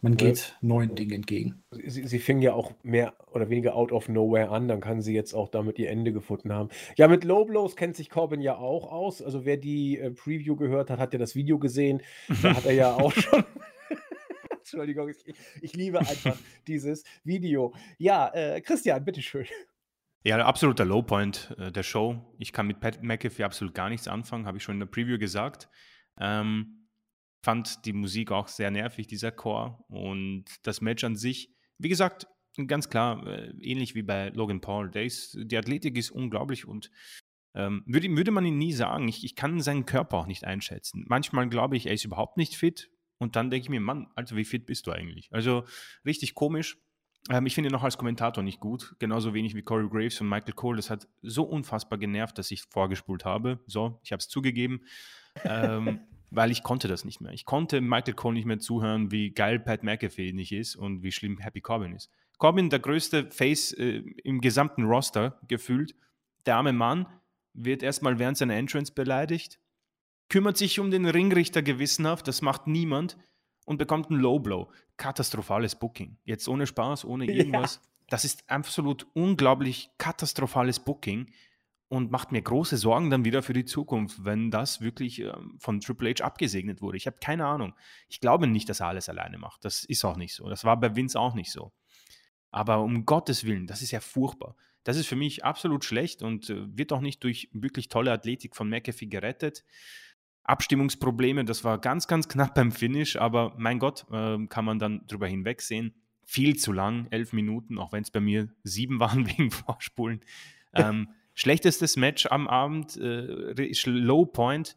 man 0.00 0.16
geht 0.16 0.38
ja. 0.38 0.44
neuen 0.60 0.94
Dingen 0.94 1.12
entgegen. 1.12 1.62
Sie, 1.70 2.06
sie 2.06 2.18
fing 2.18 2.42
ja 2.42 2.52
auch 2.52 2.72
mehr 2.82 3.14
oder 3.32 3.48
weniger 3.48 3.74
out 3.74 3.92
of 3.92 4.08
nowhere 4.08 4.50
an, 4.50 4.68
dann 4.68 4.80
kann 4.80 5.00
sie 5.00 5.14
jetzt 5.14 5.34
auch 5.34 5.48
damit 5.48 5.78
ihr 5.78 5.90
Ende 5.90 6.12
gefunden 6.12 6.52
haben. 6.52 6.68
Ja, 6.96 7.08
mit 7.08 7.24
Low 7.24 7.44
Blows 7.44 7.76
kennt 7.76 7.96
sich 7.96 8.10
Corbin 8.10 8.40
ja 8.40 8.56
auch 8.56 8.92
aus. 8.92 9.22
Also 9.22 9.44
wer 9.44 9.56
die 9.56 9.98
äh, 9.98 10.10
Preview 10.10 10.56
gehört 10.56 10.90
hat, 10.90 10.98
hat 10.98 11.12
ja 11.12 11.18
das 11.18 11.34
Video 11.34 11.58
gesehen. 11.58 12.02
Da 12.42 12.54
hat 12.54 12.66
er 12.66 12.72
ja 12.72 12.94
auch 12.94 13.12
schon. 13.12 13.44
Entschuldigung, 14.58 15.08
ich, 15.08 15.34
ich, 15.62 15.74
liebe 15.74 15.98
einfach 16.00 16.36
dieses 16.66 17.04
Video. 17.24 17.74
Ja, 17.98 18.30
äh, 18.34 18.60
Christian, 18.60 19.04
bitteschön. 19.04 19.46
Ja, 20.24 20.36
absoluter 20.44 20.84
Lowpoint 20.84 21.54
äh, 21.58 21.70
der 21.70 21.84
Show. 21.84 22.16
Ich 22.38 22.52
kann 22.52 22.66
mit 22.66 22.80
Pat 22.80 23.02
McAfee 23.02 23.44
absolut 23.44 23.74
gar 23.74 23.88
nichts 23.88 24.08
anfangen, 24.08 24.46
habe 24.46 24.58
ich 24.58 24.64
schon 24.64 24.74
in 24.74 24.80
der 24.80 24.86
Preview 24.86 25.18
gesagt. 25.18 25.68
Ähm, 26.18 26.85
fand 27.46 27.84
die 27.84 27.92
Musik 27.92 28.32
auch 28.32 28.48
sehr 28.48 28.72
nervig, 28.72 29.06
dieser 29.06 29.30
Chor 29.30 29.84
und 29.88 30.46
das 30.64 30.80
Match 30.80 31.04
an 31.04 31.14
sich. 31.14 31.54
Wie 31.78 31.88
gesagt, 31.88 32.26
ganz 32.66 32.88
klar, 32.88 33.24
äh, 33.24 33.52
ähnlich 33.60 33.94
wie 33.94 34.02
bei 34.02 34.30
Logan 34.30 34.60
Paul. 34.60 34.90
Ist, 34.96 35.38
die 35.40 35.56
Athletik 35.56 35.96
ist 35.96 36.10
unglaublich 36.10 36.66
und 36.66 36.90
ähm, 37.54 37.84
würde, 37.86 38.08
würde 38.16 38.32
man 38.32 38.44
ihn 38.44 38.58
nie 38.58 38.72
sagen. 38.72 39.06
Ich, 39.06 39.22
ich 39.22 39.36
kann 39.36 39.60
seinen 39.60 39.86
Körper 39.86 40.16
auch 40.16 40.26
nicht 40.26 40.42
einschätzen. 40.42 41.04
Manchmal 41.06 41.48
glaube 41.48 41.76
ich, 41.76 41.86
er 41.86 41.92
ist 41.92 42.04
überhaupt 42.04 42.36
nicht 42.36 42.56
fit 42.56 42.90
und 43.18 43.36
dann 43.36 43.48
denke 43.48 43.62
ich 43.62 43.70
mir, 43.70 43.80
Mann, 43.80 44.08
also 44.16 44.34
wie 44.34 44.44
fit 44.44 44.66
bist 44.66 44.88
du 44.88 44.90
eigentlich? 44.90 45.28
Also 45.30 45.62
richtig 46.04 46.34
komisch. 46.34 46.76
Ähm, 47.30 47.46
ich 47.46 47.54
finde 47.54 47.70
ihn 47.70 47.74
noch 47.74 47.84
als 47.84 47.96
Kommentator 47.96 48.42
nicht 48.42 48.58
gut, 48.58 48.96
genauso 48.98 49.34
wenig 49.34 49.54
wie 49.54 49.62
Corey 49.62 49.88
Graves 49.88 50.20
und 50.20 50.28
Michael 50.28 50.54
Cole. 50.54 50.78
Das 50.78 50.90
hat 50.90 51.06
so 51.22 51.44
unfassbar 51.44 51.96
genervt, 52.00 52.38
dass 52.38 52.50
ich 52.50 52.64
vorgespult 52.64 53.24
habe. 53.24 53.60
So, 53.68 54.00
ich 54.02 54.10
habe 54.10 54.18
es 54.18 54.28
zugegeben, 54.28 54.84
ähm, 55.44 56.00
weil 56.30 56.50
ich 56.50 56.62
konnte 56.62 56.88
das 56.88 57.04
nicht 57.04 57.20
mehr. 57.20 57.32
Ich 57.32 57.44
konnte 57.44 57.80
Michael 57.80 58.14
Cole 58.14 58.34
nicht 58.34 58.46
mehr 58.46 58.58
zuhören, 58.58 59.10
wie 59.10 59.30
geil 59.30 59.58
Pat 59.58 59.82
McAfee 59.82 60.32
nicht 60.32 60.52
ist 60.52 60.76
und 60.76 61.02
wie 61.02 61.12
schlimm 61.12 61.38
Happy 61.38 61.60
Corbin 61.60 61.92
ist. 61.92 62.10
Corbin, 62.38 62.70
der 62.70 62.80
größte 62.80 63.30
Face 63.30 63.72
äh, 63.72 64.02
im 64.24 64.40
gesamten 64.40 64.84
Roster 64.84 65.40
gefühlt. 65.48 65.94
Der 66.44 66.56
arme 66.56 66.72
Mann 66.72 67.06
wird 67.54 67.82
erstmal 67.82 68.18
während 68.18 68.36
seiner 68.36 68.54
Entrance 68.54 68.92
beleidigt, 68.92 69.58
kümmert 70.28 70.56
sich 70.56 70.78
um 70.78 70.90
den 70.90 71.06
Ringrichter 71.06 71.62
gewissenhaft, 71.62 72.28
das 72.28 72.42
macht 72.42 72.66
niemand 72.66 73.16
und 73.64 73.78
bekommt 73.78 74.10
einen 74.10 74.20
Low 74.20 74.38
Blow. 74.38 74.70
Katastrophales 74.96 75.74
Booking. 75.76 76.18
Jetzt 76.24 76.48
ohne 76.48 76.66
Spaß, 76.66 77.04
ohne 77.04 77.26
irgendwas. 77.26 77.76
Ja. 77.76 77.90
Das 78.08 78.24
ist 78.24 78.48
absolut 78.48 79.06
unglaublich 79.14 79.90
katastrophales 79.98 80.80
Booking 80.80 81.32
und 81.88 82.10
macht 82.10 82.32
mir 82.32 82.42
große 82.42 82.76
Sorgen 82.76 83.10
dann 83.10 83.24
wieder 83.24 83.42
für 83.42 83.52
die 83.52 83.64
Zukunft, 83.64 84.24
wenn 84.24 84.50
das 84.50 84.80
wirklich 84.80 85.20
ähm, 85.20 85.56
von 85.58 85.80
Triple 85.80 86.10
H 86.10 86.24
abgesegnet 86.24 86.82
wurde. 86.82 86.96
Ich 86.96 87.06
habe 87.06 87.18
keine 87.20 87.46
Ahnung. 87.46 87.74
Ich 88.08 88.20
glaube 88.20 88.46
nicht, 88.46 88.68
dass 88.68 88.80
er 88.80 88.88
alles 88.88 89.08
alleine 89.08 89.38
macht. 89.38 89.64
Das 89.64 89.84
ist 89.84 90.04
auch 90.04 90.16
nicht 90.16 90.34
so. 90.34 90.48
Das 90.48 90.64
war 90.64 90.78
bei 90.78 90.96
Vince 90.96 91.18
auch 91.18 91.34
nicht 91.34 91.52
so. 91.52 91.72
Aber 92.50 92.80
um 92.80 93.04
Gottes 93.04 93.44
Willen, 93.44 93.66
das 93.66 93.82
ist 93.82 93.92
ja 93.92 94.00
furchtbar. 94.00 94.56
Das 94.82 94.96
ist 94.96 95.06
für 95.06 95.16
mich 95.16 95.44
absolut 95.44 95.84
schlecht 95.84 96.22
und 96.22 96.50
äh, 96.50 96.76
wird 96.76 96.92
auch 96.92 97.00
nicht 97.00 97.22
durch 97.22 97.48
wirklich 97.52 97.88
tolle 97.88 98.12
Athletik 98.12 98.56
von 98.56 98.68
McAfee 98.68 99.06
gerettet. 99.06 99.64
Abstimmungsprobleme, 100.44 101.44
das 101.44 101.64
war 101.64 101.78
ganz, 101.78 102.06
ganz 102.06 102.28
knapp 102.28 102.54
beim 102.54 102.70
Finish, 102.70 103.16
aber 103.16 103.54
mein 103.58 103.78
Gott, 103.78 104.06
äh, 104.12 104.38
kann 104.46 104.64
man 104.64 104.78
dann 104.78 105.06
drüber 105.06 105.26
hinwegsehen. 105.26 105.94
Viel 106.24 106.56
zu 106.56 106.72
lang, 106.72 107.06
elf 107.10 107.32
Minuten, 107.32 107.78
auch 107.78 107.92
wenn 107.92 108.02
es 108.02 108.10
bei 108.10 108.20
mir 108.20 108.48
sieben 108.62 109.00
waren 109.00 109.26
wegen 109.26 109.50
Vorspulen. 109.50 110.20
Ähm, 110.72 111.08
schlechtestes 111.36 111.96
Match 111.96 112.26
am 112.26 112.48
Abend, 112.48 112.96
äh, 112.96 113.54
Low 113.84 114.26
Point 114.26 114.76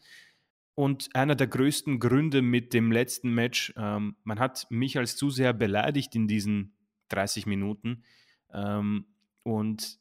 und 0.75 1.09
einer 1.15 1.35
der 1.35 1.47
größten 1.47 1.99
Gründe 1.99 2.43
mit 2.43 2.73
dem 2.73 2.91
letzten 2.91 3.33
Match. 3.33 3.73
Ähm, 3.75 4.15
man 4.23 4.37
hat 4.37 4.67
mich 4.69 4.97
als 4.97 5.15
Zuseher 5.15 5.53
beleidigt 5.53 6.13
in 6.13 6.27
diesen 6.27 6.75
30 7.09 7.47
Minuten 7.47 8.03
ähm, 8.53 9.07
und 9.41 9.97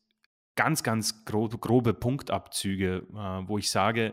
ganz, 0.56 0.82
ganz 0.82 1.24
grobe, 1.24 1.56
grobe 1.58 1.94
Punktabzüge, 1.94 3.06
äh, 3.10 3.48
wo 3.48 3.56
ich 3.56 3.70
sage, 3.70 4.12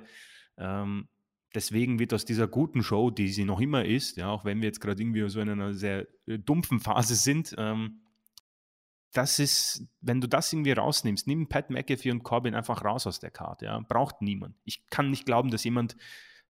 ähm, 0.57 1.09
Deswegen 1.55 1.99
wird 1.99 2.13
aus 2.13 2.25
dieser 2.25 2.49
guten 2.49 2.83
Show, 2.83 3.09
die 3.09 3.29
sie 3.29 3.45
noch 3.45 3.61
immer 3.61 3.85
ist, 3.85 4.17
ja, 4.17 4.29
auch 4.29 4.43
wenn 4.43 4.59
wir 4.59 4.67
jetzt 4.67 4.81
gerade 4.81 5.01
irgendwie 5.01 5.27
so 5.29 5.39
in 5.39 5.49
einer 5.49 5.73
sehr 5.73 6.05
äh, 6.27 6.37
dumpfen 6.37 6.81
Phase 6.81 7.15
sind, 7.15 7.55
ähm, 7.57 8.01
das 9.15 9.39
ist, 9.39 9.87
wenn 10.01 10.19
du 10.19 10.27
das 10.27 10.51
irgendwie 10.51 10.73
rausnimmst, 10.73 11.25
nimm 11.25 11.47
Pat 11.47 11.69
McAfee 11.69 12.11
und 12.11 12.23
Corbin 12.23 12.53
einfach 12.53 12.83
raus 12.83 13.07
aus 13.07 13.19
der 13.19 13.31
Karte. 13.31 13.65
Ja, 13.65 13.79
braucht 13.79 14.21
niemand. 14.21 14.55
Ich 14.65 14.87
kann 14.89 15.09
nicht 15.09 15.25
glauben, 15.25 15.51
dass 15.51 15.63
jemand 15.63 15.95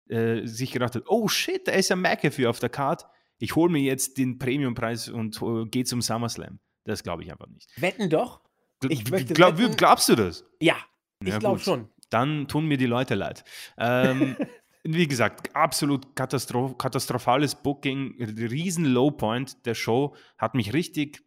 äh, 0.09 0.45
sich 0.45 0.71
gedacht 0.71 0.95
hat, 0.95 1.03
oh 1.07 1.27
shit, 1.27 1.67
da 1.67 1.73
ist 1.73 1.89
ja 1.89 1.95
McAfee 1.95 2.47
auf 2.47 2.59
der 2.59 2.69
Karte. 2.69 3.05
Ich 3.37 3.55
hole 3.55 3.71
mir 3.71 3.81
jetzt 3.81 4.17
den 4.17 4.39
Premiumpreis 4.39 5.09
und 5.09 5.39
uh, 5.41 5.65
gehe 5.65 5.83
zum 5.83 6.01
SummerSlam. 6.01 6.59
Das 6.85 7.03
glaube 7.03 7.23
ich 7.23 7.31
einfach 7.31 7.47
nicht. 7.47 7.69
Wetten 7.79 8.09
doch? 8.09 8.41
Ich 8.89 9.09
möchte 9.11 9.33
Glaub, 9.33 9.57
wetten. 9.59 9.75
Glaubst 9.75 10.09
du 10.09 10.15
das? 10.15 10.43
Ja, 10.59 10.75
ich 11.21 11.29
ja, 11.29 11.37
glaube 11.37 11.59
schon. 11.59 11.89
Dann 12.09 12.47
tun 12.47 12.65
mir 12.65 12.77
die 12.77 12.85
Leute 12.85 13.13
leid. 13.13 13.43
Ähm, 13.77 14.37
wie 14.83 15.07
gesagt, 15.07 15.55
absolut 15.55 16.15
katastroph 16.15 16.77
katastrophales 16.77 17.55
Booking, 17.55 18.15
riesen 18.19 18.85
Lowpoint 18.85 19.65
der 19.65 19.75
Show, 19.75 20.15
hat 20.37 20.55
mich 20.55 20.73
richtig 20.73 21.24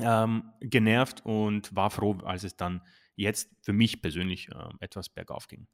ähm, 0.00 0.52
genervt 0.60 1.24
und 1.24 1.74
war 1.74 1.90
froh, 1.90 2.18
als 2.24 2.44
es 2.44 2.56
dann 2.56 2.82
jetzt 3.16 3.50
für 3.62 3.72
mich 3.72 4.02
persönlich 4.02 4.48
äh, 4.48 4.68
etwas 4.80 5.08
bergauf 5.08 5.48
ging. 5.48 5.66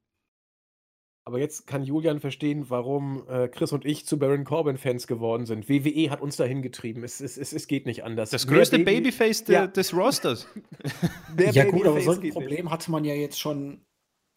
Aber 1.29 1.39
jetzt 1.39 1.67
kann 1.67 1.83
Julian 1.83 2.21
verstehen, 2.21 2.71
warum 2.71 3.29
äh, 3.29 3.49
Chris 3.49 3.73
und 3.73 3.85
ich 3.85 4.07
zu 4.07 4.19
Baron 4.19 4.45
Corbin-Fans 4.45 5.07
geworden 5.07 5.45
sind. 5.45 5.69
WWE 5.69 6.11
hat 6.11 6.23
uns 6.23 6.37
dahin 6.37 6.63
getrieben. 6.63 7.05
Es, 7.05 7.21
es, 7.21 7.37
es, 7.37 7.53
es 7.53 7.67
geht 7.67 7.85
nicht 7.85 8.03
anders. 8.03 8.31
Das 8.31 8.47
größte 8.47 8.79
Baby 8.79 9.11
Babyface 9.11 9.45
ja. 9.49 9.67
des 9.67 9.93
Rosters. 9.93 10.49
ja, 11.53 11.65
gut, 11.65 11.87
aber 11.87 12.01
so 12.01 12.13
ein 12.13 12.31
Problem 12.31 12.65
nicht. 12.65 12.73
hatte 12.73 12.91
man 12.91 13.05
ja 13.05 13.13
jetzt 13.13 13.39
schon 13.39 13.85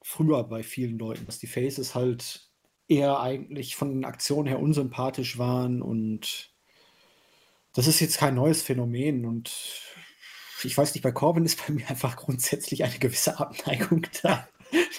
früher 0.04 0.44
bei 0.44 0.64
vielen 0.64 1.00
Leuten, 1.00 1.26
dass 1.26 1.40
die 1.40 1.48
Faces 1.48 1.96
halt 1.96 2.52
eher 2.90 3.22
eigentlich 3.22 3.78
von 3.78 3.90
den 3.90 4.04
Aktionen 4.04 4.50
her 4.50 4.60
unsympathisch 4.60 5.38
waren 5.38 5.82
und 5.82 6.51
das 7.74 7.88
ist 7.88 8.00
jetzt 8.00 8.18
kein 8.18 8.36
neues 8.36 8.62
Phänomen 8.62 9.26
und 9.26 9.52
ich 10.64 10.78
weiß 10.78 10.94
nicht, 10.94 11.04
bei 11.04 11.12
Corbin 11.12 11.46
ist 11.46 11.66
bei 11.66 11.74
mir 11.74 11.90
einfach 11.90 12.16
grundsätzlich 12.18 12.84
eine 12.84 13.00
gewisse 13.00 13.40
Abneigung 13.40 14.06
da. 14.22 14.48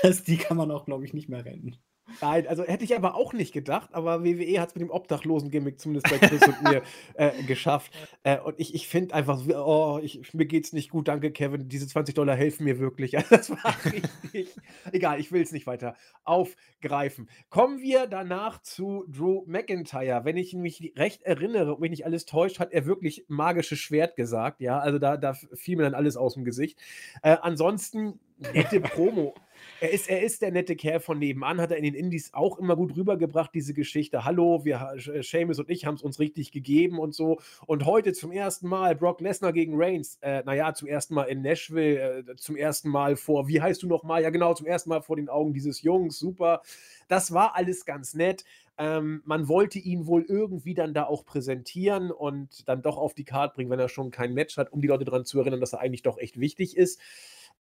Das, 0.03 0.24
die 0.24 0.36
kann 0.36 0.57
man 0.57 0.70
auch, 0.70 0.85
glaube 0.85 1.05
ich, 1.05 1.15
nicht 1.15 1.28
mehr 1.28 1.44
rennen. 1.44 1.77
Nein, 2.20 2.47
also 2.47 2.64
hätte 2.64 2.84
ich 2.84 2.97
aber 2.97 3.14
auch 3.14 3.32
nicht 3.32 3.52
gedacht, 3.52 3.90
aber 3.93 4.24
WWE 4.24 4.60
hat 4.60 4.70
es 4.70 4.74
mit 4.74 4.82
dem 4.82 4.90
Obdachlosen-Gimmick 4.90 5.80
zumindest 5.80 6.10
bei 6.10 6.26
Chris 6.26 6.47
und 6.47 6.62
mir 6.62 6.82
äh, 7.14 7.43
geschafft. 7.44 7.93
Äh, 8.22 8.39
und 8.40 8.59
ich, 8.59 8.74
ich 8.74 8.89
finde 8.89 9.14
einfach, 9.14 9.40
oh, 9.48 10.01
ich, 10.02 10.34
mir 10.34 10.47
geht's 10.47 10.72
nicht 10.72 10.90
gut, 10.90 11.09
danke 11.09 11.30
Kevin, 11.30 11.68
diese 11.68 11.86
20 11.86 12.14
Dollar 12.14 12.36
helfen 12.36 12.64
mir 12.64 12.78
wirklich. 12.78 13.12
das 13.30 13.51
war 13.51 13.74
richtig. 13.84 14.48
Egal, 14.93 15.20
ich 15.20 15.32
will 15.32 15.43
es 15.43 15.52
nicht 15.52 15.66
weiter 15.66 15.97
aufgreifen. 16.24 17.28
Kommen 17.51 17.80
wir 17.80 18.06
danach 18.06 18.62
zu 18.62 19.05
Drew 19.09 19.43
McIntyre. 19.47 20.24
Wenn 20.24 20.36
ich 20.36 20.55
mich 20.55 20.93
recht 20.97 21.22
erinnere 21.22 21.74
und 21.74 21.80
mich 21.80 21.90
nicht 21.90 22.06
alles 22.06 22.26
täuscht, 22.26 22.59
hat 22.59 22.72
er 22.72 22.86
wirklich 22.86 23.24
magisches 23.28 23.78
Schwert 23.78 24.16
gesagt. 24.16 24.60
Ja, 24.60 24.78
also 24.78 24.98
da, 24.98 25.16
da 25.16 25.34
fiel 25.34 25.76
mir 25.76 25.84
dann 25.84 25.94
alles 25.94 26.16
aus 26.16 26.34
dem 26.34 26.44
Gesicht. 26.44 26.78
Äh, 27.22 27.36
ansonsten 27.40 28.20
nette 28.52 28.80
Promo. 28.80 29.34
Er 29.82 29.90
ist, 29.90 30.09
er 30.09 30.22
ist 30.22 30.42
der 30.42 30.52
nette 30.52 30.76
Kerl 30.76 31.00
von 31.00 31.18
nebenan, 31.18 31.60
hat 31.60 31.72
er 31.72 31.76
in 31.76 31.82
den 31.82 31.94
Indies 31.94 32.32
auch 32.34 32.56
immer 32.60 32.76
gut 32.76 32.96
rübergebracht, 32.96 33.52
diese 33.52 33.74
Geschichte. 33.74 34.24
Hallo, 34.24 34.64
wir, 34.64 34.94
äh, 34.94 35.24
Seamus 35.24 35.59
und 35.59 35.68
ich 35.68 35.86
haben 35.86 35.96
es 35.96 36.02
uns 36.02 36.20
richtig 36.20 36.52
gegeben 36.52 37.00
und 37.00 37.16
so. 37.16 37.40
Und 37.66 37.84
heute 37.84 38.12
zum 38.12 38.30
ersten 38.30 38.68
Mal 38.68 38.94
Brock 38.94 39.20
Lesnar 39.20 39.52
gegen 39.52 39.72
Reigns. 39.74 40.18
Äh, 40.20 40.44
naja, 40.46 40.72
zum 40.72 40.86
ersten 40.86 41.14
Mal 41.14 41.24
in 41.24 41.42
Nashville, 41.42 42.24
äh, 42.28 42.36
zum 42.36 42.54
ersten 42.54 42.90
Mal 42.90 43.16
vor, 43.16 43.48
wie 43.48 43.60
heißt 43.60 43.82
du 43.82 43.88
nochmal? 43.88 44.22
Ja, 44.22 44.30
genau, 44.30 44.54
zum 44.54 44.68
ersten 44.68 44.88
Mal 44.88 45.02
vor 45.02 45.16
den 45.16 45.28
Augen 45.28 45.52
dieses 45.52 45.82
Jungs. 45.82 46.16
Super. 46.16 46.62
Das 47.09 47.32
war 47.32 47.56
alles 47.56 47.84
ganz 47.84 48.14
nett. 48.14 48.44
Ähm, 48.78 49.20
man 49.24 49.48
wollte 49.48 49.80
ihn 49.80 50.06
wohl 50.06 50.24
irgendwie 50.28 50.74
dann 50.74 50.94
da 50.94 51.06
auch 51.06 51.24
präsentieren 51.24 52.12
und 52.12 52.68
dann 52.68 52.82
doch 52.82 52.98
auf 52.98 53.14
die 53.14 53.24
Karte 53.24 53.56
bringen, 53.56 53.70
wenn 53.70 53.80
er 53.80 53.88
schon 53.88 54.12
kein 54.12 54.32
Match 54.32 54.56
hat, 54.59 54.72
um 54.72 54.80
die 54.80 54.86
Leute 54.86 55.04
daran 55.04 55.24
zu 55.24 55.40
erinnern, 55.40 55.60
dass 55.60 55.72
er 55.72 55.80
eigentlich 55.80 56.02
doch 56.02 56.18
echt 56.18 56.38
wichtig 56.38 56.76
ist. 56.76 57.00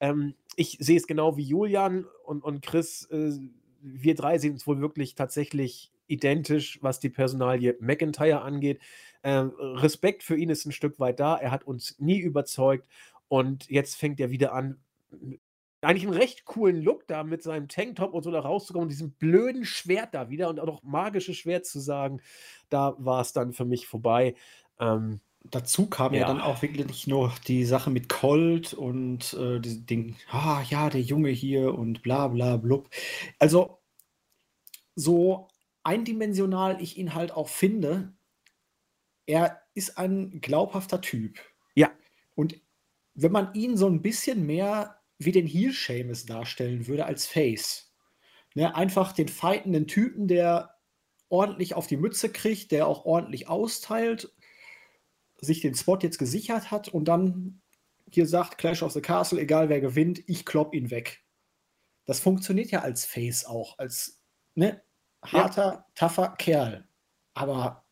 Ähm, 0.01 0.35
ich 0.57 0.77
sehe 0.81 0.97
es 0.97 1.07
genau 1.07 1.37
wie 1.37 1.43
Julian 1.43 2.05
und, 2.25 2.43
und 2.43 2.61
Chris. 2.61 3.05
Äh, 3.09 3.31
wir 3.81 4.15
drei 4.15 4.37
sehen 4.37 4.53
uns 4.53 4.67
wohl 4.67 4.81
wirklich 4.81 5.15
tatsächlich 5.15 5.91
identisch, 6.07 6.79
was 6.81 6.99
die 6.99 7.09
Personalie 7.09 7.77
McIntyre 7.79 8.41
angeht. 8.41 8.81
Ähm, 9.23 9.53
Respekt 9.57 10.23
für 10.23 10.35
ihn 10.35 10.49
ist 10.49 10.65
ein 10.65 10.73
Stück 10.73 10.99
weit 10.99 11.19
da. 11.19 11.37
Er 11.37 11.51
hat 11.51 11.63
uns 11.65 11.97
nie 11.99 12.19
überzeugt 12.19 12.85
und 13.29 13.69
jetzt 13.69 13.95
fängt 13.95 14.19
er 14.19 14.29
wieder 14.29 14.53
an, 14.53 14.77
eigentlich 15.81 16.05
einen 16.05 16.17
recht 16.17 16.45
coolen 16.45 16.81
Look 16.81 17.07
da 17.07 17.23
mit 17.23 17.43
seinem 17.43 17.67
Tanktop 17.67 18.13
und 18.13 18.23
so 18.23 18.31
da 18.31 18.39
rauszukommen 18.39 18.85
und 18.85 18.91
diesem 18.91 19.11
blöden 19.11 19.65
Schwert 19.65 20.13
da 20.13 20.29
wieder 20.29 20.49
und 20.49 20.59
auch 20.59 20.65
noch 20.65 20.83
magisches 20.83 21.37
Schwert 21.37 21.65
zu 21.65 21.79
sagen, 21.79 22.21
da 22.69 22.95
war 22.97 23.21
es 23.21 23.33
dann 23.33 23.53
für 23.53 23.65
mich 23.65 23.87
vorbei. 23.87 24.35
Ähm, 24.79 25.21
dazu 25.43 25.87
kam 25.87 26.13
ja. 26.13 26.21
ja. 26.21 26.27
dann 26.27 26.41
auch 26.41 26.61
wirklich 26.61 27.07
nur 27.07 27.33
die 27.47 27.65
Sache 27.65 27.89
mit 27.89 28.09
Colt 28.09 28.73
und 28.73 29.33
äh, 29.33 29.59
den, 29.59 30.15
ah 30.29 30.63
ja, 30.69 30.89
der 30.89 31.01
Junge 31.01 31.29
hier 31.29 31.73
und 31.73 32.03
bla 32.03 32.27
bla 32.27 32.57
blub. 32.57 32.89
Also, 33.39 33.79
so 34.95 35.47
eindimensional 35.83 36.81
ich 36.81 36.97
ihn 36.97 37.13
halt 37.15 37.31
auch 37.31 37.47
finde, 37.47 38.13
er 39.25 39.61
ist 39.73 39.97
ein 39.97 40.41
glaubhafter 40.41 41.01
Typ. 41.01 41.39
Ja. 41.75 41.91
Und 42.35 42.59
wenn 43.13 43.31
man 43.31 43.53
ihn 43.53 43.77
so 43.77 43.87
ein 43.87 44.01
bisschen 44.01 44.45
mehr 44.45 44.97
wie 45.17 45.31
den 45.31 45.47
Heel 45.47 45.71
Seamus 45.71 46.25
darstellen 46.25 46.87
würde 46.87 47.05
als 47.05 47.25
Face, 47.25 47.91
ne, 48.55 48.75
einfach 48.75 49.11
den 49.11 49.27
fightenden 49.27 49.87
Typen, 49.87 50.27
der 50.27 50.75
ordentlich 51.29 51.75
auf 51.75 51.87
die 51.87 51.97
Mütze 51.97 52.29
kriegt, 52.29 52.71
der 52.71 52.87
auch 52.87 53.05
ordentlich 53.05 53.47
austeilt 53.47 54.33
sich 55.41 55.61
den 55.61 55.75
Spot 55.75 55.97
jetzt 56.01 56.19
gesichert 56.19 56.71
hat 56.71 56.87
und 56.87 57.05
dann 57.05 57.61
hier 58.09 58.27
sagt, 58.27 58.57
Clash 58.57 58.83
of 58.83 58.91
the 58.91 59.01
Castle, 59.01 59.39
egal 59.39 59.69
wer 59.69 59.81
gewinnt, 59.81 60.21
ich 60.27 60.45
klopp 60.45 60.73
ihn 60.73 60.91
weg. 60.91 61.23
Das 62.05 62.19
funktioniert 62.19 62.71
ja 62.71 62.81
als 62.81 63.05
Face 63.05 63.45
auch, 63.45 63.77
als 63.79 64.21
ne, 64.55 64.81
harter, 65.23 65.73
ja. 65.73 65.85
tougher 65.95 66.35
Kerl. 66.37 66.87
Aber 67.33 67.85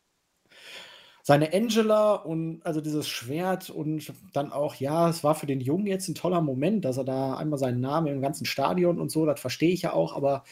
seine 1.22 1.52
Angela 1.52 2.14
und 2.14 2.60
also 2.64 2.80
dieses 2.80 3.08
Schwert 3.08 3.70
und 3.70 4.12
dann 4.32 4.52
auch, 4.52 4.74
ja, 4.76 5.08
es 5.08 5.22
war 5.22 5.34
für 5.34 5.46
den 5.46 5.60
Jungen 5.60 5.86
jetzt 5.86 6.08
ein 6.08 6.14
toller 6.14 6.40
Moment, 6.40 6.84
dass 6.84 6.96
er 6.96 7.04
da 7.04 7.36
einmal 7.36 7.58
seinen 7.58 7.80
Namen 7.80 8.08
im 8.08 8.22
ganzen 8.22 8.46
Stadion 8.46 8.98
und 8.98 9.10
so, 9.10 9.26
das 9.26 9.40
verstehe 9.40 9.72
ich 9.72 9.82
ja 9.82 9.92
auch, 9.92 10.14
aber 10.16 10.44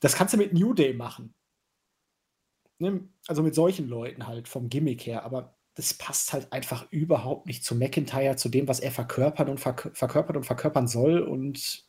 das 0.00 0.16
kannst 0.16 0.34
du 0.34 0.38
mit 0.38 0.52
New 0.52 0.74
Day 0.74 0.94
machen. 0.94 1.34
Ne? 2.82 3.08
Also 3.28 3.44
mit 3.44 3.54
solchen 3.54 3.88
Leuten 3.88 4.26
halt 4.26 4.48
vom 4.48 4.68
Gimmick 4.68 5.06
her, 5.06 5.24
aber 5.24 5.54
das 5.74 5.94
passt 5.94 6.32
halt 6.32 6.52
einfach 6.52 6.90
überhaupt 6.90 7.46
nicht 7.46 7.64
zu 7.64 7.76
McIntyre, 7.76 8.34
zu 8.34 8.48
dem, 8.48 8.66
was 8.66 8.80
er 8.80 8.90
verkörpert 8.90 9.48
und 9.48 9.60
verk 9.60 9.92
verkörpert 9.94 10.36
und 10.36 10.44
verkörpern 10.44 10.88
soll 10.88 11.20
und 11.20 11.84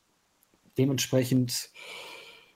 dementsprechend, 0.78 1.72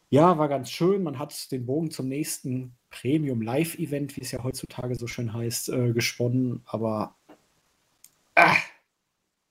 ja, 0.09 0.37
war 0.37 0.47
ganz 0.49 0.69
schön. 0.69 1.01
Man 1.01 1.17
hat 1.17 1.51
den 1.51 1.65
Bogen 1.65 1.89
zum 1.89 2.07
nächsten 2.07 2.77
Premium 2.91 3.41
Live-Event, 3.41 4.15
wie 4.15 4.21
es 4.21 4.31
ja 4.31 4.43
heutzutage 4.43 4.95
so 4.95 5.07
schön 5.07 5.33
heißt, 5.33 5.69
äh, 5.69 5.91
gesponnen, 5.93 6.61
aber 6.65 7.16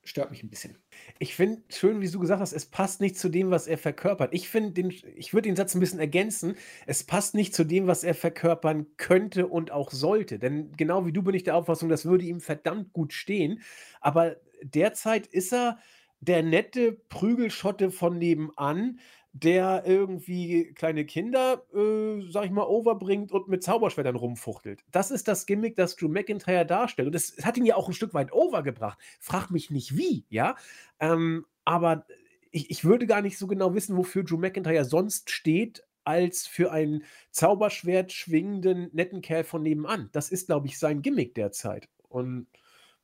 stört 0.07 0.31
mich 0.31 0.41
ein 0.41 0.49
bisschen. 0.49 0.77
Ich 1.19 1.35
finde 1.35 1.61
schön, 1.69 2.01
wie 2.01 2.09
du 2.09 2.19
gesagt 2.19 2.41
hast, 2.41 2.53
es 2.53 2.65
passt 2.65 3.01
nicht 3.01 3.17
zu 3.17 3.29
dem, 3.29 3.51
was 3.51 3.67
er 3.67 3.77
verkörpert. 3.77 4.33
Ich 4.33 4.49
finde 4.49 4.71
den 4.71 4.89
ich 5.15 5.33
würde 5.33 5.49
den 5.49 5.55
Satz 5.55 5.75
ein 5.75 5.79
bisschen 5.79 5.99
ergänzen. 5.99 6.55
Es 6.85 7.03
passt 7.03 7.35
nicht 7.35 7.53
zu 7.53 7.63
dem, 7.63 7.87
was 7.87 8.03
er 8.03 8.15
verkörpern 8.15 8.87
könnte 8.97 9.47
und 9.47 9.71
auch 9.71 9.91
sollte. 9.91 10.39
Denn 10.39 10.71
genau 10.77 11.05
wie 11.05 11.13
du 11.13 11.23
bin 11.23 11.35
ich 11.35 11.43
der 11.43 11.55
Auffassung, 11.55 11.89
das 11.89 12.05
würde 12.05 12.25
ihm 12.25 12.39
verdammt 12.39 12.93
gut 12.93 13.13
stehen. 13.13 13.61
Aber 13.99 14.37
derzeit 14.63 15.27
ist 15.27 15.53
er 15.53 15.77
der 16.19 16.41
nette 16.41 16.93
Prügelschotte 17.09 17.91
von 17.91 18.17
nebenan, 18.17 18.99
der 19.43 19.83
irgendwie 19.85 20.73
kleine 20.73 21.05
Kinder, 21.05 21.63
äh, 21.73 22.31
sage 22.31 22.47
ich 22.47 22.51
mal, 22.51 22.65
overbringt 22.65 23.31
und 23.31 23.47
mit 23.47 23.63
Zauberschwertern 23.63 24.15
rumfuchtelt. 24.15 24.83
Das 24.91 25.11
ist 25.11 25.27
das 25.27 25.45
Gimmick, 25.45 25.75
das 25.75 25.95
Drew 25.95 26.07
McIntyre 26.07 26.65
darstellt. 26.65 27.07
Und 27.07 27.15
das 27.15 27.35
hat 27.43 27.57
ihn 27.57 27.65
ja 27.65 27.75
auch 27.75 27.87
ein 27.87 27.93
Stück 27.93 28.13
weit 28.13 28.31
overgebracht. 28.31 28.97
Frag 29.19 29.51
mich 29.51 29.69
nicht 29.69 29.95
wie, 29.97 30.25
ja. 30.29 30.55
Ähm, 30.99 31.45
aber 31.65 32.05
ich, 32.51 32.71
ich 32.71 32.83
würde 32.83 33.05
gar 33.05 33.21
nicht 33.21 33.37
so 33.37 33.47
genau 33.47 33.73
wissen, 33.73 33.97
wofür 33.97 34.23
Drew 34.23 34.37
McIntyre 34.37 34.85
sonst 34.85 35.29
steht, 35.29 35.83
als 36.03 36.47
für 36.47 36.71
einen 36.71 37.03
Zauberschwert 37.31 38.13
schwingenden, 38.13 38.89
netten 38.93 39.21
Kerl 39.21 39.43
von 39.43 39.61
nebenan. 39.61 40.09
Das 40.13 40.29
ist, 40.29 40.47
glaube 40.47 40.67
ich, 40.67 40.79
sein 40.79 41.01
Gimmick 41.01 41.35
derzeit. 41.35 41.89
Und 42.07 42.47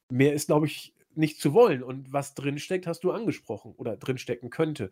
mehr 0.09 0.33
ist, 0.33 0.47
glaube 0.47 0.67
ich, 0.67 0.95
nicht 1.13 1.39
zu 1.39 1.53
wollen. 1.53 1.83
Und 1.83 2.13
was 2.13 2.33
drinsteckt, 2.33 2.87
hast 2.87 3.03
du 3.03 3.11
angesprochen 3.11 3.73
oder 3.75 3.97
drinstecken 3.97 4.49
könnte. 4.49 4.89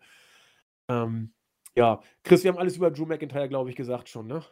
Ähm, 0.88 1.32
ja, 1.76 2.00
Chris, 2.22 2.44
wir 2.44 2.50
haben 2.52 2.58
alles 2.58 2.76
über 2.76 2.90
Drew 2.90 3.06
McIntyre, 3.06 3.48
glaube 3.48 3.70
ich, 3.70 3.76
gesagt 3.76 4.08
schon, 4.08 4.26
ne? 4.26 4.44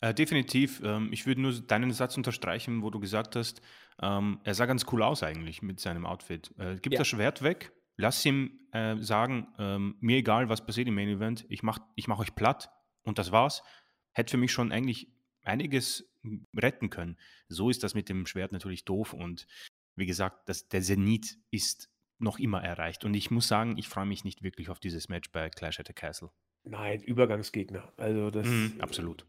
Äh, 0.00 0.14
definitiv. 0.14 0.80
Ähm, 0.84 1.08
ich 1.12 1.26
würde 1.26 1.40
nur 1.40 1.52
deinen 1.52 1.90
Satz 1.92 2.16
unterstreichen, 2.16 2.82
wo 2.82 2.90
du 2.90 3.00
gesagt 3.00 3.36
hast, 3.36 3.62
ähm, 4.02 4.40
er 4.44 4.54
sah 4.54 4.66
ganz 4.66 4.84
cool 4.92 5.02
aus 5.02 5.22
eigentlich 5.22 5.62
mit 5.62 5.80
seinem 5.80 6.04
Outfit. 6.06 6.52
Äh, 6.58 6.76
gib 6.80 6.92
Ja. 6.92 6.98
das 6.98 7.08
Schwert 7.08 7.42
weg, 7.42 7.72
lass 7.96 8.24
ihm 8.24 8.60
äh, 8.72 8.96
sagen, 8.98 9.48
ähm, 9.58 9.96
mir 10.00 10.18
egal, 10.18 10.48
was 10.48 10.66
passiert 10.66 10.88
im 10.88 10.94
Main 10.94 11.08
Event, 11.08 11.46
ich 11.48 11.62
mach, 11.62 11.78
ich 11.94 12.08
mach 12.08 12.18
euch 12.18 12.34
platt 12.34 12.70
und 13.02 13.18
das 13.18 13.32
war's. 13.32 13.62
Hätte 14.12 14.32
für 14.32 14.36
mich 14.36 14.52
schon 14.52 14.72
eigentlich 14.72 15.08
einiges 15.42 16.12
retten 16.56 16.90
können. 16.90 17.16
So 17.48 17.70
ist 17.70 17.82
das 17.82 17.94
mit 17.94 18.08
dem 18.08 18.26
Schwert 18.26 18.52
natürlich 18.52 18.84
doof 18.84 19.12
und 19.12 19.46
wie 19.96 20.06
gesagt, 20.06 20.48
das, 20.48 20.68
der 20.68 20.82
Zenit 20.82 21.38
ist 21.50 21.88
noch 22.18 22.38
immer 22.38 22.62
erreicht. 22.62 23.04
Und 23.04 23.14
ich 23.14 23.30
muss 23.30 23.48
sagen, 23.48 23.76
ich 23.78 23.88
freue 23.88 24.06
mich 24.06 24.24
nicht 24.24 24.42
wirklich 24.42 24.70
auf 24.70 24.78
dieses 24.78 25.08
Match 25.08 25.30
bei 25.32 25.48
Clash 25.50 25.80
at 25.80 25.86
the 25.88 25.92
Castle. 25.92 26.30
Nein, 26.64 27.02
Übergangsgegner. 27.02 27.92
Also 27.96 28.30
das 28.30 28.46
Mhm, 28.46 28.74
absolut. 28.80 29.26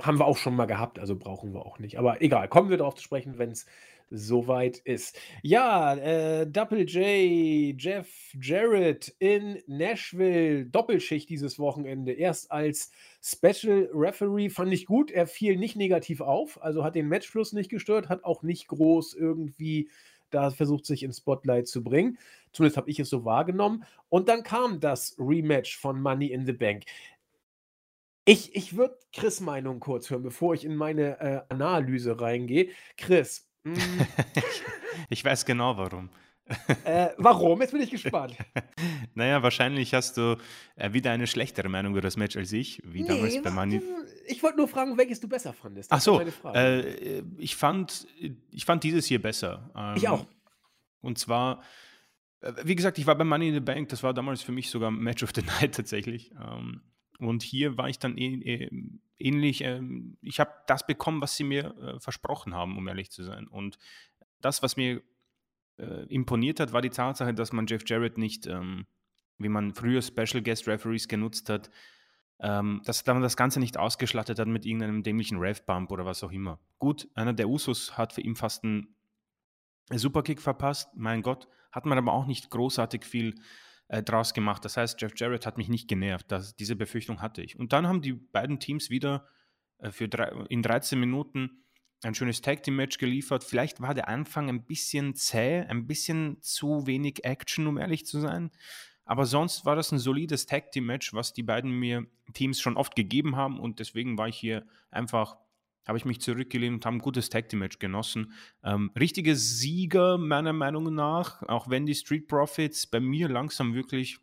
haben 0.00 0.18
wir 0.18 0.24
auch 0.26 0.36
schon 0.36 0.56
mal 0.56 0.66
gehabt, 0.66 0.98
also 0.98 1.16
brauchen 1.16 1.52
wir 1.54 1.64
auch 1.64 1.78
nicht. 1.78 1.98
Aber 1.98 2.20
egal, 2.20 2.48
kommen 2.48 2.70
wir 2.70 2.76
darauf 2.76 2.96
zu 2.96 3.02
sprechen, 3.04 3.38
wenn 3.38 3.50
es 3.50 3.66
soweit 4.10 4.78
ist. 4.78 5.18
Ja, 5.42 5.94
äh, 5.94 6.46
Double 6.46 6.80
J, 6.84 7.80
Jeff 7.80 8.32
Jarrett 8.40 9.14
in 9.18 9.58
Nashville, 9.66 10.66
Doppelschicht 10.66 11.28
dieses 11.30 11.58
Wochenende. 11.58 12.12
Erst 12.12 12.50
als 12.50 12.90
Special 13.22 13.88
Referee 13.92 14.50
fand 14.50 14.72
ich 14.72 14.86
gut. 14.86 15.10
Er 15.10 15.26
fiel 15.26 15.56
nicht 15.56 15.76
negativ 15.76 16.20
auf, 16.20 16.60
also 16.62 16.84
hat 16.84 16.96
den 16.96 17.08
Matchfluss 17.08 17.52
nicht 17.52 17.70
gestört, 17.70 18.08
hat 18.08 18.24
auch 18.24 18.42
nicht 18.42 18.68
groß 18.68 19.14
irgendwie 19.14 19.88
da 20.34 20.50
versucht, 20.50 20.86
sich 20.86 21.02
ins 21.02 21.18
Spotlight 21.18 21.68
zu 21.68 21.82
bringen. 21.82 22.18
Zumindest 22.52 22.76
habe 22.76 22.90
ich 22.90 22.98
es 23.00 23.08
so 23.10 23.24
wahrgenommen. 23.24 23.84
Und 24.08 24.28
dann 24.28 24.42
kam 24.42 24.80
das 24.80 25.16
Rematch 25.18 25.76
von 25.78 26.00
Money 26.00 26.26
in 26.26 26.46
the 26.46 26.52
Bank. 26.52 26.84
Ich, 28.26 28.54
ich 28.56 28.76
würde 28.76 28.98
Chris' 29.12 29.40
Meinung 29.40 29.80
kurz 29.80 30.08
hören, 30.10 30.22
bevor 30.22 30.54
ich 30.54 30.64
in 30.64 30.76
meine 30.76 31.20
äh, 31.20 31.42
Analyse 31.50 32.18
reingehe. 32.20 32.68
Chris, 32.96 33.46
mh, 33.64 33.76
Ich 35.10 35.24
weiß 35.24 35.44
genau 35.44 35.76
warum. 35.76 36.08
äh, 36.84 37.08
warum? 37.18 37.60
Jetzt 37.60 37.72
bin 37.72 37.82
ich 37.82 37.90
gespannt. 37.90 38.36
Naja, 39.16 39.42
wahrscheinlich 39.44 39.94
hast 39.94 40.16
du 40.16 40.36
äh, 40.76 40.92
wieder 40.92 41.12
eine 41.12 41.26
schlechtere 41.28 41.68
Meinung 41.68 41.92
über 41.92 42.00
das 42.00 42.16
Match 42.16 42.36
als 42.36 42.52
ich, 42.52 42.82
wie 42.84 43.04
damals 43.04 43.40
bei 43.40 43.50
Money. 43.50 43.80
Ich 44.26 44.42
wollte 44.42 44.56
nur 44.58 44.68
fragen, 44.68 44.96
welches 44.96 45.20
du 45.20 45.28
besser 45.28 45.52
fandest. 45.52 45.90
Ach 45.92 45.96
Das 45.96 46.06
war 46.06 46.12
so, 46.14 46.18
meine 46.18 46.32
Frage. 46.32 46.58
äh, 46.58 47.22
ich, 47.38 47.56
fand, 47.56 48.06
ich 48.50 48.64
fand 48.64 48.82
dieses 48.84 49.06
hier 49.06 49.20
besser. 49.20 49.70
Ich 49.96 50.04
Ähm, 50.04 50.10
auch. 50.10 50.26
Und 51.00 51.18
zwar, 51.18 51.62
äh, 52.40 52.52
wie 52.64 52.74
gesagt, 52.74 52.98
ich 52.98 53.06
war 53.06 53.16
bei 53.16 53.24
Money 53.24 53.48
in 53.48 53.54
the 53.54 53.60
Bank, 53.60 53.88
das 53.90 54.02
war 54.02 54.14
damals 54.14 54.42
für 54.42 54.52
mich 54.52 54.70
sogar 54.70 54.90
Match 54.90 55.22
of 55.22 55.32
the 55.34 55.42
Night 55.60 55.74
tatsächlich. 55.74 56.32
Ähm, 56.32 56.82
Und 57.18 57.42
hier 57.42 57.76
war 57.76 57.88
ich 57.88 57.98
dann 57.98 58.16
äh, 58.18 58.70
ähnlich, 59.18 59.60
ähm, 59.62 60.16
ich 60.22 60.40
habe 60.40 60.50
das 60.66 60.86
bekommen, 60.86 61.20
was 61.20 61.36
sie 61.36 61.44
mir 61.44 61.74
äh, 61.78 62.00
versprochen 62.00 62.54
haben, 62.54 62.76
um 62.76 62.88
ehrlich 62.88 63.10
zu 63.10 63.22
sein. 63.22 63.46
Und 63.46 63.78
das, 64.40 64.62
was 64.62 64.76
mir 64.76 65.02
äh, 65.78 66.06
imponiert 66.08 66.60
hat, 66.60 66.72
war 66.72 66.82
die 66.82 66.90
Tatsache, 66.90 67.34
dass 67.34 67.52
man 67.52 67.66
Jeff 67.66 67.82
Jarrett 67.86 68.18
nicht, 68.18 68.46
ähm, 68.46 68.86
wie 69.38 69.48
man 69.48 69.74
früher 69.74 70.00
Special 70.02 70.42
Guest 70.42 70.66
Referees 70.68 71.08
genutzt 71.08 71.48
hat, 71.48 71.70
ähm, 72.40 72.82
dass 72.84 73.06
man 73.06 73.22
das 73.22 73.36
Ganze 73.36 73.60
nicht 73.60 73.78
ausgeschlattet 73.78 74.38
hat 74.38 74.48
mit 74.48 74.66
irgendeinem 74.66 75.02
dämlichen 75.02 75.38
Rev-Bump 75.38 75.90
oder 75.90 76.04
was 76.04 76.22
auch 76.22 76.32
immer. 76.32 76.58
Gut, 76.78 77.08
einer 77.14 77.32
der 77.32 77.48
Usos 77.48 77.96
hat 77.96 78.12
für 78.12 78.20
ihn 78.20 78.36
fast 78.36 78.64
einen 78.64 78.94
Superkick 79.90 80.40
verpasst, 80.40 80.90
mein 80.94 81.22
Gott, 81.22 81.48
hat 81.72 81.86
man 81.86 81.98
aber 81.98 82.12
auch 82.12 82.26
nicht 82.26 82.50
großartig 82.50 83.04
viel 83.04 83.34
äh, 83.88 84.02
draus 84.02 84.34
gemacht. 84.34 84.64
Das 84.64 84.76
heißt, 84.76 85.00
Jeff 85.00 85.12
Jarrett 85.16 85.46
hat 85.46 85.58
mich 85.58 85.68
nicht 85.68 85.88
genervt. 85.88 86.30
Das, 86.30 86.56
diese 86.56 86.76
Befürchtung 86.76 87.20
hatte 87.20 87.42
ich. 87.42 87.58
Und 87.58 87.72
dann 87.72 87.86
haben 87.86 88.02
die 88.02 88.12
beiden 88.12 88.58
Teams 88.58 88.90
wieder 88.90 89.26
äh, 89.78 89.90
für 89.90 90.08
drei, 90.08 90.30
in 90.48 90.62
13 90.62 90.98
Minuten 90.98 91.64
ein 92.02 92.14
schönes 92.14 92.40
Tag 92.40 92.62
Team 92.62 92.76
Match 92.76 92.98
geliefert. 92.98 93.44
Vielleicht 93.44 93.80
war 93.80 93.94
der 93.94 94.08
Anfang 94.08 94.48
ein 94.48 94.64
bisschen 94.64 95.14
zäh, 95.14 95.60
ein 95.60 95.86
bisschen 95.86 96.40
zu 96.42 96.86
wenig 96.86 97.24
Action, 97.24 97.66
um 97.66 97.78
ehrlich 97.78 98.06
zu 98.06 98.20
sein. 98.20 98.50
Aber 99.04 99.26
sonst 99.26 99.66
war 99.66 99.76
das 99.76 99.92
ein 99.92 99.98
solides 99.98 100.46
Tag 100.46 100.72
Team 100.72 100.86
Match, 100.86 101.12
was 101.12 101.32
die 101.32 101.42
beiden 101.42 101.70
mir 101.70 102.06
Teams 102.32 102.60
schon 102.60 102.76
oft 102.76 102.96
gegeben 102.96 103.36
haben 103.36 103.60
und 103.60 103.78
deswegen 103.78 104.16
war 104.16 104.28
ich 104.28 104.36
hier 104.36 104.66
einfach, 104.90 105.36
habe 105.86 105.98
ich 105.98 106.06
mich 106.06 106.20
zurückgelehnt 106.20 106.76
und 106.76 106.86
habe 106.86 106.96
ein 106.96 107.00
gutes 107.00 107.28
Tag 107.28 107.48
Team 107.48 107.58
Match 107.58 107.78
genossen. 107.78 108.32
Ähm, 108.62 108.90
richtige 108.98 109.36
Sieger 109.36 110.16
meiner 110.16 110.54
Meinung 110.54 110.94
nach, 110.94 111.42
auch 111.42 111.68
wenn 111.68 111.84
die 111.84 111.94
Street 111.94 112.28
Profits 112.28 112.86
bei 112.86 113.00
mir 113.00 113.28
langsam 113.28 113.74
wirklich 113.74 114.18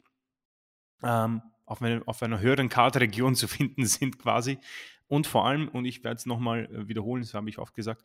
ähm, 1.03 1.41
auf, 1.65 1.81
eine, 1.81 2.01
auf 2.07 2.23
einer 2.23 2.39
höheren 2.39 2.69
Kartregion 2.69 3.35
zu 3.35 3.47
finden 3.47 3.85
sind 3.85 4.17
quasi. 4.17 4.57
Und 5.07 5.27
vor 5.27 5.45
allem, 5.45 5.67
und 5.67 5.85
ich 5.85 6.03
werde 6.03 6.17
es 6.17 6.25
nochmal 6.25 6.69
wiederholen, 6.87 7.21
das 7.21 7.33
habe 7.33 7.49
ich 7.49 7.59
oft 7.59 7.75
gesagt, 7.75 8.03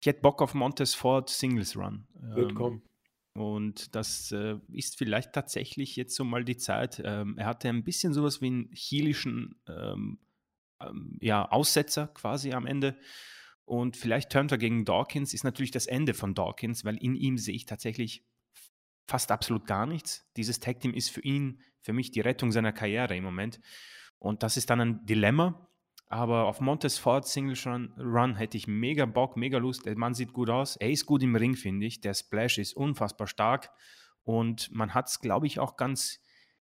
ich 0.00 0.06
hätte 0.06 0.22
Bock 0.22 0.40
auf 0.40 0.54
Montes 0.54 0.94
Ford 0.94 1.28
Singles 1.28 1.76
Run. 1.76 2.06
Wird 2.14 2.50
Ähm, 2.50 2.56
kommen. 2.56 2.82
Und 3.40 3.94
das 3.94 4.32
äh, 4.32 4.56
ist 4.72 4.96
vielleicht 4.98 5.32
tatsächlich 5.32 5.96
jetzt 5.96 6.14
so 6.14 6.24
mal 6.24 6.44
die 6.44 6.56
Zeit. 6.56 7.02
Ähm, 7.04 7.36
er 7.38 7.46
hatte 7.46 7.68
ein 7.68 7.84
bisschen 7.84 8.12
sowas 8.12 8.40
wie 8.40 8.46
einen 8.46 8.70
heelischen 8.72 9.60
ähm, 9.66 10.18
ähm, 10.80 11.18
ja, 11.20 11.48
Aussetzer 11.50 12.08
quasi 12.08 12.52
am 12.52 12.66
Ende. 12.66 12.96
Und 13.64 13.96
vielleicht 13.96 14.30
turnt 14.30 14.52
er 14.52 14.58
gegen 14.58 14.84
Dawkins, 14.84 15.32
ist 15.32 15.44
natürlich 15.44 15.70
das 15.70 15.86
Ende 15.86 16.14
von 16.14 16.34
Dawkins, 16.34 16.84
weil 16.84 16.96
in 16.96 17.14
ihm 17.14 17.38
sehe 17.38 17.54
ich 17.54 17.66
tatsächlich 17.66 18.26
fast 19.06 19.30
absolut 19.30 19.66
gar 19.66 19.86
nichts. 19.86 20.28
Dieses 20.36 20.60
Tag 20.60 20.80
Team 20.80 20.92
ist 20.92 21.10
für 21.10 21.20
ihn, 21.22 21.62
für 21.80 21.92
mich 21.92 22.10
die 22.10 22.20
Rettung 22.20 22.52
seiner 22.52 22.72
Karriere 22.72 23.16
im 23.16 23.24
Moment. 23.24 23.60
Und 24.18 24.42
das 24.42 24.56
ist 24.56 24.70
dann 24.70 24.80
ein 24.80 25.06
Dilemma. 25.06 25.69
Aber 26.12 26.46
auf 26.46 26.60
Montes 26.60 26.98
Ford 26.98 27.24
Single 27.24 27.56
Run, 27.96 28.34
hätte 28.34 28.56
ich 28.56 28.66
mega 28.66 29.06
Bock, 29.06 29.36
mega 29.36 29.58
Lust. 29.58 29.86
Der 29.86 29.96
Mann 29.96 30.12
sieht 30.12 30.32
gut 30.32 30.50
aus. 30.50 30.74
Er 30.74 30.90
ist 30.90 31.06
gut 31.06 31.22
im 31.22 31.36
Ring, 31.36 31.54
finde 31.54 31.86
ich. 31.86 32.00
Der 32.00 32.14
Splash 32.14 32.58
ist 32.58 32.74
unfassbar 32.74 33.28
stark. 33.28 33.70
Und 34.24 34.72
man 34.72 34.92
hat 34.92 35.06
es, 35.06 35.20
glaube 35.20 35.46
ich, 35.46 35.60
auch 35.60 35.76
ganz, 35.76 36.20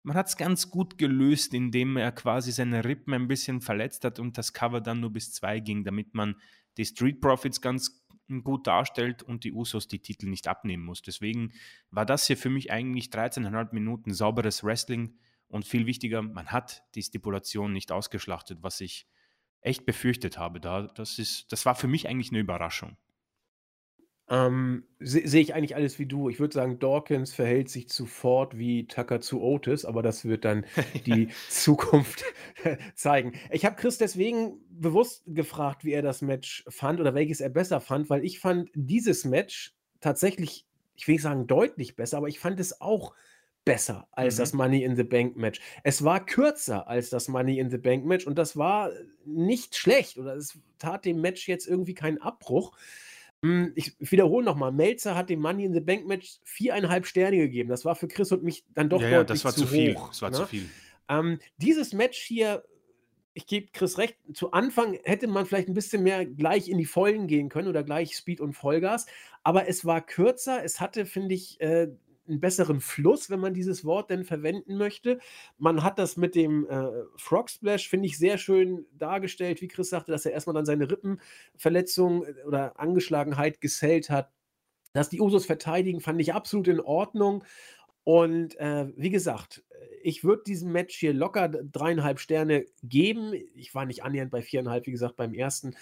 man 0.03 0.15
hat 0.15 0.37
ganz 0.37 0.69
gut 0.69 0.99
gelöst, 0.99 1.55
indem 1.55 1.97
er 1.97 2.11
quasi 2.11 2.51
seine 2.51 2.85
Rippen 2.85 3.15
ein 3.15 3.27
bisschen 3.27 3.61
verletzt 3.61 4.05
hat 4.05 4.19
und 4.19 4.37
das 4.37 4.53
Cover 4.53 4.79
dann 4.79 4.99
nur 4.99 5.11
bis 5.11 5.33
zwei 5.33 5.59
ging, 5.59 5.83
damit 5.83 6.13
man 6.13 6.35
die 6.77 6.85
Street 6.85 7.19
Profits 7.19 7.61
ganz 7.61 8.05
gut 8.43 8.67
darstellt 8.67 9.23
und 9.23 9.43
die 9.43 9.53
Usos 9.53 9.87
die 9.87 10.03
Titel 10.03 10.27
nicht 10.27 10.47
abnehmen 10.47 10.85
muss. 10.85 11.01
Deswegen 11.01 11.51
war 11.89 12.05
das 12.05 12.27
hier 12.27 12.37
für 12.37 12.51
mich 12.51 12.71
eigentlich 12.71 13.07
13,5 13.07 13.73
Minuten 13.73 14.13
sauberes 14.13 14.63
Wrestling 14.63 15.17
und 15.47 15.65
viel 15.65 15.87
wichtiger, 15.87 16.21
man 16.21 16.47
hat 16.51 16.83
die 16.93 17.01
Stipulation 17.01 17.73
nicht 17.73 17.91
ausgeschlachtet, 17.91 18.59
was 18.61 18.79
ich 18.79 19.07
echt 19.61 19.85
befürchtet 19.85 20.37
habe. 20.37 20.59
Da, 20.59 20.83
das, 20.95 21.19
ist, 21.19 21.51
das 21.51 21.65
war 21.65 21.75
für 21.75 21.87
mich 21.87 22.07
eigentlich 22.07 22.31
eine 22.31 22.39
Überraschung. 22.39 22.97
Ähm, 24.31 24.85
se 24.99 25.27
sehe 25.27 25.41
ich 25.41 25.53
eigentlich 25.53 25.75
alles 25.75 25.99
wie 25.99 26.05
du. 26.05 26.29
Ich 26.29 26.39
würde 26.39 26.53
sagen, 26.53 26.79
Dawkins 26.79 27.33
verhält 27.33 27.69
sich 27.69 27.89
zu 27.89 28.05
Ford 28.05 28.57
wie 28.57 28.87
Tucker 28.87 29.19
zu 29.19 29.41
Otis, 29.41 29.83
aber 29.83 30.01
das 30.01 30.23
wird 30.23 30.45
dann 30.45 30.65
die 31.05 31.27
Zukunft 31.49 32.23
zeigen. 32.95 33.33
Ich 33.51 33.65
habe 33.65 33.75
Chris 33.75 33.97
deswegen 33.97 34.61
bewusst 34.69 35.23
gefragt, 35.27 35.83
wie 35.83 35.91
er 35.91 36.01
das 36.01 36.21
Match 36.21 36.63
fand 36.69 37.01
oder 37.01 37.13
welches 37.13 37.41
er 37.41 37.49
besser 37.49 37.81
fand, 37.81 38.09
weil 38.09 38.23
ich 38.23 38.39
fand 38.39 38.69
dieses 38.73 39.25
Match 39.25 39.75
tatsächlich, 39.99 40.65
ich 40.95 41.07
will 41.09 41.15
nicht 41.15 41.23
sagen 41.23 41.45
deutlich 41.45 41.97
besser, 41.97 42.17
aber 42.17 42.29
ich 42.29 42.39
fand 42.39 42.59
es 42.61 42.79
auch 42.79 43.13
besser 43.65 44.07
als 44.11 44.35
Mhm. 44.35 44.39
das 44.39 44.53
Money 44.53 44.83
in 44.83 44.95
the 44.95 45.03
Bank 45.03 45.35
Match. 45.37 45.59
Es 45.83 46.03
war 46.03 46.25
kürzer 46.25 46.87
als 46.87 47.09
das 47.09 47.27
Money 47.27 47.59
in 47.59 47.69
the 47.69 47.77
Bank 47.77 48.05
Match 48.05 48.25
und 48.27 48.37
das 48.37 48.57
war 48.57 48.91
nicht 49.25 49.75
schlecht 49.75 50.17
oder 50.17 50.35
es 50.35 50.57
tat 50.79 51.05
dem 51.05 51.21
Match 51.21 51.47
jetzt 51.47 51.67
irgendwie 51.67 51.93
keinen 51.93 52.17
Abbruch. 52.19 52.75
Hm, 53.43 53.71
ich 53.75 53.95
wiederhole 53.99 54.45
nochmal, 54.45 54.71
Melzer 54.71 55.15
hat 55.15 55.29
dem 55.29 55.41
Money 55.41 55.65
in 55.65 55.73
the 55.73 55.79
Bank 55.79 56.07
Match 56.07 56.39
viereinhalb 56.43 57.05
Sterne 57.07 57.37
gegeben. 57.37 57.69
Das 57.69 57.85
war 57.85 57.95
für 57.95 58.07
Chris 58.07 58.31
und 58.31 58.43
mich 58.43 58.65
dann 58.73 58.89
doch 58.89 59.01
Ja, 59.01 59.09
ja, 59.09 59.23
das 59.23 59.43
war 59.45 59.53
zu 59.53 59.61
zu 59.61 59.67
viel. 59.67 59.95
hoch. 59.95 60.09
Das 60.09 60.21
war 60.21 60.29
ne? 60.31 60.35
zu 60.37 60.45
viel. 60.45 60.69
Ähm, 61.09 61.39
dieses 61.57 61.93
Match 61.93 62.19
hier, 62.19 62.63
ich 63.33 63.47
gebe 63.47 63.67
Chris 63.73 63.97
recht, 63.97 64.17
zu 64.33 64.51
Anfang 64.51 64.97
hätte 65.03 65.27
man 65.27 65.45
vielleicht 65.45 65.67
ein 65.69 65.73
bisschen 65.73 66.03
mehr 66.03 66.25
gleich 66.25 66.69
in 66.69 66.77
die 66.77 66.85
Vollen 66.85 67.27
gehen 67.27 67.49
können 67.49 67.67
oder 67.67 67.83
gleich 67.83 68.15
Speed 68.15 68.41
und 68.41 68.53
Vollgas, 68.53 69.05
aber 69.43 69.67
es 69.67 69.85
war 69.85 70.01
kürzer, 70.05 70.63
es 70.63 70.79
hatte, 70.79 71.05
finde 71.05 71.35
ich, 71.35 71.59
äh, 71.61 71.89
einen 72.31 72.39
besseren 72.39 72.81
Fluss, 72.81 73.29
wenn 73.29 73.39
man 73.39 73.53
dieses 73.53 73.85
Wort 73.85 74.09
denn 74.09 74.23
verwenden 74.23 74.77
möchte. 74.77 75.19
Man 75.57 75.83
hat 75.83 75.99
das 75.99 76.17
mit 76.17 76.35
dem 76.35 76.67
äh, 76.67 76.89
Frog 77.17 77.49
Splash, 77.49 77.89
finde 77.89 78.07
ich, 78.07 78.17
sehr 78.17 78.37
schön 78.37 78.85
dargestellt, 78.97 79.61
wie 79.61 79.67
Chris 79.67 79.89
sagte, 79.89 80.11
dass 80.11 80.25
er 80.25 80.31
erstmal 80.31 80.55
dann 80.55 80.65
seine 80.65 80.89
Rippenverletzung 80.89 82.25
äh, 82.25 82.33
oder 82.47 82.79
Angeschlagenheit 82.79 83.61
gesellt 83.61 84.09
hat. 84.09 84.31
Dass 84.93 85.09
die 85.09 85.21
Usos 85.21 85.45
verteidigen, 85.45 86.01
fand 86.01 86.19
ich 86.19 86.33
absolut 86.33 86.67
in 86.67 86.81
Ordnung. 86.81 87.43
Und 88.03 88.57
äh, 88.59 88.87
wie 88.97 89.11
gesagt, 89.11 89.63
ich 90.01 90.23
würde 90.23 90.43
diesem 90.43 90.71
Match 90.71 90.97
hier 90.97 91.13
locker 91.13 91.49
dreieinhalb 91.49 92.19
Sterne 92.19 92.65
geben. 92.83 93.33
Ich 93.55 93.75
war 93.75 93.85
nicht 93.85 94.03
annähernd 94.03 94.31
bei 94.31 94.41
viereinhalb, 94.41 94.87
wie 94.87 94.91
gesagt, 94.91 95.15
beim 95.15 95.33
ersten. 95.33 95.75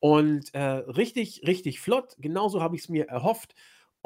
Und 0.00 0.54
äh, 0.54 0.60
richtig, 0.60 1.42
richtig 1.46 1.80
flott. 1.80 2.16
Genauso 2.18 2.62
habe 2.62 2.76
ich 2.76 2.82
es 2.82 2.88
mir 2.88 3.08
erhofft. 3.08 3.54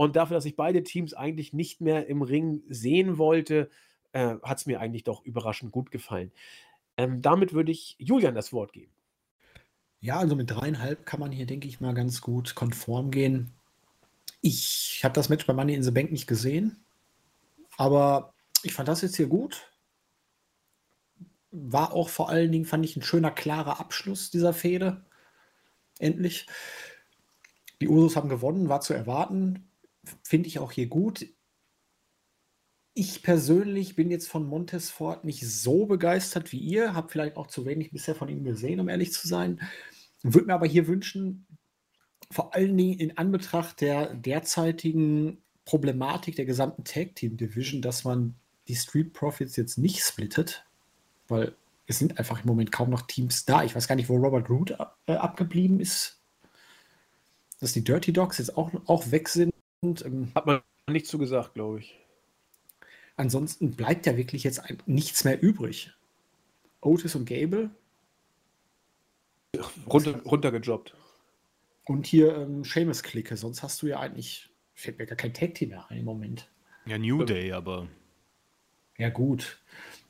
Und 0.00 0.16
dafür, 0.16 0.36
dass 0.36 0.46
ich 0.46 0.56
beide 0.56 0.82
Teams 0.82 1.12
eigentlich 1.12 1.52
nicht 1.52 1.82
mehr 1.82 2.06
im 2.06 2.22
Ring 2.22 2.62
sehen 2.70 3.18
wollte, 3.18 3.68
äh, 4.12 4.36
hat 4.42 4.56
es 4.56 4.64
mir 4.64 4.80
eigentlich 4.80 5.04
doch 5.04 5.22
überraschend 5.26 5.72
gut 5.72 5.90
gefallen. 5.90 6.32
Ähm, 6.96 7.20
damit 7.20 7.52
würde 7.52 7.70
ich 7.70 7.96
Julian 7.98 8.34
das 8.34 8.50
Wort 8.50 8.72
geben. 8.72 8.94
Ja, 10.00 10.18
also 10.18 10.36
mit 10.36 10.50
dreieinhalb 10.50 11.04
kann 11.04 11.20
man 11.20 11.32
hier, 11.32 11.44
denke 11.44 11.68
ich 11.68 11.82
mal, 11.82 11.92
ganz 11.92 12.22
gut 12.22 12.54
konform 12.54 13.10
gehen. 13.10 13.52
Ich 14.40 15.02
habe 15.04 15.12
das 15.12 15.28
Match 15.28 15.44
bei 15.44 15.52
Money 15.52 15.74
in 15.74 15.82
the 15.82 15.90
Bank 15.90 16.10
nicht 16.10 16.26
gesehen, 16.26 16.82
aber 17.76 18.32
ich 18.62 18.72
fand 18.72 18.88
das 18.88 19.02
jetzt 19.02 19.16
hier 19.16 19.26
gut. 19.26 19.70
War 21.50 21.92
auch 21.92 22.08
vor 22.08 22.30
allen 22.30 22.50
Dingen, 22.50 22.64
fand 22.64 22.86
ich, 22.86 22.96
ein 22.96 23.02
schöner, 23.02 23.32
klarer 23.32 23.78
Abschluss 23.80 24.30
dieser 24.30 24.54
Fehde. 24.54 25.04
Endlich. 25.98 26.46
Die 27.82 27.88
Usos 27.88 28.16
haben 28.16 28.30
gewonnen, 28.30 28.70
war 28.70 28.80
zu 28.80 28.94
erwarten. 28.94 29.69
Finde 30.22 30.48
ich 30.48 30.58
auch 30.58 30.72
hier 30.72 30.86
gut. 30.86 31.26
Ich 32.94 33.22
persönlich 33.22 33.94
bin 33.96 34.10
jetzt 34.10 34.28
von 34.28 34.44
Montesfort 34.46 35.24
nicht 35.24 35.48
so 35.48 35.86
begeistert 35.86 36.52
wie 36.52 36.58
ihr. 36.58 36.94
Habe 36.94 37.08
vielleicht 37.08 37.36
auch 37.36 37.46
zu 37.46 37.64
wenig 37.64 37.92
bisher 37.92 38.14
von 38.14 38.28
ihm 38.28 38.44
gesehen, 38.44 38.80
um 38.80 38.88
ehrlich 38.88 39.12
zu 39.12 39.28
sein. 39.28 39.60
Würde 40.22 40.48
mir 40.48 40.54
aber 40.54 40.66
hier 40.66 40.86
wünschen, 40.86 41.46
vor 42.30 42.54
allen 42.54 42.76
Dingen 42.76 42.98
in 42.98 43.16
Anbetracht 43.16 43.80
der 43.80 44.14
derzeitigen 44.14 45.38
Problematik 45.64 46.36
der 46.36 46.44
gesamten 46.44 46.84
Tag 46.84 47.14
Team 47.14 47.36
Division, 47.36 47.82
dass 47.82 48.04
man 48.04 48.34
die 48.68 48.76
Street 48.76 49.12
Profits 49.12 49.56
jetzt 49.56 49.78
nicht 49.78 50.00
splittet, 50.00 50.64
weil 51.28 51.54
es 51.86 51.98
sind 51.98 52.18
einfach 52.18 52.42
im 52.42 52.46
Moment 52.46 52.70
kaum 52.70 52.90
noch 52.90 53.02
Teams 53.02 53.44
da. 53.44 53.64
Ich 53.64 53.74
weiß 53.74 53.88
gar 53.88 53.96
nicht, 53.96 54.08
wo 54.08 54.16
Robert 54.16 54.48
Root 54.48 54.76
äh, 55.06 55.12
abgeblieben 55.12 55.80
ist. 55.80 56.20
Dass 57.58 57.72
die 57.72 57.84
Dirty 57.84 58.12
Dogs 58.12 58.38
jetzt 58.38 58.56
auch, 58.56 58.70
auch 58.86 59.10
weg 59.10 59.28
sind. 59.28 59.52
Ähm, 59.82 60.30
Hat 60.34 60.46
man 60.46 60.60
nicht 60.88 61.06
zu 61.06 61.18
gesagt, 61.18 61.54
glaube 61.54 61.80
ich. 61.80 61.98
ansonsten 63.16 63.72
bleibt 63.72 64.06
ja 64.06 64.16
wirklich 64.16 64.44
jetzt 64.44 64.58
ein, 64.60 64.78
nichts 64.86 65.24
mehr 65.24 65.42
übrig. 65.42 65.92
Otis 66.80 67.14
und 67.14 67.26
Gable 67.26 67.70
Runter, 69.86 70.22
runtergejobbt. 70.22 70.94
und 71.86 72.06
hier 72.06 72.36
ähm, 72.36 72.64
Seamus-Clique. 72.64 73.36
Sonst 73.36 73.62
hast 73.62 73.82
du 73.82 73.88
ja 73.88 74.00
eigentlich, 74.00 74.48
fällt 74.74 74.98
mir 74.98 75.06
gar 75.06 75.16
kein 75.16 75.34
Tag 75.34 75.54
Team 75.54 75.70
mehr 75.70 75.90
ein 75.90 75.98
im 75.98 76.04
Moment. 76.04 76.48
Ja, 76.86 76.96
New 76.98 77.24
Day, 77.24 77.52
aber 77.52 77.88
Ja, 78.96 79.08
gut. 79.10 79.60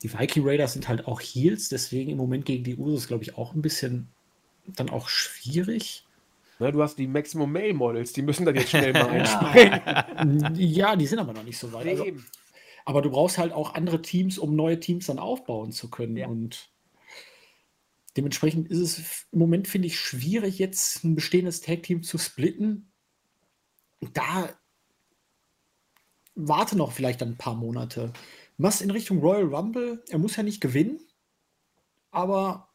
Die 0.03 0.13
Viking 0.13 0.47
Raiders 0.47 0.75
sind 0.75 0.89
halt 0.89 1.07
auch 1.07 1.21
Heels, 1.21 1.69
deswegen 1.69 2.11
im 2.11 2.19
Moment 2.19 2.45
gegen 2.45 2.65
die 2.65 2.77
Usos, 2.77 3.07
glaube 3.09 3.23
ich, 3.25 3.37
auch 3.37 3.55
ein 3.55 3.63
bisschen 3.63 4.09
dann 4.67 4.91
auch 4.91 5.09
schwierig. 5.09 6.07
Ne, 6.61 6.73
du 6.73 6.83
hast 6.83 6.97
die 6.97 7.07
Maximum 7.07 7.51
Male 7.51 7.73
Models, 7.73 8.13
die 8.13 8.21
müssen 8.21 8.45
dann 8.45 8.55
jetzt 8.55 8.69
schnell 8.69 8.93
mal 8.93 9.09
einspringen. 9.09 10.55
Ja, 10.57 10.95
die 10.95 11.07
sind 11.07 11.19
aber 11.19 11.33
noch 11.33 11.43
nicht 11.43 11.59
so 11.59 11.73
weit. 11.73 11.87
Also, 11.87 12.05
aber 12.85 13.01
du 13.01 13.11
brauchst 13.11 13.39
halt 13.39 13.53
auch 13.53 13.75
andere 13.75 14.03
Teams, 14.03 14.39
um 14.39 14.55
neue 14.55 14.79
Teams 14.79 15.07
dann 15.07 15.19
aufbauen 15.19 15.73
zu 15.73 15.89
können. 15.89 16.17
Ja. 16.17 16.29
Und 16.29 16.71
dementsprechend 18.17 18.71
ist 18.71 18.79
es 18.79 19.27
im 19.33 19.39
Moment, 19.39 19.69
finde 19.69 19.87
ich, 19.87 19.99
schwierig, 19.99 20.59
jetzt 20.59 21.03
ein 21.03 21.15
bestehendes 21.15 21.63
Tag-Team 21.63 22.03
zu 22.03 22.19
splitten. 22.19 22.93
Da 24.13 24.51
warte 26.35 26.77
noch 26.77 26.93
vielleicht 26.93 27.23
ein 27.23 27.39
paar 27.39 27.55
Monate. 27.55 28.13
Was 28.59 28.83
in 28.83 28.91
Richtung 28.91 29.21
Royal 29.21 29.55
Rumble, 29.55 30.05
er 30.09 30.19
muss 30.19 30.37
ja 30.37 30.43
nicht 30.43 30.61
gewinnen, 30.61 31.01
aber 32.11 32.70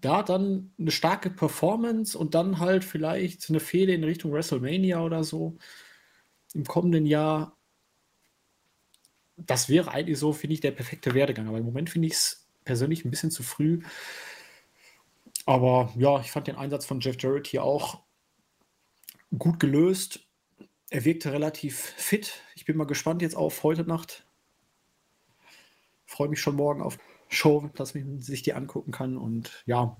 da 0.00 0.22
dann 0.22 0.72
eine 0.78 0.90
starke 0.90 1.30
Performance 1.30 2.16
und 2.18 2.34
dann 2.34 2.58
halt 2.58 2.84
vielleicht 2.84 3.48
eine 3.48 3.60
Fehde 3.60 3.94
in 3.94 4.04
Richtung 4.04 4.32
WrestleMania 4.32 5.00
oder 5.00 5.24
so 5.24 5.56
im 6.54 6.64
kommenden 6.64 7.06
Jahr. 7.06 7.56
Das 9.36 9.68
wäre 9.68 9.90
eigentlich 9.90 10.18
so, 10.18 10.32
finde 10.32 10.54
ich, 10.54 10.60
der 10.60 10.70
perfekte 10.70 11.14
Werdegang. 11.14 11.48
Aber 11.48 11.58
im 11.58 11.64
Moment 11.64 11.90
finde 11.90 12.08
ich 12.08 12.14
es 12.14 12.48
persönlich 12.64 13.04
ein 13.04 13.10
bisschen 13.10 13.30
zu 13.30 13.42
früh. 13.42 13.82
Aber 15.46 15.92
ja, 15.96 16.20
ich 16.20 16.30
fand 16.30 16.46
den 16.46 16.56
Einsatz 16.56 16.86
von 16.86 17.00
Jeff 17.00 17.16
Jarrett 17.20 17.46
hier 17.46 17.64
auch 17.64 18.02
gut 19.36 19.60
gelöst. 19.60 20.20
Er 20.90 21.04
wirkte 21.04 21.32
relativ 21.32 21.76
fit. 21.78 22.40
Ich 22.54 22.64
bin 22.64 22.76
mal 22.76 22.86
gespannt 22.86 23.22
jetzt 23.22 23.36
auf 23.36 23.62
heute 23.62 23.84
Nacht. 23.84 24.26
Freue 26.06 26.28
mich 26.28 26.40
schon 26.40 26.56
morgen 26.56 26.80
auf 26.80 26.98
Show, 27.34 27.70
dass 27.74 27.94
man 27.94 28.20
sich 28.20 28.42
die 28.42 28.54
angucken 28.54 28.92
kann. 28.92 29.16
Und 29.16 29.62
ja, 29.66 29.96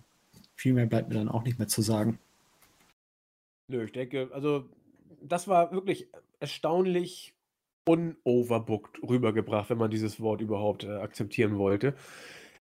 viel 0.54 0.72
mehr 0.72 0.86
bleibt 0.86 1.08
mir 1.08 1.16
dann 1.16 1.28
auch 1.28 1.44
nicht 1.44 1.58
mehr 1.58 1.68
zu 1.68 1.82
sagen. 1.82 2.18
Nö, 3.68 3.84
ich 3.84 3.92
denke, 3.92 4.30
also 4.32 4.68
das 5.22 5.48
war 5.48 5.72
wirklich 5.72 6.08
erstaunlich 6.40 7.34
unoverbooked 7.86 9.02
rübergebracht, 9.02 9.70
wenn 9.70 9.78
man 9.78 9.90
dieses 9.90 10.20
Wort 10.20 10.40
überhaupt 10.40 10.84
äh, 10.84 10.96
akzeptieren 10.96 11.58
wollte. 11.58 11.94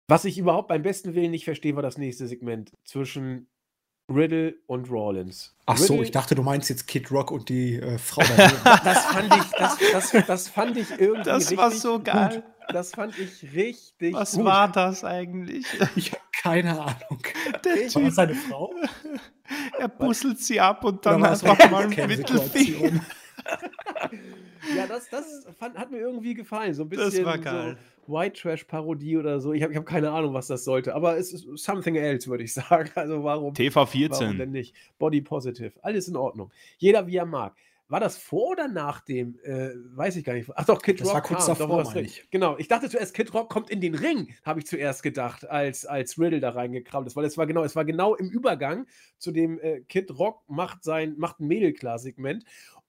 Was 0.08 0.24
ich 0.24 0.38
überhaupt 0.38 0.68
beim 0.68 0.82
besten 0.82 1.14
Willen 1.14 1.30
nicht 1.30 1.44
verstehe, 1.44 1.76
war 1.76 1.82
das 1.82 1.98
nächste 1.98 2.26
Segment 2.26 2.72
zwischen 2.84 3.46
Riddle 4.08 4.54
und 4.66 4.90
Rollins. 4.90 5.54
Ach 5.66 5.76
so, 5.76 5.94
Riddle- 5.94 6.04
ich 6.04 6.10
dachte, 6.10 6.34
du 6.34 6.42
meinst 6.42 6.68
jetzt 6.70 6.86
Kid 6.86 7.10
Rock 7.10 7.30
und 7.30 7.48
die 7.48 7.76
äh, 7.76 7.98
Frau 7.98 8.22
das 8.84 9.04
fand 9.06 9.34
ich, 9.36 9.50
das, 9.58 9.78
das, 9.92 10.26
das 10.26 10.48
fand 10.48 10.76
ich 10.76 10.90
irgendwie 10.90 11.22
Das 11.24 11.42
richtig 11.44 11.58
war 11.58 11.70
so 11.70 12.00
geil. 12.02 12.34
Gut. 12.34 12.74
Das 12.74 12.92
fand 12.92 13.18
ich 13.18 13.52
richtig 13.54 14.14
was 14.14 14.32
gut. 14.34 14.44
war 14.44 14.70
das 14.70 15.04
eigentlich? 15.04 15.66
ich 15.96 16.12
habe 16.12 16.22
keine 16.42 16.72
Ahnung. 16.80 17.22
Der 17.64 17.72
War 17.74 17.82
das 17.84 17.92
Typ, 17.92 18.12
seine 18.12 18.34
Frau? 18.34 18.72
er 19.78 19.88
busselt 19.88 20.38
sie 20.40 20.60
ab 20.60 20.84
und 20.84 21.04
dann 21.04 21.24
einfach 21.24 21.58
eine 21.58 21.70
mal 21.70 21.84
ein? 21.84 22.08
Mittelfinger. 22.08 23.00
Ja, 24.76 24.86
das, 24.86 25.08
das 25.10 25.46
fand, 25.58 25.76
hat 25.76 25.90
mir 25.90 25.98
irgendwie 25.98 26.34
gefallen. 26.34 26.74
So 26.74 26.84
ein 26.84 26.88
bisschen 26.88 27.10
so 27.10 27.74
White 28.06 28.40
Trash 28.40 28.64
Parodie 28.64 29.16
oder 29.16 29.40
so. 29.40 29.52
Ich 29.52 29.62
habe 29.62 29.72
ich 29.72 29.78
hab 29.78 29.86
keine 29.86 30.10
Ahnung, 30.10 30.34
was 30.34 30.48
das 30.48 30.64
sollte. 30.64 30.94
Aber 30.94 31.16
es 31.16 31.32
ist 31.32 31.46
something 31.56 31.96
else, 31.96 32.28
würde 32.28 32.44
ich 32.44 32.54
sagen. 32.54 32.90
Also 32.94 33.22
warum, 33.22 33.24
warum 33.24 33.54
denn 33.54 33.70
TV14. 33.70 34.46
nicht? 34.46 34.74
Body 34.98 35.20
positive. 35.20 35.72
Alles 35.82 36.08
in 36.08 36.16
Ordnung. 36.16 36.50
Jeder 36.78 37.06
wie 37.06 37.16
er 37.16 37.26
mag. 37.26 37.54
War 37.88 38.00
das 38.00 38.16
vor 38.16 38.52
oder 38.52 38.68
nach 38.68 39.02
dem? 39.02 39.38
Äh, 39.42 39.68
weiß 39.94 40.16
ich 40.16 40.24
gar 40.24 40.32
nicht. 40.32 40.48
Ach 40.54 40.64
doch, 40.64 40.80
Kid 40.80 40.98
Das 41.00 41.08
Rock 41.08 41.14
war 41.14 41.22
kurz 41.22 41.46
kam. 41.46 41.58
davor, 41.58 41.82
doch, 41.82 41.94
recht. 41.94 42.26
Genau. 42.30 42.56
Ich 42.56 42.66
dachte 42.66 42.88
zuerst, 42.88 43.12
Kid 43.12 43.34
Rock 43.34 43.50
kommt 43.50 43.68
in 43.68 43.82
den 43.82 43.94
Ring, 43.94 44.34
habe 44.44 44.60
ich 44.60 44.66
zuerst 44.66 45.02
gedacht, 45.02 45.48
als, 45.50 45.84
als 45.84 46.18
Riddle 46.18 46.40
da 46.40 46.50
reingekrabbelt 46.50 47.08
ist. 47.08 47.16
Weil 47.16 47.26
es 47.26 47.36
war 47.36 47.46
genau, 47.46 47.64
es 47.64 47.76
war 47.76 47.84
genau 47.84 48.14
im 48.14 48.30
Übergang 48.30 48.86
zu 49.18 49.30
dem 49.30 49.60
äh, 49.60 49.82
Kid 49.82 50.18
Rock 50.18 50.42
macht 50.48 50.82
sein, 50.84 51.16
macht 51.18 51.40
ein 51.40 51.48
Mädel 51.48 51.74
klar 51.74 51.98
Segment. 51.98 52.44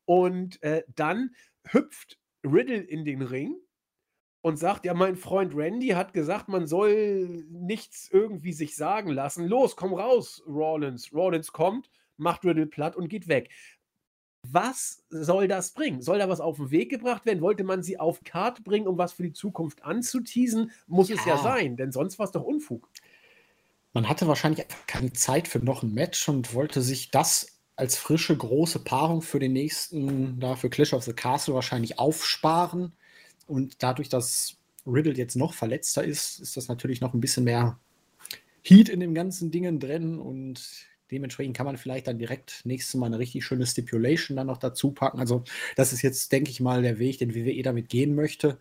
Und 0.06 0.64
äh, 0.64 0.84
dann 0.96 1.32
hüpft 1.72 2.20
Riddle 2.44 2.82
in 2.82 3.06
den 3.06 3.22
Ring 3.22 3.56
und 4.42 4.58
sagt, 4.58 4.86
ja, 4.86 4.94
mein 4.94 5.16
Freund 5.16 5.56
Randy 5.56 5.90
hat 5.90 6.14
gesagt, 6.14 6.50
man 6.50 6.68
soll 6.68 7.46
nichts 7.50 8.10
irgendwie 8.12 8.52
sich 8.54 8.76
sagen 8.76 9.10
lassen. 9.10 9.48
Los, 9.48 9.76
komm 9.76 9.94
raus, 9.94 10.44
Rollins. 10.48 11.14
Rollins 11.14 11.52
kommt, 11.54 11.90
macht 12.18 12.44
Riddle 12.44 12.66
platt 12.68 12.96
und 12.96 13.08
geht 13.08 13.28
weg. 13.28 13.50
Was 14.46 15.06
soll 15.10 15.48
das 15.48 15.72
bringen? 15.72 16.02
Soll 16.02 16.20
da 16.20 16.28
was 16.28 16.42
auf 16.42 16.58
den 16.58 16.70
Weg 16.70 16.90
gebracht 16.90 17.26
werden? 17.26 17.40
Wollte 17.42 17.64
man 17.64 17.82
sie 17.82 17.98
auf 17.98 18.26
Kart 18.26 18.66
bringen, 18.66 18.88
um 18.88 18.98
was 18.98 19.14
für 19.14 19.24
die 19.24 19.32
Zukunft 19.32 19.86
anzuteasen? 19.86 20.72
Muss 20.86 21.10
es 21.10 21.24
ja 21.24 21.36
Ja. 21.36 21.42
sein, 21.42 21.78
denn 21.78 21.94
sonst 21.94 22.20
war 22.20 22.26
es 22.26 22.34
doch 22.34 22.44
Unfug. 22.44 22.90
Man 23.94 24.10
hatte 24.10 24.28
wahrscheinlich 24.28 24.64
einfach 24.66 24.86
keine 24.88 25.14
Zeit 25.14 25.48
für 25.48 25.60
noch 25.60 25.84
ein 25.84 25.94
Match 25.94 26.28
und 26.28 26.54
wollte 26.54 26.82
sich 26.82 27.12
das 27.12 27.53
als 27.76 27.98
frische, 27.98 28.36
große 28.36 28.80
Paarung 28.80 29.22
für 29.22 29.40
den 29.40 29.54
nächsten, 29.54 30.40
da 30.40 30.56
für 30.56 30.70
Clash 30.70 30.94
of 30.94 31.04
the 31.04 31.14
Castle 31.14 31.54
wahrscheinlich 31.54 32.00
aufsparen. 32.00 32.94
Und 33.48 33.82
dadurch, 33.82 34.10
dass 34.10 34.58
Riddle 34.86 35.14
jetzt 35.14 35.36
noch 35.36 35.54
verletzter 35.54 36.04
ist, 36.04 36.40
ist 36.40 36.58
das 36.58 36.68
natürlich 36.68 37.02
noch 37.02 37.14
ein 37.14 37.22
bisschen 37.22 37.46
mehr 37.46 37.80
Heat 38.64 38.90
in 38.90 39.00
dem 39.00 39.14
ganzen 39.14 39.52
Dingen 39.52 39.80
drin 39.80 40.20
und 40.20 40.88
Dementsprechend 41.14 41.56
kann 41.56 41.68
man 41.68 41.78
vielleicht 41.78 42.08
dann 42.08 42.18
direkt 42.18 42.62
nächstes 42.64 42.96
Mal 42.96 43.06
eine 43.06 43.20
richtig 43.20 43.46
schöne 43.46 43.68
Stipulation 43.68 44.36
dann 44.36 44.48
noch 44.48 44.58
dazu 44.58 44.92
packen. 44.92 45.20
Also, 45.20 45.44
das 45.76 45.94
ist 45.94 46.02
jetzt, 46.02 46.32
denke 46.32 46.50
ich 46.50 46.60
mal, 46.60 46.82
der 46.82 46.98
Weg, 46.98 47.20
den 47.20 47.36
WWE 47.36 47.62
damit 47.62 47.90
gehen 47.90 48.16
möchte. 48.16 48.58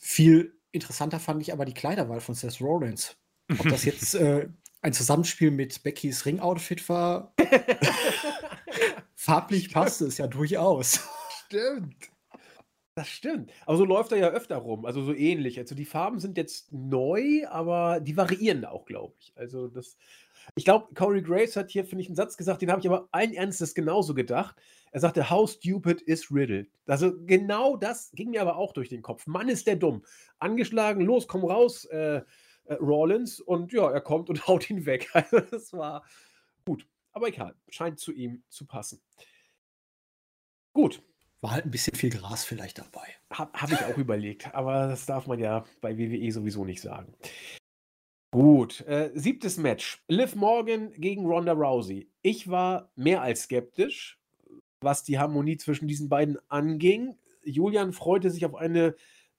Viel 0.00 0.54
interessanter 0.72 1.20
fand 1.20 1.42
ich 1.42 1.52
aber 1.52 1.66
die 1.66 1.74
Kleiderwahl 1.74 2.20
von 2.20 2.34
Seth 2.34 2.60
Rollins. 2.62 3.16
Ob 3.58 3.68
das 3.68 3.84
jetzt 3.84 4.14
äh, 4.14 4.48
ein 4.82 4.92
Zusammenspiel 4.92 5.50
mit 5.50 5.82
Beckys 5.82 6.26
Ring-Outfit 6.26 6.88
war, 6.88 7.34
farblich 9.14 9.72
passte 9.72 10.06
es 10.06 10.18
ja 10.18 10.26
durchaus. 10.26 11.00
Stimmt. 11.46 12.10
Das 12.96 13.08
stimmt. 13.08 13.52
Aber 13.66 13.76
so 13.76 13.84
läuft 13.84 14.12
er 14.12 14.18
ja 14.18 14.28
öfter 14.30 14.56
rum, 14.56 14.86
also 14.86 15.02
so 15.02 15.12
ähnlich. 15.12 15.58
Also 15.58 15.74
die 15.74 15.84
Farben 15.84 16.18
sind 16.18 16.38
jetzt 16.38 16.72
neu, 16.72 17.46
aber 17.48 18.00
die 18.00 18.16
variieren 18.16 18.64
auch, 18.64 18.86
glaube 18.86 19.12
ich. 19.18 19.34
Also 19.36 19.68
das, 19.68 19.98
ich 20.54 20.64
glaube, 20.64 20.94
Corey 20.94 21.20
Graves 21.20 21.56
hat 21.56 21.70
hier, 21.70 21.84
finde 21.84 22.02
ich, 22.02 22.08
einen 22.08 22.16
Satz 22.16 22.38
gesagt, 22.38 22.62
den 22.62 22.70
habe 22.70 22.80
ich 22.80 22.88
aber 22.88 23.08
allen 23.12 23.34
Ernstes 23.34 23.74
genauso 23.74 24.14
gedacht. 24.14 24.56
Er 24.92 25.00
sagte, 25.00 25.28
how 25.28 25.50
stupid 25.50 26.00
is 26.00 26.30
Riddle? 26.30 26.68
Also 26.86 27.12
genau 27.26 27.76
das 27.76 28.12
ging 28.12 28.30
mir 28.30 28.40
aber 28.40 28.56
auch 28.56 28.72
durch 28.72 28.88
den 28.88 29.02
Kopf. 29.02 29.26
Mann, 29.26 29.50
ist 29.50 29.66
der 29.66 29.76
dumm. 29.76 30.02
Angeschlagen, 30.38 31.02
los, 31.02 31.28
komm 31.28 31.44
raus, 31.44 31.84
äh, 31.86 32.22
äh, 32.68 32.74
Rollins. 32.74 33.40
Und 33.40 33.72
ja, 33.72 33.90
er 33.90 34.00
kommt 34.00 34.30
und 34.30 34.46
haut 34.48 34.70
ihn 34.70 34.86
weg. 34.86 35.10
Also 35.12 35.40
das 35.40 35.72
war 35.72 36.04
gut. 36.64 36.86
Aber 37.12 37.28
egal, 37.28 37.54
scheint 37.68 37.98
zu 37.98 38.12
ihm 38.12 38.42
zu 38.48 38.66
passen. 38.66 39.00
Gut, 40.74 41.02
war 41.40 41.52
halt 41.52 41.64
ein 41.64 41.70
bisschen 41.70 41.94
viel 41.94 42.10
Gras 42.10 42.44
vielleicht 42.44 42.78
dabei. 42.78 43.06
Habe 43.32 43.52
hab 43.58 43.70
ich 43.70 43.82
auch 43.84 43.96
überlegt, 43.96 44.54
aber 44.54 44.88
das 44.88 45.06
darf 45.06 45.26
man 45.26 45.38
ja 45.38 45.64
bei 45.80 45.96
WWE 45.96 46.30
sowieso 46.32 46.64
nicht 46.64 46.80
sagen. 46.80 47.14
Gut, 48.32 48.80
äh, 48.82 49.10
siebtes 49.14 49.56
Match. 49.56 50.02
Liv 50.08 50.34
Morgan 50.34 50.92
gegen 50.92 51.24
Ronda 51.24 51.52
Rousey. 51.52 52.10
Ich 52.20 52.48
war 52.50 52.90
mehr 52.96 53.22
als 53.22 53.44
skeptisch, 53.44 54.20
was 54.80 55.04
die 55.04 55.18
Harmonie 55.18 55.56
zwischen 55.56 55.88
diesen 55.88 56.08
beiden 56.08 56.36
anging. 56.48 57.16
Julian 57.44 57.92
freute 57.92 58.30
sich 58.30 58.44
auf 58.44 58.54
eine 58.54 58.94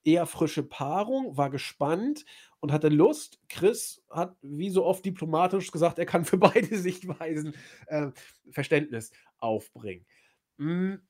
eher 0.07 0.25
frische 0.25 0.63
Paarung, 0.63 1.35
war 1.35 1.49
gespannt 1.49 2.25
und 2.61 2.71
hatte 2.71 2.87
Lust. 2.87 3.41
Chris 3.49 4.03
hat 4.09 4.37
wie 4.41 4.69
so 4.69 4.85
oft 4.85 5.03
diplomatisch 5.03 5.69
gesagt, 5.71 5.99
er 5.99 6.05
kann 6.05 6.23
für 6.23 6.37
beide 6.37 6.77
Sichtweisen 6.77 7.53
äh, 7.87 8.07
Verständnis 8.49 9.11
aufbringen. 9.37 10.05
Hm, 10.57 11.01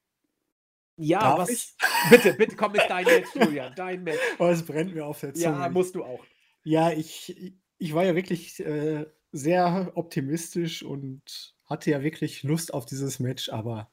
ja, 0.97 1.19
Darf 1.19 1.39
was. 1.39 1.49
Ich? 1.49 1.75
Bitte, 2.09 2.33
bitte 2.33 2.55
komm 2.55 2.71
mit 2.71 2.81
dein 2.87 3.05
Match, 3.05 3.27
Julian. 3.35 3.73
Dein 3.75 4.03
Match. 4.03 4.17
Oh, 4.39 4.47
es 4.47 4.63
brennt 4.63 4.95
mir 4.95 5.05
auf 5.05 5.19
der 5.19 5.33
Zunge. 5.33 5.57
Ja, 5.57 5.69
musst 5.69 5.93
du 5.93 6.03
auch. 6.03 6.23
Ja, 6.63 6.91
ich, 6.91 7.53
ich 7.77 7.93
war 7.93 8.03
ja 8.03 8.15
wirklich 8.15 8.59
äh, 8.59 9.05
sehr 9.31 9.91
optimistisch 9.95 10.83
und 10.83 11.53
hatte 11.65 11.91
ja 11.91 12.01
wirklich 12.01 12.43
Lust 12.43 12.73
auf 12.73 12.85
dieses 12.85 13.19
Match, 13.19 13.49
aber. 13.49 13.91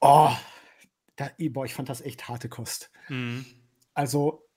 Oh, 0.00 0.30
da, 1.16 1.30
boah, 1.50 1.64
ich 1.64 1.74
fand 1.74 1.88
das 1.88 2.00
echt 2.00 2.28
harte 2.28 2.48
Kost. 2.48 2.90
Mhm. 3.08 3.44
Also, 3.94 4.48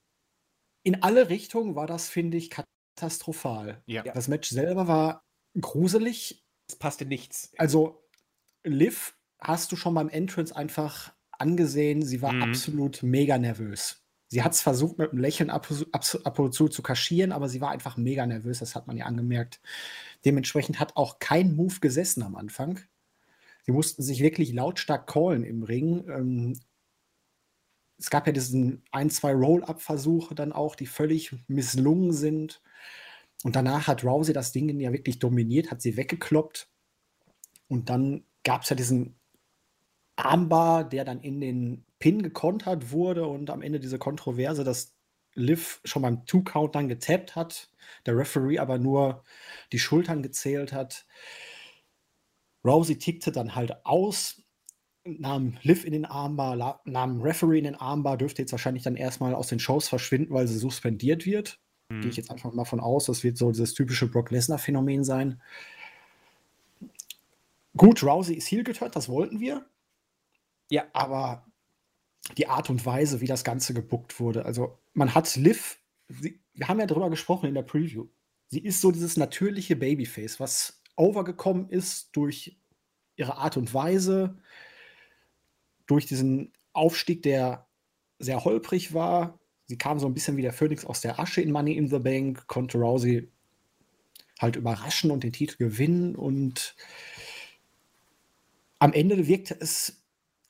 in 0.83 1.03
alle 1.03 1.29
Richtungen 1.29 1.75
war 1.75 1.87
das, 1.87 2.09
finde 2.09 2.37
ich, 2.37 2.49
katastrophal. 2.49 3.81
Ja. 3.85 4.03
Das 4.03 4.27
Match 4.27 4.49
selber 4.49 4.87
war 4.87 5.23
gruselig. 5.59 6.45
Es 6.69 6.75
passte 6.75 7.05
nichts. 7.05 7.51
Also, 7.57 8.07
Liv 8.63 9.17
hast 9.39 9.71
du 9.71 9.75
schon 9.75 9.93
beim 9.93 10.09
Entrance 10.09 10.55
einfach 10.55 11.13
angesehen, 11.31 12.01
sie 12.01 12.21
war 12.21 12.33
mhm. 12.33 12.43
absolut 12.43 13.03
mega 13.03 13.37
nervös. 13.37 14.01
Sie 14.27 14.41
hat 14.41 14.53
es 14.53 14.61
versucht, 14.61 14.97
mit 14.97 15.11
einem 15.11 15.21
Lächeln 15.21 15.49
ab, 15.49 15.67
ab, 15.91 16.05
ab, 16.23 16.39
und 16.39 16.53
zu 16.53 16.67
zu 16.67 16.81
kaschieren, 16.81 17.31
aber 17.31 17.47
sie 17.47 17.61
war 17.61 17.71
einfach 17.71 17.95
mega 17.95 18.25
nervös, 18.25 18.59
das 18.59 18.75
hat 18.75 18.87
man 18.87 18.97
ja 18.97 19.05
angemerkt. 19.05 19.61
Dementsprechend 20.23 20.79
hat 20.79 20.95
auch 20.95 21.19
kein 21.19 21.55
Move 21.55 21.79
gesessen 21.79 22.23
am 22.23 22.35
Anfang. 22.35 22.79
Sie 23.65 23.71
mussten 23.71 24.03
sich 24.03 24.21
wirklich 24.21 24.53
lautstark 24.53 25.07
callen 25.07 25.43
im 25.43 25.63
Ring. 25.63 26.07
Ähm, 26.07 26.59
es 27.97 28.09
gab 28.09 28.27
ja 28.27 28.33
diesen 28.33 28.83
ein, 28.91 29.09
zwei 29.09 29.33
Roll-Up-Versuche 29.33 30.35
dann 30.35 30.51
auch, 30.51 30.75
die 30.75 30.85
völlig 30.85 31.35
misslungen 31.47 32.11
sind. 32.11 32.61
Und 33.43 33.55
danach 33.55 33.87
hat 33.87 34.03
Rousey 34.03 34.33
das 34.33 34.51
Ding 34.51 34.79
ja 34.79 34.91
wirklich 34.91 35.19
dominiert, 35.19 35.71
hat 35.71 35.81
sie 35.81 35.97
weggekloppt. 35.97 36.69
Und 37.67 37.89
dann 37.89 38.25
gab 38.43 38.63
es 38.63 38.69
ja 38.69 38.75
diesen 38.75 39.19
Armbar, 40.15 40.87
der 40.87 41.03
dann 41.03 41.21
in 41.21 41.41
den 41.41 41.85
Pin 41.99 42.21
gekontert 42.21 42.91
wurde 42.91 43.27
und 43.27 43.49
am 43.49 43.61
Ende 43.61 43.79
diese 43.79 43.99
Kontroverse, 43.99 44.63
dass 44.63 44.95
Liv 45.33 45.81
schon 45.83 46.01
beim 46.01 46.25
Two-Count 46.25 46.75
dann 46.75 46.87
getappt 46.87 47.35
hat, 47.35 47.69
der 48.05 48.17
Referee 48.17 48.59
aber 48.59 48.77
nur 48.77 49.23
die 49.71 49.79
Schultern 49.79 50.23
gezählt 50.23 50.71
hat. 50.71 51.05
Rousey 52.65 52.97
tickte 52.97 53.31
dann 53.31 53.55
halt 53.55 53.85
aus, 53.85 54.41
nahm 55.05 55.57
Liv 55.61 55.85
in 55.85 55.93
den 55.93 56.05
Armbar, 56.05 56.81
nahm 56.85 57.21
Referee 57.21 57.59
in 57.59 57.65
den 57.65 57.75
Armbar, 57.75 58.17
dürfte 58.17 58.41
jetzt 58.41 58.51
wahrscheinlich 58.51 58.83
dann 58.83 58.95
erstmal 58.95 59.35
aus 59.35 59.47
den 59.47 59.59
Shows 59.59 59.87
verschwinden, 59.87 60.33
weil 60.33 60.47
sie 60.47 60.57
suspendiert 60.57 61.25
wird. 61.25 61.59
Mhm. 61.89 62.01
Gehe 62.01 62.09
ich 62.09 62.17
jetzt 62.17 62.31
einfach 62.31 62.51
mal 62.53 62.65
von 62.65 62.79
aus, 62.79 63.05
das 63.05 63.23
wird 63.23 63.37
so 63.37 63.51
dieses 63.51 63.75
typische 63.75 64.07
Brock 64.07 64.31
Lesnar-Phänomen 64.31 65.03
sein. 65.03 65.41
Gut, 67.77 68.03
Rousey 68.03 68.35
ist 68.35 68.49
heel 68.49 68.63
geturnt, 68.63 68.95
das 68.95 69.09
wollten 69.09 69.39
wir. 69.39 69.65
Ja, 70.69 70.85
aber 70.93 71.45
die 72.37 72.47
Art 72.47 72.71
und 72.71 72.83
Weise, 72.85 73.21
wie 73.21 73.27
das 73.27 73.43
Ganze 73.43 73.75
gebuckt 73.75 74.19
wurde, 74.19 74.45
also 74.45 74.79
man 74.93 75.13
hat 75.13 75.35
Liv, 75.35 75.77
sie, 76.07 76.39
wir 76.53 76.67
haben 76.67 76.79
ja 76.79 76.87
darüber 76.87 77.11
gesprochen 77.11 77.47
in 77.47 77.53
der 77.53 77.61
Preview. 77.61 78.07
Sie 78.47 78.59
ist 78.59 78.81
so 78.81 78.91
dieses 78.91 79.17
natürliche 79.17 79.75
Babyface, 79.75 80.39
was 80.39 80.81
overgekommen 80.95 81.69
ist 81.69 82.15
durch 82.15 82.57
ihre 83.15 83.37
Art 83.37 83.57
und 83.57 83.73
Weise, 83.73 84.37
durch 85.87 86.05
diesen 86.05 86.53
Aufstieg, 86.73 87.23
der 87.23 87.67
sehr 88.19 88.43
holprig 88.43 88.93
war. 88.93 89.39
Sie 89.65 89.77
kam 89.77 89.99
so 89.99 90.07
ein 90.07 90.13
bisschen 90.13 90.37
wie 90.37 90.41
der 90.41 90.53
Phoenix 90.53 90.85
aus 90.85 91.01
der 91.01 91.19
Asche 91.19 91.41
in 91.41 91.51
Money 91.51 91.73
in 91.73 91.87
the 91.87 91.99
Bank, 91.99 92.47
konnte 92.47 92.77
Rousey 92.77 93.29
halt 94.39 94.55
überraschen 94.55 95.11
und 95.11 95.23
den 95.23 95.31
Titel 95.31 95.57
gewinnen 95.57 96.15
und 96.15 96.75
am 98.79 98.93
Ende 98.93 99.27
wirkte 99.27 99.55
es 99.59 100.03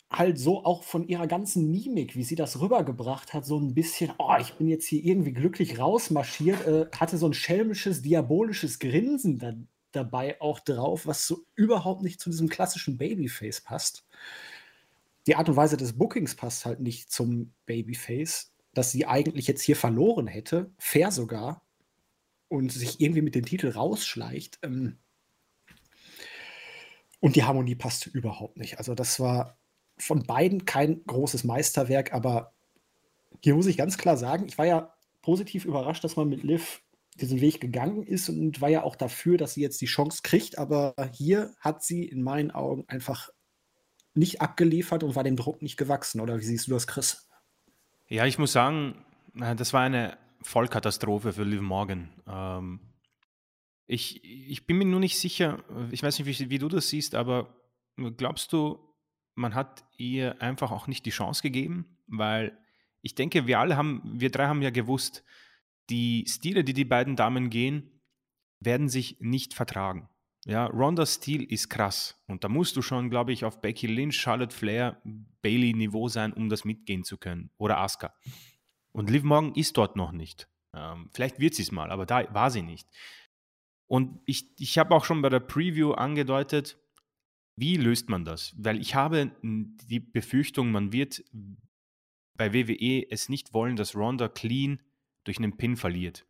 halt 0.09 0.39
so 0.39 0.63
auch 0.63 0.83
von 0.83 1.07
ihrer 1.07 1.27
ganzen 1.27 1.71
Mimik, 1.71 2.15
wie 2.15 2.23
sie 2.23 2.35
das 2.35 2.59
rübergebracht 2.59 3.33
hat, 3.33 3.45
so 3.45 3.59
ein 3.59 3.73
bisschen, 3.73 4.13
oh, 4.17 4.35
ich 4.39 4.53
bin 4.53 4.67
jetzt 4.67 4.87
hier 4.87 5.03
irgendwie 5.03 5.33
glücklich 5.33 5.79
rausmarschiert, 5.79 6.67
äh, 6.67 6.85
hatte 6.95 7.17
so 7.17 7.27
ein 7.27 7.33
schelmisches, 7.33 8.01
diabolisches 8.01 8.79
Grinsen 8.79 9.39
da, 9.39 9.53
dabei 9.95 10.39
auch 10.41 10.59
drauf, 10.59 11.05
was 11.05 11.27
so 11.27 11.45
überhaupt 11.55 12.01
nicht 12.01 12.19
zu 12.19 12.29
diesem 12.29 12.49
klassischen 12.49 12.97
Babyface 12.97 13.61
passt. 13.61 14.05
Die 15.27 15.35
Art 15.35 15.49
und 15.49 15.55
Weise 15.55 15.77
des 15.77 15.97
Bookings 15.97 16.35
passt 16.35 16.65
halt 16.65 16.79
nicht 16.79 17.11
zum 17.11 17.53
Babyface, 17.65 18.53
dass 18.73 18.91
sie 18.91 19.07
eigentlich 19.07 19.47
jetzt 19.47 19.61
hier 19.61 19.75
verloren 19.75 20.27
hätte, 20.27 20.71
fair 20.77 21.11
sogar, 21.11 21.65
und 22.47 22.71
sich 22.71 23.01
irgendwie 23.01 23.21
mit 23.21 23.35
dem 23.35 23.45
Titel 23.45 23.69
rausschleicht. 23.69 24.59
Ähm, 24.61 24.97
und 27.19 27.35
die 27.35 27.43
Harmonie 27.43 27.75
passte 27.75 28.09
überhaupt 28.11 28.57
nicht. 28.57 28.77
Also 28.77 28.93
das 28.93 29.19
war 29.19 29.57
von 29.97 30.23
beiden 30.23 30.65
kein 30.65 31.03
großes 31.05 31.43
Meisterwerk, 31.43 32.13
aber 32.13 32.53
hier 33.41 33.55
muss 33.55 33.65
ich 33.65 33.77
ganz 33.77 33.97
klar 33.97 34.17
sagen, 34.17 34.45
ich 34.47 34.57
war 34.57 34.65
ja 34.65 34.93
positiv 35.21 35.65
überrascht, 35.65 36.03
dass 36.03 36.15
man 36.15 36.29
mit 36.29 36.43
Liv 36.43 36.83
diesen 37.15 37.41
Weg 37.41 37.61
gegangen 37.61 38.03
ist 38.03 38.29
und 38.29 38.61
war 38.61 38.69
ja 38.69 38.83
auch 38.83 38.95
dafür, 38.95 39.37
dass 39.37 39.53
sie 39.53 39.61
jetzt 39.61 39.81
die 39.81 39.85
Chance 39.85 40.19
kriegt, 40.23 40.57
aber 40.57 40.93
hier 41.13 41.53
hat 41.59 41.83
sie 41.83 42.03
in 42.03 42.21
meinen 42.21 42.51
Augen 42.51 42.83
einfach 42.87 43.29
nicht 44.13 44.41
abgeliefert 44.41 45.03
und 45.03 45.15
war 45.15 45.23
dem 45.23 45.35
Druck 45.35 45.61
nicht 45.61 45.77
gewachsen. 45.77 46.21
Oder 46.21 46.39
wie 46.39 46.43
siehst 46.43 46.67
du 46.67 46.71
das, 46.71 46.87
Chris? 46.87 47.29
Ja, 48.07 48.25
ich 48.25 48.37
muss 48.37 48.51
sagen, 48.51 49.05
das 49.33 49.73
war 49.73 49.81
eine 49.81 50.17
Vollkatastrophe 50.41 51.33
für 51.33 51.43
Liv 51.43 51.61
Morgan. 51.61 52.09
Ähm, 52.27 52.79
ich, 53.87 54.23
ich 54.23 54.67
bin 54.67 54.77
mir 54.77 54.85
nur 54.85 54.99
nicht 54.99 55.19
sicher, 55.19 55.63
ich 55.91 56.03
weiß 56.03 56.19
nicht, 56.19 56.39
wie, 56.39 56.49
wie 56.49 56.59
du 56.59 56.67
das 56.67 56.89
siehst, 56.89 57.15
aber 57.15 57.55
glaubst 58.17 58.53
du, 58.53 58.79
man 59.35 59.53
hat 59.53 59.85
ihr 59.97 60.41
einfach 60.41 60.71
auch 60.71 60.87
nicht 60.87 61.05
die 61.05 61.11
Chance 61.11 61.41
gegeben? 61.41 61.97
Weil 62.07 62.57
ich 63.01 63.15
denke, 63.15 63.47
wir 63.47 63.59
alle 63.59 63.77
haben, 63.77 64.01
wir 64.03 64.31
drei 64.31 64.47
haben 64.47 64.61
ja 64.61 64.69
gewusst, 64.69 65.23
die 65.89 66.25
Stile, 66.27 66.63
die 66.63 66.73
die 66.73 66.85
beiden 66.85 67.15
Damen 67.15 67.49
gehen, 67.49 68.01
werden 68.59 68.89
sich 68.89 69.17
nicht 69.19 69.53
vertragen. 69.53 70.09
Ja, 70.45 70.67
Rondas 70.67 71.15
Stil 71.15 71.43
ist 71.43 71.69
krass 71.69 72.23
und 72.27 72.43
da 72.43 72.49
musst 72.49 72.75
du 72.75 72.83
schon, 72.83 73.09
glaube 73.09 73.33
ich, 73.33 73.45
auf 73.45 73.61
Becky 73.61 73.87
Lynch, 73.87 74.15
Charlotte 74.15 74.55
Flair, 74.55 75.01
Bailey 75.41 75.73
Niveau 75.73 76.07
sein, 76.07 76.33
um 76.33 76.49
das 76.49 76.65
mitgehen 76.65 77.03
zu 77.03 77.17
können 77.17 77.49
oder 77.57 77.79
Asuka. 77.79 78.13
Und 78.91 79.09
Liv 79.09 79.23
Morgan 79.23 79.55
ist 79.55 79.75
dort 79.75 79.95
noch 79.95 80.11
nicht. 80.11 80.47
Ähm, 80.73 81.09
vielleicht 81.13 81.39
wird 81.39 81.55
sie 81.55 81.63
es 81.63 81.71
mal, 81.71 81.89
aber 81.89 82.05
da 82.05 82.31
war 82.33 82.51
sie 82.51 82.61
nicht. 82.61 82.87
Und 83.87 84.19
ich, 84.25 84.51
ich 84.59 84.77
habe 84.77 84.93
auch 84.93 85.03
schon 85.03 85.21
bei 85.21 85.29
der 85.29 85.39
Preview 85.39 85.93
angedeutet, 85.93 86.77
wie 87.57 87.77
löst 87.77 88.09
man 88.09 88.25
das? 88.25 88.53
Weil 88.57 88.79
ich 88.79 88.95
habe 88.95 89.31
die 89.41 89.99
Befürchtung, 89.99 90.71
man 90.71 90.91
wird 90.91 91.23
bei 92.37 92.53
WWE 92.53 93.09
es 93.09 93.29
nicht 93.29 93.53
wollen, 93.53 93.75
dass 93.77 93.95
Ronda 93.95 94.27
clean 94.27 94.79
durch 95.25 95.37
einen 95.37 95.57
Pin 95.57 95.75
verliert. 95.75 96.25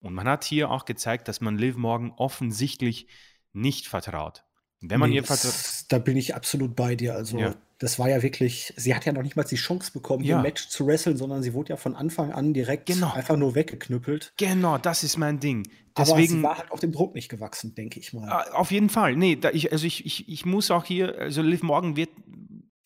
Und 0.00 0.14
man 0.14 0.26
hat 0.28 0.44
hier 0.44 0.70
auch 0.70 0.84
gezeigt, 0.84 1.28
dass 1.28 1.40
man 1.40 1.58
Liv 1.58 1.76
Morgan 1.76 2.12
offensichtlich 2.16 3.08
nicht 3.52 3.86
vertraut. 3.88 4.44
Wenn 4.80 5.00
man 5.00 5.10
Nee, 5.10 5.16
ihr 5.16 5.24
vertraut. 5.24 5.54
da 5.88 5.98
bin 5.98 6.16
ich 6.16 6.36
absolut 6.36 6.76
bei 6.76 6.94
dir. 6.94 7.14
Also, 7.16 7.36
Ja. 7.38 7.56
das 7.80 7.98
war 7.98 8.08
ja 8.08 8.22
wirklich, 8.22 8.72
sie 8.76 8.94
hat 8.94 9.04
ja 9.06 9.12
noch 9.12 9.24
nicht 9.24 9.34
mal 9.34 9.42
die 9.42 9.56
Chance 9.56 9.90
bekommen, 9.92 10.22
hier 10.22 10.32
Ja. 10.32 10.36
ein 10.36 10.42
Match 10.44 10.68
zu 10.68 10.86
wresteln, 10.86 11.16
sondern 11.16 11.42
sie 11.42 11.52
wurde 11.52 11.70
ja 11.70 11.76
von 11.76 11.96
Anfang 11.96 12.30
an 12.30 12.54
direkt 12.54 12.86
Genau. 12.86 13.12
einfach 13.12 13.36
nur 13.36 13.56
weggeknüppelt. 13.56 14.32
Genau, 14.36 14.78
das 14.78 15.02
ist 15.02 15.16
mein 15.16 15.40
Ding. 15.40 15.68
Aber 15.94 16.06
sie 16.06 16.12
Deswegen. 16.14 16.42
war 16.44 16.58
halt 16.58 16.70
auch 16.70 16.78
dem 16.78 16.92
Druck 16.92 17.16
nicht 17.16 17.28
gewachsen, 17.28 17.74
denke 17.74 17.98
ich 17.98 18.12
mal. 18.12 18.28
Ah, 18.30 18.52
Auf 18.52 18.70
jeden 18.70 18.88
Fall. 18.88 19.16
Nee, 19.16 19.34
da 19.34 19.50
ich, 19.50 19.72
also 19.72 19.84
ich, 19.84 20.06
ich, 20.06 20.28
ich 20.28 20.46
muss 20.46 20.70
auch 20.70 20.84
hier, 20.84 21.18
also 21.18 21.42
Liv 21.42 21.64
Morgan 21.64 21.96
wird 21.96 22.10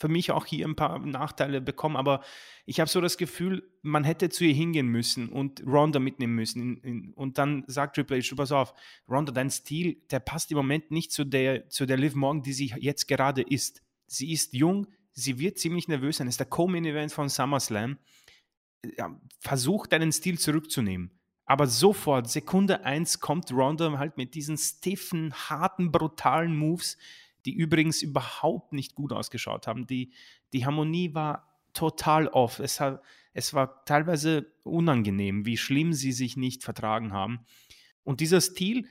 für 0.03 0.09
mich 0.09 0.33
auch 0.33 0.47
hier 0.47 0.67
ein 0.67 0.75
paar 0.75 0.99
Nachteile 0.99 1.61
bekommen, 1.61 1.97
aber 1.97 2.25
ich 2.67 2.81
habe 2.81 2.91
so 2.91 3.01
das 3.01 3.17
Gefühl, 3.17 3.71
man 3.83 4.03
hätte 4.03 4.31
zu 4.31 4.45
ihr 4.45 4.53
hingehen 4.53 4.89
müssen 4.89 5.29
und 5.29 5.63
Ronda 5.65 6.01
mitnehmen 6.01 6.35
müssen. 6.35 6.61
In, 6.61 6.77
in, 6.79 7.13
und 7.15 7.39
dann 7.39 7.63
sagt 7.69 7.95
Triple 7.95 8.21
H, 8.21 8.35
pass 8.35 8.51
auf, 8.51 8.75
Ronda, 9.09 9.31
dein 9.31 9.49
Stil, 9.49 10.03
der 10.11 10.19
passt 10.19 10.51
im 10.51 10.57
Moment 10.57 10.91
nicht 10.91 11.13
zu 11.13 11.23
der, 11.23 11.69
zu 11.69 11.87
der 11.87 11.99
Liv 11.99 12.17
Morgan, 12.17 12.43
die 12.43 12.53
sie 12.53 12.75
jetzt 12.79 13.07
gerade 13.07 13.43
ist. 13.43 13.81
Sie 14.09 14.33
ist 14.33 14.55
jung, 14.55 14.89
sie 15.13 15.39
wird 15.39 15.61
ziemlich 15.61 15.87
nervös 15.87 16.17
sein. 16.17 16.27
Es 16.27 16.33
ist 16.33 16.41
der 16.41 16.49
Co-Main-Event 16.49 17.13
von 17.13 17.29
SummerSlam. 17.29 17.97
Ja, 18.99 19.17
versuch 19.39 19.87
deinen 19.87 20.11
Stil 20.11 20.37
zurückzunehmen. 20.37 21.13
Aber 21.45 21.69
sofort, 21.69 22.29
Sekunde 22.29 22.85
eins, 22.85 23.21
kommt 23.21 23.53
Ronda 23.53 23.97
halt 23.99 24.17
mit 24.17 24.35
diesen 24.35 24.59
stiffen, 24.59 25.33
harten, 25.33 25.93
brutalen 25.93 26.57
Moves, 26.57 26.99
die 27.45 27.53
übrigens 27.53 28.03
überhaupt 28.03 28.73
nicht 28.73 28.95
gut 28.95 29.13
ausgeschaut 29.13 29.67
haben. 29.67 29.87
Die, 29.87 30.13
die 30.53 30.65
Harmonie 30.65 31.15
war 31.15 31.61
total 31.73 32.29
off. 32.29 32.59
Es, 32.59 32.81
hat, 32.81 33.03
es 33.33 33.55
war 33.55 33.85
teilweise 33.85 34.53
unangenehm, 34.65 35.47
wie 35.47 35.57
schlimm 35.57 35.93
sie 35.93 36.13
sich 36.13 36.37
nicht 36.37 36.63
vertragen 36.63 37.13
haben. 37.13 37.41
Und 38.05 38.21
dieser 38.21 38.41
Stil 38.41 38.89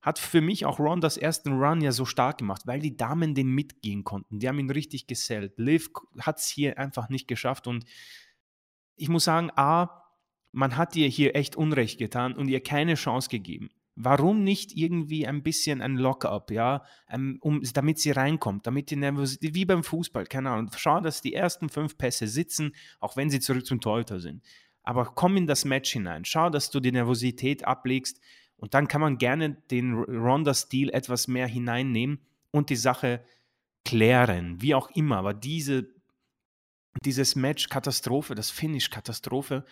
hat 0.00 0.18
für 0.18 0.40
mich 0.40 0.66
auch 0.66 0.80
Rondas 0.80 1.16
ersten 1.16 1.52
Run 1.52 1.80
ja 1.80 1.92
so 1.92 2.04
stark 2.04 2.38
gemacht, 2.38 2.62
weil 2.66 2.80
die 2.80 2.96
Damen 2.96 3.34
den 3.34 3.48
mitgehen 3.48 4.02
konnten. 4.02 4.40
Die 4.40 4.48
haben 4.48 4.58
ihn 4.58 4.70
richtig 4.70 5.06
gesellt. 5.06 5.54
Liv 5.58 5.90
hat 6.18 6.38
es 6.38 6.48
hier 6.48 6.78
einfach 6.78 7.08
nicht 7.08 7.28
geschafft 7.28 7.68
und 7.68 7.84
ich 8.96 9.08
muss 9.08 9.24
sagen, 9.24 9.50
A, 9.56 10.02
man 10.50 10.76
hat 10.76 10.96
ihr 10.96 11.08
hier 11.08 11.34
echt 11.34 11.56
Unrecht 11.56 11.98
getan 11.98 12.34
und 12.34 12.48
ihr 12.48 12.62
keine 12.62 12.94
Chance 12.94 13.28
gegeben. 13.28 13.70
Warum 13.94 14.42
nicht 14.42 14.76
irgendwie 14.76 15.26
ein 15.26 15.42
bisschen 15.42 15.82
ein 15.82 15.96
Lock-up, 15.96 16.50
ja, 16.50 16.82
ähm, 17.10 17.38
um, 17.42 17.62
damit 17.74 17.98
sie 17.98 18.10
reinkommt, 18.10 18.66
damit 18.66 18.90
die 18.90 18.96
Nervosität, 18.96 19.54
wie 19.54 19.66
beim 19.66 19.84
Fußball, 19.84 20.24
keine 20.26 20.50
Ahnung, 20.50 20.70
schau, 20.74 21.00
dass 21.00 21.20
die 21.20 21.34
ersten 21.34 21.68
fünf 21.68 21.98
Pässe 21.98 22.26
sitzen, 22.26 22.74
auch 23.00 23.16
wenn 23.16 23.28
sie 23.28 23.40
zurück 23.40 23.66
zum 23.66 23.80
Torhüter 23.80 24.18
sind. 24.18 24.42
Aber 24.82 25.04
komm 25.04 25.36
in 25.36 25.46
das 25.46 25.64
Match 25.66 25.92
hinein, 25.92 26.24
schau, 26.24 26.48
dass 26.48 26.70
du 26.70 26.80
die 26.80 26.92
Nervosität 26.92 27.64
ablegst 27.66 28.18
und 28.56 28.74
dann 28.74 28.88
kann 28.88 29.00
man 29.00 29.18
gerne 29.18 29.56
den 29.70 29.94
Ronda-Stil 29.94 30.90
etwas 30.90 31.28
mehr 31.28 31.46
hineinnehmen 31.46 32.20
und 32.50 32.70
die 32.70 32.76
Sache 32.76 33.24
klären, 33.84 34.62
wie 34.62 34.74
auch 34.74 34.90
immer. 34.92 35.16
Aber 35.16 35.34
diese, 35.34 35.88
dieses 37.04 37.34
Match 37.34 37.68
Katastrophe, 37.68 38.34
das 38.34 38.50
Finish 38.50 38.90
Katastrophe, 38.90 39.64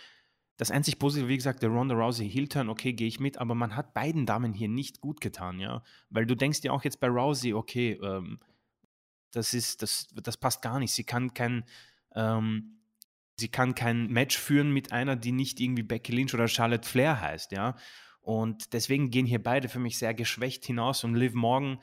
das 0.61 0.71
einzig 0.71 0.99
Positive, 0.99 1.27
wie 1.27 1.39
gesagt, 1.39 1.63
der 1.63 1.71
Ronda 1.71 1.95
Rousey 1.95 2.31
Heel-Turn, 2.31 2.69
okay, 2.69 2.93
gehe 2.93 3.09
ich 3.09 3.19
mit, 3.19 3.39
aber 3.39 3.55
man 3.55 3.77
hat 3.77 3.95
beiden 3.95 4.27
Damen 4.27 4.53
hier 4.53 4.69
nicht 4.69 5.01
gut 5.01 5.23
getan, 5.23 5.59
ja. 5.59 5.83
Weil 6.11 6.27
du 6.27 6.35
denkst 6.37 6.61
dir 6.61 6.75
auch 6.75 6.85
jetzt 6.85 7.01
bei 7.01 7.09
Rousey, 7.09 7.55
okay, 7.55 7.93
ähm, 8.03 8.41
das 9.31 9.55
ist, 9.55 9.81
das, 9.81 10.09
das 10.23 10.37
passt 10.37 10.61
gar 10.61 10.79
nicht. 10.79 10.93
Sie 10.93 11.05
kann 11.05 11.33
kein, 11.33 11.65
ähm, 12.15 12.77
sie 13.39 13.49
kann 13.49 13.75
kein 13.75 14.09
Match 14.09 14.37
führen 14.37 14.71
mit 14.71 14.93
einer, 14.93 15.17
die 15.17 15.33
nicht 15.33 15.61
irgendwie 15.61 15.83
Becky 15.83 16.13
Lynch 16.13 16.35
oder 16.35 16.47
Charlotte 16.47 16.87
Flair 16.87 17.23
heißt, 17.23 17.53
ja. 17.53 17.75
Und 18.21 18.75
deswegen 18.75 19.11
gehen 19.11 19.25
hier 19.25 19.43
beide 19.43 19.71
für 19.71 19.79
mich 19.79 19.97
sehr 19.97 20.13
geschwächt 20.13 20.67
hinaus 20.67 21.05
und 21.05 21.15
Liv 21.15 21.33
Morgan, 21.33 21.79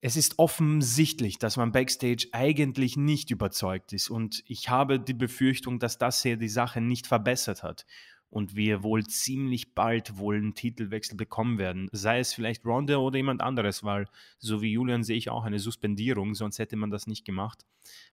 es 0.00 0.16
ist 0.16 0.38
offensichtlich, 0.38 1.38
dass 1.38 1.56
man 1.56 1.72
backstage 1.72 2.28
eigentlich 2.32 2.96
nicht 2.96 3.30
überzeugt 3.30 3.92
ist. 3.92 4.10
Und 4.10 4.44
ich 4.46 4.68
habe 4.68 5.00
die 5.00 5.14
Befürchtung, 5.14 5.78
dass 5.78 5.98
das 5.98 6.22
hier 6.22 6.36
die 6.36 6.48
Sache 6.48 6.80
nicht 6.80 7.06
verbessert 7.06 7.62
hat. 7.62 7.86
Und 8.28 8.56
wir 8.56 8.82
wohl 8.82 9.04
ziemlich 9.06 9.74
bald 9.74 10.18
wohl 10.18 10.36
einen 10.36 10.54
Titelwechsel 10.54 11.16
bekommen 11.16 11.56
werden. 11.56 11.88
Sei 11.92 12.18
es 12.18 12.34
vielleicht 12.34 12.66
Ronda 12.66 12.96
oder 12.96 13.16
jemand 13.16 13.40
anderes, 13.40 13.84
weil 13.84 14.06
so 14.38 14.60
wie 14.60 14.72
Julian 14.72 15.04
sehe 15.04 15.16
ich 15.16 15.30
auch 15.30 15.44
eine 15.44 15.60
Suspendierung, 15.60 16.34
sonst 16.34 16.58
hätte 16.58 16.76
man 16.76 16.90
das 16.90 17.06
nicht 17.06 17.24
gemacht. 17.24 17.64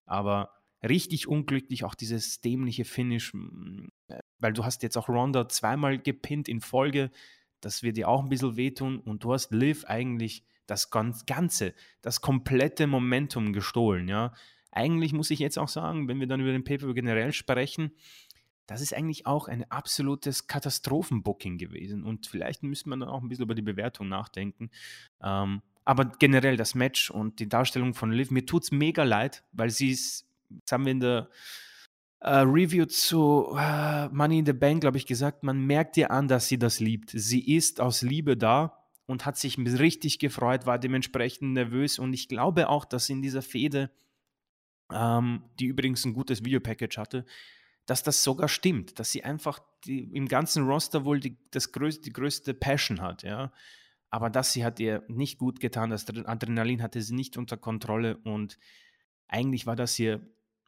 Aber 0.06 0.50
richtig 0.82 1.28
unglücklich 1.28 1.84
auch 1.84 1.94
dieses 1.94 2.40
dämliche 2.40 2.84
Finish, 2.84 3.32
weil 4.38 4.52
du 4.52 4.64
hast 4.64 4.82
jetzt 4.82 4.96
auch 4.96 5.08
Ronda 5.08 5.48
zweimal 5.48 5.98
gepinnt 5.98 6.48
in 6.48 6.60
Folge. 6.60 7.10
Das 7.60 7.82
wird 7.82 7.96
dir 7.96 8.08
auch 8.08 8.22
ein 8.22 8.28
bisschen 8.28 8.56
wehtun. 8.56 8.98
Und 8.98 9.24
du 9.24 9.32
hast 9.32 9.52
Liv 9.52 9.84
eigentlich 9.86 10.44
das 10.66 10.90
Ganze, 10.90 11.74
das 12.00 12.20
komplette 12.20 12.86
Momentum 12.86 13.52
gestohlen, 13.52 14.08
ja. 14.08 14.32
Eigentlich 14.70 15.12
muss 15.12 15.30
ich 15.30 15.38
jetzt 15.38 15.58
auch 15.58 15.68
sagen, 15.68 16.08
wenn 16.08 16.18
wir 16.18 16.26
dann 16.26 16.40
über 16.40 16.52
den 16.52 16.64
Paper 16.64 16.94
generell 16.94 17.32
sprechen, 17.32 17.92
das 18.66 18.80
ist 18.80 18.94
eigentlich 18.94 19.26
auch 19.26 19.48
ein 19.48 19.70
absolutes 19.70 20.46
Katastrophenbooking 20.46 21.58
gewesen. 21.58 22.04
Und 22.04 22.26
vielleicht 22.26 22.62
müssen 22.62 22.88
wir 22.88 22.96
dann 22.96 23.08
auch 23.08 23.22
ein 23.22 23.28
bisschen 23.28 23.44
über 23.44 23.54
die 23.54 23.62
Bewertung 23.62 24.08
nachdenken. 24.08 24.70
Ähm, 25.22 25.62
aber 25.84 26.06
generell 26.06 26.56
das 26.56 26.74
Match 26.74 27.10
und 27.10 27.38
die 27.38 27.48
Darstellung 27.48 27.92
von 27.92 28.12
Liv, 28.12 28.30
mir 28.30 28.46
tut 28.46 28.62
es 28.62 28.70
mega 28.70 29.02
leid, 29.02 29.44
weil 29.52 29.70
sie 29.70 29.90
ist, 29.90 30.26
das 30.48 30.72
haben 30.72 30.84
wir 30.86 30.92
in 30.92 31.00
der 31.00 31.28
äh, 32.20 32.38
Review 32.38 32.86
zu 32.86 33.54
äh, 33.58 34.08
Money 34.08 34.38
in 34.38 34.46
the 34.46 34.52
Bank, 34.52 34.82
glaube 34.82 34.96
ich, 34.96 35.06
gesagt, 35.06 35.42
man 35.42 35.66
merkt 35.66 35.96
ihr 35.96 36.10
an, 36.10 36.28
dass 36.28 36.46
sie 36.46 36.58
das 36.58 36.78
liebt. 36.78 37.10
Sie 37.10 37.54
ist 37.54 37.80
aus 37.80 38.02
Liebe 38.02 38.36
da 38.36 38.81
und 39.06 39.26
hat 39.26 39.36
sich 39.36 39.58
richtig 39.58 40.18
gefreut, 40.18 40.66
war 40.66 40.78
dementsprechend 40.78 41.52
nervös. 41.52 41.98
Und 41.98 42.12
ich 42.12 42.28
glaube 42.28 42.68
auch, 42.68 42.84
dass 42.84 43.08
in 43.08 43.22
dieser 43.22 43.42
Fehde, 43.42 43.90
ähm, 44.92 45.44
die 45.58 45.66
übrigens 45.66 46.04
ein 46.04 46.14
gutes 46.14 46.44
Videopackage 46.44 46.98
hatte, 46.98 47.24
dass 47.86 48.02
das 48.02 48.22
sogar 48.22 48.48
stimmt, 48.48 48.98
dass 48.98 49.10
sie 49.10 49.24
einfach 49.24 49.60
die, 49.84 50.04
im 50.14 50.28
ganzen 50.28 50.64
Roster 50.64 51.04
wohl 51.04 51.20
die, 51.20 51.36
das 51.50 51.72
größte, 51.72 52.02
die 52.02 52.12
größte 52.12 52.54
Passion 52.54 53.00
hat, 53.00 53.22
ja. 53.22 53.52
Aber 54.10 54.28
das 54.28 54.52
sie 54.52 54.64
hat 54.64 54.78
ihr 54.78 55.02
nicht 55.08 55.38
gut 55.38 55.58
getan, 55.58 55.90
das 55.90 56.06
Adrenalin 56.08 56.82
hatte 56.82 57.00
sie 57.00 57.14
nicht 57.14 57.38
unter 57.38 57.56
Kontrolle 57.56 58.18
und 58.18 58.58
eigentlich 59.26 59.66
war 59.66 59.74
das 59.74 59.94
hier 59.94 60.20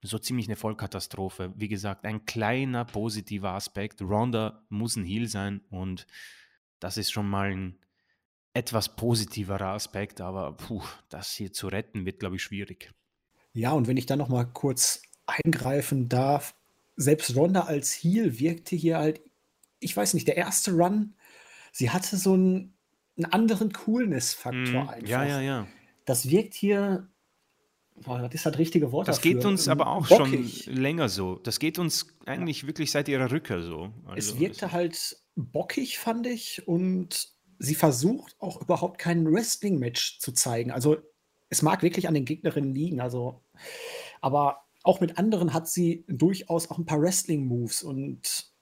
so 0.03 0.19
ziemlich 0.19 0.49
eine 0.49 0.57
Vollkatastrophe. 0.57 1.53
Wie 1.57 1.69
gesagt, 1.69 2.05
ein 2.05 2.25
kleiner 2.27 2.85
positiver 2.85 3.53
Aspekt. 3.53 4.03
Ronda 4.03 4.65
muss 4.69 4.97
ein 4.97 5.05
Heal 5.05 5.29
sein 5.29 5.61
und 5.71 6.07
das 6.81 6.97
ist 6.97 7.11
schon 7.11 7.29
mal 7.29 7.53
ein 7.53 7.79
etwas 8.55 8.97
positiverer 8.97 9.69
Aspekt, 9.69 10.21
aber 10.21 10.57
puh, 10.57 10.83
das 11.09 11.33
hier 11.33 11.53
zu 11.53 11.69
retten 11.69 12.07
wird, 12.07 12.21
glaube 12.21 12.37
ich, 12.37 12.43
schwierig. 12.43 12.93
Ja, 13.53 13.73
und 13.73 13.87
wenn 13.87 13.97
ich 13.97 14.07
da 14.07 14.17
noch 14.17 14.29
mal 14.29 14.45
kurz 14.45 15.03
eingreifen 15.27 16.09
darf, 16.09 16.55
selbst 16.97 17.35
Ronda 17.37 17.63
als 17.63 17.93
Heel 17.93 18.39
wirkte 18.39 18.77
hier 18.77 18.99
halt, 18.99 19.21
ich 19.81 19.97
weiß 19.97 20.15
nicht, 20.15 20.29
der 20.29 20.37
erste 20.37 20.73
Run, 20.73 21.15
sie 21.73 21.91
hatte 21.91 22.17
so 22.17 22.35
einen, 22.35 22.75
einen 23.17 23.27
anderen 23.33 23.73
Coolness-Faktor 23.73 24.85
Mm, 24.85 24.89
einfach. 24.89 25.09
ja, 25.09 25.25
ja, 25.25 25.41
ja. 25.41 25.67
Das 26.05 26.29
wirkt 26.31 26.55
hier, 26.55 27.09
boah, 27.97 28.21
das 28.21 28.35
ist 28.35 28.47
das 28.47 28.59
richtige 28.59 28.93
Wort 28.93 29.09
Das 29.09 29.17
dafür, 29.17 29.33
geht 29.35 29.45
uns 29.45 29.69
aber 29.69 29.87
auch 29.89 30.09
bockig. 30.09 30.65
schon 30.65 30.75
länger 30.75 31.09
so. 31.09 31.37
Das 31.37 31.59
geht 31.59 31.79
uns 31.79 32.17
eigentlich 32.27 32.67
wirklich 32.67 32.91
seit 32.91 33.09
ihrer 33.09 33.31
Rückkehr 33.31 33.63
so. 33.63 33.93
Es 34.15 34.39
Also, 34.39 34.41
wirkte 34.41 34.73
halt 34.73 35.17
bockig, 35.37 35.99
fand 35.99 36.27
ich, 36.27 36.67
und 36.69 37.34
sie 37.59 37.75
versucht 37.75 38.37
auch 38.41 38.61
überhaupt 38.61 38.99
kein 38.99 39.31
Wrestling-Match 39.31 40.19
zu 40.19 40.33
zeigen. 40.33 40.71
Also 40.71 40.97
es 41.51 41.63
mag 41.63 41.83
wirklich 41.83 42.09
an 42.09 42.15
den 42.15 42.25
Gegnerinnen 42.25 42.75
liegen, 42.75 43.01
also, 43.01 43.41
aber 44.21 44.65
auch 44.83 45.01
mit 45.01 45.19
anderen 45.19 45.55
hat 45.55 45.69
sie 45.69 46.05
durchaus 46.09 46.71
auch 46.71 46.79
ein 46.79 46.85
paar 46.85 47.01
Wrestling-Moves 47.01 47.83
und 47.83 48.53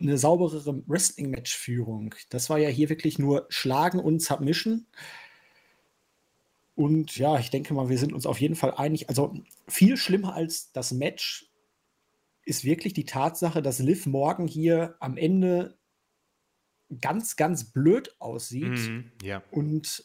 eine 0.00 0.18
sauberere 0.18 0.82
Wrestling-Match-Führung. 0.86 2.14
Das 2.28 2.50
war 2.50 2.58
ja 2.58 2.68
hier 2.68 2.88
wirklich 2.88 3.18
nur 3.18 3.46
Schlagen 3.48 3.98
und 3.98 4.22
Submission. 4.22 4.86
Und 6.74 7.16
ja, 7.16 7.38
ich 7.38 7.50
denke 7.50 7.72
mal, 7.72 7.88
wir 7.88 7.98
sind 7.98 8.12
uns 8.12 8.26
auf 8.26 8.40
jeden 8.40 8.56
Fall 8.56 8.74
einig. 8.74 9.08
Also 9.08 9.34
viel 9.66 9.96
schlimmer 9.96 10.34
als 10.34 10.72
das 10.72 10.92
Match 10.92 11.50
ist 12.44 12.64
wirklich 12.64 12.92
die 12.92 13.06
Tatsache, 13.06 13.62
dass 13.62 13.78
Liv 13.78 14.06
Morgan 14.06 14.46
hier 14.46 14.96
am 15.00 15.16
Ende 15.16 15.76
ganz, 17.00 17.36
ganz 17.36 17.72
blöd 17.72 18.14
aussieht. 18.20 18.68
Mhm, 18.68 19.12
ja. 19.22 19.42
Und 19.50 20.04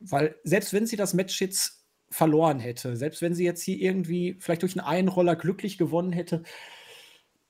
weil 0.00 0.36
selbst 0.44 0.72
wenn 0.72 0.86
sie 0.86 0.96
das 0.96 1.14
Match 1.14 1.40
jetzt 1.40 1.84
verloren 2.10 2.60
hätte, 2.60 2.96
selbst 2.96 3.22
wenn 3.22 3.34
sie 3.34 3.44
jetzt 3.44 3.62
hier 3.62 3.78
irgendwie 3.78 4.36
vielleicht 4.38 4.62
durch 4.62 4.78
einen 4.78 4.86
Einroller 4.86 5.36
glücklich 5.36 5.78
gewonnen 5.78 6.12
hätte, 6.12 6.42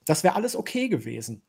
das 0.04 0.24
wäre 0.24 0.34
alles 0.34 0.56
okay 0.56 0.88
gewesen. 0.88 1.42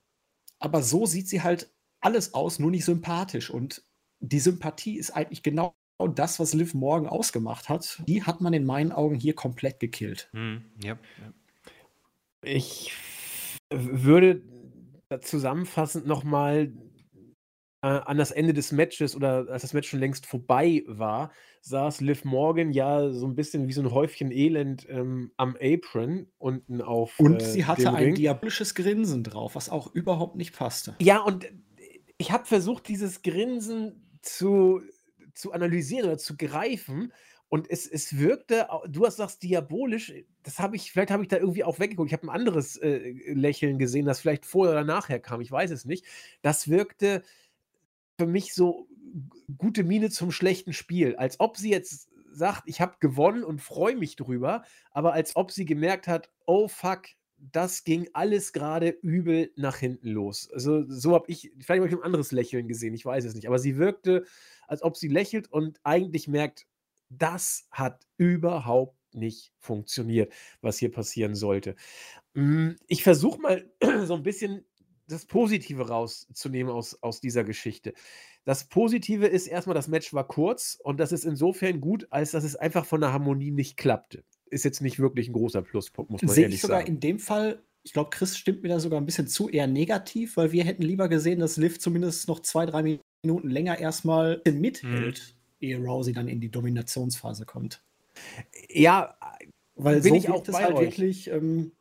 Aber 0.60 0.82
so 0.82 1.06
sieht 1.06 1.28
sie 1.28 1.41
halt 1.41 1.70
alles 1.99 2.34
aus, 2.34 2.60
nur 2.60 2.72
nicht 2.72 2.86
sympathisch. 2.86 3.49
Und 3.49 3.84
die 4.20 4.40
Sympathie 4.40 4.98
ist 4.98 5.12
eigentlich 5.12 5.44
genau 5.44 5.76
das, 6.16 6.40
was 6.40 6.53
Liv 6.53 6.74
Morgan 6.74 7.07
ausgemacht 7.07 7.70
hat. 7.70 8.02
Die 8.07 8.24
hat 8.24 8.41
man 8.41 8.53
in 8.53 8.66
meinen 8.66 8.91
Augen 8.91 9.16
hier 9.16 9.34
komplett 9.34 9.80
gekillt. 9.80 10.30
Mhm, 10.34 10.66
ja. 10.84 10.98
ja. 11.22 11.34
Ich 12.41 12.94
würde 13.70 14.41
zusammenfassend 15.22 16.06
nochmal 16.08 16.72
äh, 17.82 17.88
an 17.88 18.18
das 18.18 18.32
Ende 18.32 18.54
des 18.54 18.72
Matches 18.72 19.16
oder 19.16 19.48
als 19.50 19.62
das 19.62 19.74
Match 19.74 19.90
schon 19.90 20.00
längst 20.00 20.26
vorbei 20.26 20.84
war, 20.88 21.32
saß 21.62 22.02
Liv 22.02 22.26
Morgan 22.26 22.72
ja 22.72 23.12
so 23.12 23.28
ein 23.28 23.36
bisschen 23.36 23.68
wie 23.68 23.74
so 23.74 23.82
ein 23.82 23.92
Häufchen 23.92 24.32
Elend 24.32 24.88
ähm, 24.90 25.32
am 25.38 25.56
Apron 25.62 26.28
unten 26.40 26.82
auf. 26.82 27.20
Und 27.20 27.42
äh, 27.42 27.46
sie 27.46 27.66
hatte 27.66 27.94
ein 27.94 28.16
diabolisches 28.16 28.74
Grinsen 28.74 29.24
drauf, 29.24 29.56
was 29.56 29.70
auch 29.70 29.94
überhaupt 29.94 30.36
nicht 30.36 30.56
passte. 30.56 30.96
Ja, 31.00 31.22
und 31.22 31.48
ich 32.18 32.32
habe 32.32 32.46
versucht, 32.46 32.88
dieses 32.88 33.22
Grinsen 33.22 34.18
zu, 34.22 34.82
zu 35.36 35.52
analysieren 35.52 36.08
oder 36.08 36.18
zu 36.18 36.38
greifen. 36.38 37.14
Und 37.56 37.72
es, 37.72 37.88
es 37.88 38.18
wirkte, 38.18 38.68
du 38.90 39.06
hast 39.06 39.15
sagst 39.15 39.41
diabolisch, 39.41 40.11
das 40.44 40.60
habe 40.60 40.76
ich, 40.76 40.91
vielleicht 40.91 41.10
habe 41.10 41.23
ich 41.23 41.30
da 41.30 41.38
irgendwie 41.38 41.64
auch 41.64 41.80
weggeguckt. 41.80 42.10
Ich 42.10 42.14
habe 42.14 42.27
ein 42.27 42.30
anderes 42.30 42.76
äh, 42.76 43.14
Lächeln 43.32 43.80
gesehen, 43.80 44.06
das 44.06 44.19
vielleicht 44.19 44.45
vorher 44.45 44.73
oder 44.73 44.84
nachher 44.84 45.22
kam, 45.22 45.40
ich 45.40 45.53
weiß 45.53 45.72
es 45.72 45.86
nicht. 45.86 46.06
Das 46.41 46.68
wirkte 46.68 47.23
für 48.19 48.27
mich 48.27 48.53
so 48.53 48.90
gute 49.57 49.86
Miene 49.86 50.10
zum 50.10 50.32
schlechten 50.32 50.73
Spiel. 50.73 51.15
Als 51.15 51.40
ob 51.40 51.56
sie 51.56 51.72
jetzt 51.72 52.10
sagt, 52.30 52.64
ich 52.65 52.82
habe 52.82 52.98
gewonnen 52.99 53.45
und 53.45 53.61
freue 53.61 53.95
mich 53.95 54.18
drüber, 54.18 54.65
aber 54.91 55.14
als 55.14 55.38
ob 55.38 55.49
sie 55.49 55.64
gemerkt 55.64 56.10
hat, 56.10 56.30
oh 56.45 56.68
fuck, 56.68 57.03
das 57.38 57.86
ging 57.86 58.10
alles 58.11 58.52
gerade 58.52 58.90
übel 59.02 59.53
nach 59.56 59.77
hinten 59.77 60.10
los. 60.10 60.49
Also 60.52 60.84
so 60.90 61.15
habe 61.15 61.32
ich, 61.32 61.53
vielleicht 61.60 61.80
habe 61.80 61.88
ich 61.88 61.95
ein 61.95 62.03
anderes 62.03 62.34
Lächeln 62.34 62.68
gesehen, 62.68 62.94
ich 62.94 63.06
weiß 63.06 63.23
es 63.23 63.34
nicht, 63.34 63.48
aber 63.48 63.60
sie 63.60 63.77
wirkte, 63.77 64.26
als 64.68 64.84
ob 64.84 64.98
sie 64.98 65.07
lächelt 65.07 65.49
und 65.49 65.80
eigentlich 65.86 66.27
merkt, 66.27 66.68
das 67.18 67.68
hat 67.72 68.06
überhaupt 68.18 68.98
nicht 69.14 69.54
funktioniert, 69.60 70.34
was 70.62 70.78
hier 70.78 70.92
passieren 70.92 71.36
sollte. 71.36 71.76
Hm, 72.34 72.76
ich 72.88 73.04
versuche 73.04 73.40
mal 73.40 73.72
so 74.06 74.16
ein 74.16 74.24
bisschen 74.24 74.66
das 75.08 75.26
Positive 75.26 75.88
rauszunehmen 75.88 76.72
aus, 76.72 77.02
aus 77.02 77.22
dieser 77.22 77.44
Geschichte. 77.44 77.94
Das 78.44 78.68
Positive 78.68 79.26
ist 79.26 79.48
erstmal, 79.48 79.76
das 79.76 79.88
Match 79.88 80.14
war 80.14 80.28
kurz 80.28 80.78
und 80.84 81.00
das 81.00 81.12
ist 81.12 81.26
insofern 81.26 81.82
gut, 81.82 82.08
als 82.12 82.32
dass 82.32 82.44
es 82.44 82.56
einfach 82.56 82.86
von 82.86 83.02
der 83.02 83.14
Harmonie 83.14 83.52
nicht 83.52 83.78
klappte. 83.78 84.24
Ist 84.50 84.66
jetzt 84.66 84.82
nicht 84.82 85.00
wirklich 85.00 85.28
ein 85.28 85.34
großer 85.34 85.62
Pluspunkt, 85.62 86.12
muss 86.12 86.22
man 86.22 86.34
Sehe 86.34 86.44
ehrlich 86.44 86.58
ich 86.58 86.62
sogar 86.62 86.80
sagen. 86.80 86.94
in 86.94 87.00
dem 87.00 87.20
Fall, 87.20 87.64
ich 87.84 87.94
glaube, 87.94 88.12
Chris 88.12 88.38
stimmt 88.38 88.64
mir 88.64 88.70
da 88.70 88.80
sogar 88.80 89.00
ein 89.00 89.06
bisschen 89.06 89.28
zu, 89.28 89.50
eher 89.50 89.68
negativ, 89.68 90.38
weil 90.38 90.52
wir 90.52 90.64
hätten 90.64 90.84
lieber 90.84 91.10
gesehen, 91.10 91.40
dass 91.40 91.58
Liv 91.58 91.80
zumindest 91.80 92.28
noch 92.28 92.40
zwei, 92.40 92.66
drei 92.66 93.00
Minuten 93.24 93.50
länger 93.50 93.80
erstmal 93.80 94.42
mithält, 94.46 95.35
mhm. 95.35 95.35
Ehe 95.60 95.77
Rousey 95.77 96.14
dann 96.14 96.27
in 96.27 96.40
die 96.40 96.49
Dominationsphase 96.49 97.45
kommt. 97.45 97.84
Ja, 98.69 99.18
weil 99.76 100.02
bin 100.02 100.11
so 100.11 100.15
ich 100.15 100.30
auch 100.30 100.44
bei 100.44 100.64
halt 100.64 100.76
euch. 100.76 100.82
wirklich. 100.82 101.30
Ähm, 101.30 101.72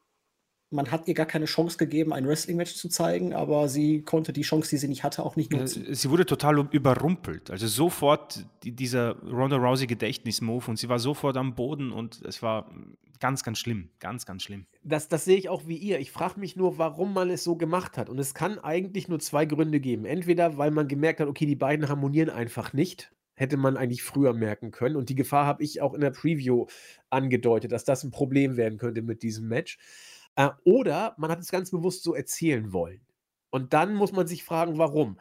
man 0.71 0.91
hat 0.91 1.07
ihr 1.07 1.15
gar 1.15 1.27
keine 1.27 1.45
Chance 1.45 1.79
gegeben, 1.79 2.13
ein 2.13 2.27
Wrestling-Match 2.27 2.75
zu 2.75 2.89
zeigen, 2.89 3.33
aber 3.33 3.69
sie 3.69 4.03
konnte 4.03 4.33
die 4.33 4.43
Chance, 4.43 4.71
die 4.71 4.77
sie 4.77 4.89
nicht 4.89 5.05
hatte, 5.05 5.25
auch 5.25 5.37
nicht 5.37 5.53
nutzen. 5.53 5.87
Sie 5.89 6.11
wurde 6.11 6.27
total 6.27 6.67
überrumpelt. 6.73 7.51
Also 7.51 7.69
sofort 7.69 8.45
die, 8.65 8.73
dieser 8.73 9.17
Ronda 9.23 9.57
Rousey 9.57 9.87
Gedächtnis-Move 9.87 10.65
und 10.69 10.77
sie 10.77 10.89
war 10.89 10.99
sofort 10.99 11.37
am 11.37 11.55
Boden 11.55 11.93
und 11.93 12.21
es 12.23 12.43
war 12.43 12.73
ganz, 13.21 13.45
ganz 13.45 13.59
schlimm. 13.59 13.91
Ganz, 14.01 14.27
ganz 14.27 14.43
schlimm. 14.43 14.67
Das, 14.83 15.09
das 15.09 15.25
sehe 15.25 15.37
ich 15.37 15.49
auch 15.49 15.67
wie 15.67 15.77
ihr. 15.77 16.01
Ich 16.01 16.11
frage 16.11 16.41
mich 16.41 16.57
nur, 16.57 16.77
warum 16.77 17.15
man 17.15 17.31
es 17.31 17.45
so 17.45 17.55
gemacht 17.55 17.97
hat. 17.97 18.09
Und 18.09 18.19
es 18.19 18.35
kann 18.35 18.59
eigentlich 18.59 19.07
nur 19.07 19.21
zwei 19.21 19.47
Gründe 19.47 19.79
geben. 19.79 20.05
Entweder, 20.05 20.59
weil 20.59 20.73
man 20.73 20.89
gemerkt 20.89 21.21
hat, 21.21 21.29
okay, 21.29 21.47
die 21.47 21.55
beiden 21.55 21.89
harmonieren 21.89 22.31
einfach 22.31 22.73
nicht 22.73 23.14
hätte 23.35 23.57
man 23.57 23.77
eigentlich 23.77 24.03
früher 24.03 24.33
merken 24.33 24.71
können. 24.71 24.97
Und 24.97 25.09
die 25.09 25.15
Gefahr 25.15 25.47
habe 25.47 25.63
ich 25.63 25.81
auch 25.81 25.95
in 25.95 26.01
der 26.01 26.11
Preview 26.11 26.67
angedeutet, 27.11 27.73
dass 27.73 27.85
das 27.85 28.05
ein 28.05 28.11
Problem 28.11 28.57
werden 28.57 28.79
könnte 28.79 29.03
mit 29.03 29.23
diesem 29.23 29.49
Match. 29.49 29.79
Äh, 30.37 30.51
oder 30.65 31.15
man 31.19 31.31
hat 31.31 31.41
es 31.41 31.51
ganz 31.51 31.71
bewusst 31.71 32.03
so 32.03 32.15
erzählen 32.15 32.73
wollen. 32.73 33.01
Und 33.51 33.73
dann 33.73 33.95
muss 33.95 34.13
man 34.13 34.27
sich 34.27 34.45
fragen, 34.45 34.79
warum. 34.79 35.19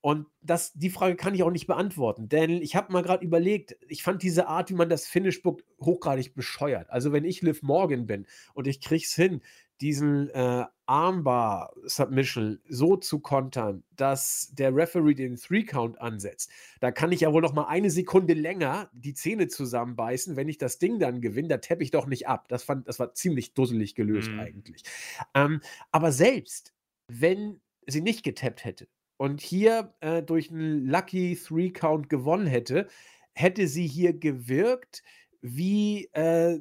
Und 0.00 0.26
das, 0.40 0.72
die 0.72 0.90
Frage 0.90 1.14
kann 1.14 1.32
ich 1.32 1.44
auch 1.44 1.52
nicht 1.52 1.68
beantworten, 1.68 2.28
denn 2.28 2.60
ich 2.60 2.74
habe 2.74 2.92
mal 2.92 3.04
gerade 3.04 3.24
überlegt, 3.24 3.76
ich 3.86 4.02
fand 4.02 4.24
diese 4.24 4.48
Art, 4.48 4.68
wie 4.68 4.74
man 4.74 4.88
das 4.88 5.06
Finish 5.06 5.42
bookt, 5.42 5.64
hochgradig 5.80 6.34
bescheuert. 6.34 6.90
Also 6.90 7.12
wenn 7.12 7.24
ich 7.24 7.40
Liv 7.40 7.62
Morgan 7.62 8.06
bin 8.06 8.26
und 8.52 8.66
ich 8.66 8.80
kriege 8.80 9.04
es 9.04 9.14
hin, 9.14 9.42
diesen 9.80 10.30
äh, 10.30 10.64
Armbar-Submission 10.86 12.60
so 12.68 12.96
zu 12.96 13.20
kontern, 13.20 13.82
dass 13.96 14.50
der 14.52 14.74
Referee 14.74 15.14
den 15.14 15.36
Three-Count 15.36 16.00
ansetzt, 16.00 16.50
da 16.80 16.90
kann 16.90 17.12
ich 17.12 17.20
ja 17.20 17.32
wohl 17.32 17.42
noch 17.42 17.54
mal 17.54 17.66
eine 17.66 17.90
Sekunde 17.90 18.34
länger 18.34 18.90
die 18.92 19.14
Zähne 19.14 19.48
zusammenbeißen. 19.48 20.36
Wenn 20.36 20.48
ich 20.48 20.58
das 20.58 20.78
Ding 20.78 20.98
dann 20.98 21.20
gewinne, 21.20 21.48
da 21.48 21.58
teppe 21.58 21.82
ich 21.82 21.90
doch 21.90 22.06
nicht 22.06 22.28
ab. 22.28 22.48
Das, 22.48 22.62
fand, 22.62 22.86
das 22.88 22.98
war 22.98 23.14
ziemlich 23.14 23.54
dusselig 23.54 23.94
gelöst 23.94 24.30
mhm. 24.30 24.40
eigentlich. 24.40 24.82
Ähm, 25.34 25.60
aber 25.90 26.12
selbst 26.12 26.74
wenn 27.08 27.60
sie 27.86 28.00
nicht 28.00 28.22
getappt 28.22 28.64
hätte 28.64 28.88
und 29.16 29.40
hier 29.40 29.94
äh, 30.00 30.22
durch 30.22 30.50
einen 30.50 30.86
Lucky 30.86 31.36
Three-Count 31.36 32.08
gewonnen 32.08 32.46
hätte, 32.46 32.88
hätte 33.34 33.66
sie 33.66 33.86
hier 33.86 34.12
gewirkt 34.12 35.02
wie 35.40 36.04
äh, 36.12 36.60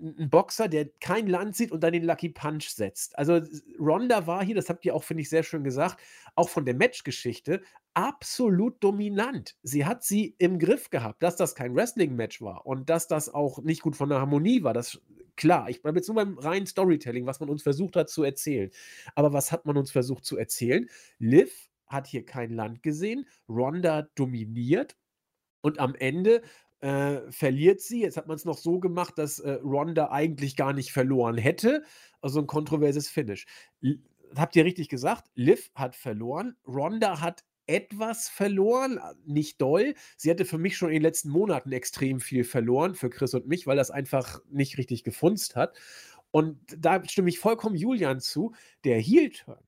ein 0.00 0.30
Boxer, 0.30 0.68
der 0.68 0.88
kein 1.00 1.26
Land 1.26 1.56
sieht 1.56 1.72
und 1.72 1.82
dann 1.82 1.92
den 1.92 2.04
Lucky 2.04 2.28
Punch 2.28 2.68
setzt. 2.68 3.18
Also 3.18 3.40
Ronda 3.78 4.26
war 4.26 4.44
hier, 4.44 4.54
das 4.54 4.68
habt 4.68 4.84
ihr 4.84 4.94
auch, 4.94 5.04
finde 5.04 5.22
ich, 5.22 5.28
sehr 5.28 5.42
schön 5.42 5.64
gesagt, 5.64 6.00
auch 6.34 6.48
von 6.48 6.64
der 6.64 6.74
Matchgeschichte 6.74 7.62
absolut 7.94 8.82
dominant. 8.82 9.56
Sie 9.62 9.84
hat 9.84 10.04
sie 10.04 10.36
im 10.38 10.58
Griff 10.58 10.90
gehabt, 10.90 11.22
dass 11.22 11.36
das 11.36 11.54
kein 11.54 11.74
Wrestling-Match 11.74 12.40
war 12.40 12.64
und 12.64 12.88
dass 12.90 13.08
das 13.08 13.32
auch 13.32 13.60
nicht 13.62 13.82
gut 13.82 13.96
von 13.96 14.08
der 14.08 14.20
Harmonie 14.20 14.62
war. 14.62 14.72
Das 14.72 15.00
klar. 15.38 15.70
Ich 15.70 15.80
bleibe 15.80 15.98
jetzt 15.98 16.08
nur 16.08 16.16
beim 16.16 16.38
reinen 16.38 16.66
Storytelling, 16.66 17.24
was 17.24 17.40
man 17.40 17.48
uns 17.48 17.62
versucht 17.62 17.96
hat 17.96 18.10
zu 18.10 18.22
erzählen. 18.24 18.70
Aber 19.14 19.32
was 19.32 19.50
hat 19.50 19.64
man 19.64 19.78
uns 19.78 19.90
versucht 19.90 20.24
zu 20.24 20.36
erzählen? 20.36 20.88
Liv 21.18 21.70
hat 21.86 22.06
hier 22.06 22.26
kein 22.26 22.52
Land 22.52 22.82
gesehen, 22.82 23.26
Ronda 23.48 24.02
dominiert 24.14 24.96
und 25.62 25.78
am 25.78 25.94
Ende 25.94 26.42
äh, 26.80 27.20
verliert 27.30 27.80
sie. 27.80 28.02
Jetzt 28.02 28.16
hat 28.16 28.26
man 28.26 28.36
es 28.36 28.44
noch 28.44 28.58
so 28.58 28.78
gemacht, 28.78 29.18
dass 29.18 29.38
äh, 29.38 29.52
Ronda 29.62 30.10
eigentlich 30.10 30.56
gar 30.56 30.72
nicht 30.72 30.92
verloren 30.92 31.36
hätte. 31.36 31.82
Also 32.20 32.40
ein 32.40 32.46
kontroverses 32.46 33.08
Finish. 33.08 33.46
L 33.82 34.00
habt 34.36 34.56
ihr 34.56 34.64
richtig 34.66 34.90
gesagt? 34.90 35.30
Liv 35.34 35.70
hat 35.74 35.96
verloren. 35.96 36.54
Ronda 36.66 37.20
hat 37.20 37.44
etwas 37.66 38.28
verloren, 38.28 39.00
nicht 39.24 39.60
doll. 39.60 39.94
Sie 40.16 40.30
hatte 40.30 40.44
für 40.44 40.58
mich 40.58 40.76
schon 40.76 40.88
in 40.88 40.96
den 40.96 41.02
letzten 41.02 41.30
Monaten 41.30 41.72
extrem 41.72 42.20
viel 42.20 42.44
verloren, 42.44 42.94
für 42.94 43.10
Chris 43.10 43.34
und 43.34 43.46
mich, 43.46 43.66
weil 43.66 43.76
das 43.76 43.90
einfach 43.90 44.40
nicht 44.50 44.78
richtig 44.78 45.04
gefunzt 45.04 45.56
hat. 45.56 45.78
Und 46.30 46.58
da 46.76 47.02
stimme 47.04 47.30
ich 47.30 47.38
vollkommen 47.38 47.76
Julian 47.76 48.20
zu. 48.20 48.54
Der 48.84 48.98
Heel-Turn, 48.98 49.62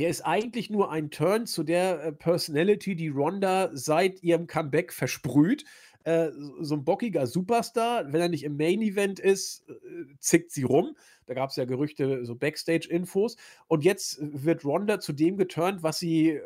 der 0.00 0.10
ist 0.10 0.22
eigentlich 0.22 0.70
nur 0.70 0.92
ein 0.92 1.10
Turn 1.10 1.46
zu 1.46 1.64
der 1.64 2.02
äh, 2.04 2.12
Personality, 2.12 2.94
die 2.94 3.08
Ronda 3.08 3.70
seit 3.72 4.22
ihrem 4.22 4.46
Comeback 4.46 4.92
versprüht. 4.92 5.64
Äh, 6.04 6.30
so 6.60 6.76
ein 6.76 6.84
bockiger 6.84 7.26
Superstar, 7.26 8.12
wenn 8.12 8.20
er 8.20 8.28
nicht 8.28 8.44
im 8.44 8.56
Main 8.56 8.80
Event 8.80 9.20
ist, 9.20 9.68
äh, 9.68 9.74
zickt 10.20 10.52
sie 10.52 10.62
rum. 10.62 10.96
Da 11.26 11.34
gab 11.34 11.50
es 11.50 11.56
ja 11.56 11.64
Gerüchte, 11.64 12.24
so 12.24 12.34
Backstage-Infos. 12.34 13.36
Und 13.66 13.84
jetzt 13.84 14.18
wird 14.20 14.64
Ronda 14.64 15.00
zu 15.00 15.12
dem 15.12 15.36
geturnt, 15.36 15.82
was 15.82 15.98
sie 15.98 16.30
äh, 16.30 16.40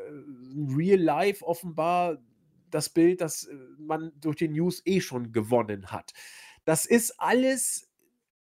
real 0.77 0.99
life 0.99 1.45
offenbar 1.45 2.19
das 2.71 2.89
Bild, 2.89 3.21
das 3.21 3.45
äh, 3.45 3.55
man 3.79 4.13
durch 4.21 4.37
die 4.37 4.49
News 4.49 4.83
eh 4.85 5.01
schon 5.01 5.33
gewonnen 5.33 5.93
hat. 5.93 6.13
Das 6.65 6.87
ist 6.87 7.21
alles 7.21 7.89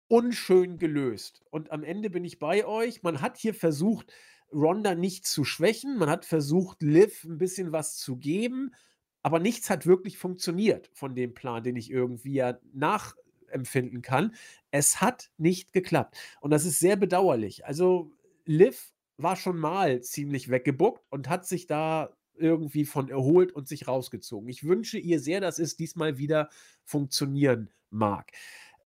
unschön 0.08 0.78
gelöst. 0.78 1.42
Und 1.50 1.72
am 1.72 1.82
Ende 1.82 2.10
bin 2.10 2.24
ich 2.24 2.38
bei 2.38 2.64
euch. 2.64 3.02
Man 3.02 3.20
hat 3.20 3.38
hier 3.38 3.54
versucht, 3.54 4.12
Ronda 4.52 4.94
nicht 4.94 5.26
zu 5.26 5.44
schwächen. 5.44 5.98
Man 5.98 6.10
hat 6.10 6.24
versucht, 6.24 6.82
Liv 6.82 7.24
ein 7.24 7.38
bisschen 7.38 7.72
was 7.72 7.96
zu 7.96 8.16
geben. 8.16 8.74
Aber 9.22 9.38
nichts 9.38 9.70
hat 9.70 9.86
wirklich 9.86 10.18
funktioniert 10.18 10.90
von 10.92 11.14
dem 11.14 11.34
Plan, 11.34 11.62
den 11.62 11.76
ich 11.76 11.90
irgendwie 11.90 12.34
ja 12.34 12.58
nachempfinden 12.72 14.02
kann. 14.02 14.34
Es 14.70 15.00
hat 15.00 15.30
nicht 15.38 15.72
geklappt. 15.72 16.16
Und 16.40 16.50
das 16.50 16.64
ist 16.64 16.80
sehr 16.80 16.96
bedauerlich. 16.96 17.64
Also, 17.64 18.10
Liv 18.44 18.92
war 19.18 19.36
schon 19.36 19.58
mal 19.58 20.02
ziemlich 20.02 20.50
weggebuckt 20.50 21.02
und 21.10 21.28
hat 21.28 21.46
sich 21.46 21.66
da 21.66 22.16
irgendwie 22.36 22.84
von 22.84 23.08
erholt 23.08 23.52
und 23.52 23.68
sich 23.68 23.86
rausgezogen. 23.86 24.48
Ich 24.48 24.64
wünsche 24.64 24.98
ihr 24.98 25.20
sehr, 25.20 25.40
dass 25.40 25.58
es 25.58 25.76
diesmal 25.76 26.18
wieder 26.18 26.48
funktionieren 26.84 27.70
mag. 27.90 28.32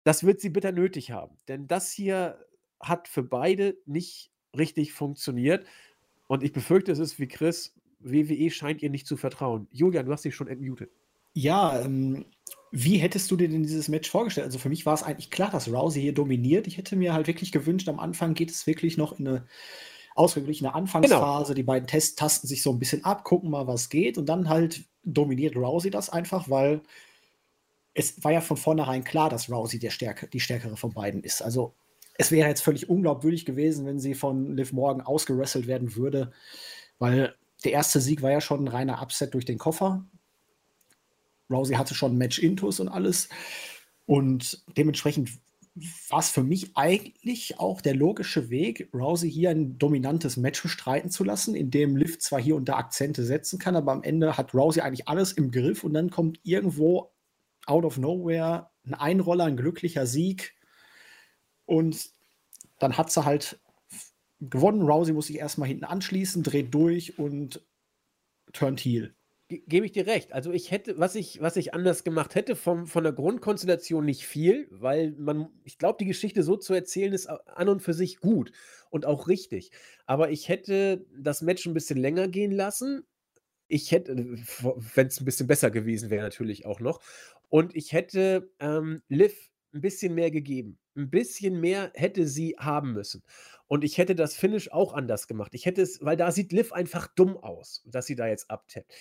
Das 0.04 0.24
wird 0.24 0.42
sie 0.42 0.50
bitter 0.50 0.72
nötig 0.72 1.12
haben, 1.12 1.38
denn 1.48 1.68
das 1.68 1.92
hier 1.92 2.46
hat 2.80 3.08
für 3.08 3.24
beide 3.24 3.78
nicht 3.86 4.32
richtig 4.58 4.94
funktioniert. 4.94 5.66
Und 6.28 6.44
ich 6.44 6.52
befürchte, 6.52 6.92
es 6.92 7.00
ist 7.00 7.20
wie 7.20 7.28
Chris, 7.28 7.76
WWE 8.04 8.50
scheint 8.52 8.82
ihr 8.82 8.90
nicht 8.90 9.08
zu 9.08 9.18
vertrauen. 9.18 9.68
Julian, 9.72 10.06
du 10.06 10.12
hast 10.12 10.26
dich 10.26 10.36
schon 10.36 10.48
entmutet. 10.48 10.92
Ja, 11.34 11.82
ähm, 11.82 12.26
wie 12.72 12.98
hättest 12.98 13.30
du 13.32 13.36
dir 13.36 13.50
denn 13.50 13.64
dieses 13.64 13.88
Match 13.88 14.10
vorgestellt? 14.10 14.46
Also 14.46 14.60
für 14.60 14.70
mich 14.70 14.86
war 14.86 14.94
es 14.94 15.04
eigentlich 15.04 15.32
klar, 15.32 15.52
dass 15.52 15.72
Rousey 15.72 16.02
hier 16.02 16.14
dominiert. 16.14 16.68
Ich 16.68 16.78
hätte 16.78 16.96
mir 16.96 17.14
halt 17.14 17.28
wirklich 17.28 17.52
gewünscht, 17.52 17.90
am 17.90 18.00
Anfang 18.00 18.34
geht 18.34 18.52
es 18.52 18.68
wirklich 18.68 18.98
noch 18.98 19.20
in 19.20 19.28
eine 19.28 19.46
ausgeglichene 20.16 20.74
Anfangsphase. 20.74 21.54
Genau. 21.54 21.56
Die 21.56 21.64
beiden 21.64 21.88
Test 21.88 22.20
tasten 22.20 22.48
sich 22.48 22.62
so 22.62 22.72
ein 22.72 22.80
bisschen 22.80 23.04
ab, 23.04 23.24
gucken 23.24 23.50
mal, 23.50 23.68
was 23.68 23.90
geht. 23.90 24.18
Und 24.18 24.28
dann 24.28 24.50
halt 24.50 24.84
dominiert 25.04 25.56
Rousey 25.56 25.90
das 25.90 26.10
einfach, 26.10 26.50
weil 26.50 26.82
es 27.94 28.24
war 28.24 28.32
ja 28.32 28.42
von 28.42 28.58
vornherein 28.58 29.04
klar, 29.04 29.30
dass 29.30 29.50
Rousey 29.52 29.80
der 29.80 29.92
Stärke, 29.92 30.28
die 30.28 30.40
stärkere 30.40 30.78
von 30.78 30.94
beiden 30.94 31.24
ist. 31.24 31.42
Also 31.42 31.74
es 32.16 32.32
wäre 32.32 32.50
jetzt 32.50 32.62
völlig 32.62 32.90
unglaubwürdig 32.90 33.46
gewesen, 33.46 33.86
wenn 33.86 34.00
sie 34.00 34.14
von 34.14 34.56
Liv 34.56 34.72
Morgan 34.72 35.02
ausgerasselt 35.02 35.68
werden 35.68 35.96
würde, 35.96 36.32
weil 37.00 37.36
der 37.64 37.72
erste 37.72 38.02
Sieg 38.02 38.22
war 38.22 38.32
ja 38.32 38.42
schon 38.42 38.64
ein 38.64 38.68
reiner 38.68 39.02
Upset 39.02 39.34
durch 39.34 39.46
den 39.46 39.58
Koffer. 39.58 40.06
Rousey 41.50 41.76
hatte 41.76 41.96
schon 41.96 42.18
Match-Intus 42.18 42.80
und 42.80 42.90
alles. 42.90 43.30
Und 44.06 44.64
dementsprechend 44.78 45.30
war 46.10 46.20
es 46.20 46.30
für 46.30 46.44
mich 46.44 46.72
eigentlich 46.76 47.60
auch 47.60 47.82
der 47.82 47.96
logische 47.96 48.50
Weg, 48.50 48.90
Rousey 48.94 49.32
hier 49.32 49.50
ein 49.50 49.80
dominantes 49.80 50.38
Match 50.38 50.62
bestreiten 50.62 51.10
zu 51.10 51.24
lassen, 51.24 51.56
in 51.56 51.72
dem 51.72 51.96
Liv 51.96 52.20
zwar 52.20 52.40
hier 52.40 52.56
und 52.56 52.70
da 52.70 52.78
Akzente 52.78 53.24
setzen 53.24 53.58
kann, 53.58 53.76
aber 53.76 53.92
am 53.92 54.04
Ende 54.04 54.38
hat 54.38 54.54
Rousey 54.54 54.82
eigentlich 54.82 55.08
alles 55.08 55.32
im 55.32 55.50
Griff 55.50 55.84
und 55.84 55.94
dann 55.94 56.12
kommt 56.12 56.40
irgendwo 56.44 57.12
out 57.66 57.86
of 57.86 57.98
nowhere 57.98 58.70
ein 58.86 58.94
Einroller, 58.94 59.46
ein 59.46 59.58
glücklicher 59.58 60.06
Sieg 60.06 60.54
und 61.66 62.12
dann 62.78 62.98
hat 62.98 63.12
sie 63.12 63.26
halt 63.26 63.60
gewonnen. 64.50 64.82
Rousey 64.82 65.14
muss 65.14 65.28
sich 65.28 65.40
erstmal 65.40 65.68
hinten 65.68 65.86
anschließen, 65.86 66.44
dreht 66.44 66.74
durch 66.74 67.18
und 67.20 67.62
turnt 68.54 68.80
heel 68.82 69.16
gebe 69.50 69.86
ich 69.86 69.92
dir 69.92 70.08
recht. 70.08 70.34
Also 70.34 70.52
ich 70.52 70.72
hätte, 70.72 70.98
was 70.98 71.16
ich, 71.16 71.42
was 71.42 71.56
ich 71.56 71.74
anders 71.74 72.04
gemacht 72.04 72.36
hätte, 72.36 72.56
vom, 72.56 72.88
von 72.88 73.04
der 73.04 73.14
Grundkonstellation 73.14 74.06
nicht 74.06 74.26
viel, 74.26 74.68
weil 74.72 75.12
man, 75.12 75.50
ich 75.64 75.78
glaube, 75.78 75.98
die 76.00 76.06
Geschichte 76.06 76.44
so 76.44 76.58
zu 76.58 76.74
erzählen 76.74 77.14
ist 77.14 77.28
an 77.28 77.70
und 77.70 77.82
für 77.82 77.94
sich 77.94 78.20
gut 78.20 78.52
und 78.90 79.06
auch 79.06 79.28
richtig. 79.28 79.72
Aber 80.06 80.32
ich 80.32 80.50
hätte 80.50 81.06
das 81.18 81.42
Match 81.42 81.66
ein 81.66 81.74
bisschen 81.74 82.00
länger 82.00 82.28
gehen 82.28 82.52
lassen. 82.52 83.04
Ich 83.68 83.92
hätte, 83.92 84.16
wenn 84.16 85.08
es 85.08 85.20
ein 85.20 85.26
bisschen 85.26 85.48
besser 85.48 85.72
gewesen 85.72 86.10
wäre, 86.10 86.24
natürlich 86.24 86.66
auch 86.66 86.80
noch. 86.80 87.02
Und 87.50 87.76
ich 87.76 87.94
hätte 87.94 88.52
ähm, 88.60 89.02
Liv 89.08 89.50
ein 89.74 89.82
bisschen 89.82 90.14
mehr 90.14 90.32
gegeben. 90.32 90.78
Ein 90.96 91.10
bisschen 91.10 91.60
mehr 91.60 91.92
hätte 91.96 92.28
sie 92.28 92.56
haben 92.60 92.94
müssen. 92.94 93.24
Und 93.68 93.84
ich 93.84 93.98
hätte 93.98 94.16
das 94.16 94.36
Finish 94.36 94.72
auch 94.72 94.94
anders 94.94 95.28
gemacht. 95.28 95.54
Ich 95.56 95.66
hätte 95.66 95.82
es, 95.82 96.04
weil 96.04 96.18
da 96.18 96.32
sieht 96.32 96.52
Liv 96.52 96.74
einfach 96.74 97.08
dumm 97.08 97.38
aus, 97.38 97.84
dass 97.86 98.06
sie 98.06 98.16
da 98.16 98.28
jetzt 98.28 98.52
abtappt 98.52 98.94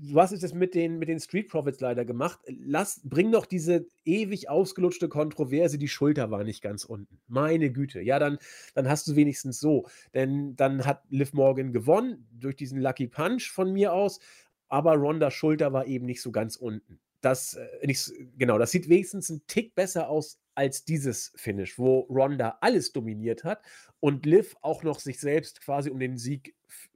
du 0.00 0.20
hast 0.20 0.32
es 0.32 0.54
mit 0.54 0.74
den, 0.74 0.98
mit 0.98 1.08
den 1.08 1.20
Street 1.20 1.48
Profits 1.48 1.80
leider 1.80 2.04
gemacht. 2.04 2.40
Lass, 2.46 3.00
bring 3.04 3.32
doch 3.32 3.46
diese 3.46 3.86
ewig 4.04 4.48
ausgelutschte 4.48 5.08
Kontroverse, 5.08 5.78
die 5.78 5.88
Schulter 5.88 6.30
war 6.30 6.44
nicht 6.44 6.62
ganz 6.62 6.84
unten. 6.84 7.20
Meine 7.26 7.70
Güte. 7.70 8.00
Ja, 8.00 8.18
dann, 8.18 8.38
dann 8.74 8.88
hast 8.88 9.06
du 9.08 9.16
wenigstens 9.16 9.60
so. 9.60 9.86
Denn 10.12 10.56
dann 10.56 10.84
hat 10.84 11.02
Liv 11.10 11.32
Morgan 11.32 11.72
gewonnen 11.72 12.26
durch 12.32 12.56
diesen 12.56 12.80
Lucky 12.80 13.06
Punch 13.06 13.50
von 13.50 13.72
mir 13.72 13.92
aus, 13.92 14.20
aber 14.68 14.94
Ronda 14.94 15.30
Schulter 15.30 15.72
war 15.72 15.86
eben 15.86 16.06
nicht 16.06 16.22
so 16.22 16.32
ganz 16.32 16.56
unten. 16.56 16.98
Das, 17.20 17.54
äh, 17.54 17.86
nicht, 17.86 18.12
genau, 18.36 18.58
das 18.58 18.70
sieht 18.70 18.88
wenigstens 18.88 19.30
ein 19.30 19.42
Tick 19.46 19.74
besser 19.74 20.08
aus 20.08 20.38
als 20.54 20.84
dieses 20.84 21.32
Finish, 21.36 21.78
wo 21.78 22.00
Ronda 22.10 22.58
alles 22.60 22.92
dominiert 22.92 23.44
hat 23.44 23.62
und 24.00 24.26
Liv 24.26 24.56
auch 24.62 24.82
noch 24.82 25.00
sich 25.00 25.20
selbst 25.20 25.60
quasi 25.60 25.90
um 25.90 25.98
den 25.98 26.18
Sieg 26.18 26.54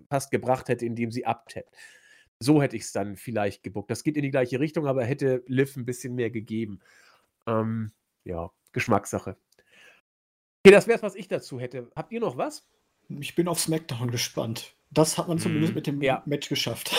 fast 0.09 0.31
gebracht 0.31 0.69
hätte, 0.69 0.87
indem 0.87 1.11
sie 1.11 1.27
abtappt. 1.27 1.75
So 2.41 2.63
hätte 2.63 2.77
ich 2.77 2.83
es 2.83 2.93
dann 2.93 3.17
vielleicht 3.17 3.63
gebuckt. 3.63 3.91
Das 3.91 4.05
geht 4.05 4.17
in 4.17 4.23
die 4.23 4.31
gleiche 4.31 4.61
Richtung, 4.61 4.87
aber 4.87 5.05
hätte 5.05 5.43
Liv 5.47 5.77
ein 5.77 5.85
bisschen 5.85 6.15
mehr 6.15 6.31
gegeben. 6.31 6.81
Ähm, 7.47 7.91
ja, 8.25 8.51
Geschmackssache. 8.73 9.37
Okay, 10.63 10.73
das 10.73 10.87
wäre 10.87 10.97
es, 10.97 11.03
was 11.03 11.15
ich 11.15 11.29
dazu 11.29 11.59
hätte. 11.59 11.91
Habt 11.97 12.13
ihr 12.13 12.21
noch 12.21 12.37
was? 12.37 12.69
Ich 13.09 13.35
bin 13.35 13.49
auf 13.49 13.59
SmackDown 13.59 14.11
gespannt. 14.11 14.75
Das 14.91 15.19
hat 15.19 15.29
man 15.29 15.39
zumindest 15.39 15.73
mm, 15.73 15.77
mit 15.77 15.87
dem 15.87 16.03
ja. 16.03 16.23
Match 16.27 16.49
geschafft. 16.49 16.95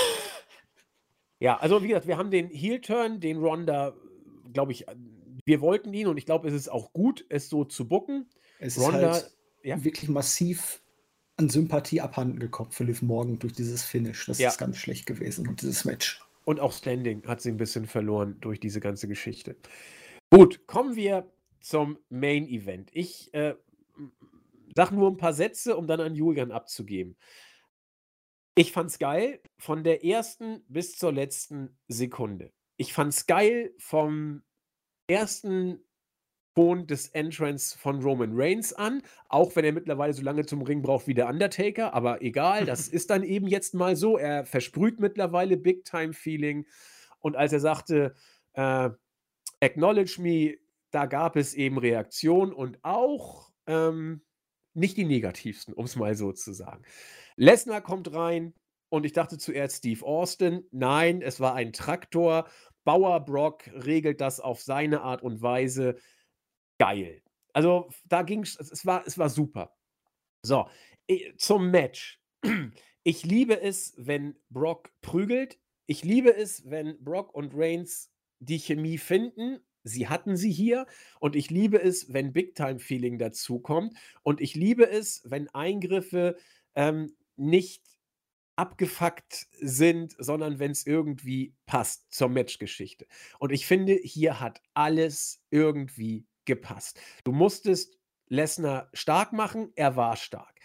Ja, 1.40 1.57
also 1.57 1.81
wie 1.81 1.88
gesagt, 1.88 2.07
wir 2.07 2.18
haben 2.18 2.31
den 2.31 2.49
Heel-Turn, 2.49 3.22
den 3.22 3.38
Ronda, 3.38 3.94
glaube 4.52 4.73
ich, 4.73 4.86
wir 5.50 5.62
wollten 5.62 5.92
ihn 5.96 6.06
und 6.06 6.18
ich 6.18 6.28
glaube, 6.28 6.48
es 6.48 6.54
ist 6.54 6.70
auch 6.70 6.94
gut, 6.94 7.26
es 7.28 7.50
so 7.50 7.66
zu 7.66 7.88
bucken. 7.88 8.30
Es 8.60 8.80
Ronda, 8.80 9.00
ist 9.00 9.24
halt 9.24 9.38
ja? 9.64 9.84
wirklich 9.84 10.08
massiv 10.08 10.84
an 11.38 11.50
Sympathie 11.50 12.02
abhanden 12.02 12.38
gekommen 12.38 12.70
für 12.72 12.84
Liv 12.84 13.02
Morgan 13.02 13.40
durch 13.40 13.54
dieses 13.54 13.84
Finish. 13.84 14.28
Das 14.28 14.38
ja. 14.38 14.50
ist 14.50 14.60
ganz 14.60 14.78
schlecht 14.78 15.08
gewesen 15.08 15.48
und 15.48 15.64
dieses 15.64 15.86
Match. 15.86 16.22
Und 16.46 16.60
auch 16.60 16.72
Standing 16.72 17.26
hat 17.26 17.42
sie 17.42 17.50
ein 17.50 17.58
bisschen 17.58 17.88
verloren 17.88 18.38
durch 18.42 18.60
diese 18.60 18.80
ganze 18.80 19.08
Geschichte. 19.08 19.56
Gut, 20.30 20.68
kommen 20.68 20.96
wir 20.96 21.28
zum 21.62 21.98
Main 22.10 22.48
Event. 22.48 22.92
Ich 22.94 23.34
äh, 23.34 23.56
sage 24.76 24.94
nur 24.94 25.10
ein 25.10 25.18
paar 25.18 25.34
Sätze, 25.34 25.78
um 25.78 25.88
dann 25.88 26.00
an 26.00 26.14
Julian 26.14 26.52
abzugeben. 26.52 27.18
Ich 28.54 28.72
fand's 28.72 29.00
geil 29.00 29.42
von 29.58 29.84
der 29.84 30.06
ersten 30.06 30.64
bis 30.68 30.96
zur 30.96 31.12
letzten 31.12 31.76
Sekunde. 31.88 32.52
Ich 32.78 32.94
fand's 32.94 33.26
geil 33.26 33.74
vom 33.80 34.44
ersten 35.10 35.80
Ton 36.56 36.88
des 36.88 37.07
Entrance 37.10 37.77
von 37.77 38.02
Roman 38.02 38.31
Reigns 38.34 38.73
an, 38.73 39.02
auch 39.30 39.56
wenn 39.56 39.64
er 39.64 39.72
mittlerweile 39.72 40.14
so 40.14 40.22
lange 40.22 40.45
zum 40.45 40.61
Ring 40.61 40.81
braucht 40.81 41.07
wie 41.07 41.14
der 41.14 41.30
Undertaker, 41.30 41.94
aber 41.94 42.22
egal, 42.22 42.65
das 42.65 42.88
ist 42.90 43.10
dann 43.10 43.23
eben 43.23 43.48
jetzt 43.48 43.73
mal 43.73 43.95
so. 43.95 44.18
Er 44.18 44.45
versprüht 44.45 44.99
mittlerweile 44.99 45.56
Big 45.57 45.86
Time 45.86 46.11
Feeling 46.14 46.65
und 47.19 47.36
als 47.38 47.53
er 47.53 47.60
sagte, 47.60 48.14
äh, 48.53 48.90
Acknowledge 49.61 50.22
me, 50.22 50.57
da 50.91 51.06
gab 51.06 51.36
es 51.36 51.53
eben 51.53 51.77
Reaktionen 51.77 52.52
und 52.52 52.80
auch 52.81 53.52
ähm, 53.68 54.22
nicht 54.73 54.98
die 54.98 55.06
negativsten, 55.06 55.73
um 55.73 55.86
es 55.86 55.95
mal 55.95 56.15
so 56.15 56.31
zu 56.31 56.53
sagen. 56.53 56.84
Lesnar 57.36 57.81
kommt 57.81 58.14
rein 58.14 58.53
und 58.90 59.06
ich 59.06 59.14
dachte 59.14 59.38
zuerst 59.38 59.77
Steve 59.77 60.06
Austin. 60.06 60.65
Nein, 60.72 61.22
es 61.22 61.40
war 61.40 61.53
ein 61.53 61.73
Traktor. 61.73 62.49
Bauer 62.84 63.20
Brock 63.26 63.68
regelt 63.74 64.22
das 64.22 64.40
auf 64.40 64.62
seine 64.62 65.02
Art 65.02 65.22
und 65.22 65.42
Weise 65.42 65.98
geil. 66.80 67.22
Also 67.54 67.90
da 68.06 68.22
ging 68.22 68.44
es, 68.44 68.60
es 68.60 68.86
war, 68.86 69.06
es 69.06 69.18
war 69.18 69.30
super. 69.30 69.76
So, 70.42 70.68
zum 71.38 71.72
Match. 71.72 72.20
Ich 73.04 73.24
liebe 73.24 73.60
es, 73.60 73.94
wenn 73.98 74.36
Brock 74.50 74.92
prügelt. 75.02 75.58
Ich 75.88 76.04
liebe 76.04 76.36
es, 76.36 76.70
wenn 76.70 77.02
Brock 77.02 77.34
und 77.34 77.54
Reigns 77.56 78.12
die 78.40 78.60
Chemie 78.60 78.98
finden. 78.98 79.62
Sie 79.84 80.10
hatten 80.10 80.36
sie 80.36 80.52
hier. 80.52 80.86
Und 81.20 81.38
ich 81.38 81.50
liebe 81.50 81.82
es, 81.82 82.14
wenn 82.14 82.34
Big 82.34 82.56
Time 82.56 82.78
Feeling 82.78 83.18
dazukommt. 83.18 83.96
Und 84.22 84.42
ich 84.42 84.54
liebe 84.54 84.88
es, 84.88 85.24
wenn 85.26 85.48
Eingriffe 85.56 86.36
ähm, 86.76 87.16
nicht 87.38 87.89
abgefuckt 88.60 89.48
sind, 89.61 90.14
sondern 90.19 90.60
wenn 90.60 90.72
es 90.72 90.86
irgendwie 90.86 91.56
passt 91.65 92.11
zur 92.11 92.27
Matchgeschichte. 92.27 93.07
Und 93.40 93.53
ich 93.53 93.65
finde, 93.65 93.94
hier 93.94 94.41
hat 94.41 94.61
alles 94.73 95.41
irgendwie 95.49 96.27
gepasst. 96.44 96.99
Du 97.23 97.31
musstest 97.31 97.98
Lesnar 98.27 98.90
stark 98.94 99.31
machen, 99.31 99.72
er 99.76 99.95
war 99.95 100.18
stark. 100.18 100.60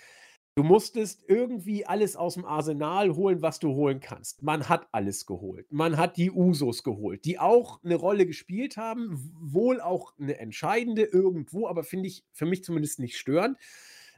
Du 0.56 0.64
musstest 0.64 1.24
irgendwie 1.28 1.86
alles 1.86 2.16
aus 2.16 2.34
dem 2.34 2.44
Arsenal 2.44 3.14
holen, 3.14 3.42
was 3.42 3.60
du 3.60 3.74
holen 3.74 4.00
kannst. 4.00 4.42
Man 4.42 4.68
hat 4.68 4.88
alles 4.90 5.24
geholt. 5.24 5.66
Man 5.70 5.96
hat 5.96 6.16
die 6.16 6.32
Usos 6.32 6.82
geholt, 6.82 7.24
die 7.24 7.38
auch 7.38 7.82
eine 7.84 7.94
Rolle 7.94 8.26
gespielt 8.26 8.76
haben, 8.76 9.32
wohl 9.40 9.80
auch 9.80 10.18
eine 10.18 10.38
entscheidende 10.38 11.04
irgendwo, 11.04 11.68
aber 11.68 11.84
finde 11.84 12.08
ich 12.08 12.24
für 12.32 12.46
mich 12.46 12.64
zumindest 12.64 12.98
nicht 12.98 13.16
störend. 13.16 13.56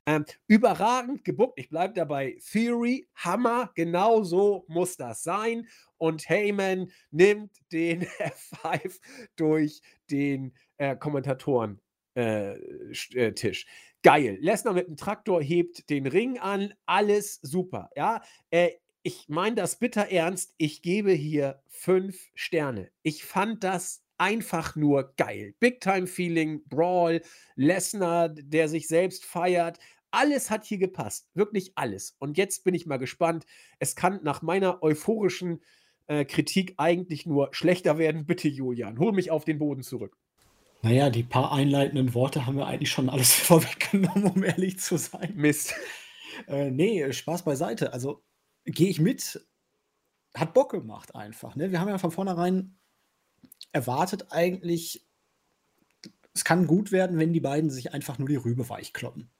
Ähm, 0.07 0.25
überragend 0.47 1.25
gebuckt. 1.25 1.59
Ich 1.59 1.69
bleibe 1.69 1.95
dabei. 1.95 2.39
Theory, 2.53 3.09
Hammer, 3.17 3.73
genau 3.75 4.23
so 4.23 4.65
muss 4.69 4.97
das 4.97 5.25
sein. 5.25 5.67
Und 5.99 6.29
Heyman 6.29 6.91
nimmt 7.11 7.51
den 7.73 8.03
F5 8.19 9.01
durch 9.35 9.83
den 10.11 10.55
äh, 10.79 10.97
Kommentatoren. 10.97 11.81
Äh, 12.15 12.53
äh, 13.15 13.33
Tisch. 13.33 13.67
Geil. 14.03 14.39
Lesnar 14.41 14.75
mit 14.75 14.87
dem 14.87 14.97
Traktor 14.97 15.43
hebt 15.43 15.91
den 15.91 16.07
Ring 16.07 16.39
an. 16.39 16.73
Alles 16.87 17.41
super. 17.43 17.91
Ja, 17.97 18.23
äh, 18.51 18.71
ich 19.03 19.29
meine 19.29 19.57
das 19.57 19.79
bitter 19.79 20.09
ernst. 20.09 20.55
Ich 20.57 20.83
gebe 20.83 21.13
hier 21.13 21.61
fünf 21.69 22.29
Sterne. 22.35 22.91
Ich 23.03 23.25
fand 23.25 23.65
das 23.65 24.03
einfach 24.19 24.77
nur 24.77 25.15
geil. 25.17 25.55
Big 25.61 25.81
Time 25.81 26.07
Feeling, 26.07 26.63
Brawl, 26.69 27.23
Lesnar, 27.55 28.29
der 28.31 28.69
sich 28.69 28.89
selbst 28.89 29.25
feiert. 29.25 29.79
Alles 30.17 30.51
hat 30.51 30.65
hier 30.65 30.79
gepasst. 30.79 31.29
Wirklich 31.35 31.73
alles. 31.77 32.17
Und 32.19 32.39
jetzt 32.39 32.65
bin 32.65 32.75
ich 32.75 32.87
mal 32.87 32.97
gespannt. 32.97 33.45
Es 33.79 33.97
kann 33.97 34.21
nach 34.23 34.41
meiner 34.41 34.83
euphorischen 34.83 35.63
äh, 36.07 36.25
Kritik 36.25 36.73
eigentlich 36.79 37.27
nur 37.27 37.51
schlechter 37.53 37.99
werden. 37.99 38.25
Bitte, 38.25 38.49
Julian, 38.49 38.99
hol 38.99 39.13
mich 39.13 39.31
auf 39.31 39.45
den 39.45 39.59
Boden 39.59 39.83
zurück. 39.83 40.17
Naja, 40.81 41.11
die 41.11 41.23
paar 41.23 41.53
einleitenden 41.53 42.15
Worte 42.15 42.47
haben 42.47 42.57
wir 42.57 42.67
eigentlich 42.67 42.91
schon 42.91 43.11
alles 43.11 43.35
vorweggenommen, 43.35 44.25
um 44.25 44.43
ehrlich 44.43 44.79
zu 44.79 44.97
sein. 44.97 45.35
Mist. 45.37 45.75
Äh, 46.49 46.71
nee, 46.71 47.13
Spaß 47.13 47.45
beiseite. 47.45 47.93
Also 47.93 48.25
gehe 48.65 48.89
ich 48.89 49.01
mit. 49.01 49.47
Hat 50.35 50.55
Bock 50.55 50.71
gemacht 50.71 51.15
einfach. 51.15 51.57
Ne? 51.57 51.73
Wir 51.73 51.81
haben 51.81 51.89
ja 51.89 51.99
von 51.99 52.11
vornherein 52.11 52.79
erwartet 53.73 54.29
eigentlich, 54.31 55.07
es 56.33 56.45
kann 56.45 56.67
gut 56.67 56.91
werden, 56.91 57.19
wenn 57.19 57.35
die 57.35 57.41
beiden 57.41 57.69
sich 57.69 57.93
einfach 57.93 58.19
nur 58.19 58.29
die 58.29 58.37
Rübe 58.37 58.69
weich 58.71 58.95
kloppen. 58.95 59.31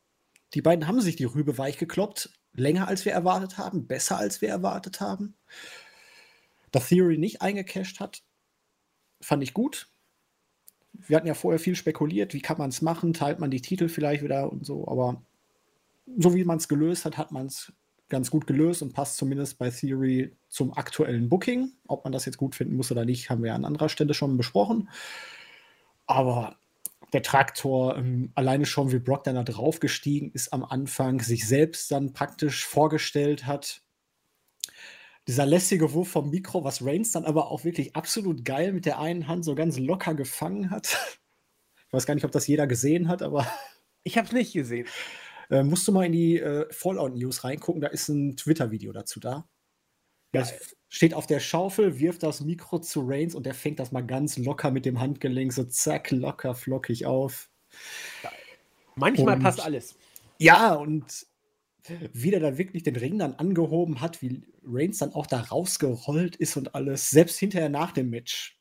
Die 0.57 0.63
beiden 0.63 0.89
haben 0.89 1.01
sich 1.01 1.15
die 1.15 1.25
Rübe 1.25 1.59
weich 1.59 1.79
gekloppt, 1.79 2.31
länger 2.53 2.89
als 2.89 3.05
wir 3.05 3.13
erwartet 3.13 3.59
haben, 3.59 3.87
besser 3.87 4.19
als 4.19 4.41
wir 4.41 4.49
erwartet 4.49 5.01
haben. 5.01 5.37
Da 6.73 6.81
Theory 6.81 7.19
nicht 7.19 7.43
eingecasht 7.43 8.01
hat, 8.01 8.23
fand 9.21 9.45
ich 9.45 9.55
gut 9.55 9.89
wir 11.07 11.17
hatten 11.17 11.27
ja 11.27 11.35
vorher 11.35 11.59
viel 11.59 11.77
spekuliert, 11.77 12.35
wie 12.35 12.41
kann 12.41 12.59
man 12.59 12.71
es 12.71 12.83
machen, 12.83 13.13
teilt 13.13 13.39
man 13.39 13.51
die 13.51 13.61
Titel 13.61 13.89
vielleicht 13.89 14.23
wieder 14.23 14.51
und 14.51 14.65
so, 14.65 14.87
aber 14.89 15.23
so 16.19 16.35
wie 16.35 16.45
man 16.45 16.59
es 16.59 16.69
gelöst 16.69 17.05
hat, 17.05 17.19
hat 17.19 17.33
man 17.33 17.47
es 17.47 17.73
ganz 18.09 18.31
gut 18.31 18.47
gelöst 18.47 18.83
und 18.83 18.93
passt 18.93 19.17
zumindest 19.17 19.59
bei 19.59 19.71
Theory 19.71 20.37
zum 20.49 20.73
aktuellen 20.73 21.29
Booking. 21.29 21.73
Ob 21.89 22.05
man 22.05 22.13
das 22.13 22.25
jetzt 22.25 22.37
gut 22.37 22.55
finden 22.55 22.77
muss 22.77 22.93
oder 22.93 23.05
nicht, 23.05 23.31
haben 23.31 23.43
wir 23.43 23.55
an 23.55 23.65
anderer 23.65 23.89
Stelle 23.89 24.15
schon 24.15 24.37
besprochen. 24.37 24.89
Aber 26.07 26.57
der 27.13 27.23
Traktor, 27.23 27.97
ähm, 27.97 28.33
alleine 28.35 28.67
schon 28.67 28.93
wie 28.93 28.99
Brock 28.99 29.25
dann 29.25 29.37
da 29.37 29.43
draufgestiegen 29.43 30.33
ist 30.33 30.53
am 30.53 30.65
Anfang, 30.65 31.21
sich 31.21 31.47
selbst 31.47 31.91
dann 31.91 32.13
praktisch 32.13 32.67
vorgestellt 32.67 33.47
hat. 33.47 33.83
Dieser 35.29 35.47
lässige 35.47 35.93
Wurf 35.93 36.11
vom 36.11 36.31
Mikro, 36.31 36.65
was 36.65 36.85
Reigns 36.85 37.11
dann 37.13 37.25
aber 37.25 37.51
auch 37.51 37.65
wirklich 37.65 37.97
absolut 37.97 38.45
geil 38.45 38.73
mit 38.73 38.87
der 38.87 39.01
einen 39.01 39.29
Hand 39.29 39.45
so 39.45 39.55
ganz 39.55 39.79
locker 39.79 40.15
gefangen 40.15 40.71
hat. 40.71 41.19
Ich 41.89 41.93
weiß 41.93 42.07
gar 42.07 42.15
nicht, 42.15 42.25
ob 42.25 42.33
das 42.33 42.47
jeder 42.47 42.67
gesehen 42.67 43.09
hat, 43.09 43.23
aber. 43.23 43.47
Ich 44.03 44.17
habe 44.17 44.27
es 44.27 44.33
nicht 44.33 44.53
gesehen. 44.53 44.87
Äh, 45.51 45.63
musst 45.63 45.87
du 45.87 45.93
mal 45.93 46.07
in 46.07 46.13
die 46.13 46.39
äh, 46.39 46.67
Fallout-News 46.73 47.45
reingucken, 47.45 47.81
da 47.81 47.89
ist 47.89 48.09
ein 48.09 48.37
Twitter-Video 48.37 48.93
dazu 48.93 49.21
da. 49.21 49.49
Ja, 50.33 50.47
steht 50.97 51.13
auf 51.13 51.27
der 51.27 51.41
Schaufel, 51.41 51.99
wirft 51.99 52.23
das 52.23 52.41
Mikro 52.41 52.79
zu 52.79 53.03
Reigns 53.05 53.35
und 53.35 53.45
der 53.45 53.53
fängt 53.53 53.79
das 53.79 53.93
mal 53.93 54.01
ganz 54.01 54.39
locker 54.39 54.71
mit 54.71 54.87
dem 54.87 54.99
Handgelenk, 54.99 55.53
so 55.53 55.65
zack, 55.65 56.11
locker, 56.11 56.55
flockig 56.55 57.05
auf. 57.05 57.51
Manchmal 58.95 59.37
und, 59.37 59.43
passt 59.43 59.61
alles. 59.61 59.95
Ja, 60.39 60.73
und 60.73 61.27
wie 62.15 62.31
der 62.31 62.41
da 62.41 62.57
wirklich 62.57 62.83
den 62.83 62.97
Ring 62.97 63.19
dann 63.19 63.35
angehoben 63.35 64.01
hat, 64.01 64.23
wie 64.23 64.43
Reigns 64.65 64.97
dann 64.99 65.13
auch 65.13 65.27
da 65.27 65.41
rausgerollt 65.41 66.35
ist 66.37 66.57
und 66.57 66.75
alles, 66.75 67.11
selbst 67.11 67.39
hinterher 67.39 67.69
nach 67.69 67.93
dem 67.93 68.09
Match. 68.09 68.59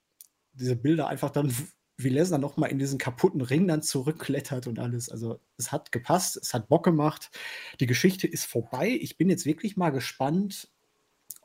Diese 0.51 0.75
Bilder 0.75 1.07
einfach 1.07 1.29
dann, 1.29 1.55
wie 1.97 2.09
Lesnar 2.09 2.39
nochmal 2.39 2.69
in 2.69 2.79
diesen 2.79 2.99
kaputten 2.99 3.41
Ring 3.41 3.65
dann 3.65 3.81
zurückklettert 3.81 4.67
und 4.67 4.77
alles. 4.77 5.09
Also 5.09 5.39
es 5.57 5.71
hat 5.71 5.93
gepasst, 5.93 6.35
es 6.35 6.53
hat 6.53 6.67
Bock 6.67 6.83
gemacht. 6.83 7.31
Die 7.79 7.87
Geschichte 7.87 8.27
ist 8.27 8.45
vorbei. 8.45 8.89
Ich 9.01 9.17
bin 9.17 9.29
jetzt 9.29 9.45
wirklich 9.45 9.77
mal 9.77 9.91
gespannt, 9.91 10.69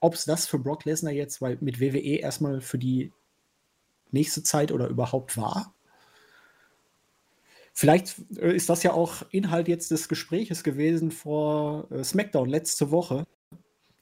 ob 0.01 0.15
es 0.15 0.25
das 0.25 0.47
für 0.47 0.59
Brock 0.59 0.85
Lesnar 0.85 1.13
jetzt, 1.13 1.41
weil 1.41 1.59
mit 1.61 1.81
WWE 1.81 2.17
erstmal 2.17 2.61
für 2.61 2.79
die 2.79 3.13
nächste 4.11 4.43
Zeit 4.43 4.73
oder 4.73 4.89
überhaupt 4.89 5.37
war. 5.37 5.75
Vielleicht 7.73 8.17
äh, 8.37 8.55
ist 8.55 8.69
das 8.69 8.83
ja 8.83 8.93
auch 8.93 9.23
Inhalt 9.31 9.69
jetzt 9.69 9.91
des 9.91 10.09
Gespräches 10.09 10.65
gewesen 10.65 11.11
vor 11.11 11.91
äh, 11.91 12.03
SmackDown 12.03 12.49
letzte 12.49 12.91
Woche. 12.91 13.25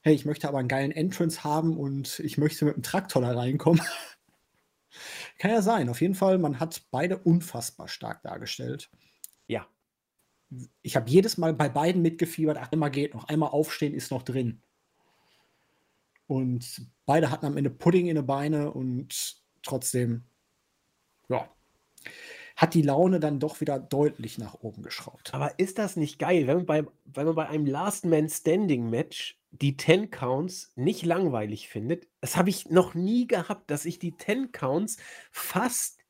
Hey, 0.01 0.15
ich 0.15 0.25
möchte 0.25 0.47
aber 0.47 0.59
einen 0.59 0.67
geilen 0.67 0.91
Entrance 0.91 1.43
haben 1.43 1.77
und 1.77 2.19
ich 2.19 2.37
möchte 2.37 2.65
mit 2.65 2.75
dem 2.75 2.83
Traktor 2.83 3.21
da 3.21 3.31
reinkommen. 3.31 3.81
Kann 5.37 5.51
ja 5.51 5.61
sein. 5.61 5.89
Auf 5.89 6.01
jeden 6.01 6.15
Fall, 6.15 6.37
man 6.39 6.59
hat 6.59 6.83
beide 6.91 7.17
unfassbar 7.17 7.87
stark 7.87 8.23
dargestellt. 8.23 8.89
Ja. 9.47 9.67
Ich 10.81 10.95
habe 10.95 11.09
jedes 11.09 11.37
Mal 11.37 11.53
bei 11.53 11.69
beiden 11.69 12.01
mitgefiebert. 12.01 12.57
Ach, 12.59 12.71
einmal 12.71 12.91
geht 12.91 13.13
noch, 13.13 13.25
einmal 13.25 13.49
aufstehen 13.49 13.93
ist 13.93 14.11
noch 14.11 14.23
drin. 14.23 14.61
Und 16.29 16.85
beide 17.07 17.31
hatten 17.31 17.47
am 17.47 17.57
Ende 17.57 17.71
Pudding 17.71 18.05
in 18.05 18.15
den 18.15 18.27
Beine 18.27 18.71
und 18.71 19.41
trotzdem, 19.63 20.25
ja, 21.27 21.49
hat 22.55 22.75
die 22.75 22.83
Laune 22.83 23.19
dann 23.19 23.39
doch 23.39 23.61
wieder 23.61 23.79
deutlich 23.79 24.37
nach 24.37 24.53
oben 24.53 24.83
geschraubt. 24.83 25.33
Aber 25.33 25.57
ist 25.57 25.79
das 25.79 25.95
nicht 25.95 26.19
geil, 26.19 26.45
wenn 26.45 26.57
man 26.57 26.65
bei, 26.67 26.83
wenn 27.05 27.25
man 27.25 27.33
bei 27.33 27.49
einem 27.49 27.65
Last 27.65 28.05
Man 28.05 28.29
Standing 28.29 28.91
Match 28.91 29.39
die 29.49 29.75
10 29.75 30.11
Counts 30.11 30.71
nicht 30.75 31.03
langweilig 31.03 31.67
findet? 31.67 32.07
Das 32.21 32.37
habe 32.37 32.51
ich 32.51 32.69
noch 32.69 32.93
nie 32.93 33.25
gehabt, 33.25 33.71
dass 33.71 33.85
ich 33.85 33.97
die 33.97 34.15
10 34.15 34.51
Counts 34.51 34.97
fast 35.31 36.03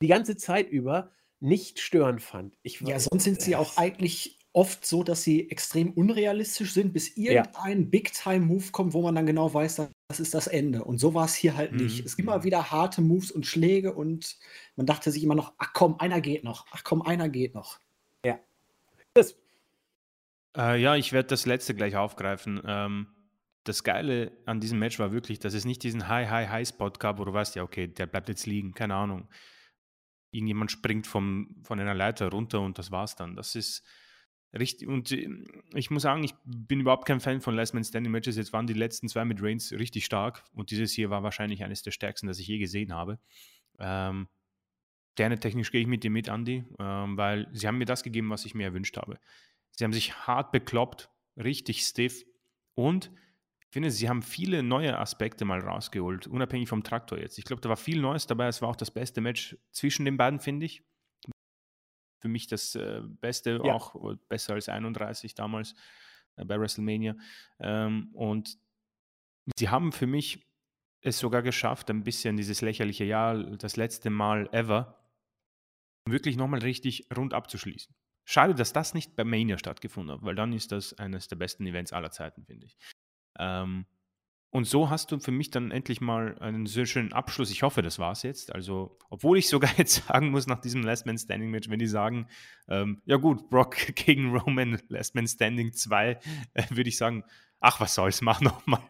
die 0.00 0.08
ganze 0.08 0.38
Zeit 0.38 0.70
über 0.70 1.10
nicht 1.38 1.80
stören 1.80 2.18
fand. 2.18 2.56
Ich, 2.62 2.80
ja, 2.80 2.98
sonst 2.98 3.24
sind 3.24 3.42
sie 3.42 3.56
auch 3.56 3.76
eigentlich 3.76 4.35
oft 4.56 4.86
so, 4.86 5.02
dass 5.02 5.22
sie 5.22 5.50
extrem 5.50 5.90
unrealistisch 5.90 6.72
sind, 6.72 6.94
bis 6.94 7.14
irgendein 7.14 7.82
ja. 7.82 7.88
Big-Time-Move 7.90 8.70
kommt, 8.72 8.94
wo 8.94 9.02
man 9.02 9.14
dann 9.14 9.26
genau 9.26 9.52
weiß, 9.52 9.88
das 10.08 10.18
ist 10.18 10.32
das 10.32 10.46
Ende. 10.46 10.82
Und 10.82 10.96
so 10.96 11.12
war 11.12 11.26
es 11.26 11.34
hier 11.34 11.54
halt 11.58 11.74
nicht. 11.74 12.00
Mhm. 12.00 12.06
Es 12.06 12.16
gibt 12.16 12.26
immer 12.26 12.42
wieder 12.42 12.70
harte 12.70 13.02
Moves 13.02 13.30
und 13.30 13.44
Schläge 13.46 13.92
und 13.92 14.38
man 14.74 14.86
dachte 14.86 15.10
sich 15.10 15.22
immer 15.22 15.34
noch, 15.34 15.52
ach 15.58 15.74
komm, 15.74 16.00
einer 16.00 16.22
geht 16.22 16.42
noch. 16.42 16.64
Ach 16.70 16.84
komm, 16.84 17.02
einer 17.02 17.28
geht 17.28 17.54
noch. 17.54 17.80
Ja. 18.24 18.40
Das. 19.12 19.36
Äh, 20.56 20.80
ja, 20.80 20.96
ich 20.96 21.12
werde 21.12 21.28
das 21.28 21.44
letzte 21.44 21.74
gleich 21.74 21.96
aufgreifen. 21.96 22.62
Ähm, 22.64 23.08
das 23.64 23.84
Geile 23.84 24.32
an 24.46 24.60
diesem 24.60 24.78
Match 24.78 24.98
war 24.98 25.12
wirklich, 25.12 25.38
dass 25.38 25.52
es 25.52 25.66
nicht 25.66 25.82
diesen 25.82 26.08
High-High-High-Spot 26.08 26.92
gab, 26.92 27.18
wo 27.18 27.26
du 27.26 27.32
weißt, 27.34 27.56
ja, 27.56 27.62
okay, 27.62 27.88
der 27.88 28.06
bleibt 28.06 28.30
jetzt 28.30 28.46
liegen, 28.46 28.72
keine 28.72 28.94
Ahnung. 28.94 29.28
Irgendjemand 30.30 30.70
springt 30.70 31.06
vom, 31.06 31.56
von 31.62 31.78
einer 31.78 31.94
Leiter 31.94 32.30
runter 32.30 32.62
und 32.62 32.78
das 32.78 32.90
war's 32.90 33.16
dann. 33.16 33.36
Das 33.36 33.54
ist 33.54 33.82
Richtig, 34.58 34.88
und 34.88 35.12
äh, 35.12 35.28
ich 35.74 35.90
muss 35.90 36.02
sagen, 36.02 36.24
ich 36.24 36.34
bin 36.44 36.80
überhaupt 36.80 37.06
kein 37.06 37.20
Fan 37.20 37.40
von 37.40 37.54
Last 37.54 37.74
Man 37.74 37.84
Standing 37.84 38.12
Matches. 38.12 38.36
Jetzt 38.36 38.52
waren 38.52 38.66
die 38.66 38.74
letzten 38.74 39.08
zwei 39.08 39.24
mit 39.24 39.42
Reigns 39.42 39.72
richtig 39.72 40.04
stark 40.04 40.44
und 40.54 40.70
dieses 40.70 40.92
hier 40.92 41.10
war 41.10 41.22
wahrscheinlich 41.22 41.64
eines 41.64 41.82
der 41.82 41.90
stärksten, 41.90 42.26
das 42.26 42.38
ich 42.38 42.46
je 42.46 42.58
gesehen 42.58 42.92
habe. 42.92 43.18
Ähm, 43.78 44.28
gerne 45.14 45.38
technisch 45.38 45.70
gehe 45.70 45.80
ich 45.80 45.86
mit 45.86 46.04
dir 46.04 46.10
mit, 46.10 46.28
Andy, 46.28 46.64
ähm, 46.78 47.16
weil 47.16 47.48
sie 47.52 47.66
haben 47.66 47.78
mir 47.78 47.84
das 47.84 48.02
gegeben, 48.02 48.30
was 48.30 48.44
ich 48.44 48.54
mir 48.54 48.64
erwünscht 48.64 48.96
habe. 48.96 49.18
Sie 49.72 49.84
haben 49.84 49.92
sich 49.92 50.26
hart 50.26 50.52
bekloppt, 50.52 51.10
richtig 51.36 51.82
stiff 51.82 52.24
und 52.74 53.10
ich 53.60 53.68
finde, 53.72 53.90
sie 53.90 54.08
haben 54.08 54.22
viele 54.22 54.62
neue 54.62 54.98
Aspekte 54.98 55.44
mal 55.44 55.60
rausgeholt, 55.60 56.26
unabhängig 56.28 56.68
vom 56.68 56.82
Traktor 56.82 57.18
jetzt. 57.18 57.36
Ich 57.36 57.44
glaube, 57.44 57.60
da 57.60 57.68
war 57.68 57.76
viel 57.76 58.00
Neues 58.00 58.26
dabei. 58.26 58.46
Es 58.46 58.62
war 58.62 58.70
auch 58.70 58.76
das 58.76 58.90
beste 58.90 59.20
Match 59.20 59.56
zwischen 59.70 60.06
den 60.06 60.16
beiden, 60.16 60.40
finde 60.40 60.64
ich 60.64 60.82
für 62.18 62.28
mich 62.28 62.46
das 62.46 62.74
äh, 62.74 63.02
Beste, 63.04 63.60
ja. 63.64 63.72
auch 63.72 63.94
äh, 64.12 64.16
besser 64.28 64.54
als 64.54 64.68
31 64.68 65.34
damals 65.34 65.74
äh, 66.36 66.44
bei 66.44 66.58
WrestleMania. 66.58 67.16
Ähm, 67.60 68.10
und 68.14 68.58
sie 69.56 69.68
haben 69.68 69.92
für 69.92 70.06
mich 70.06 70.46
es 71.02 71.18
sogar 71.18 71.42
geschafft, 71.42 71.90
ein 71.90 72.04
bisschen 72.04 72.36
dieses 72.36 72.62
lächerliche 72.62 73.04
Jahr, 73.04 73.56
das 73.56 73.76
letzte 73.76 74.10
Mal 74.10 74.48
ever, 74.52 74.98
wirklich 76.08 76.36
nochmal 76.36 76.60
richtig 76.60 77.08
rund 77.16 77.34
abzuschließen. 77.34 77.94
Schade, 78.24 78.54
dass 78.54 78.72
das 78.72 78.92
nicht 78.92 79.14
bei 79.14 79.24
Mania 79.24 79.56
stattgefunden 79.56 80.16
hat, 80.16 80.24
weil 80.24 80.34
dann 80.34 80.52
ist 80.52 80.72
das 80.72 80.94
eines 80.94 81.28
der 81.28 81.36
besten 81.36 81.64
Events 81.66 81.92
aller 81.92 82.10
Zeiten, 82.10 82.44
finde 82.44 82.66
ich. 82.66 82.76
Ähm, 83.38 83.86
und 84.50 84.64
so 84.64 84.88
hast 84.88 85.12
du 85.12 85.18
für 85.18 85.32
mich 85.32 85.50
dann 85.50 85.70
endlich 85.70 86.00
mal 86.00 86.38
einen 86.38 86.66
sehr 86.66 86.86
schönen 86.86 87.12
Abschluss. 87.12 87.50
Ich 87.50 87.62
hoffe, 87.62 87.82
das 87.82 87.98
war 87.98 88.12
es 88.12 88.22
jetzt. 88.22 88.54
Also, 88.54 88.96
obwohl 89.10 89.38
ich 89.38 89.48
sogar 89.48 89.70
jetzt 89.78 90.06
sagen 90.06 90.30
muss, 90.30 90.46
nach 90.46 90.60
diesem 90.60 90.82
Last 90.82 91.06
Man 91.06 91.18
Standing 91.18 91.50
Match, 91.50 91.68
wenn 91.68 91.78
die 91.78 91.86
sagen, 91.86 92.28
ähm, 92.68 93.02
ja 93.04 93.16
gut, 93.16 93.50
Brock 93.50 93.76
gegen 93.94 94.34
Roman, 94.34 94.80
Last 94.88 95.14
Man 95.14 95.26
Standing 95.26 95.72
2, 95.72 96.18
äh, 96.54 96.62
würde 96.70 96.88
ich 96.88 96.96
sagen, 96.96 97.24
ach, 97.60 97.80
was 97.80 97.94
soll's, 97.94 98.22
mach 98.22 98.40
nochmal. 98.40 98.82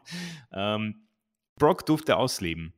Ähm, 0.52 1.06
Brock 1.58 1.86
durfte 1.86 2.16
ausleben. 2.16 2.74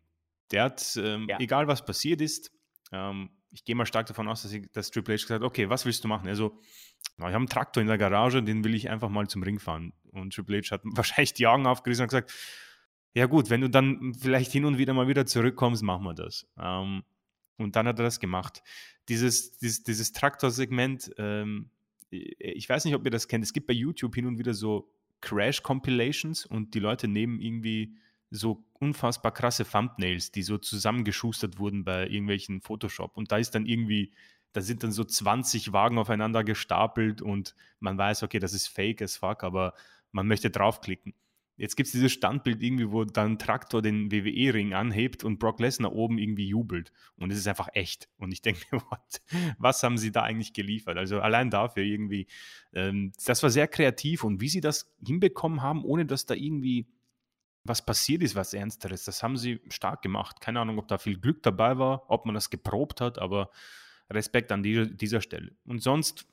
Der 0.53 0.65
hat, 0.65 0.99
ähm, 1.03 1.27
ja. 1.29 1.39
egal 1.41 1.67
was 1.69 1.85
passiert 1.85 2.21
ist, 2.21 2.53
ähm, 2.93 3.31
ich 3.51 3.65
gehe 3.65 3.75
mal 3.75 3.87
stark 3.87 4.07
davon 4.07 4.29
aus, 4.29 4.43
dass, 4.43 4.53
ich, 4.53 4.71
dass 4.73 4.91
Triple 4.91 5.15
H 5.15 5.23
gesagt 5.23 5.43
hat, 5.43 5.47
okay, 5.47 5.69
was 5.69 5.85
willst 5.85 6.05
du 6.05 6.09
machen? 6.09 6.29
Also, 6.29 6.59
ich 7.17 7.25
habe 7.25 7.37
einen 7.37 7.49
Traktor 7.49 7.81
in 7.81 7.89
der 7.89 7.99
Garage, 7.99 8.43
den 8.43 8.63
will 8.65 8.75
ich 8.75 8.89
einfach 8.89 9.09
mal 9.09 9.27
zum 9.29 9.43
Ring 9.43 9.59
fahren. 9.59 9.93
Und 10.13 10.35
Triple 10.35 10.61
H 10.61 10.71
hat 10.71 10.83
wahrscheinlich 10.85 11.35
die 11.35 11.47
Augen 11.47 11.67
aufgerissen 11.67 12.05
und 12.05 12.09
gesagt, 12.09 12.33
ja 13.15 13.27
gut, 13.27 13.51
wenn 13.51 13.61
du 13.61 13.71
dann 13.71 14.15
vielleicht 14.15 14.53
hin 14.53 14.65
und 14.65 14.79
wieder 14.79 14.95
mal 14.95 15.09
wieder 15.09 15.27
zurückkommst, 15.27 15.83
machen 15.83 16.05
wir 16.05 16.15
das. 16.15 16.47
Ähm, 16.59 17.03
und 17.57 17.77
dann 17.77 17.87
hat 17.87 17.99
er 17.99 18.05
das 18.05 18.21
gemacht. 18.21 18.63
Dieses, 19.09 19.59
dieses, 19.59 19.83
dieses 19.83 20.13
Traktor-Segment, 20.13 21.13
ähm, 21.19 21.71
ich 22.11 22.69
weiß 22.69 22.85
nicht, 22.85 22.95
ob 22.95 23.05
ihr 23.05 23.11
das 23.11 23.29
kennt, 23.29 23.45
es 23.45 23.53
gibt 23.53 23.67
bei 23.67 23.75
YouTube 23.75 24.15
hin 24.15 24.27
und 24.27 24.39
wieder 24.39 24.55
so 24.55 24.91
Crash-Compilations 25.21 26.47
und 26.47 26.75
die 26.75 26.79
Leute 26.79 27.09
nehmen 27.09 27.41
irgendwie 27.41 27.97
so 28.31 28.65
unfassbar 28.75 29.33
krasse 29.33 29.65
Thumbnails, 29.65 30.31
die 30.31 30.43
so 30.43 30.59
zusammengeschustert 30.59 31.59
wurden 31.59 31.85
bei 31.85 32.07
irgendwelchen 32.07 32.61
Photoshop. 32.61 33.17
Und 33.17 33.33
da 33.33 33.39
ist 33.39 33.55
dann 33.55 33.67
irgendwie, 33.67 34.13
da 34.53 34.61
sind 34.61 34.83
dann 34.83 34.93
so 34.93 35.05
20 35.05 35.73
Wagen 35.73 35.99
aufeinander 35.99 36.45
gestapelt 36.45 37.23
und 37.23 37.55
man 37.81 37.97
weiß, 37.99 38.23
okay, 38.23 38.39
das 38.39 38.53
ist 38.53 38.69
fake 38.69 39.03
as 39.03 39.17
fuck, 39.17 39.43
aber 39.43 39.75
man 40.13 40.27
möchte 40.27 40.51
draufklicken. 40.51 41.15
Jetzt 41.59 41.77
gibt 41.77 41.89
es 41.89 41.93
dieses 41.93 42.13
Standbild 42.13 42.63
irgendwie, 42.63 42.91
wo 42.91 43.05
dann 43.05 43.39
Traktor 43.39 43.83
den 43.83 44.13
WWE-Ring 44.13 44.75
anhebt 44.75 45.25
und 45.25 45.39
Brock 45.39 45.59
Lesnar 45.59 45.93
oben 45.93 46.17
irgendwie 46.17 46.47
jubelt. 46.47 46.93
Und 47.17 47.33
es 47.33 47.39
ist 47.39 47.49
einfach 47.49 47.69
echt. 47.73 48.09
Und 48.17 48.33
ich 48.33 48.43
denke 48.43 48.65
mir, 48.71 48.83
was 49.59 49.83
haben 49.83 49.99
sie 49.99 50.13
da 50.13 50.23
eigentlich 50.23 50.53
geliefert? 50.53 50.97
Also 50.97 51.21
allein 51.21 51.51
dafür 51.51 51.83
irgendwie, 51.83 52.29
ähm, 52.73 53.13
das 53.27 53.43
war 53.43 53.51
sehr 53.51 53.67
kreativ 53.67 54.23
und 54.23 54.41
wie 54.41 54.49
sie 54.49 54.61
das 54.61 54.95
hinbekommen 55.05 55.61
haben, 55.61 55.85
ohne 55.85 56.07
dass 56.07 56.27
da 56.27 56.35
irgendwie 56.35 56.87
was 57.65 57.85
passiert 57.85 58.23
ist, 58.23 58.35
was 58.35 58.55
Ernsteres, 58.55 59.05
das 59.05 59.23
haben 59.23 59.37
sie 59.37 59.61
stark 59.69 60.01
gemacht. 60.01 60.41
Keine 60.41 60.61
Ahnung, 60.61 60.79
ob 60.79 60.89
da 60.89 60.97
viel 60.97 61.19
Glück 61.19 61.43
dabei 61.43 61.77
war, 61.77 62.11
ob 62.11 62.25
man 62.25 62.35
das 62.35 62.51
geprobt 62.51 63.01
hat, 63.01 63.19
aber 63.19 63.51
Respekt 64.11 64.53
an 64.53 64.63
die, 64.63 64.97
dieser 64.97 65.21
Stelle. 65.21 65.53
Und 65.65 65.83
sonst 65.83 66.27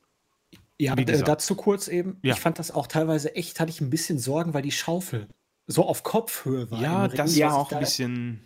ja, 0.79 0.95
äh, 0.95 1.23
dazu 1.23 1.55
kurz 1.55 1.87
eben. 1.87 2.19
Ja. 2.21 2.33
Ich 2.33 2.39
fand 2.39 2.59
das 2.59 2.71
auch 2.71 2.87
teilweise 2.87 3.35
echt, 3.35 3.59
hatte 3.59 3.69
ich 3.69 3.81
ein 3.81 3.89
bisschen 3.89 4.19
Sorgen, 4.19 4.53
weil 4.53 4.61
die 4.61 4.71
Schaufel 4.71 5.27
so 5.67 5.85
auf 5.85 6.03
Kopfhöhe 6.03 6.69
war. 6.69 6.81
Ja, 6.81 7.07
das 7.07 7.39
war 7.39 7.55
auch 7.55 7.71
ein 7.71 7.79
bisschen. 7.79 8.41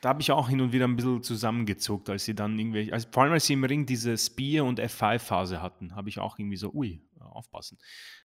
Da 0.00 0.08
habe 0.08 0.22
ich 0.22 0.32
auch 0.32 0.48
hin 0.48 0.62
und 0.62 0.72
wieder 0.72 0.86
ein 0.88 0.96
bisschen 0.96 1.22
zusammengezuckt, 1.22 2.08
als 2.08 2.24
sie 2.24 2.34
dann 2.34 2.58
irgendwelche, 2.58 2.94
also 2.94 3.06
vor 3.12 3.22
allem 3.22 3.32
als 3.32 3.44
sie 3.44 3.52
im 3.52 3.64
Ring 3.64 3.84
diese 3.84 4.16
Spear- 4.16 4.64
und 4.64 4.80
F5-Phase 4.80 5.60
hatten, 5.60 5.94
habe 5.94 6.08
ich 6.08 6.18
auch 6.18 6.38
irgendwie 6.38 6.56
so, 6.56 6.72
ui, 6.72 7.02
aufpassen. 7.18 7.76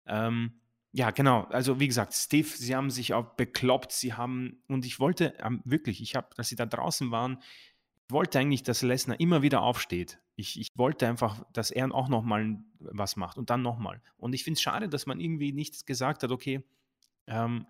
Ähm, 0.06 0.54
ja, 0.94 1.12
genau. 1.12 1.44
Also 1.50 1.82
wie 1.82 1.88
gesagt, 1.88 2.14
stiff, 2.14 2.56
sie 2.56 2.74
haben 2.74 2.90
sich 2.90 3.14
auch 3.14 3.36
bekloppt, 3.36 3.92
sie 3.92 4.14
haben, 4.14 4.64
und 4.70 4.86
ich 4.86 5.02
wollte 5.02 5.34
ähm, 5.44 5.62
wirklich, 5.66 6.02
ich 6.02 6.16
habe, 6.16 6.30
dass 6.38 6.48
sie 6.48 6.56
da 6.56 6.66
draußen 6.66 7.12
waren, 7.12 7.40
wollte 8.10 8.40
eigentlich, 8.40 8.64
dass 8.64 8.82
Lesnar 8.82 9.20
immer 9.20 9.42
wieder 9.42 9.62
aufsteht. 9.62 10.20
Ich, 10.36 10.60
ich 10.60 10.70
wollte 10.76 11.08
einfach, 11.08 11.44
dass 11.54 11.72
er 11.72 11.94
auch 11.94 12.10
nochmal 12.10 12.58
was 12.80 13.16
macht 13.16 13.38
und 13.38 13.50
dann 13.50 13.62
nochmal. 13.62 14.02
Und 14.18 14.34
ich 14.34 14.44
finde 14.44 14.58
es 14.58 14.62
schade, 14.62 14.90
dass 14.90 15.06
man 15.06 15.20
irgendwie 15.20 15.54
nicht 15.54 15.86
gesagt 15.88 16.24
hat, 16.24 16.32
okay, 16.32 16.64
ähm, 17.28 17.66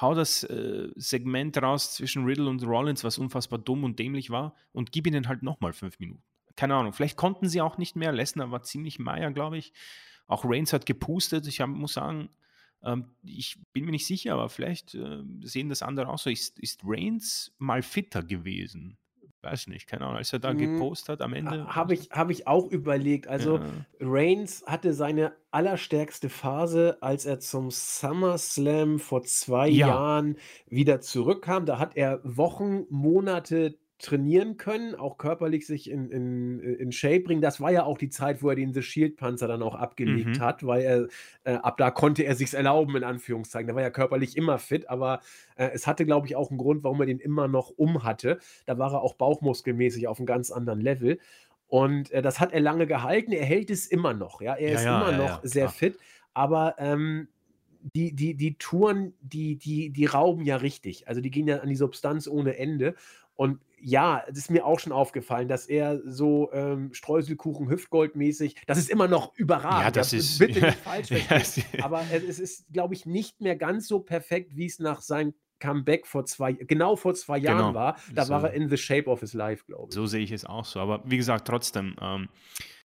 hau 0.00 0.14
das 0.14 0.44
äh, 0.44 0.88
Segment 0.96 1.56
raus 1.60 1.94
zwischen 1.94 2.24
Riddle 2.24 2.48
und 2.48 2.62
Rollins, 2.64 3.04
was 3.04 3.18
unfassbar 3.18 3.58
dumm 3.58 3.84
und 3.84 3.98
dämlich 3.98 4.30
war, 4.30 4.54
und 4.72 4.92
gib 4.92 5.06
ihnen 5.06 5.28
halt 5.28 5.42
nochmal 5.42 5.72
fünf 5.72 5.98
Minuten. 5.98 6.22
Keine 6.56 6.74
Ahnung, 6.76 6.92
vielleicht 6.92 7.16
konnten 7.16 7.48
sie 7.48 7.60
auch 7.60 7.78
nicht 7.78 7.96
mehr. 7.96 8.12
Lesnar 8.12 8.50
war 8.50 8.62
ziemlich 8.62 8.98
meier, 8.98 9.30
glaube 9.32 9.58
ich. 9.58 9.72
Auch 10.26 10.44
Reigns 10.44 10.72
hat 10.72 10.86
gepustet. 10.86 11.46
Ich 11.46 11.60
hab, 11.60 11.68
muss 11.68 11.94
sagen, 11.94 12.28
ähm, 12.82 13.10
ich 13.24 13.58
bin 13.72 13.84
mir 13.84 13.90
nicht 13.90 14.06
sicher, 14.06 14.34
aber 14.34 14.48
vielleicht 14.48 14.94
äh, 14.94 15.22
sehen 15.42 15.68
das 15.68 15.82
andere 15.82 16.08
auch 16.08 16.18
so. 16.18 16.30
Ist, 16.30 16.58
ist 16.60 16.82
Reigns 16.84 17.52
mal 17.58 17.82
fitter 17.82 18.22
gewesen? 18.22 18.98
Weiß 19.44 19.66
nicht, 19.66 19.86
keine 19.86 20.06
Ahnung, 20.06 20.16
als 20.16 20.32
er 20.32 20.38
da 20.38 20.50
hm, 20.50 20.58
gepostet 20.58 21.10
hat 21.10 21.22
am 21.22 21.34
Ende. 21.34 21.66
Habe 21.66 21.94
ich, 21.94 22.10
hab 22.10 22.30
ich 22.30 22.46
auch 22.46 22.66
überlegt. 22.70 23.28
Also 23.28 23.58
ja. 23.58 23.64
Reigns 24.00 24.64
hatte 24.66 24.94
seine 24.94 25.34
allerstärkste 25.50 26.30
Phase, 26.30 26.96
als 27.00 27.26
er 27.26 27.40
zum 27.40 27.70
SummerSlam 27.70 28.98
vor 28.98 29.22
zwei 29.22 29.68
ja. 29.68 29.88
Jahren 29.88 30.38
wieder 30.66 31.00
zurückkam. 31.00 31.66
Da 31.66 31.78
hat 31.78 31.96
er 31.96 32.20
Wochen, 32.24 32.86
Monate 32.88 33.78
trainieren 33.98 34.56
können, 34.56 34.94
auch 34.94 35.18
körperlich 35.18 35.66
sich 35.66 35.88
in, 35.88 36.10
in, 36.10 36.58
in 36.58 36.92
Shape 36.92 37.20
bringen. 37.20 37.40
Das 37.40 37.60
war 37.60 37.70
ja 37.70 37.84
auch 37.84 37.96
die 37.96 38.10
Zeit, 38.10 38.42
wo 38.42 38.50
er 38.50 38.56
den 38.56 38.74
The 38.74 38.82
Shield-Panzer 38.82 39.46
dann 39.46 39.62
auch 39.62 39.74
abgelegt 39.74 40.38
mhm. 40.38 40.40
hat, 40.40 40.66
weil 40.66 40.82
er 40.82 41.08
äh, 41.44 41.58
ab 41.58 41.76
da 41.76 41.90
konnte 41.90 42.24
er 42.24 42.34
sich's 42.34 42.54
erlauben, 42.54 42.96
in 42.96 43.04
Anführungszeichen. 43.04 43.68
Da 43.68 43.74
war 43.74 43.82
ja 43.82 43.90
körperlich 43.90 44.36
immer 44.36 44.58
fit, 44.58 44.90
aber 44.90 45.20
äh, 45.56 45.70
es 45.72 45.86
hatte, 45.86 46.04
glaube 46.04 46.26
ich, 46.26 46.34
auch 46.34 46.50
einen 46.50 46.58
Grund, 46.58 46.82
warum 46.82 47.00
er 47.00 47.06
den 47.06 47.20
immer 47.20 47.46
noch 47.46 47.70
um 47.70 48.02
hatte. 48.02 48.38
Da 48.66 48.78
war 48.78 48.92
er 48.92 49.02
auch 49.02 49.14
bauchmuskelmäßig 49.14 50.08
auf 50.08 50.18
einem 50.18 50.26
ganz 50.26 50.50
anderen 50.50 50.80
Level. 50.80 51.18
Und 51.68 52.10
äh, 52.10 52.20
das 52.20 52.40
hat 52.40 52.52
er 52.52 52.60
lange 52.60 52.86
gehalten. 52.86 53.32
Er 53.32 53.44
hält 53.44 53.70
es 53.70 53.86
immer 53.86 54.12
noch. 54.12 54.40
Ja, 54.40 54.54
er 54.54 54.70
ja, 54.70 54.74
ist 54.74 54.84
ja, 54.84 55.00
immer 55.00 55.12
ja, 55.12 55.18
noch 55.18 55.40
sehr 55.44 55.68
fit. 55.68 55.98
Aber 56.34 56.74
ähm, 56.78 57.28
die, 57.94 58.14
die, 58.14 58.34
die 58.34 58.56
Touren, 58.56 59.12
die, 59.20 59.56
die, 59.56 59.90
die 59.90 60.06
rauben 60.06 60.44
ja 60.44 60.56
richtig. 60.56 61.06
Also 61.06 61.20
die 61.20 61.30
gehen 61.30 61.46
ja 61.46 61.58
an 61.58 61.68
die 61.68 61.76
Substanz 61.76 62.26
ohne 62.26 62.56
Ende. 62.56 62.94
Und 63.36 63.60
ja, 63.80 64.22
es 64.28 64.38
ist 64.38 64.50
mir 64.50 64.64
auch 64.64 64.80
schon 64.80 64.92
aufgefallen, 64.92 65.46
dass 65.46 65.66
er 65.66 66.00
so 66.06 66.50
ähm, 66.52 66.94
Streuselkuchen 66.94 67.68
Hüftgoldmäßig, 67.68 68.56
das 68.66 68.78
ist 68.78 68.88
immer 68.88 69.08
noch 69.08 69.36
überragend. 69.36 69.82
Ja, 69.82 69.90
das, 69.90 70.12
ist 70.14 70.38
bitte 70.38 70.60
nicht 70.64 70.78
falsch 70.78 71.10
ja, 71.10 71.84
aber 71.84 72.02
es 72.10 72.38
ist, 72.38 72.72
glaube 72.72 72.94
ich, 72.94 73.04
nicht 73.04 73.42
mehr 73.42 73.56
ganz 73.56 73.86
so 73.86 74.00
perfekt, 74.00 74.56
wie 74.56 74.66
es 74.66 74.78
nach 74.78 75.02
seinem 75.02 75.34
Comeback 75.60 76.06
vor 76.06 76.24
zwei, 76.24 76.52
genau 76.54 76.96
vor 76.96 77.14
zwei 77.14 77.38
Jahren 77.38 77.58
genau. 77.58 77.74
war. 77.74 77.96
Da 78.12 78.24
so. 78.24 78.32
war 78.32 78.44
er 78.44 78.52
in 78.52 78.68
the 78.68 78.76
shape 78.76 79.08
of 79.08 79.20
his 79.20 79.34
life, 79.34 79.64
glaube 79.66 79.88
ich. 79.88 79.94
So 79.94 80.06
sehe 80.06 80.22
ich 80.22 80.32
es 80.32 80.44
auch 80.44 80.64
so. 80.64 80.80
Aber 80.80 81.02
wie 81.04 81.16
gesagt, 81.16 81.46
trotzdem, 81.46 81.96
ähm, 82.00 82.28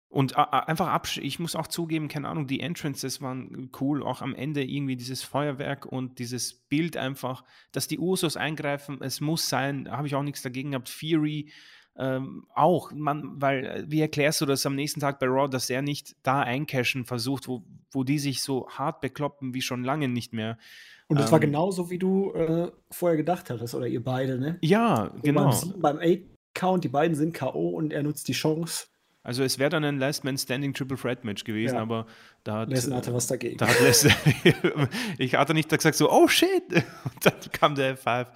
und 0.08 0.38
einfach 0.38 0.88
absch 0.88 1.18
ich 1.18 1.40
muss 1.40 1.56
auch 1.56 1.68
zugeben, 1.68 2.08
keine 2.08 2.30
Ahnung, 2.30 2.48
die 2.48 2.62
Entrances 2.62 3.22
waren 3.22 3.70
cool, 3.82 4.04
auch 4.04 4.22
am 4.22 4.34
Ende 4.34 4.64
irgendwie 4.64 4.96
dieses 4.96 5.24
Feuerwerk 5.24 5.86
und 5.86 6.20
dieses 6.20 6.54
Bild 6.54 6.96
einfach, 6.96 7.44
dass 7.72 7.88
die 7.88 8.00
Usos 8.00 8.38
eingreifen, 8.38 9.00
es 9.02 9.20
muss 9.20 9.50
sein, 9.50 9.90
habe 9.92 10.08
ich 10.08 10.16
auch 10.16 10.24
nichts 10.24 10.42
dagegen 10.42 10.72
gehabt. 10.72 10.90
Fury 10.90 11.52
ähm, 11.98 12.46
auch, 12.54 12.92
man, 12.92 13.42
weil, 13.42 13.66
äh, 13.66 13.84
wie 13.88 14.02
erklärst 14.02 14.42
du 14.42 14.46
das 14.46 14.66
am 14.66 14.76
nächsten 14.76 15.00
Tag 15.00 15.20
bei 15.20 15.28
Raw, 15.28 15.50
dass 15.50 15.70
er 15.70 15.82
nicht 15.82 16.16
da 16.24 16.42
eincashen 16.42 17.06
versucht, 17.06 17.48
wo, 17.48 17.64
wo 17.92 18.04
die 18.04 18.20
sich 18.20 18.42
so 18.42 18.68
hart 18.70 19.00
bekloppen 19.00 19.54
wie 19.54 19.62
schon 19.62 19.84
lange 19.84 20.10
nicht 20.10 20.34
mehr. 20.34 20.58
Und 21.08 21.20
das 21.20 21.28
ähm, 21.28 21.32
war 21.34 21.40
genauso, 21.40 21.90
wie 21.90 22.00
du 22.00 22.34
äh, 22.34 22.72
vorher 22.92 23.16
gedacht 23.16 23.50
hattest, 23.50 23.76
oder 23.76 23.88
ihr 23.88 24.04
beide, 24.04 24.38
ne? 24.38 24.58
Ja, 24.62 25.12
so 25.14 25.22
genau. 25.22 25.54
Beim, 25.78 26.00
beim 26.00 26.24
count 26.54 26.84
die 26.84 26.90
beiden 26.90 27.16
sind 27.16 27.34
K.O. 27.34 27.70
und 27.70 27.94
er 27.94 28.04
nutzt 28.04 28.28
die 28.28 28.34
Chance. 28.34 28.88
Also 29.26 29.44
es 29.44 29.58
wäre 29.58 29.72
dann 29.72 29.84
ein 29.84 29.98
Last 29.98 30.24
Man 30.24 30.38
Standing 30.38 30.74
Triple 30.74 30.98
Threat 30.98 31.26
Match 31.26 31.44
gewesen, 31.44 31.76
ja. 31.76 31.82
aber 31.82 32.06
da 32.44 32.60
hat 32.60 32.70
Lesnar 32.70 33.00
hatte 33.00 33.12
was 33.12 33.26
dagegen. 33.26 33.58
Da 33.58 33.68
hat 33.68 33.82
Lesnar, 33.82 34.16
ich 35.18 35.34
hatte 35.34 35.56
nicht 35.56 35.68
gesagt 35.68 35.98
so, 35.98 36.12
oh 36.12 36.28
shit, 36.28 36.64
und 36.72 37.26
dann 37.26 37.34
kam 37.52 37.74
der 37.74 37.98
F5. 37.98 38.28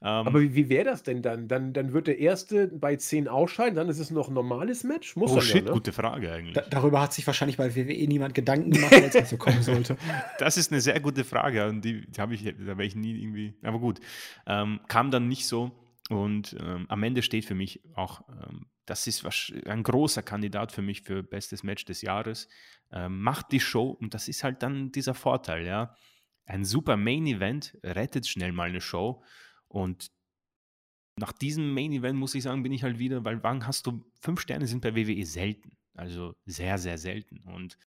Um, 0.00 0.08
ähm, 0.08 0.26
aber 0.26 0.40
wie, 0.40 0.52
wie 0.56 0.68
wäre 0.68 0.84
das 0.84 1.04
denn 1.04 1.22
dann? 1.22 1.46
dann? 1.46 1.72
Dann 1.72 1.92
wird 1.92 2.08
der 2.08 2.18
Erste 2.18 2.66
bei 2.66 2.96
10 2.96 3.28
ausscheiden, 3.28 3.76
dann 3.76 3.88
ist 3.88 4.00
es 4.00 4.10
noch 4.10 4.26
ein 4.26 4.34
normales 4.34 4.82
Match? 4.82 5.14
Muss 5.14 5.30
oh 5.30 5.40
shit, 5.40 5.54
ja, 5.54 5.62
ne? 5.62 5.70
gute 5.70 5.92
Frage 5.92 6.32
eigentlich. 6.32 6.54
Da, 6.54 6.62
darüber 6.68 7.00
hat 7.00 7.12
sich 7.12 7.24
wahrscheinlich 7.24 7.56
bei 7.56 7.76
WWE 7.76 8.08
niemand 8.08 8.34
Gedanken 8.34 8.72
gemacht, 8.72 8.94
als 8.94 9.14
es 9.14 9.30
so 9.30 9.36
kommen 9.36 9.62
sollte. 9.62 9.96
Das 10.40 10.56
ist 10.56 10.72
eine 10.72 10.80
sehr 10.80 10.98
gute 10.98 11.22
Frage 11.22 11.68
und 11.68 11.84
die, 11.84 12.04
die 12.10 12.20
habe 12.20 12.34
ich, 12.34 12.42
da 12.42 12.66
wäre 12.66 12.84
ich 12.84 12.96
nie 12.96 13.22
irgendwie, 13.22 13.54
aber 13.62 13.78
gut. 13.78 14.00
Ähm, 14.46 14.80
kam 14.88 15.12
dann 15.12 15.28
nicht 15.28 15.46
so 15.46 15.70
und 16.10 16.56
ähm, 16.60 16.86
am 16.88 17.02
Ende 17.04 17.22
steht 17.22 17.44
für 17.44 17.54
mich 17.54 17.80
auch 17.94 18.22
ähm, 18.28 18.66
das 18.86 19.06
ist 19.06 19.24
ein 19.66 19.82
großer 19.82 20.22
Kandidat 20.22 20.72
für 20.72 20.82
mich 20.82 21.02
für 21.02 21.22
bestes 21.22 21.62
Match 21.62 21.84
des 21.84 22.02
Jahres. 22.02 22.48
Ähm, 22.90 23.20
macht 23.20 23.52
die 23.52 23.60
Show 23.60 23.90
und 23.90 24.14
das 24.14 24.28
ist 24.28 24.44
halt 24.44 24.62
dann 24.62 24.92
dieser 24.92 25.14
Vorteil, 25.14 25.66
ja. 25.66 25.94
Ein 26.44 26.64
super 26.64 26.96
Main 26.96 27.26
Event 27.26 27.78
rettet 27.84 28.26
schnell 28.26 28.52
mal 28.52 28.68
eine 28.68 28.80
Show 28.80 29.22
und 29.68 30.10
nach 31.16 31.32
diesem 31.32 31.72
Main 31.74 31.92
Event 31.92 32.18
muss 32.18 32.34
ich 32.34 32.42
sagen, 32.42 32.62
bin 32.62 32.72
ich 32.72 32.82
halt 32.82 32.98
wieder, 32.98 33.24
weil 33.24 33.42
wann 33.42 33.66
hast 33.66 33.86
du 33.86 34.04
fünf 34.20 34.40
Sterne 34.40 34.66
sind 34.66 34.80
bei 34.80 34.96
WWE 34.96 35.24
selten, 35.24 35.76
also 35.94 36.34
sehr, 36.46 36.78
sehr 36.78 36.98
selten 36.98 37.42
und 37.44 37.78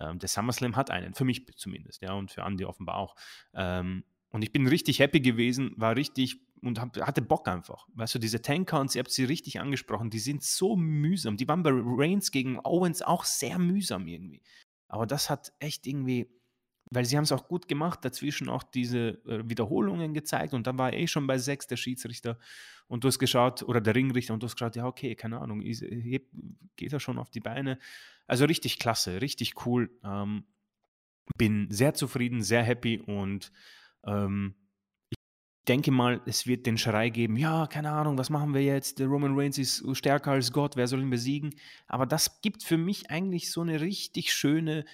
ähm, 0.00 0.18
der 0.18 0.28
SummerSlam 0.28 0.76
hat 0.76 0.90
einen, 0.90 1.14
für 1.14 1.24
mich 1.24 1.46
zumindest, 1.56 2.02
ja, 2.02 2.12
und 2.12 2.30
für 2.30 2.42
Andy 2.42 2.64
offenbar 2.64 2.96
auch. 2.96 3.16
Ähm, 3.54 4.04
und 4.30 4.42
ich 4.42 4.52
bin 4.52 4.66
richtig 4.66 5.00
happy 5.00 5.20
gewesen, 5.20 5.72
war 5.76 5.96
richtig 5.96 6.40
und 6.62 6.80
hab, 6.80 6.96
hatte 7.00 7.22
Bock 7.22 7.48
einfach. 7.48 7.86
Weißt 7.94 8.14
du, 8.14 8.18
diese 8.18 8.42
Tank-Counts, 8.42 8.94
ihr 8.94 9.00
habt 9.00 9.10
sie 9.10 9.24
richtig 9.24 9.60
angesprochen, 9.60 10.10
die 10.10 10.18
sind 10.18 10.42
so 10.42 10.76
mühsam. 10.76 11.36
Die 11.36 11.48
waren 11.48 11.62
bei 11.62 11.70
Reigns 11.72 12.30
gegen 12.30 12.58
Owens 12.64 13.02
auch 13.02 13.24
sehr 13.24 13.58
mühsam 13.58 14.06
irgendwie. 14.06 14.42
Aber 14.88 15.06
das 15.06 15.30
hat 15.30 15.52
echt 15.58 15.86
irgendwie, 15.86 16.30
weil 16.90 17.04
sie 17.04 17.16
haben 17.16 17.24
es 17.24 17.32
auch 17.32 17.48
gut 17.48 17.68
gemacht, 17.68 18.04
dazwischen 18.04 18.48
auch 18.48 18.62
diese 18.62 19.22
äh, 19.26 19.48
Wiederholungen 19.48 20.14
gezeigt 20.14 20.54
und 20.54 20.66
dann 20.66 20.78
war 20.78 20.92
eh 20.92 21.06
schon 21.06 21.26
bei 21.26 21.38
sechs 21.38 21.66
der 21.66 21.76
Schiedsrichter 21.76 22.38
und 22.88 23.04
du 23.04 23.08
hast 23.08 23.18
geschaut, 23.18 23.62
oder 23.62 23.80
der 23.80 23.94
Ringrichter 23.94 24.32
und 24.32 24.42
du 24.42 24.46
hast 24.46 24.56
geschaut, 24.56 24.76
ja, 24.76 24.86
okay, 24.86 25.14
keine 25.14 25.40
Ahnung, 25.40 25.60
geht 25.60 26.92
er 26.92 27.00
schon 27.00 27.18
auf 27.18 27.30
die 27.30 27.40
Beine. 27.40 27.78
Also 28.26 28.46
richtig 28.46 28.78
klasse, 28.78 29.20
richtig 29.20 29.66
cool. 29.66 29.90
Ähm, 30.02 30.44
bin 31.36 31.70
sehr 31.70 31.92
zufrieden, 31.92 32.42
sehr 32.42 32.62
happy 32.62 32.98
und 32.98 33.52
ähm, 34.06 34.54
denke 35.68 35.90
mal, 35.90 36.20
es 36.26 36.46
wird 36.46 36.66
den 36.66 36.78
Schrei 36.78 37.10
geben, 37.10 37.36
ja, 37.36 37.66
keine 37.66 37.90
Ahnung, 37.90 38.16
was 38.18 38.30
machen 38.30 38.54
wir 38.54 38.62
jetzt? 38.62 38.98
Der 38.98 39.06
Roman 39.06 39.38
Reigns 39.38 39.58
ist 39.58 39.84
stärker 39.96 40.32
als 40.32 40.52
Gott, 40.52 40.76
wer 40.76 40.86
soll 40.86 41.02
ihn 41.02 41.10
besiegen? 41.10 41.54
Aber 41.86 42.06
das 42.06 42.40
gibt 42.40 42.62
für 42.62 42.78
mich 42.78 43.10
eigentlich 43.10 43.50
so 43.50 43.60
eine 43.60 43.80
richtig 43.80 44.32
schöne 44.32 44.84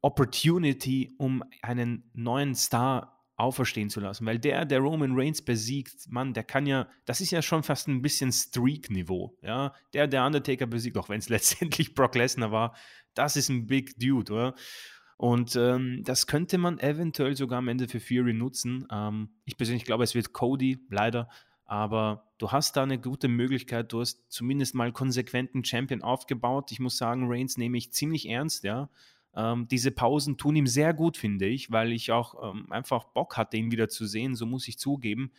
Opportunity, 0.00 1.14
um 1.18 1.42
einen 1.62 2.10
neuen 2.14 2.54
Star 2.54 3.18
auferstehen 3.36 3.88
zu 3.88 4.00
lassen. 4.00 4.26
Weil 4.26 4.38
der, 4.38 4.64
der 4.64 4.80
Roman 4.80 5.12
Reigns 5.14 5.42
besiegt, 5.42 6.10
Mann, 6.10 6.34
der 6.34 6.44
kann 6.44 6.66
ja, 6.66 6.88
das 7.04 7.20
ist 7.20 7.30
ja 7.30 7.40
schon 7.40 7.62
fast 7.62 7.88
ein 7.88 8.02
bisschen 8.02 8.32
Streak-Niveau. 8.32 9.36
Ja? 9.42 9.74
Der, 9.94 10.06
der 10.06 10.26
Undertaker 10.26 10.66
besiegt, 10.66 10.96
auch 10.98 11.08
wenn 11.08 11.20
es 11.20 11.28
letztendlich 11.28 11.94
Brock 11.94 12.16
Lesnar 12.16 12.52
war, 12.52 12.76
das 13.14 13.36
ist 13.36 13.48
ein 13.48 13.66
Big 13.66 13.98
Dude, 13.98 14.32
oder? 14.32 14.54
Und 15.18 15.56
ähm, 15.56 16.04
das 16.04 16.28
könnte 16.28 16.58
man 16.58 16.78
eventuell 16.78 17.36
sogar 17.36 17.58
am 17.58 17.66
Ende 17.66 17.88
für 17.88 17.98
Fury 17.98 18.32
nutzen. 18.32 18.86
Ähm, 18.90 19.30
ich 19.44 19.56
persönlich 19.56 19.84
glaube, 19.84 20.04
es 20.04 20.14
wird 20.14 20.32
Cody, 20.32 20.78
leider. 20.90 21.28
Aber 21.64 22.30
du 22.38 22.52
hast 22.52 22.76
da 22.76 22.84
eine 22.84 23.00
gute 23.00 23.26
Möglichkeit. 23.26 23.92
Du 23.92 24.00
hast 24.00 24.30
zumindest 24.30 24.76
mal 24.76 24.92
konsequenten 24.92 25.64
Champion 25.64 26.02
aufgebaut. 26.02 26.70
Ich 26.70 26.78
muss 26.78 26.96
sagen, 26.96 27.26
Reigns 27.28 27.56
nehme 27.56 27.76
ich 27.76 27.92
ziemlich 27.92 28.28
ernst, 28.28 28.62
ja. 28.62 28.88
Ähm, 29.34 29.66
diese 29.68 29.90
Pausen 29.90 30.38
tun 30.38 30.54
ihm 30.54 30.68
sehr 30.68 30.94
gut, 30.94 31.16
finde 31.16 31.46
ich, 31.46 31.70
weil 31.72 31.92
ich 31.92 32.12
auch 32.12 32.54
ähm, 32.54 32.70
einfach 32.70 33.04
Bock 33.04 33.36
hatte, 33.36 33.56
ihn 33.56 33.72
wieder 33.72 33.88
zu 33.88 34.06
sehen. 34.06 34.36
So 34.36 34.46
muss 34.46 34.68
ich 34.68 34.78
zugeben. 34.78 35.32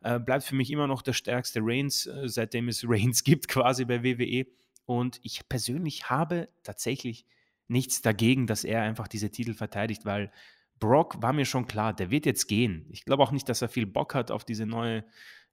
Äh, 0.00 0.18
bleibt 0.18 0.44
für 0.44 0.54
mich 0.54 0.70
immer 0.70 0.86
noch 0.86 1.02
der 1.02 1.12
stärkste 1.12 1.60
Reigns, 1.62 2.06
äh, 2.06 2.26
seitdem 2.26 2.68
es 2.68 2.84
Reigns 2.88 3.22
gibt, 3.22 3.48
quasi 3.48 3.84
bei 3.84 4.02
WWE. 4.02 4.46
Und 4.86 5.20
ich 5.22 5.46
persönlich 5.46 6.08
habe 6.08 6.48
tatsächlich 6.62 7.26
nichts 7.68 8.02
dagegen, 8.02 8.46
dass 8.46 8.64
er 8.64 8.82
einfach 8.82 9.08
diese 9.08 9.30
Titel 9.30 9.54
verteidigt, 9.54 10.04
weil 10.04 10.30
Brock 10.78 11.22
war 11.22 11.32
mir 11.32 11.44
schon 11.44 11.66
klar, 11.66 11.94
der 11.94 12.10
wird 12.10 12.26
jetzt 12.26 12.46
gehen. 12.46 12.86
Ich 12.90 13.04
glaube 13.04 13.22
auch 13.22 13.32
nicht, 13.32 13.48
dass 13.48 13.62
er 13.62 13.68
viel 13.68 13.86
Bock 13.86 14.14
hat 14.14 14.30
auf 14.30 14.44
diese 14.44 14.66
neue 14.66 15.04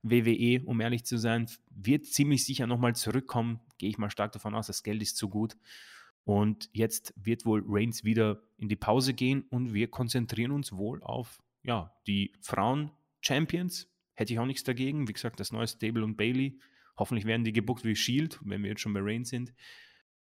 WWE, 0.02 0.62
um 0.66 0.82
ehrlich 0.82 1.06
zu 1.06 1.18
sein. 1.18 1.50
Wird 1.70 2.06
ziemlich 2.06 2.46
sicher 2.46 2.68
nochmal 2.68 2.96
zurückkommen. 2.96 3.62
Gehe 3.78 3.90
ich 3.90 3.98
mal 3.98 4.10
stark 4.10 4.34
davon 4.34 4.54
aus, 4.54 4.68
das 4.68 4.84
Geld 4.84 5.02
ist 5.02 5.18
zu 5.18 5.30
gut. 5.30 5.56
Und 6.26 6.70
jetzt 6.74 7.14
wird 7.18 7.46
wohl 7.46 7.64
Reigns 7.66 8.04
wieder 8.04 8.42
in 8.58 8.70
die 8.70 8.76
Pause 8.76 9.14
gehen 9.14 9.44
und 9.50 9.74
wir 9.74 9.90
konzentrieren 9.90 10.52
uns 10.52 10.72
wohl 10.72 11.02
auf 11.04 11.42
ja, 11.64 11.94
die 12.08 12.34
Frauen-Champions. 12.42 13.90
Hätte 14.14 14.34
ich 14.34 14.40
auch 14.40 14.46
nichts 14.46 14.64
dagegen. 14.64 15.08
Wie 15.08 15.14
gesagt, 15.14 15.40
das 15.40 15.52
neue 15.52 15.68
Stable 15.68 16.04
und 16.04 16.16
Bailey. 16.18 16.60
Hoffentlich 16.98 17.26
werden 17.26 17.44
die 17.44 17.54
gebuckt 17.54 17.84
wie 17.84 17.96
Shield, 17.96 18.40
wenn 18.44 18.62
wir 18.62 18.70
jetzt 18.70 18.82
schon 18.82 18.94
bei 18.94 19.00
Reigns 19.02 19.30
sind. 19.30 19.54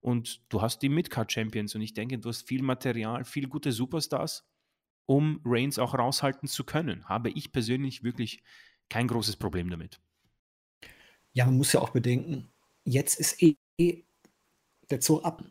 Und 0.03 0.43
du 0.49 0.61
hast 0.61 0.81
die 0.81 0.89
Midcard 0.89 1.31
Champions 1.31 1.73
und 1.75 1.81
ich 1.81 1.93
denke, 1.93 2.19
du 2.19 2.29
hast 2.29 2.45
viel 2.47 2.61
Material, 2.61 3.23
viele 3.23 3.47
gute 3.47 3.71
Superstars. 3.71 4.45
um 5.05 5.41
Reigns 5.43 5.79
auch 5.79 5.93
raushalten 5.93 6.47
zu 6.47 6.63
können. 6.63 7.07
Habe 7.09 7.29
ich 7.29 7.51
persönlich 7.51 8.03
wirklich 8.03 8.43
kein 8.89 9.07
großes 9.07 9.37
Problem 9.37 9.69
damit. 9.69 9.99
Ja, 11.33 11.45
man 11.45 11.57
muss 11.57 11.73
ja 11.73 11.81
auch 11.81 11.89
bedenken, 11.89 12.51
jetzt 12.85 13.19
ist 13.19 13.41
eh 13.41 13.57
der 14.89 14.99
Zug 14.99 15.23
ab. 15.25 15.43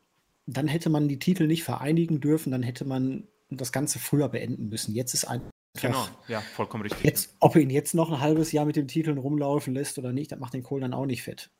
Dann 0.46 0.68
hätte 0.68 0.90
man 0.90 1.08
die 1.08 1.18
Titel 1.18 1.46
nicht 1.46 1.64
vereinigen 1.64 2.20
dürfen, 2.20 2.50
dann 2.50 2.62
hätte 2.62 2.84
man 2.84 3.28
das 3.50 3.72
Ganze 3.72 3.98
früher 3.98 4.28
beenden 4.28 4.68
müssen. 4.68 4.94
Jetzt 4.94 5.14
ist 5.14 5.24
einfach. 5.24 5.50
Genau, 5.80 6.06
ja, 6.28 6.40
vollkommen 6.40 6.82
richtig. 6.82 7.02
Jetzt, 7.02 7.34
ob 7.40 7.56
er 7.56 7.62
ihn 7.62 7.70
jetzt 7.70 7.94
noch 7.94 8.10
ein 8.10 8.20
halbes 8.20 8.52
Jahr 8.52 8.66
mit 8.66 8.76
den 8.76 8.88
Titeln 8.88 9.16
rumlaufen 9.16 9.72
lässt 9.72 9.98
oder 9.98 10.12
nicht, 10.12 10.30
das 10.30 10.38
macht 10.38 10.52
den 10.52 10.62
Cole 10.62 10.82
dann 10.82 10.92
auch 10.92 11.06
nicht 11.06 11.22
fett. 11.22 11.50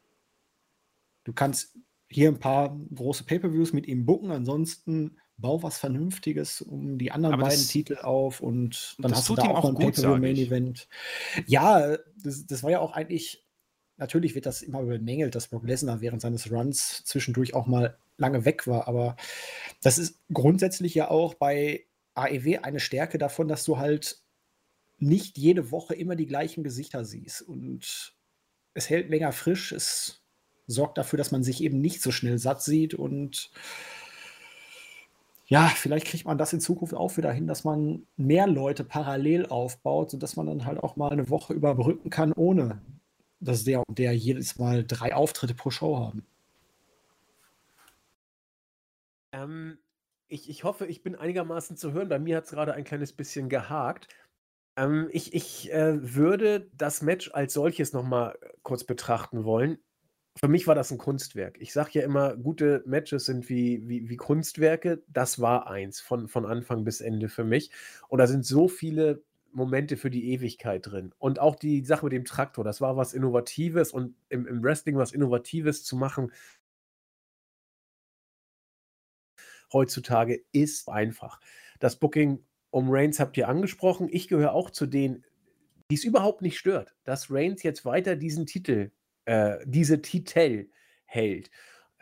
Du 1.25 1.33
kannst 1.33 1.79
hier 2.15 2.29
ein 2.29 2.39
paar 2.39 2.79
große 2.95 3.25
Pay-Per-Views 3.25 3.73
mit 3.73 3.87
ihm 3.87 4.07
bucken, 4.07 4.31
ansonsten 4.31 5.19
bau 5.37 5.63
was 5.63 5.79
Vernünftiges 5.79 6.61
um 6.61 6.99
die 6.99 7.11
anderen 7.11 7.35
Aber 7.35 7.45
beiden 7.45 7.59
das, 7.59 7.69
Titel 7.69 7.97
auf 7.97 8.41
und 8.41 8.97
dann 8.99 9.15
hast 9.15 9.29
du 9.29 9.35
da 9.35 9.43
auch, 9.43 9.65
auch 9.65 9.69
ein 9.69 9.75
Pay-Per-View-Main-Event. 9.77 10.89
Ja, 11.47 11.97
das, 12.23 12.47
das 12.47 12.63
war 12.63 12.71
ja 12.71 12.81
auch 12.81 12.93
eigentlich 12.93 13.43
Natürlich 13.99 14.35
wird 14.35 14.47
das 14.47 14.63
immer 14.63 14.83
bemängelt, 14.83 15.37
dass 15.37 15.47
Brock 15.47 15.65
Lesnar 15.65 16.01
während 16.01 16.21
seines 16.21 16.51
Runs 16.51 17.05
zwischendurch 17.05 17.55
auch 17.55 17.67
mal 17.67 17.99
lange 18.17 18.45
weg 18.45 18.67
war, 18.67 18.89
aber 18.89 19.17
das 19.81 19.97
ist 19.97 20.19
grundsätzlich 20.33 20.95
ja 20.95 21.09
auch 21.09 21.35
bei 21.35 21.87
AEW 22.15 22.59
eine 22.63 22.81
Stärke 22.81 23.19
davon, 23.19 23.49
dass 23.49 23.65
du 23.65 23.79
halt 23.79 24.23
nicht 24.99 25.39
jede 25.39 25.71
Woche 25.71 25.95
immer 25.95 26.17
die 26.17 26.27
gleichen 26.27 26.65
Gesichter 26.65 27.05
siehst. 27.05 27.43
Und 27.43 28.17
es 28.75 28.89
hält 28.89 29.09
länger 29.11 29.33
frisch, 29.33 29.73
es 29.73 30.22
sorgt 30.67 30.99
dafür, 30.99 31.17
dass 31.17 31.33
man 31.33 31.43
sich 31.43 31.63
eben 31.63 31.81
nicht 31.81 32.03
so 32.03 32.11
schnell 32.11 32.39
satt 32.39 32.63
sieht 32.63 32.95
und 32.95 33.51
ja, 35.47 35.69
vielleicht 35.69 36.07
kriegt 36.07 36.25
man 36.25 36.39
das 36.39 36.55
in 36.55 36.61
Zukunft 36.61 36.95
auch 36.95 37.17
wieder 37.19 37.31
hin, 37.31 37.47
dass 37.47 37.63
man 37.63 38.07
mehr 38.17 38.47
Leute 38.47 38.85
parallel 38.85 39.45
aufbaut, 39.47 40.11
sodass 40.11 40.37
man 40.37 40.47
dann 40.47 40.65
halt 40.65 40.79
auch 40.79 40.97
mal 40.97 41.11
eine 41.11 41.29
Woche 41.29 41.53
überbrücken 41.53 42.09
kann, 42.09 42.33
ohne 42.33 42.81
dass 43.39 43.65
der 43.65 43.83
und 43.87 43.99
der 43.99 44.17
jedes 44.17 44.59
Mal 44.59 44.85
drei 44.87 45.15
Auftritte 45.15 45.55
pro 45.55 45.71
Show 45.71 45.99
haben. 45.99 46.25
Ähm, 49.33 49.79
ich, 50.29 50.49
ich 50.49 50.65
hoffe, 50.65 50.87
ich 50.87 51.03
bin 51.03 51.17
einigermaßen 51.17 51.77
zu 51.77 51.93
hören. 51.93 52.09
Bei 52.09 52.19
mir 52.19 52.39
hat 52.39 52.45
es 52.45 52.51
gerade 52.51 52.73
ein 52.75 52.85
kleines 52.85 53.13
bisschen 53.13 53.49
gehakt. 53.49 54.09
Ähm, 54.77 55.09
ich 55.13 55.35
ich 55.35 55.71
äh, 55.73 56.15
würde 56.15 56.71
das 56.75 57.03
Match 57.03 57.31
als 57.35 57.53
solches 57.53 57.93
nochmal 57.93 58.39
kurz 58.63 58.85
betrachten 58.85 59.45
wollen. 59.45 59.79
Für 60.39 60.49
mich 60.49 60.67
war 60.67 60.75
das 60.75 60.91
ein 60.91 60.99
Kunstwerk. 60.99 61.57
Ich 61.61 61.73
sage 61.73 61.91
ja 61.93 62.03
immer, 62.03 62.37
gute 62.37 62.83
Matches 62.87 63.27
sind 63.27 63.49
wie, 63.49 63.87
wie, 63.89 64.09
wie 64.09 64.17
Kunstwerke. 64.17 65.03
Das 65.09 65.41
war 65.41 65.69
eins 65.69 66.01
von, 66.01 66.27
von 66.27 66.47
Anfang 66.47 66.85
bis 66.85 67.01
Ende 67.01 67.29
für 67.29 67.45
mich. 67.45 67.71
Und 68.09 68.19
da 68.19 68.27
sind 68.27 68.45
so 68.47 68.67
viele 68.67 69.23
Momente 69.53 69.97
für 69.97 70.11
die 70.11 70.33
Ewigkeit 70.33 70.87
drin. 70.87 71.13
Und 71.19 71.39
auch 71.39 71.57
die 71.57 71.85
Sache 71.85 72.07
mit 72.07 72.13
dem 72.13 72.25
Traktor, 72.25 72.65
das 72.65 72.81
war 72.81 72.97
was 72.97 73.13
Innovatives 73.13 73.93
und 73.93 74.15
im, 74.31 74.47
im 74.47 74.63
Wrestling 74.63 74.97
was 74.97 75.13
Innovatives 75.13 75.85
zu 75.85 75.97
machen, 75.97 76.33
heutzutage 79.73 80.43
ist 80.53 80.89
einfach. 80.89 81.41
Das 81.81 81.97
Booking 81.97 82.45
um 82.71 82.89
Reigns 82.91 83.21
habt 83.21 83.37
ihr 83.37 83.49
angesprochen. 83.49 84.09
Ich 84.11 84.29
gehöre 84.29 84.53
auch 84.53 84.71
zu 84.71 84.87
denen, 84.87 85.25
die 85.91 85.97
es 85.97 86.05
überhaupt 86.05 86.43
nicht 86.43 86.59
stört, 86.59 86.95
dass 87.05 87.31
Reigns 87.31 87.63
jetzt 87.63 87.85
weiter 87.85 88.17
diesen 88.17 88.47
Titel, 88.47 88.91
äh, 89.25 89.59
diese 89.65 90.03
Titel 90.03 90.69
hält. 91.05 91.51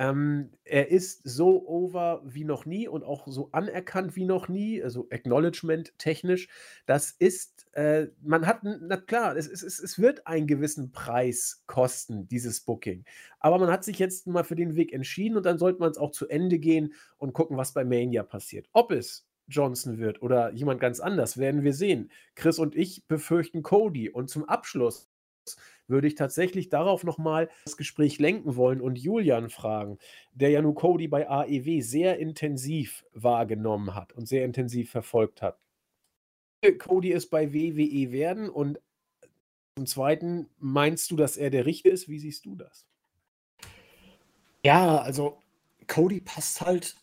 Ähm, 0.00 0.50
er 0.64 0.90
ist 0.90 1.20
so 1.28 1.68
over 1.68 2.22
wie 2.24 2.44
noch 2.44 2.64
nie 2.64 2.88
und 2.88 3.04
auch 3.04 3.26
so 3.28 3.50
anerkannt 3.52 4.16
wie 4.16 4.24
noch 4.24 4.48
nie, 4.48 4.82
also 4.82 5.06
Acknowledgement 5.10 5.92
technisch. 5.98 6.48
Das 6.86 7.10
ist, 7.10 7.66
äh, 7.74 8.06
man 8.22 8.46
hat, 8.46 8.60
na 8.62 8.96
klar, 8.96 9.36
es, 9.36 9.46
es, 9.46 9.62
es 9.62 9.98
wird 9.98 10.26
einen 10.26 10.46
gewissen 10.46 10.90
Preis 10.90 11.64
kosten, 11.66 12.26
dieses 12.28 12.62
Booking. 12.62 13.04
Aber 13.40 13.58
man 13.58 13.70
hat 13.70 13.84
sich 13.84 13.98
jetzt 13.98 14.26
mal 14.26 14.42
für 14.42 14.56
den 14.56 14.74
Weg 14.74 14.94
entschieden 14.94 15.36
und 15.36 15.44
dann 15.44 15.58
sollte 15.58 15.80
man 15.80 15.90
es 15.90 15.98
auch 15.98 16.12
zu 16.12 16.26
Ende 16.28 16.58
gehen 16.58 16.94
und 17.18 17.34
gucken, 17.34 17.58
was 17.58 17.74
bei 17.74 17.84
Mania 17.84 18.22
passiert. 18.22 18.70
Ob 18.72 18.92
es 18.92 19.28
Johnson 19.48 19.98
wird 19.98 20.22
oder 20.22 20.50
jemand 20.52 20.80
ganz 20.80 21.00
anders, 21.00 21.36
werden 21.36 21.62
wir 21.62 21.74
sehen. 21.74 22.10
Chris 22.36 22.58
und 22.58 22.74
ich 22.74 23.06
befürchten 23.06 23.62
Cody. 23.62 24.08
Und 24.08 24.30
zum 24.30 24.48
Abschluss 24.48 25.10
würde 25.90 26.06
ich 26.06 26.14
tatsächlich 26.14 26.68
darauf 26.68 27.04
nochmal 27.04 27.50
das 27.64 27.76
Gespräch 27.76 28.18
lenken 28.18 28.56
wollen 28.56 28.80
und 28.80 28.98
Julian 28.98 29.50
fragen, 29.50 29.98
der 30.32 30.50
ja 30.50 30.62
nun 30.62 30.74
Cody 30.74 31.08
bei 31.08 31.28
AEW 31.28 31.82
sehr 31.82 32.18
intensiv 32.18 33.04
wahrgenommen 33.12 33.94
hat 33.94 34.12
und 34.12 34.26
sehr 34.26 34.44
intensiv 34.44 34.90
verfolgt 34.90 35.42
hat. 35.42 35.58
Cody 36.78 37.12
ist 37.12 37.30
bei 37.30 37.52
WWE 37.52 38.12
werden 38.12 38.48
und 38.48 38.80
zum 39.76 39.86
Zweiten, 39.86 40.48
meinst 40.58 41.10
du, 41.10 41.16
dass 41.16 41.36
er 41.36 41.50
der 41.50 41.64
Richtige 41.64 41.90
ist? 41.90 42.08
Wie 42.08 42.18
siehst 42.18 42.44
du 42.44 42.54
das? 42.54 42.86
Ja, 44.62 44.98
also 44.98 45.38
Cody 45.86 46.20
passt 46.20 46.60
halt 46.60 46.96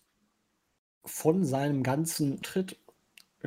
von 1.04 1.44
seinem 1.44 1.82
ganzen 1.82 2.42
Tritt 2.42 2.78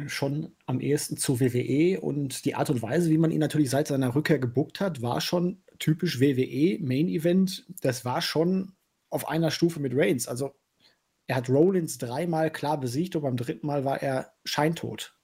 schon 0.06 0.52
am 0.66 0.80
ehesten 0.80 1.16
zu 1.16 1.40
WWE 1.40 2.00
und 2.00 2.44
die 2.44 2.54
Art 2.54 2.70
und 2.70 2.82
Weise, 2.82 3.10
wie 3.10 3.18
man 3.18 3.30
ihn 3.30 3.40
natürlich 3.40 3.70
seit 3.70 3.88
seiner 3.88 4.14
Rückkehr 4.14 4.38
gebuckt 4.38 4.80
hat, 4.80 5.02
war 5.02 5.20
schon 5.20 5.62
typisch 5.78 6.20
WWE, 6.20 6.78
Main 6.80 7.08
Event. 7.08 7.66
Das 7.80 8.04
war 8.04 8.22
schon 8.22 8.72
auf 9.10 9.28
einer 9.28 9.50
Stufe 9.50 9.80
mit 9.80 9.92
Reigns. 9.94 10.28
Also 10.28 10.54
er 11.26 11.36
hat 11.36 11.48
Rollins 11.48 11.98
dreimal 11.98 12.50
klar 12.50 12.78
besiegt 12.78 13.16
und 13.16 13.22
beim 13.22 13.36
dritten 13.36 13.66
Mal 13.66 13.84
war 13.84 14.02
er 14.02 14.32
scheintot. 14.44 15.16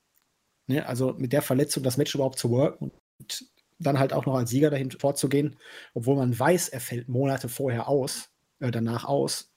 Ne? 0.66 0.86
Also 0.86 1.14
mit 1.14 1.32
der 1.32 1.42
Verletzung 1.42 1.82
das 1.82 1.96
Match 1.96 2.14
überhaupt 2.14 2.38
zu 2.38 2.50
worken 2.50 2.92
und 3.18 3.46
dann 3.78 3.98
halt 3.98 4.12
auch 4.12 4.26
noch 4.26 4.34
als 4.34 4.50
Sieger 4.50 4.70
dahin 4.70 4.90
vorzugehen, 4.90 5.56
obwohl 5.94 6.16
man 6.16 6.36
weiß, 6.38 6.68
er 6.70 6.80
fällt 6.80 7.08
Monate 7.08 7.48
vorher 7.48 7.88
aus, 7.88 8.30
äh, 8.60 8.70
danach 8.70 9.04
aus. 9.04 9.52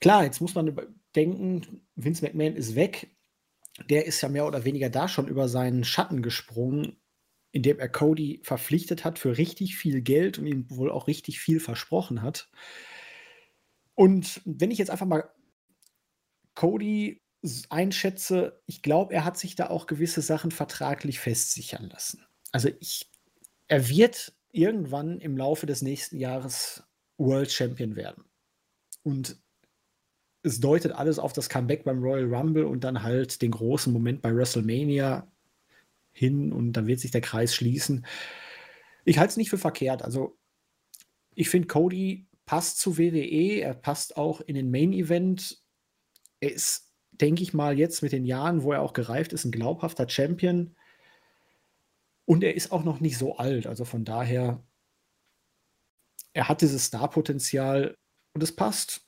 Klar, 0.00 0.24
jetzt 0.24 0.40
muss 0.40 0.54
man 0.54 0.78
denken, 1.14 1.82
Vince 1.96 2.24
McMahon 2.24 2.56
ist 2.56 2.74
weg, 2.74 3.10
der 3.88 4.06
ist 4.06 4.20
ja 4.20 4.28
mehr 4.28 4.46
oder 4.46 4.64
weniger 4.64 4.90
da 4.90 5.08
schon 5.08 5.28
über 5.28 5.48
seinen 5.48 5.84
Schatten 5.84 6.22
gesprungen, 6.22 7.00
indem 7.52 7.78
er 7.78 7.88
Cody 7.88 8.40
verpflichtet 8.44 9.04
hat 9.04 9.18
für 9.18 9.38
richtig 9.38 9.76
viel 9.76 10.02
Geld 10.02 10.38
und 10.38 10.46
ihm 10.46 10.70
wohl 10.70 10.90
auch 10.90 11.06
richtig 11.06 11.40
viel 11.40 11.60
versprochen 11.60 12.22
hat. 12.22 12.48
Und 13.94 14.40
wenn 14.44 14.70
ich 14.70 14.78
jetzt 14.78 14.90
einfach 14.90 15.06
mal 15.06 15.30
Cody 16.54 17.22
einschätze, 17.70 18.62
ich 18.66 18.82
glaube, 18.82 19.14
er 19.14 19.24
hat 19.24 19.38
sich 19.38 19.56
da 19.56 19.68
auch 19.70 19.86
gewisse 19.86 20.22
Sachen 20.22 20.50
vertraglich 20.50 21.18
festsichern 21.18 21.88
lassen. 21.88 22.24
Also 22.52 22.70
ich, 22.80 23.10
er 23.66 23.88
wird 23.88 24.34
irgendwann 24.52 25.20
im 25.20 25.36
Laufe 25.36 25.66
des 25.66 25.82
nächsten 25.82 26.18
Jahres 26.18 26.82
World 27.16 27.50
Champion 27.50 27.96
werden. 27.96 28.24
Und 29.02 29.40
es 30.42 30.60
deutet 30.60 30.92
alles 30.92 31.18
auf 31.18 31.32
das 31.32 31.48
Comeback 31.48 31.84
beim 31.84 32.02
Royal 32.02 32.32
Rumble 32.32 32.64
und 32.64 32.84
dann 32.84 33.02
halt 33.02 33.42
den 33.42 33.50
großen 33.50 33.92
Moment 33.92 34.22
bei 34.22 34.34
WrestleMania 34.34 35.30
hin 36.12 36.52
und 36.52 36.72
dann 36.72 36.86
wird 36.86 37.00
sich 37.00 37.10
der 37.10 37.20
Kreis 37.20 37.54
schließen. 37.54 38.06
Ich 39.04 39.18
halte 39.18 39.32
es 39.32 39.36
nicht 39.36 39.50
für 39.50 39.58
verkehrt. 39.58 40.02
Also, 40.02 40.38
ich 41.34 41.50
finde, 41.50 41.68
Cody 41.68 42.26
passt 42.46 42.80
zu 42.80 42.98
WWE, 42.98 43.60
er 43.60 43.74
passt 43.74 44.16
auch 44.16 44.40
in 44.40 44.54
den 44.54 44.70
Main 44.70 44.92
Event. 44.92 45.62
Er 46.40 46.52
ist, 46.52 46.92
denke 47.12 47.42
ich 47.42 47.54
mal, 47.54 47.78
jetzt 47.78 48.02
mit 48.02 48.12
den 48.12 48.24
Jahren, 48.24 48.62
wo 48.62 48.72
er 48.72 48.82
auch 48.82 48.92
gereift 48.92 49.32
ist, 49.32 49.44
ein 49.44 49.52
glaubhafter 49.52 50.08
Champion. 50.08 50.74
Und 52.24 52.42
er 52.44 52.54
ist 52.54 52.72
auch 52.72 52.84
noch 52.84 53.00
nicht 53.00 53.18
so 53.18 53.36
alt. 53.36 53.66
Also 53.66 53.84
von 53.84 54.04
daher, 54.04 54.62
er 56.32 56.48
hat 56.48 56.62
dieses 56.62 56.86
Star-Potenzial 56.86 57.96
und 58.32 58.42
es 58.42 58.54
passt 58.54 59.06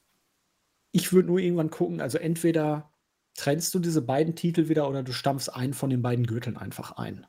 ich 0.93 1.12
würde 1.12 1.28
nur 1.28 1.39
irgendwann 1.39 1.70
gucken, 1.70 2.01
also 2.01 2.19
entweder 2.19 2.90
trennst 3.35 3.74
du 3.74 3.78
diese 3.78 4.02
beiden 4.02 4.36
Titel 4.36 4.69
wieder 4.69 4.89
oder 4.89 5.02
du 5.02 5.12
stampfst 5.12 5.48
einen 5.48 5.73
von 5.73 5.90
den 5.90 6.02
beiden 6.02 6.27
Gürteln 6.27 6.56
einfach 6.56 6.93
ein. 6.93 7.27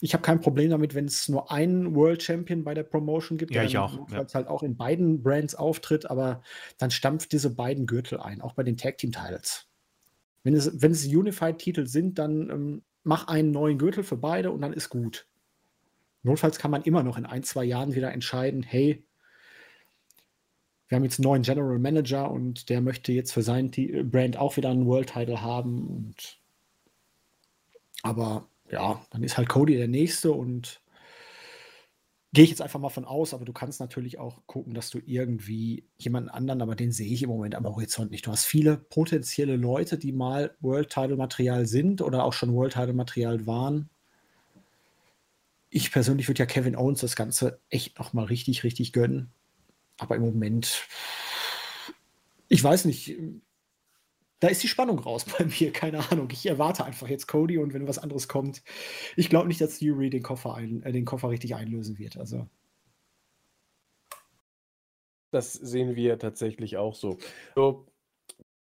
Ich 0.00 0.14
habe 0.14 0.22
kein 0.22 0.40
Problem 0.40 0.70
damit, 0.70 0.94
wenn 0.94 1.04
es 1.04 1.28
nur 1.28 1.52
einen 1.52 1.94
World 1.94 2.22
Champion 2.22 2.64
bei 2.64 2.74
der 2.74 2.82
Promotion 2.82 3.38
gibt, 3.38 3.52
ja, 3.52 3.60
der 3.60 3.68
ich 3.68 3.78
auch, 3.78 4.10
ja. 4.10 4.24
halt 4.34 4.48
auch 4.48 4.62
in 4.62 4.76
beiden 4.76 5.22
Brands 5.22 5.54
auftritt, 5.54 6.10
aber 6.10 6.42
dann 6.78 6.90
stampft 6.90 7.32
diese 7.32 7.54
beiden 7.54 7.86
Gürtel 7.86 8.18
ein, 8.18 8.40
auch 8.40 8.54
bei 8.54 8.64
den 8.64 8.76
Tag 8.76 8.98
Team 8.98 9.12
Titles. 9.12 9.68
Wenn 10.42 10.54
es, 10.54 10.82
wenn 10.82 10.90
es 10.90 11.06
Unified-Titel 11.06 11.86
sind, 11.86 12.18
dann 12.18 12.50
ähm, 12.50 12.82
mach 13.04 13.28
einen 13.28 13.52
neuen 13.52 13.78
Gürtel 13.78 14.02
für 14.02 14.16
beide 14.16 14.50
und 14.50 14.60
dann 14.60 14.72
ist 14.72 14.88
gut. 14.88 15.28
Notfalls 16.24 16.58
kann 16.58 16.70
man 16.70 16.82
immer 16.82 17.02
noch 17.02 17.16
in 17.16 17.26
ein, 17.26 17.42
zwei 17.42 17.64
Jahren 17.64 17.94
wieder 17.94 18.12
entscheiden, 18.12 18.62
hey, 18.62 19.04
wir 20.92 20.96
haben 20.96 21.04
jetzt 21.04 21.20
einen 21.20 21.24
neuen 21.24 21.40
General 21.42 21.78
Manager 21.78 22.30
und 22.30 22.68
der 22.68 22.82
möchte 22.82 23.12
jetzt 23.12 23.32
für 23.32 23.40
sein 23.40 23.70
Brand 24.10 24.36
auch 24.36 24.58
wieder 24.58 24.68
einen 24.68 24.84
World 24.84 25.08
Title 25.08 25.40
haben. 25.40 25.86
Und 25.86 26.38
aber 28.02 28.46
ja, 28.70 29.02
dann 29.08 29.22
ist 29.22 29.38
halt 29.38 29.48
Cody 29.48 29.78
der 29.78 29.88
nächste 29.88 30.32
und 30.32 30.82
Gehe 32.34 32.44
ich 32.44 32.50
jetzt 32.50 32.62
einfach 32.62 32.80
mal 32.80 32.88
von 32.88 33.04
aus, 33.04 33.34
aber 33.34 33.44
du 33.44 33.52
kannst 33.52 33.78
natürlich 33.78 34.18
auch 34.18 34.40
gucken, 34.46 34.72
dass 34.72 34.88
du 34.88 34.98
irgendwie 35.04 35.84
jemanden 35.98 36.30
anderen, 36.30 36.62
aber 36.62 36.74
den 36.74 36.90
sehe 36.90 37.12
ich 37.12 37.22
im 37.22 37.28
Moment 37.28 37.54
am 37.54 37.66
Horizont 37.66 38.10
nicht. 38.10 38.26
Du 38.26 38.30
hast 38.30 38.46
viele 38.46 38.78
potenzielle 38.78 39.56
Leute, 39.56 39.98
die 39.98 40.12
mal 40.12 40.56
World 40.60 40.88
Title 40.88 41.16
Material 41.16 41.66
sind 41.66 42.00
oder 42.00 42.24
auch 42.24 42.32
schon 42.32 42.54
World 42.54 42.72
Title 42.72 42.94
Material 42.94 43.46
waren. 43.46 43.90
Ich 45.68 45.92
persönlich 45.92 46.26
würde 46.26 46.38
ja 46.38 46.46
Kevin 46.46 46.74
Owens 46.74 47.00
das 47.00 47.16
Ganze 47.16 47.60
echt 47.68 47.98
noch 47.98 48.14
mal 48.14 48.24
richtig, 48.24 48.64
richtig 48.64 48.94
gönnen. 48.94 49.30
Aber 49.98 50.16
im 50.16 50.22
Moment, 50.22 50.86
ich 52.48 52.62
weiß 52.62 52.84
nicht, 52.86 53.16
da 54.42 54.48
ist 54.48 54.62
die 54.62 54.68
Spannung 54.68 54.98
raus 54.98 55.24
bei 55.38 55.44
mir, 55.44 55.72
keine 55.72 56.10
Ahnung. 56.10 56.28
Ich 56.32 56.44
erwarte 56.46 56.84
einfach 56.84 57.08
jetzt 57.08 57.28
Cody 57.28 57.58
und 57.58 57.74
wenn 57.74 57.86
was 57.86 58.00
anderes 58.00 58.26
kommt, 58.26 58.62
ich 59.16 59.28
glaube 59.28 59.46
nicht, 59.46 59.60
dass 59.60 59.78
Theory 59.78 60.10
den 60.10 60.24
Koffer, 60.24 60.54
ein, 60.54 60.82
äh, 60.82 60.90
den 60.90 61.04
Koffer 61.04 61.30
richtig 61.30 61.54
einlösen 61.54 61.98
wird. 61.98 62.16
Also. 62.16 62.48
Das 65.30 65.52
sehen 65.52 65.94
wir 65.94 66.18
tatsächlich 66.18 66.76
auch 66.76 66.96
so. 66.96 67.18
so. 67.54 67.86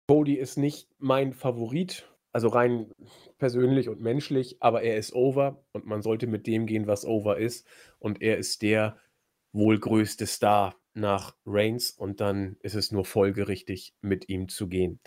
Cody 0.06 0.34
ist 0.34 0.58
nicht 0.58 0.88
mein 0.98 1.32
Favorit, 1.32 2.06
also 2.32 2.48
rein 2.48 2.92
persönlich 3.38 3.88
und 3.88 4.00
menschlich, 4.00 4.56
aber 4.60 4.82
er 4.82 4.98
ist 4.98 5.14
over 5.14 5.64
und 5.72 5.86
man 5.86 6.02
sollte 6.02 6.26
mit 6.26 6.46
dem 6.46 6.66
gehen, 6.66 6.86
was 6.86 7.06
over 7.06 7.38
ist. 7.38 7.66
Und 7.98 8.20
er 8.20 8.36
ist 8.36 8.60
der 8.60 8.98
wohl 9.52 9.78
größte 9.78 10.26
Star 10.26 10.79
nach 11.00 11.34
Reigns 11.46 11.90
und 11.90 12.20
dann 12.20 12.56
ist 12.62 12.74
es 12.74 12.92
nur 12.92 13.04
folgerichtig, 13.04 13.94
mit 14.00 14.28
ihm 14.28 14.48
zu 14.48 14.68
gehen. 14.68 15.00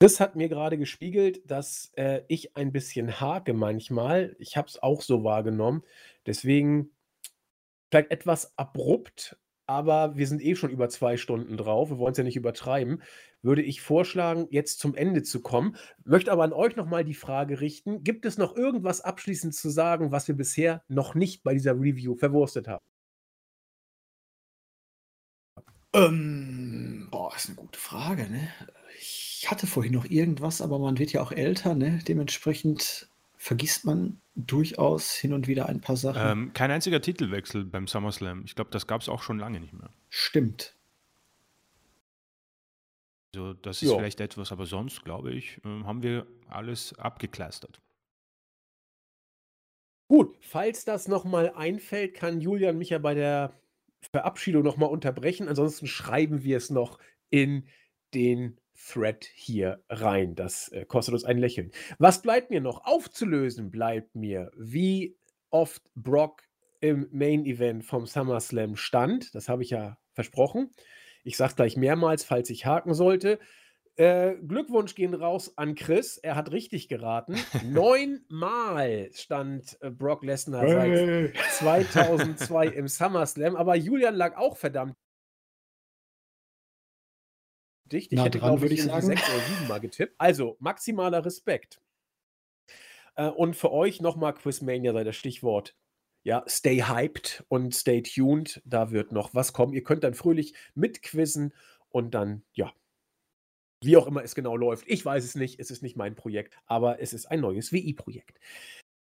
Chris 0.00 0.20
hat 0.20 0.36
mir 0.36 0.48
gerade 0.48 0.76
gespiegelt, 0.76 1.50
dass, 1.50 1.92
äh, 1.96 2.22
ich 2.28 2.56
ein 2.56 2.72
bisschen 2.72 3.20
hake 3.20 3.54
manchmal. 3.54 4.36
Ich 4.38 4.56
habe 4.56 4.68
es 4.68 4.82
auch 4.82 5.02
so 5.02 5.24
wahrgenommen. 5.24 5.82
Deswegen 6.26 6.90
vielleicht 7.90 8.10
etwas 8.10 8.52
abrupt, 8.58 9.38
aber 9.66 10.16
wir 10.16 10.26
sind 10.26 10.42
eh 10.42 10.56
schon 10.56 10.70
über 10.70 10.88
zwei 10.88 11.16
Stunden 11.16 11.56
drauf. 11.56 11.90
Wir 11.90 11.98
wollen 11.98 12.12
es 12.12 12.18
ja 12.18 12.24
nicht 12.24 12.36
übertreiben. 12.36 13.02
Würde 13.42 13.62
ich 13.62 13.80
vorschlagen, 13.82 14.46
jetzt 14.50 14.80
zum 14.80 14.94
Ende 14.94 15.22
zu 15.22 15.40
kommen. 15.42 15.76
Möchte 16.04 16.32
aber 16.32 16.44
an 16.44 16.52
euch 16.52 16.76
noch 16.76 16.86
mal 16.86 17.04
die 17.04 17.14
Frage 17.14 17.60
richten: 17.60 18.04
Gibt 18.04 18.26
es 18.26 18.36
noch 18.38 18.56
irgendwas 18.56 19.00
abschließend 19.00 19.54
zu 19.54 19.70
sagen, 19.70 20.12
was 20.12 20.28
wir 20.28 20.36
bisher 20.36 20.82
noch 20.88 21.14
nicht 21.14 21.42
bei 21.44 21.54
dieser 21.54 21.74
Review 21.74 22.14
verwurstet 22.16 22.68
haben? 22.68 22.84
Ähm, 25.94 27.08
boah, 27.10 27.34
ist 27.34 27.46
eine 27.46 27.56
gute 27.56 27.78
Frage, 27.78 28.28
ne? 28.28 28.48
Ich 28.98 29.46
hatte 29.48 29.66
vorhin 29.66 29.92
noch 29.92 30.04
irgendwas, 30.04 30.60
aber 30.60 30.78
man 30.78 30.98
wird 30.98 31.12
ja 31.12 31.22
auch 31.22 31.32
älter, 31.32 31.74
ne? 31.74 32.00
Dementsprechend 32.08 33.08
vergisst 33.36 33.84
man 33.84 34.20
durchaus 34.34 35.12
hin 35.12 35.32
und 35.32 35.46
wieder 35.46 35.68
ein 35.68 35.80
paar 35.80 35.96
Sachen. 35.96 36.20
Ähm, 36.22 36.52
kein 36.52 36.70
einziger 36.70 37.00
Titelwechsel 37.00 37.64
beim 37.64 37.86
SummerSlam. 37.86 38.42
Ich 38.44 38.56
glaube, 38.56 38.70
das 38.70 38.86
gab 38.86 39.02
es 39.02 39.08
auch 39.08 39.22
schon 39.22 39.38
lange 39.38 39.60
nicht 39.60 39.72
mehr. 39.72 39.90
Stimmt. 40.10 40.74
Also 43.34 43.52
das 43.52 43.82
ist 43.82 43.90
jo. 43.90 43.96
vielleicht 43.96 44.20
etwas, 44.20 44.50
aber 44.50 44.66
sonst, 44.66 45.04
glaube 45.04 45.32
ich, 45.32 45.60
ähm, 45.64 45.86
haben 45.86 46.02
wir 46.02 46.26
alles 46.48 46.98
abgekleistert. 46.98 47.80
Gut, 50.08 50.34
falls 50.40 50.84
das 50.84 51.08
nochmal 51.08 51.52
einfällt, 51.54 52.14
kann 52.14 52.40
Julian 52.40 52.78
mich 52.78 52.90
ja 52.90 52.98
bei 52.98 53.14
der 53.14 53.52
Verabschiedung 54.12 54.62
nochmal 54.62 54.90
unterbrechen. 54.90 55.48
Ansonsten 55.48 55.86
schreiben 55.86 56.44
wir 56.44 56.56
es 56.56 56.70
noch 56.70 56.98
in 57.30 57.66
den 58.14 58.58
Thread 58.76 59.24
hier 59.34 59.82
rein. 59.88 60.34
Das 60.34 60.68
äh, 60.68 60.84
kostet 60.84 61.14
uns 61.14 61.24
ein 61.24 61.38
Lächeln. 61.38 61.70
Was 61.98 62.22
bleibt 62.22 62.50
mir 62.50 62.60
noch? 62.60 62.84
Aufzulösen 62.84 63.70
bleibt 63.70 64.14
mir, 64.14 64.50
wie 64.56 65.16
oft 65.50 65.82
Brock 65.94 66.42
im 66.80 67.08
Main 67.12 67.46
Event 67.46 67.84
vom 67.84 68.06
SummerSlam 68.06 68.76
stand. 68.76 69.34
Das 69.34 69.48
habe 69.48 69.62
ich 69.62 69.70
ja 69.70 69.96
versprochen. 70.12 70.70
Ich 71.22 71.36
sage 71.36 71.54
gleich 71.54 71.76
mehrmals, 71.76 72.24
falls 72.24 72.50
ich 72.50 72.66
haken 72.66 72.92
sollte. 72.92 73.38
Äh, 73.96 74.34
Glückwunsch 74.36 74.94
gehen 74.96 75.14
raus 75.14 75.56
an 75.56 75.76
Chris. 75.76 76.18
Er 76.18 76.34
hat 76.34 76.50
richtig 76.50 76.88
geraten. 76.88 77.36
Neunmal 77.64 79.10
stand 79.14 79.78
äh, 79.80 79.90
Brock 79.90 80.24
Lesnar 80.24 80.66
seit 80.68 81.36
2002 81.52 82.66
im 82.68 82.88
SummerSlam. 82.88 83.54
Aber 83.54 83.76
Julian 83.76 84.16
lag 84.16 84.36
auch 84.36 84.56
verdammt 84.56 84.96
dicht. 87.94 88.12
Ich 88.12 88.18
Na, 88.18 88.24
hätte, 88.24 88.40
würde 88.42 88.74
ich 88.74 88.82
sagen. 88.82 89.06
sechs 89.06 89.28
oder 89.28 89.40
sieben 89.40 89.68
Mal 89.68 89.80
getippt. 89.80 90.14
Also, 90.18 90.56
maximaler 90.60 91.24
Respekt. 91.24 91.80
Äh, 93.16 93.28
und 93.28 93.54
für 93.54 93.72
euch 93.72 94.00
nochmal 94.00 94.34
Quizmania 94.34 94.92
sei 94.92 95.04
das 95.04 95.16
Stichwort. 95.16 95.76
Ja, 96.24 96.42
stay 96.48 96.82
hyped 96.82 97.44
und 97.48 97.74
stay 97.74 98.02
tuned. 98.02 98.62
Da 98.64 98.90
wird 98.90 99.12
noch 99.12 99.34
was 99.34 99.52
kommen. 99.52 99.74
Ihr 99.74 99.82
könnt 99.82 100.04
dann 100.04 100.14
fröhlich 100.14 100.54
mitquizzen 100.74 101.52
und 101.90 102.14
dann, 102.14 102.44
ja, 102.52 102.72
wie 103.84 103.96
auch 103.96 104.06
immer 104.06 104.22
es 104.22 104.34
genau 104.34 104.56
läuft. 104.56 104.84
Ich 104.88 105.04
weiß 105.04 105.24
es 105.24 105.34
nicht. 105.34 105.60
Es 105.60 105.70
ist 105.70 105.82
nicht 105.82 105.96
mein 105.96 106.14
Projekt, 106.14 106.56
aber 106.66 107.00
es 107.00 107.12
ist 107.12 107.26
ein 107.26 107.40
neues 107.40 107.72
WI-Projekt. 107.72 108.38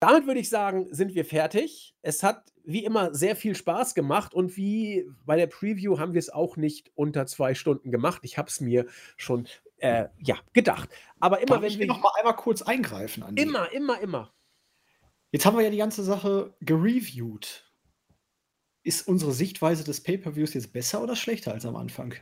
Damit 0.00 0.26
würde 0.26 0.40
ich 0.40 0.50
sagen, 0.50 0.88
sind 0.90 1.14
wir 1.14 1.24
fertig. 1.24 1.94
Es 2.02 2.22
hat 2.22 2.52
wie 2.64 2.84
immer 2.84 3.14
sehr 3.14 3.36
viel 3.36 3.54
Spaß 3.54 3.94
gemacht 3.94 4.34
und 4.34 4.56
wie 4.56 5.08
bei 5.24 5.36
der 5.36 5.46
Preview 5.46 5.98
haben 5.98 6.12
wir 6.12 6.18
es 6.18 6.30
auch 6.30 6.56
nicht 6.56 6.90
unter 6.94 7.26
zwei 7.26 7.54
Stunden 7.54 7.90
gemacht. 7.90 8.20
Ich 8.22 8.36
habe 8.36 8.48
es 8.48 8.60
mir 8.60 8.86
schon 9.16 9.48
äh, 9.78 10.08
ja, 10.18 10.36
gedacht. 10.52 10.88
Aber 11.20 11.38
immer 11.38 11.46
Darf 11.46 11.62
wenn 11.62 11.70
ich 11.70 11.78
wir. 11.78 11.86
noch 11.86 12.02
mal 12.02 12.12
einmal 12.18 12.36
kurz 12.36 12.62
eingreifen, 12.62 13.22
Andi? 13.22 13.42
Immer, 13.42 13.72
immer, 13.72 14.00
immer. 14.00 14.34
Jetzt 15.30 15.46
haben 15.46 15.56
wir 15.56 15.64
ja 15.64 15.70
die 15.70 15.78
ganze 15.78 16.04
Sache 16.04 16.54
gereviewt. 16.60 17.70
Ist 18.82 19.08
unsere 19.08 19.32
Sichtweise 19.32 19.84
des 19.84 20.02
Pay-Per-Views 20.02 20.54
jetzt 20.54 20.72
besser 20.72 21.02
oder 21.02 21.16
schlechter 21.16 21.52
als 21.52 21.64
am 21.64 21.76
Anfang? 21.76 22.14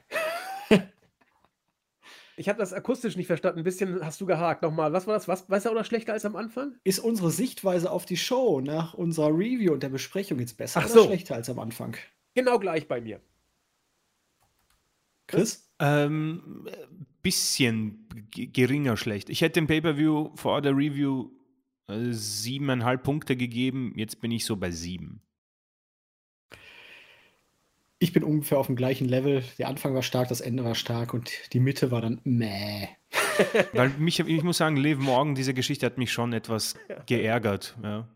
Ich 2.36 2.48
habe 2.48 2.58
das 2.58 2.72
akustisch 2.72 3.16
nicht 3.16 3.26
verstanden. 3.26 3.58
Ein 3.60 3.64
bisschen 3.64 4.04
hast 4.04 4.20
du 4.20 4.26
gehakt. 4.26 4.62
Nochmal, 4.62 4.92
was 4.92 5.06
war 5.06 5.14
das? 5.14 5.28
Was 5.28 5.46
besser 5.46 5.70
oder 5.72 5.84
schlechter 5.84 6.12
als 6.12 6.24
am 6.24 6.36
Anfang? 6.36 6.76
Ist 6.84 6.98
unsere 6.98 7.30
Sichtweise 7.30 7.90
auf 7.90 8.06
die 8.06 8.16
Show 8.16 8.60
nach 8.60 8.94
unserer 8.94 9.28
Review 9.28 9.72
und 9.72 9.82
der 9.82 9.90
Besprechung 9.90 10.38
jetzt 10.38 10.56
besser 10.56 10.80
Ach 10.80 10.86
oder 10.86 10.94
so. 10.94 11.06
schlechter 11.06 11.34
als 11.34 11.50
am 11.50 11.58
Anfang? 11.58 11.96
Genau 12.34 12.58
gleich 12.58 12.88
bei 12.88 13.00
mir. 13.00 13.20
Chris? 15.26 15.70
Ähm, 15.78 16.68
bisschen 17.22 18.08
geringer 18.30 18.96
schlecht. 18.96 19.30
Ich 19.30 19.40
hätte 19.40 19.60
dem 19.60 19.66
Pay-Per-View 19.66 20.32
vor 20.34 20.62
der 20.62 20.76
Review 20.76 21.30
äh, 21.88 22.12
siebeneinhalb 22.12 23.02
Punkte 23.02 23.36
gegeben. 23.36 23.92
Jetzt 23.96 24.20
bin 24.20 24.30
ich 24.30 24.44
so 24.44 24.56
bei 24.56 24.70
sieben. 24.70 25.22
Ich 28.02 28.12
bin 28.12 28.24
ungefähr 28.24 28.58
auf 28.58 28.66
dem 28.66 28.74
gleichen 28.74 29.08
Level. 29.08 29.44
Der 29.58 29.68
Anfang 29.68 29.94
war 29.94 30.02
stark, 30.02 30.26
das 30.26 30.40
Ende 30.40 30.64
war 30.64 30.74
stark 30.74 31.14
und 31.14 31.30
die 31.52 31.60
Mitte 31.60 31.92
war 31.92 32.00
dann 32.00 32.20
meh. 32.24 32.88
Weil 33.72 33.90
mich, 33.90 34.18
ich 34.18 34.42
muss 34.42 34.56
sagen, 34.56 34.74
Liv 34.74 34.98
Morgan, 34.98 35.36
diese 35.36 35.54
Geschichte 35.54 35.86
hat 35.86 35.98
mich 35.98 36.10
schon 36.10 36.32
etwas 36.32 36.74
geärgert. 37.06 37.76
Ja. 37.80 38.08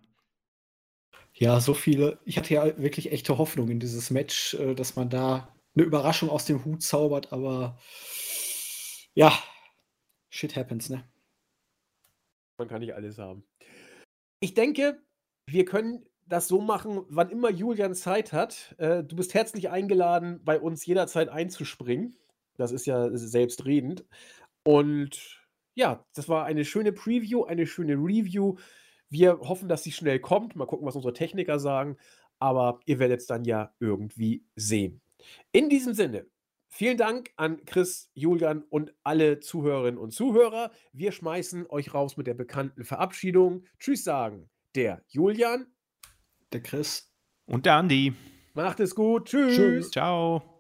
ja, 1.35 1.61
so 1.61 1.73
viele. 1.73 2.19
Ich 2.25 2.37
hatte 2.37 2.53
ja 2.53 2.77
wirklich 2.79 3.13
echte 3.13 3.39
Hoffnung 3.39 3.69
in 3.69 3.79
dieses 3.79 4.11
Match, 4.11 4.55
äh, 4.55 4.75
dass 4.75 4.97
man 4.97 5.09
da 5.09 5.55
eine 5.77 5.85
Überraschung 5.85 6.31
aus 6.31 6.47
dem 6.47 6.65
Hut 6.65 6.83
zaubert, 6.83 7.33
aber 7.33 7.79
ja, 9.15 9.33
shit 10.31 10.57
happens, 10.57 10.91
ne? 10.91 11.09
Man 12.59 12.67
kann 12.67 12.81
nicht 12.81 12.95
alles 12.95 13.19
haben. 13.19 13.45
Ich 14.41 14.55
denke, 14.55 15.01
wir 15.49 15.65
können 15.65 16.05
das 16.27 16.49
so 16.49 16.61
machen, 16.61 17.03
wann 17.09 17.31
immer 17.31 17.51
Julian 17.51 17.95
Zeit 17.95 18.33
hat. 18.33 18.75
Äh, 18.79 19.05
du 19.05 19.17
bist 19.17 19.35
herzlich 19.35 19.71
eingeladen, 19.71 20.41
bei 20.45 20.61
uns 20.61 20.85
jederzeit 20.85 21.29
einzuspringen. 21.29 22.17
Das 22.57 22.73
ist 22.73 22.87
ja 22.87 23.11
selbstredend. 23.17 24.05
Und 24.65 25.41
ja, 25.75 26.05
das 26.15 26.29
war 26.29 26.45
eine 26.45 26.65
schöne 26.65 26.93
Preview, 26.93 27.45
eine 27.45 27.67
schöne 27.67 27.95
Review. 27.95 28.57
Wir 29.09 29.39
hoffen, 29.41 29.69
dass 29.69 29.85
sie 29.85 29.93
schnell 29.93 30.19
kommt. 30.19 30.57
Mal 30.57 30.67
gucken, 30.67 30.87
was 30.87 30.97
unsere 30.97 31.13
Techniker 31.13 31.59
sagen. 31.59 31.97
Aber 32.39 32.81
ihr 32.87 32.99
werdet 32.99 33.21
es 33.21 33.27
dann 33.27 33.45
ja 33.45 33.73
irgendwie 33.79 34.45
sehen. 34.57 35.01
In 35.53 35.69
diesem 35.69 35.95
Sinne, 35.95 36.27
vielen 36.69 36.97
Dank 36.97 37.31
an 37.37 37.65
Chris, 37.65 38.11
Julian 38.15 38.63
und 38.69 38.95
alle 39.05 39.41
Zuhörerinnen 39.41 39.99
und 39.99 40.11
Zuhörer. 40.11 40.73
Wir 40.93 41.13
schmeißen 41.13 41.67
euch 41.69 41.95
raus 41.95 42.17
mit 42.17 42.27
der 42.27 42.35
bekannten 42.35 42.85
Verabschiedung. 42.85 43.65
Tschüss 43.79 44.05
sagen 44.05 44.51
der 44.77 45.03
Julian 45.09 45.67
der 46.57 46.63
Chris. 46.63 47.13
Und 47.47 47.67
der 47.67 47.75
Andi. 47.75 48.15
Macht 48.55 48.81
es 48.81 48.95
gut. 48.95 49.29
Tschüss. 49.29 49.57
Tschüss. 49.57 49.91
Ciao. 49.91 50.56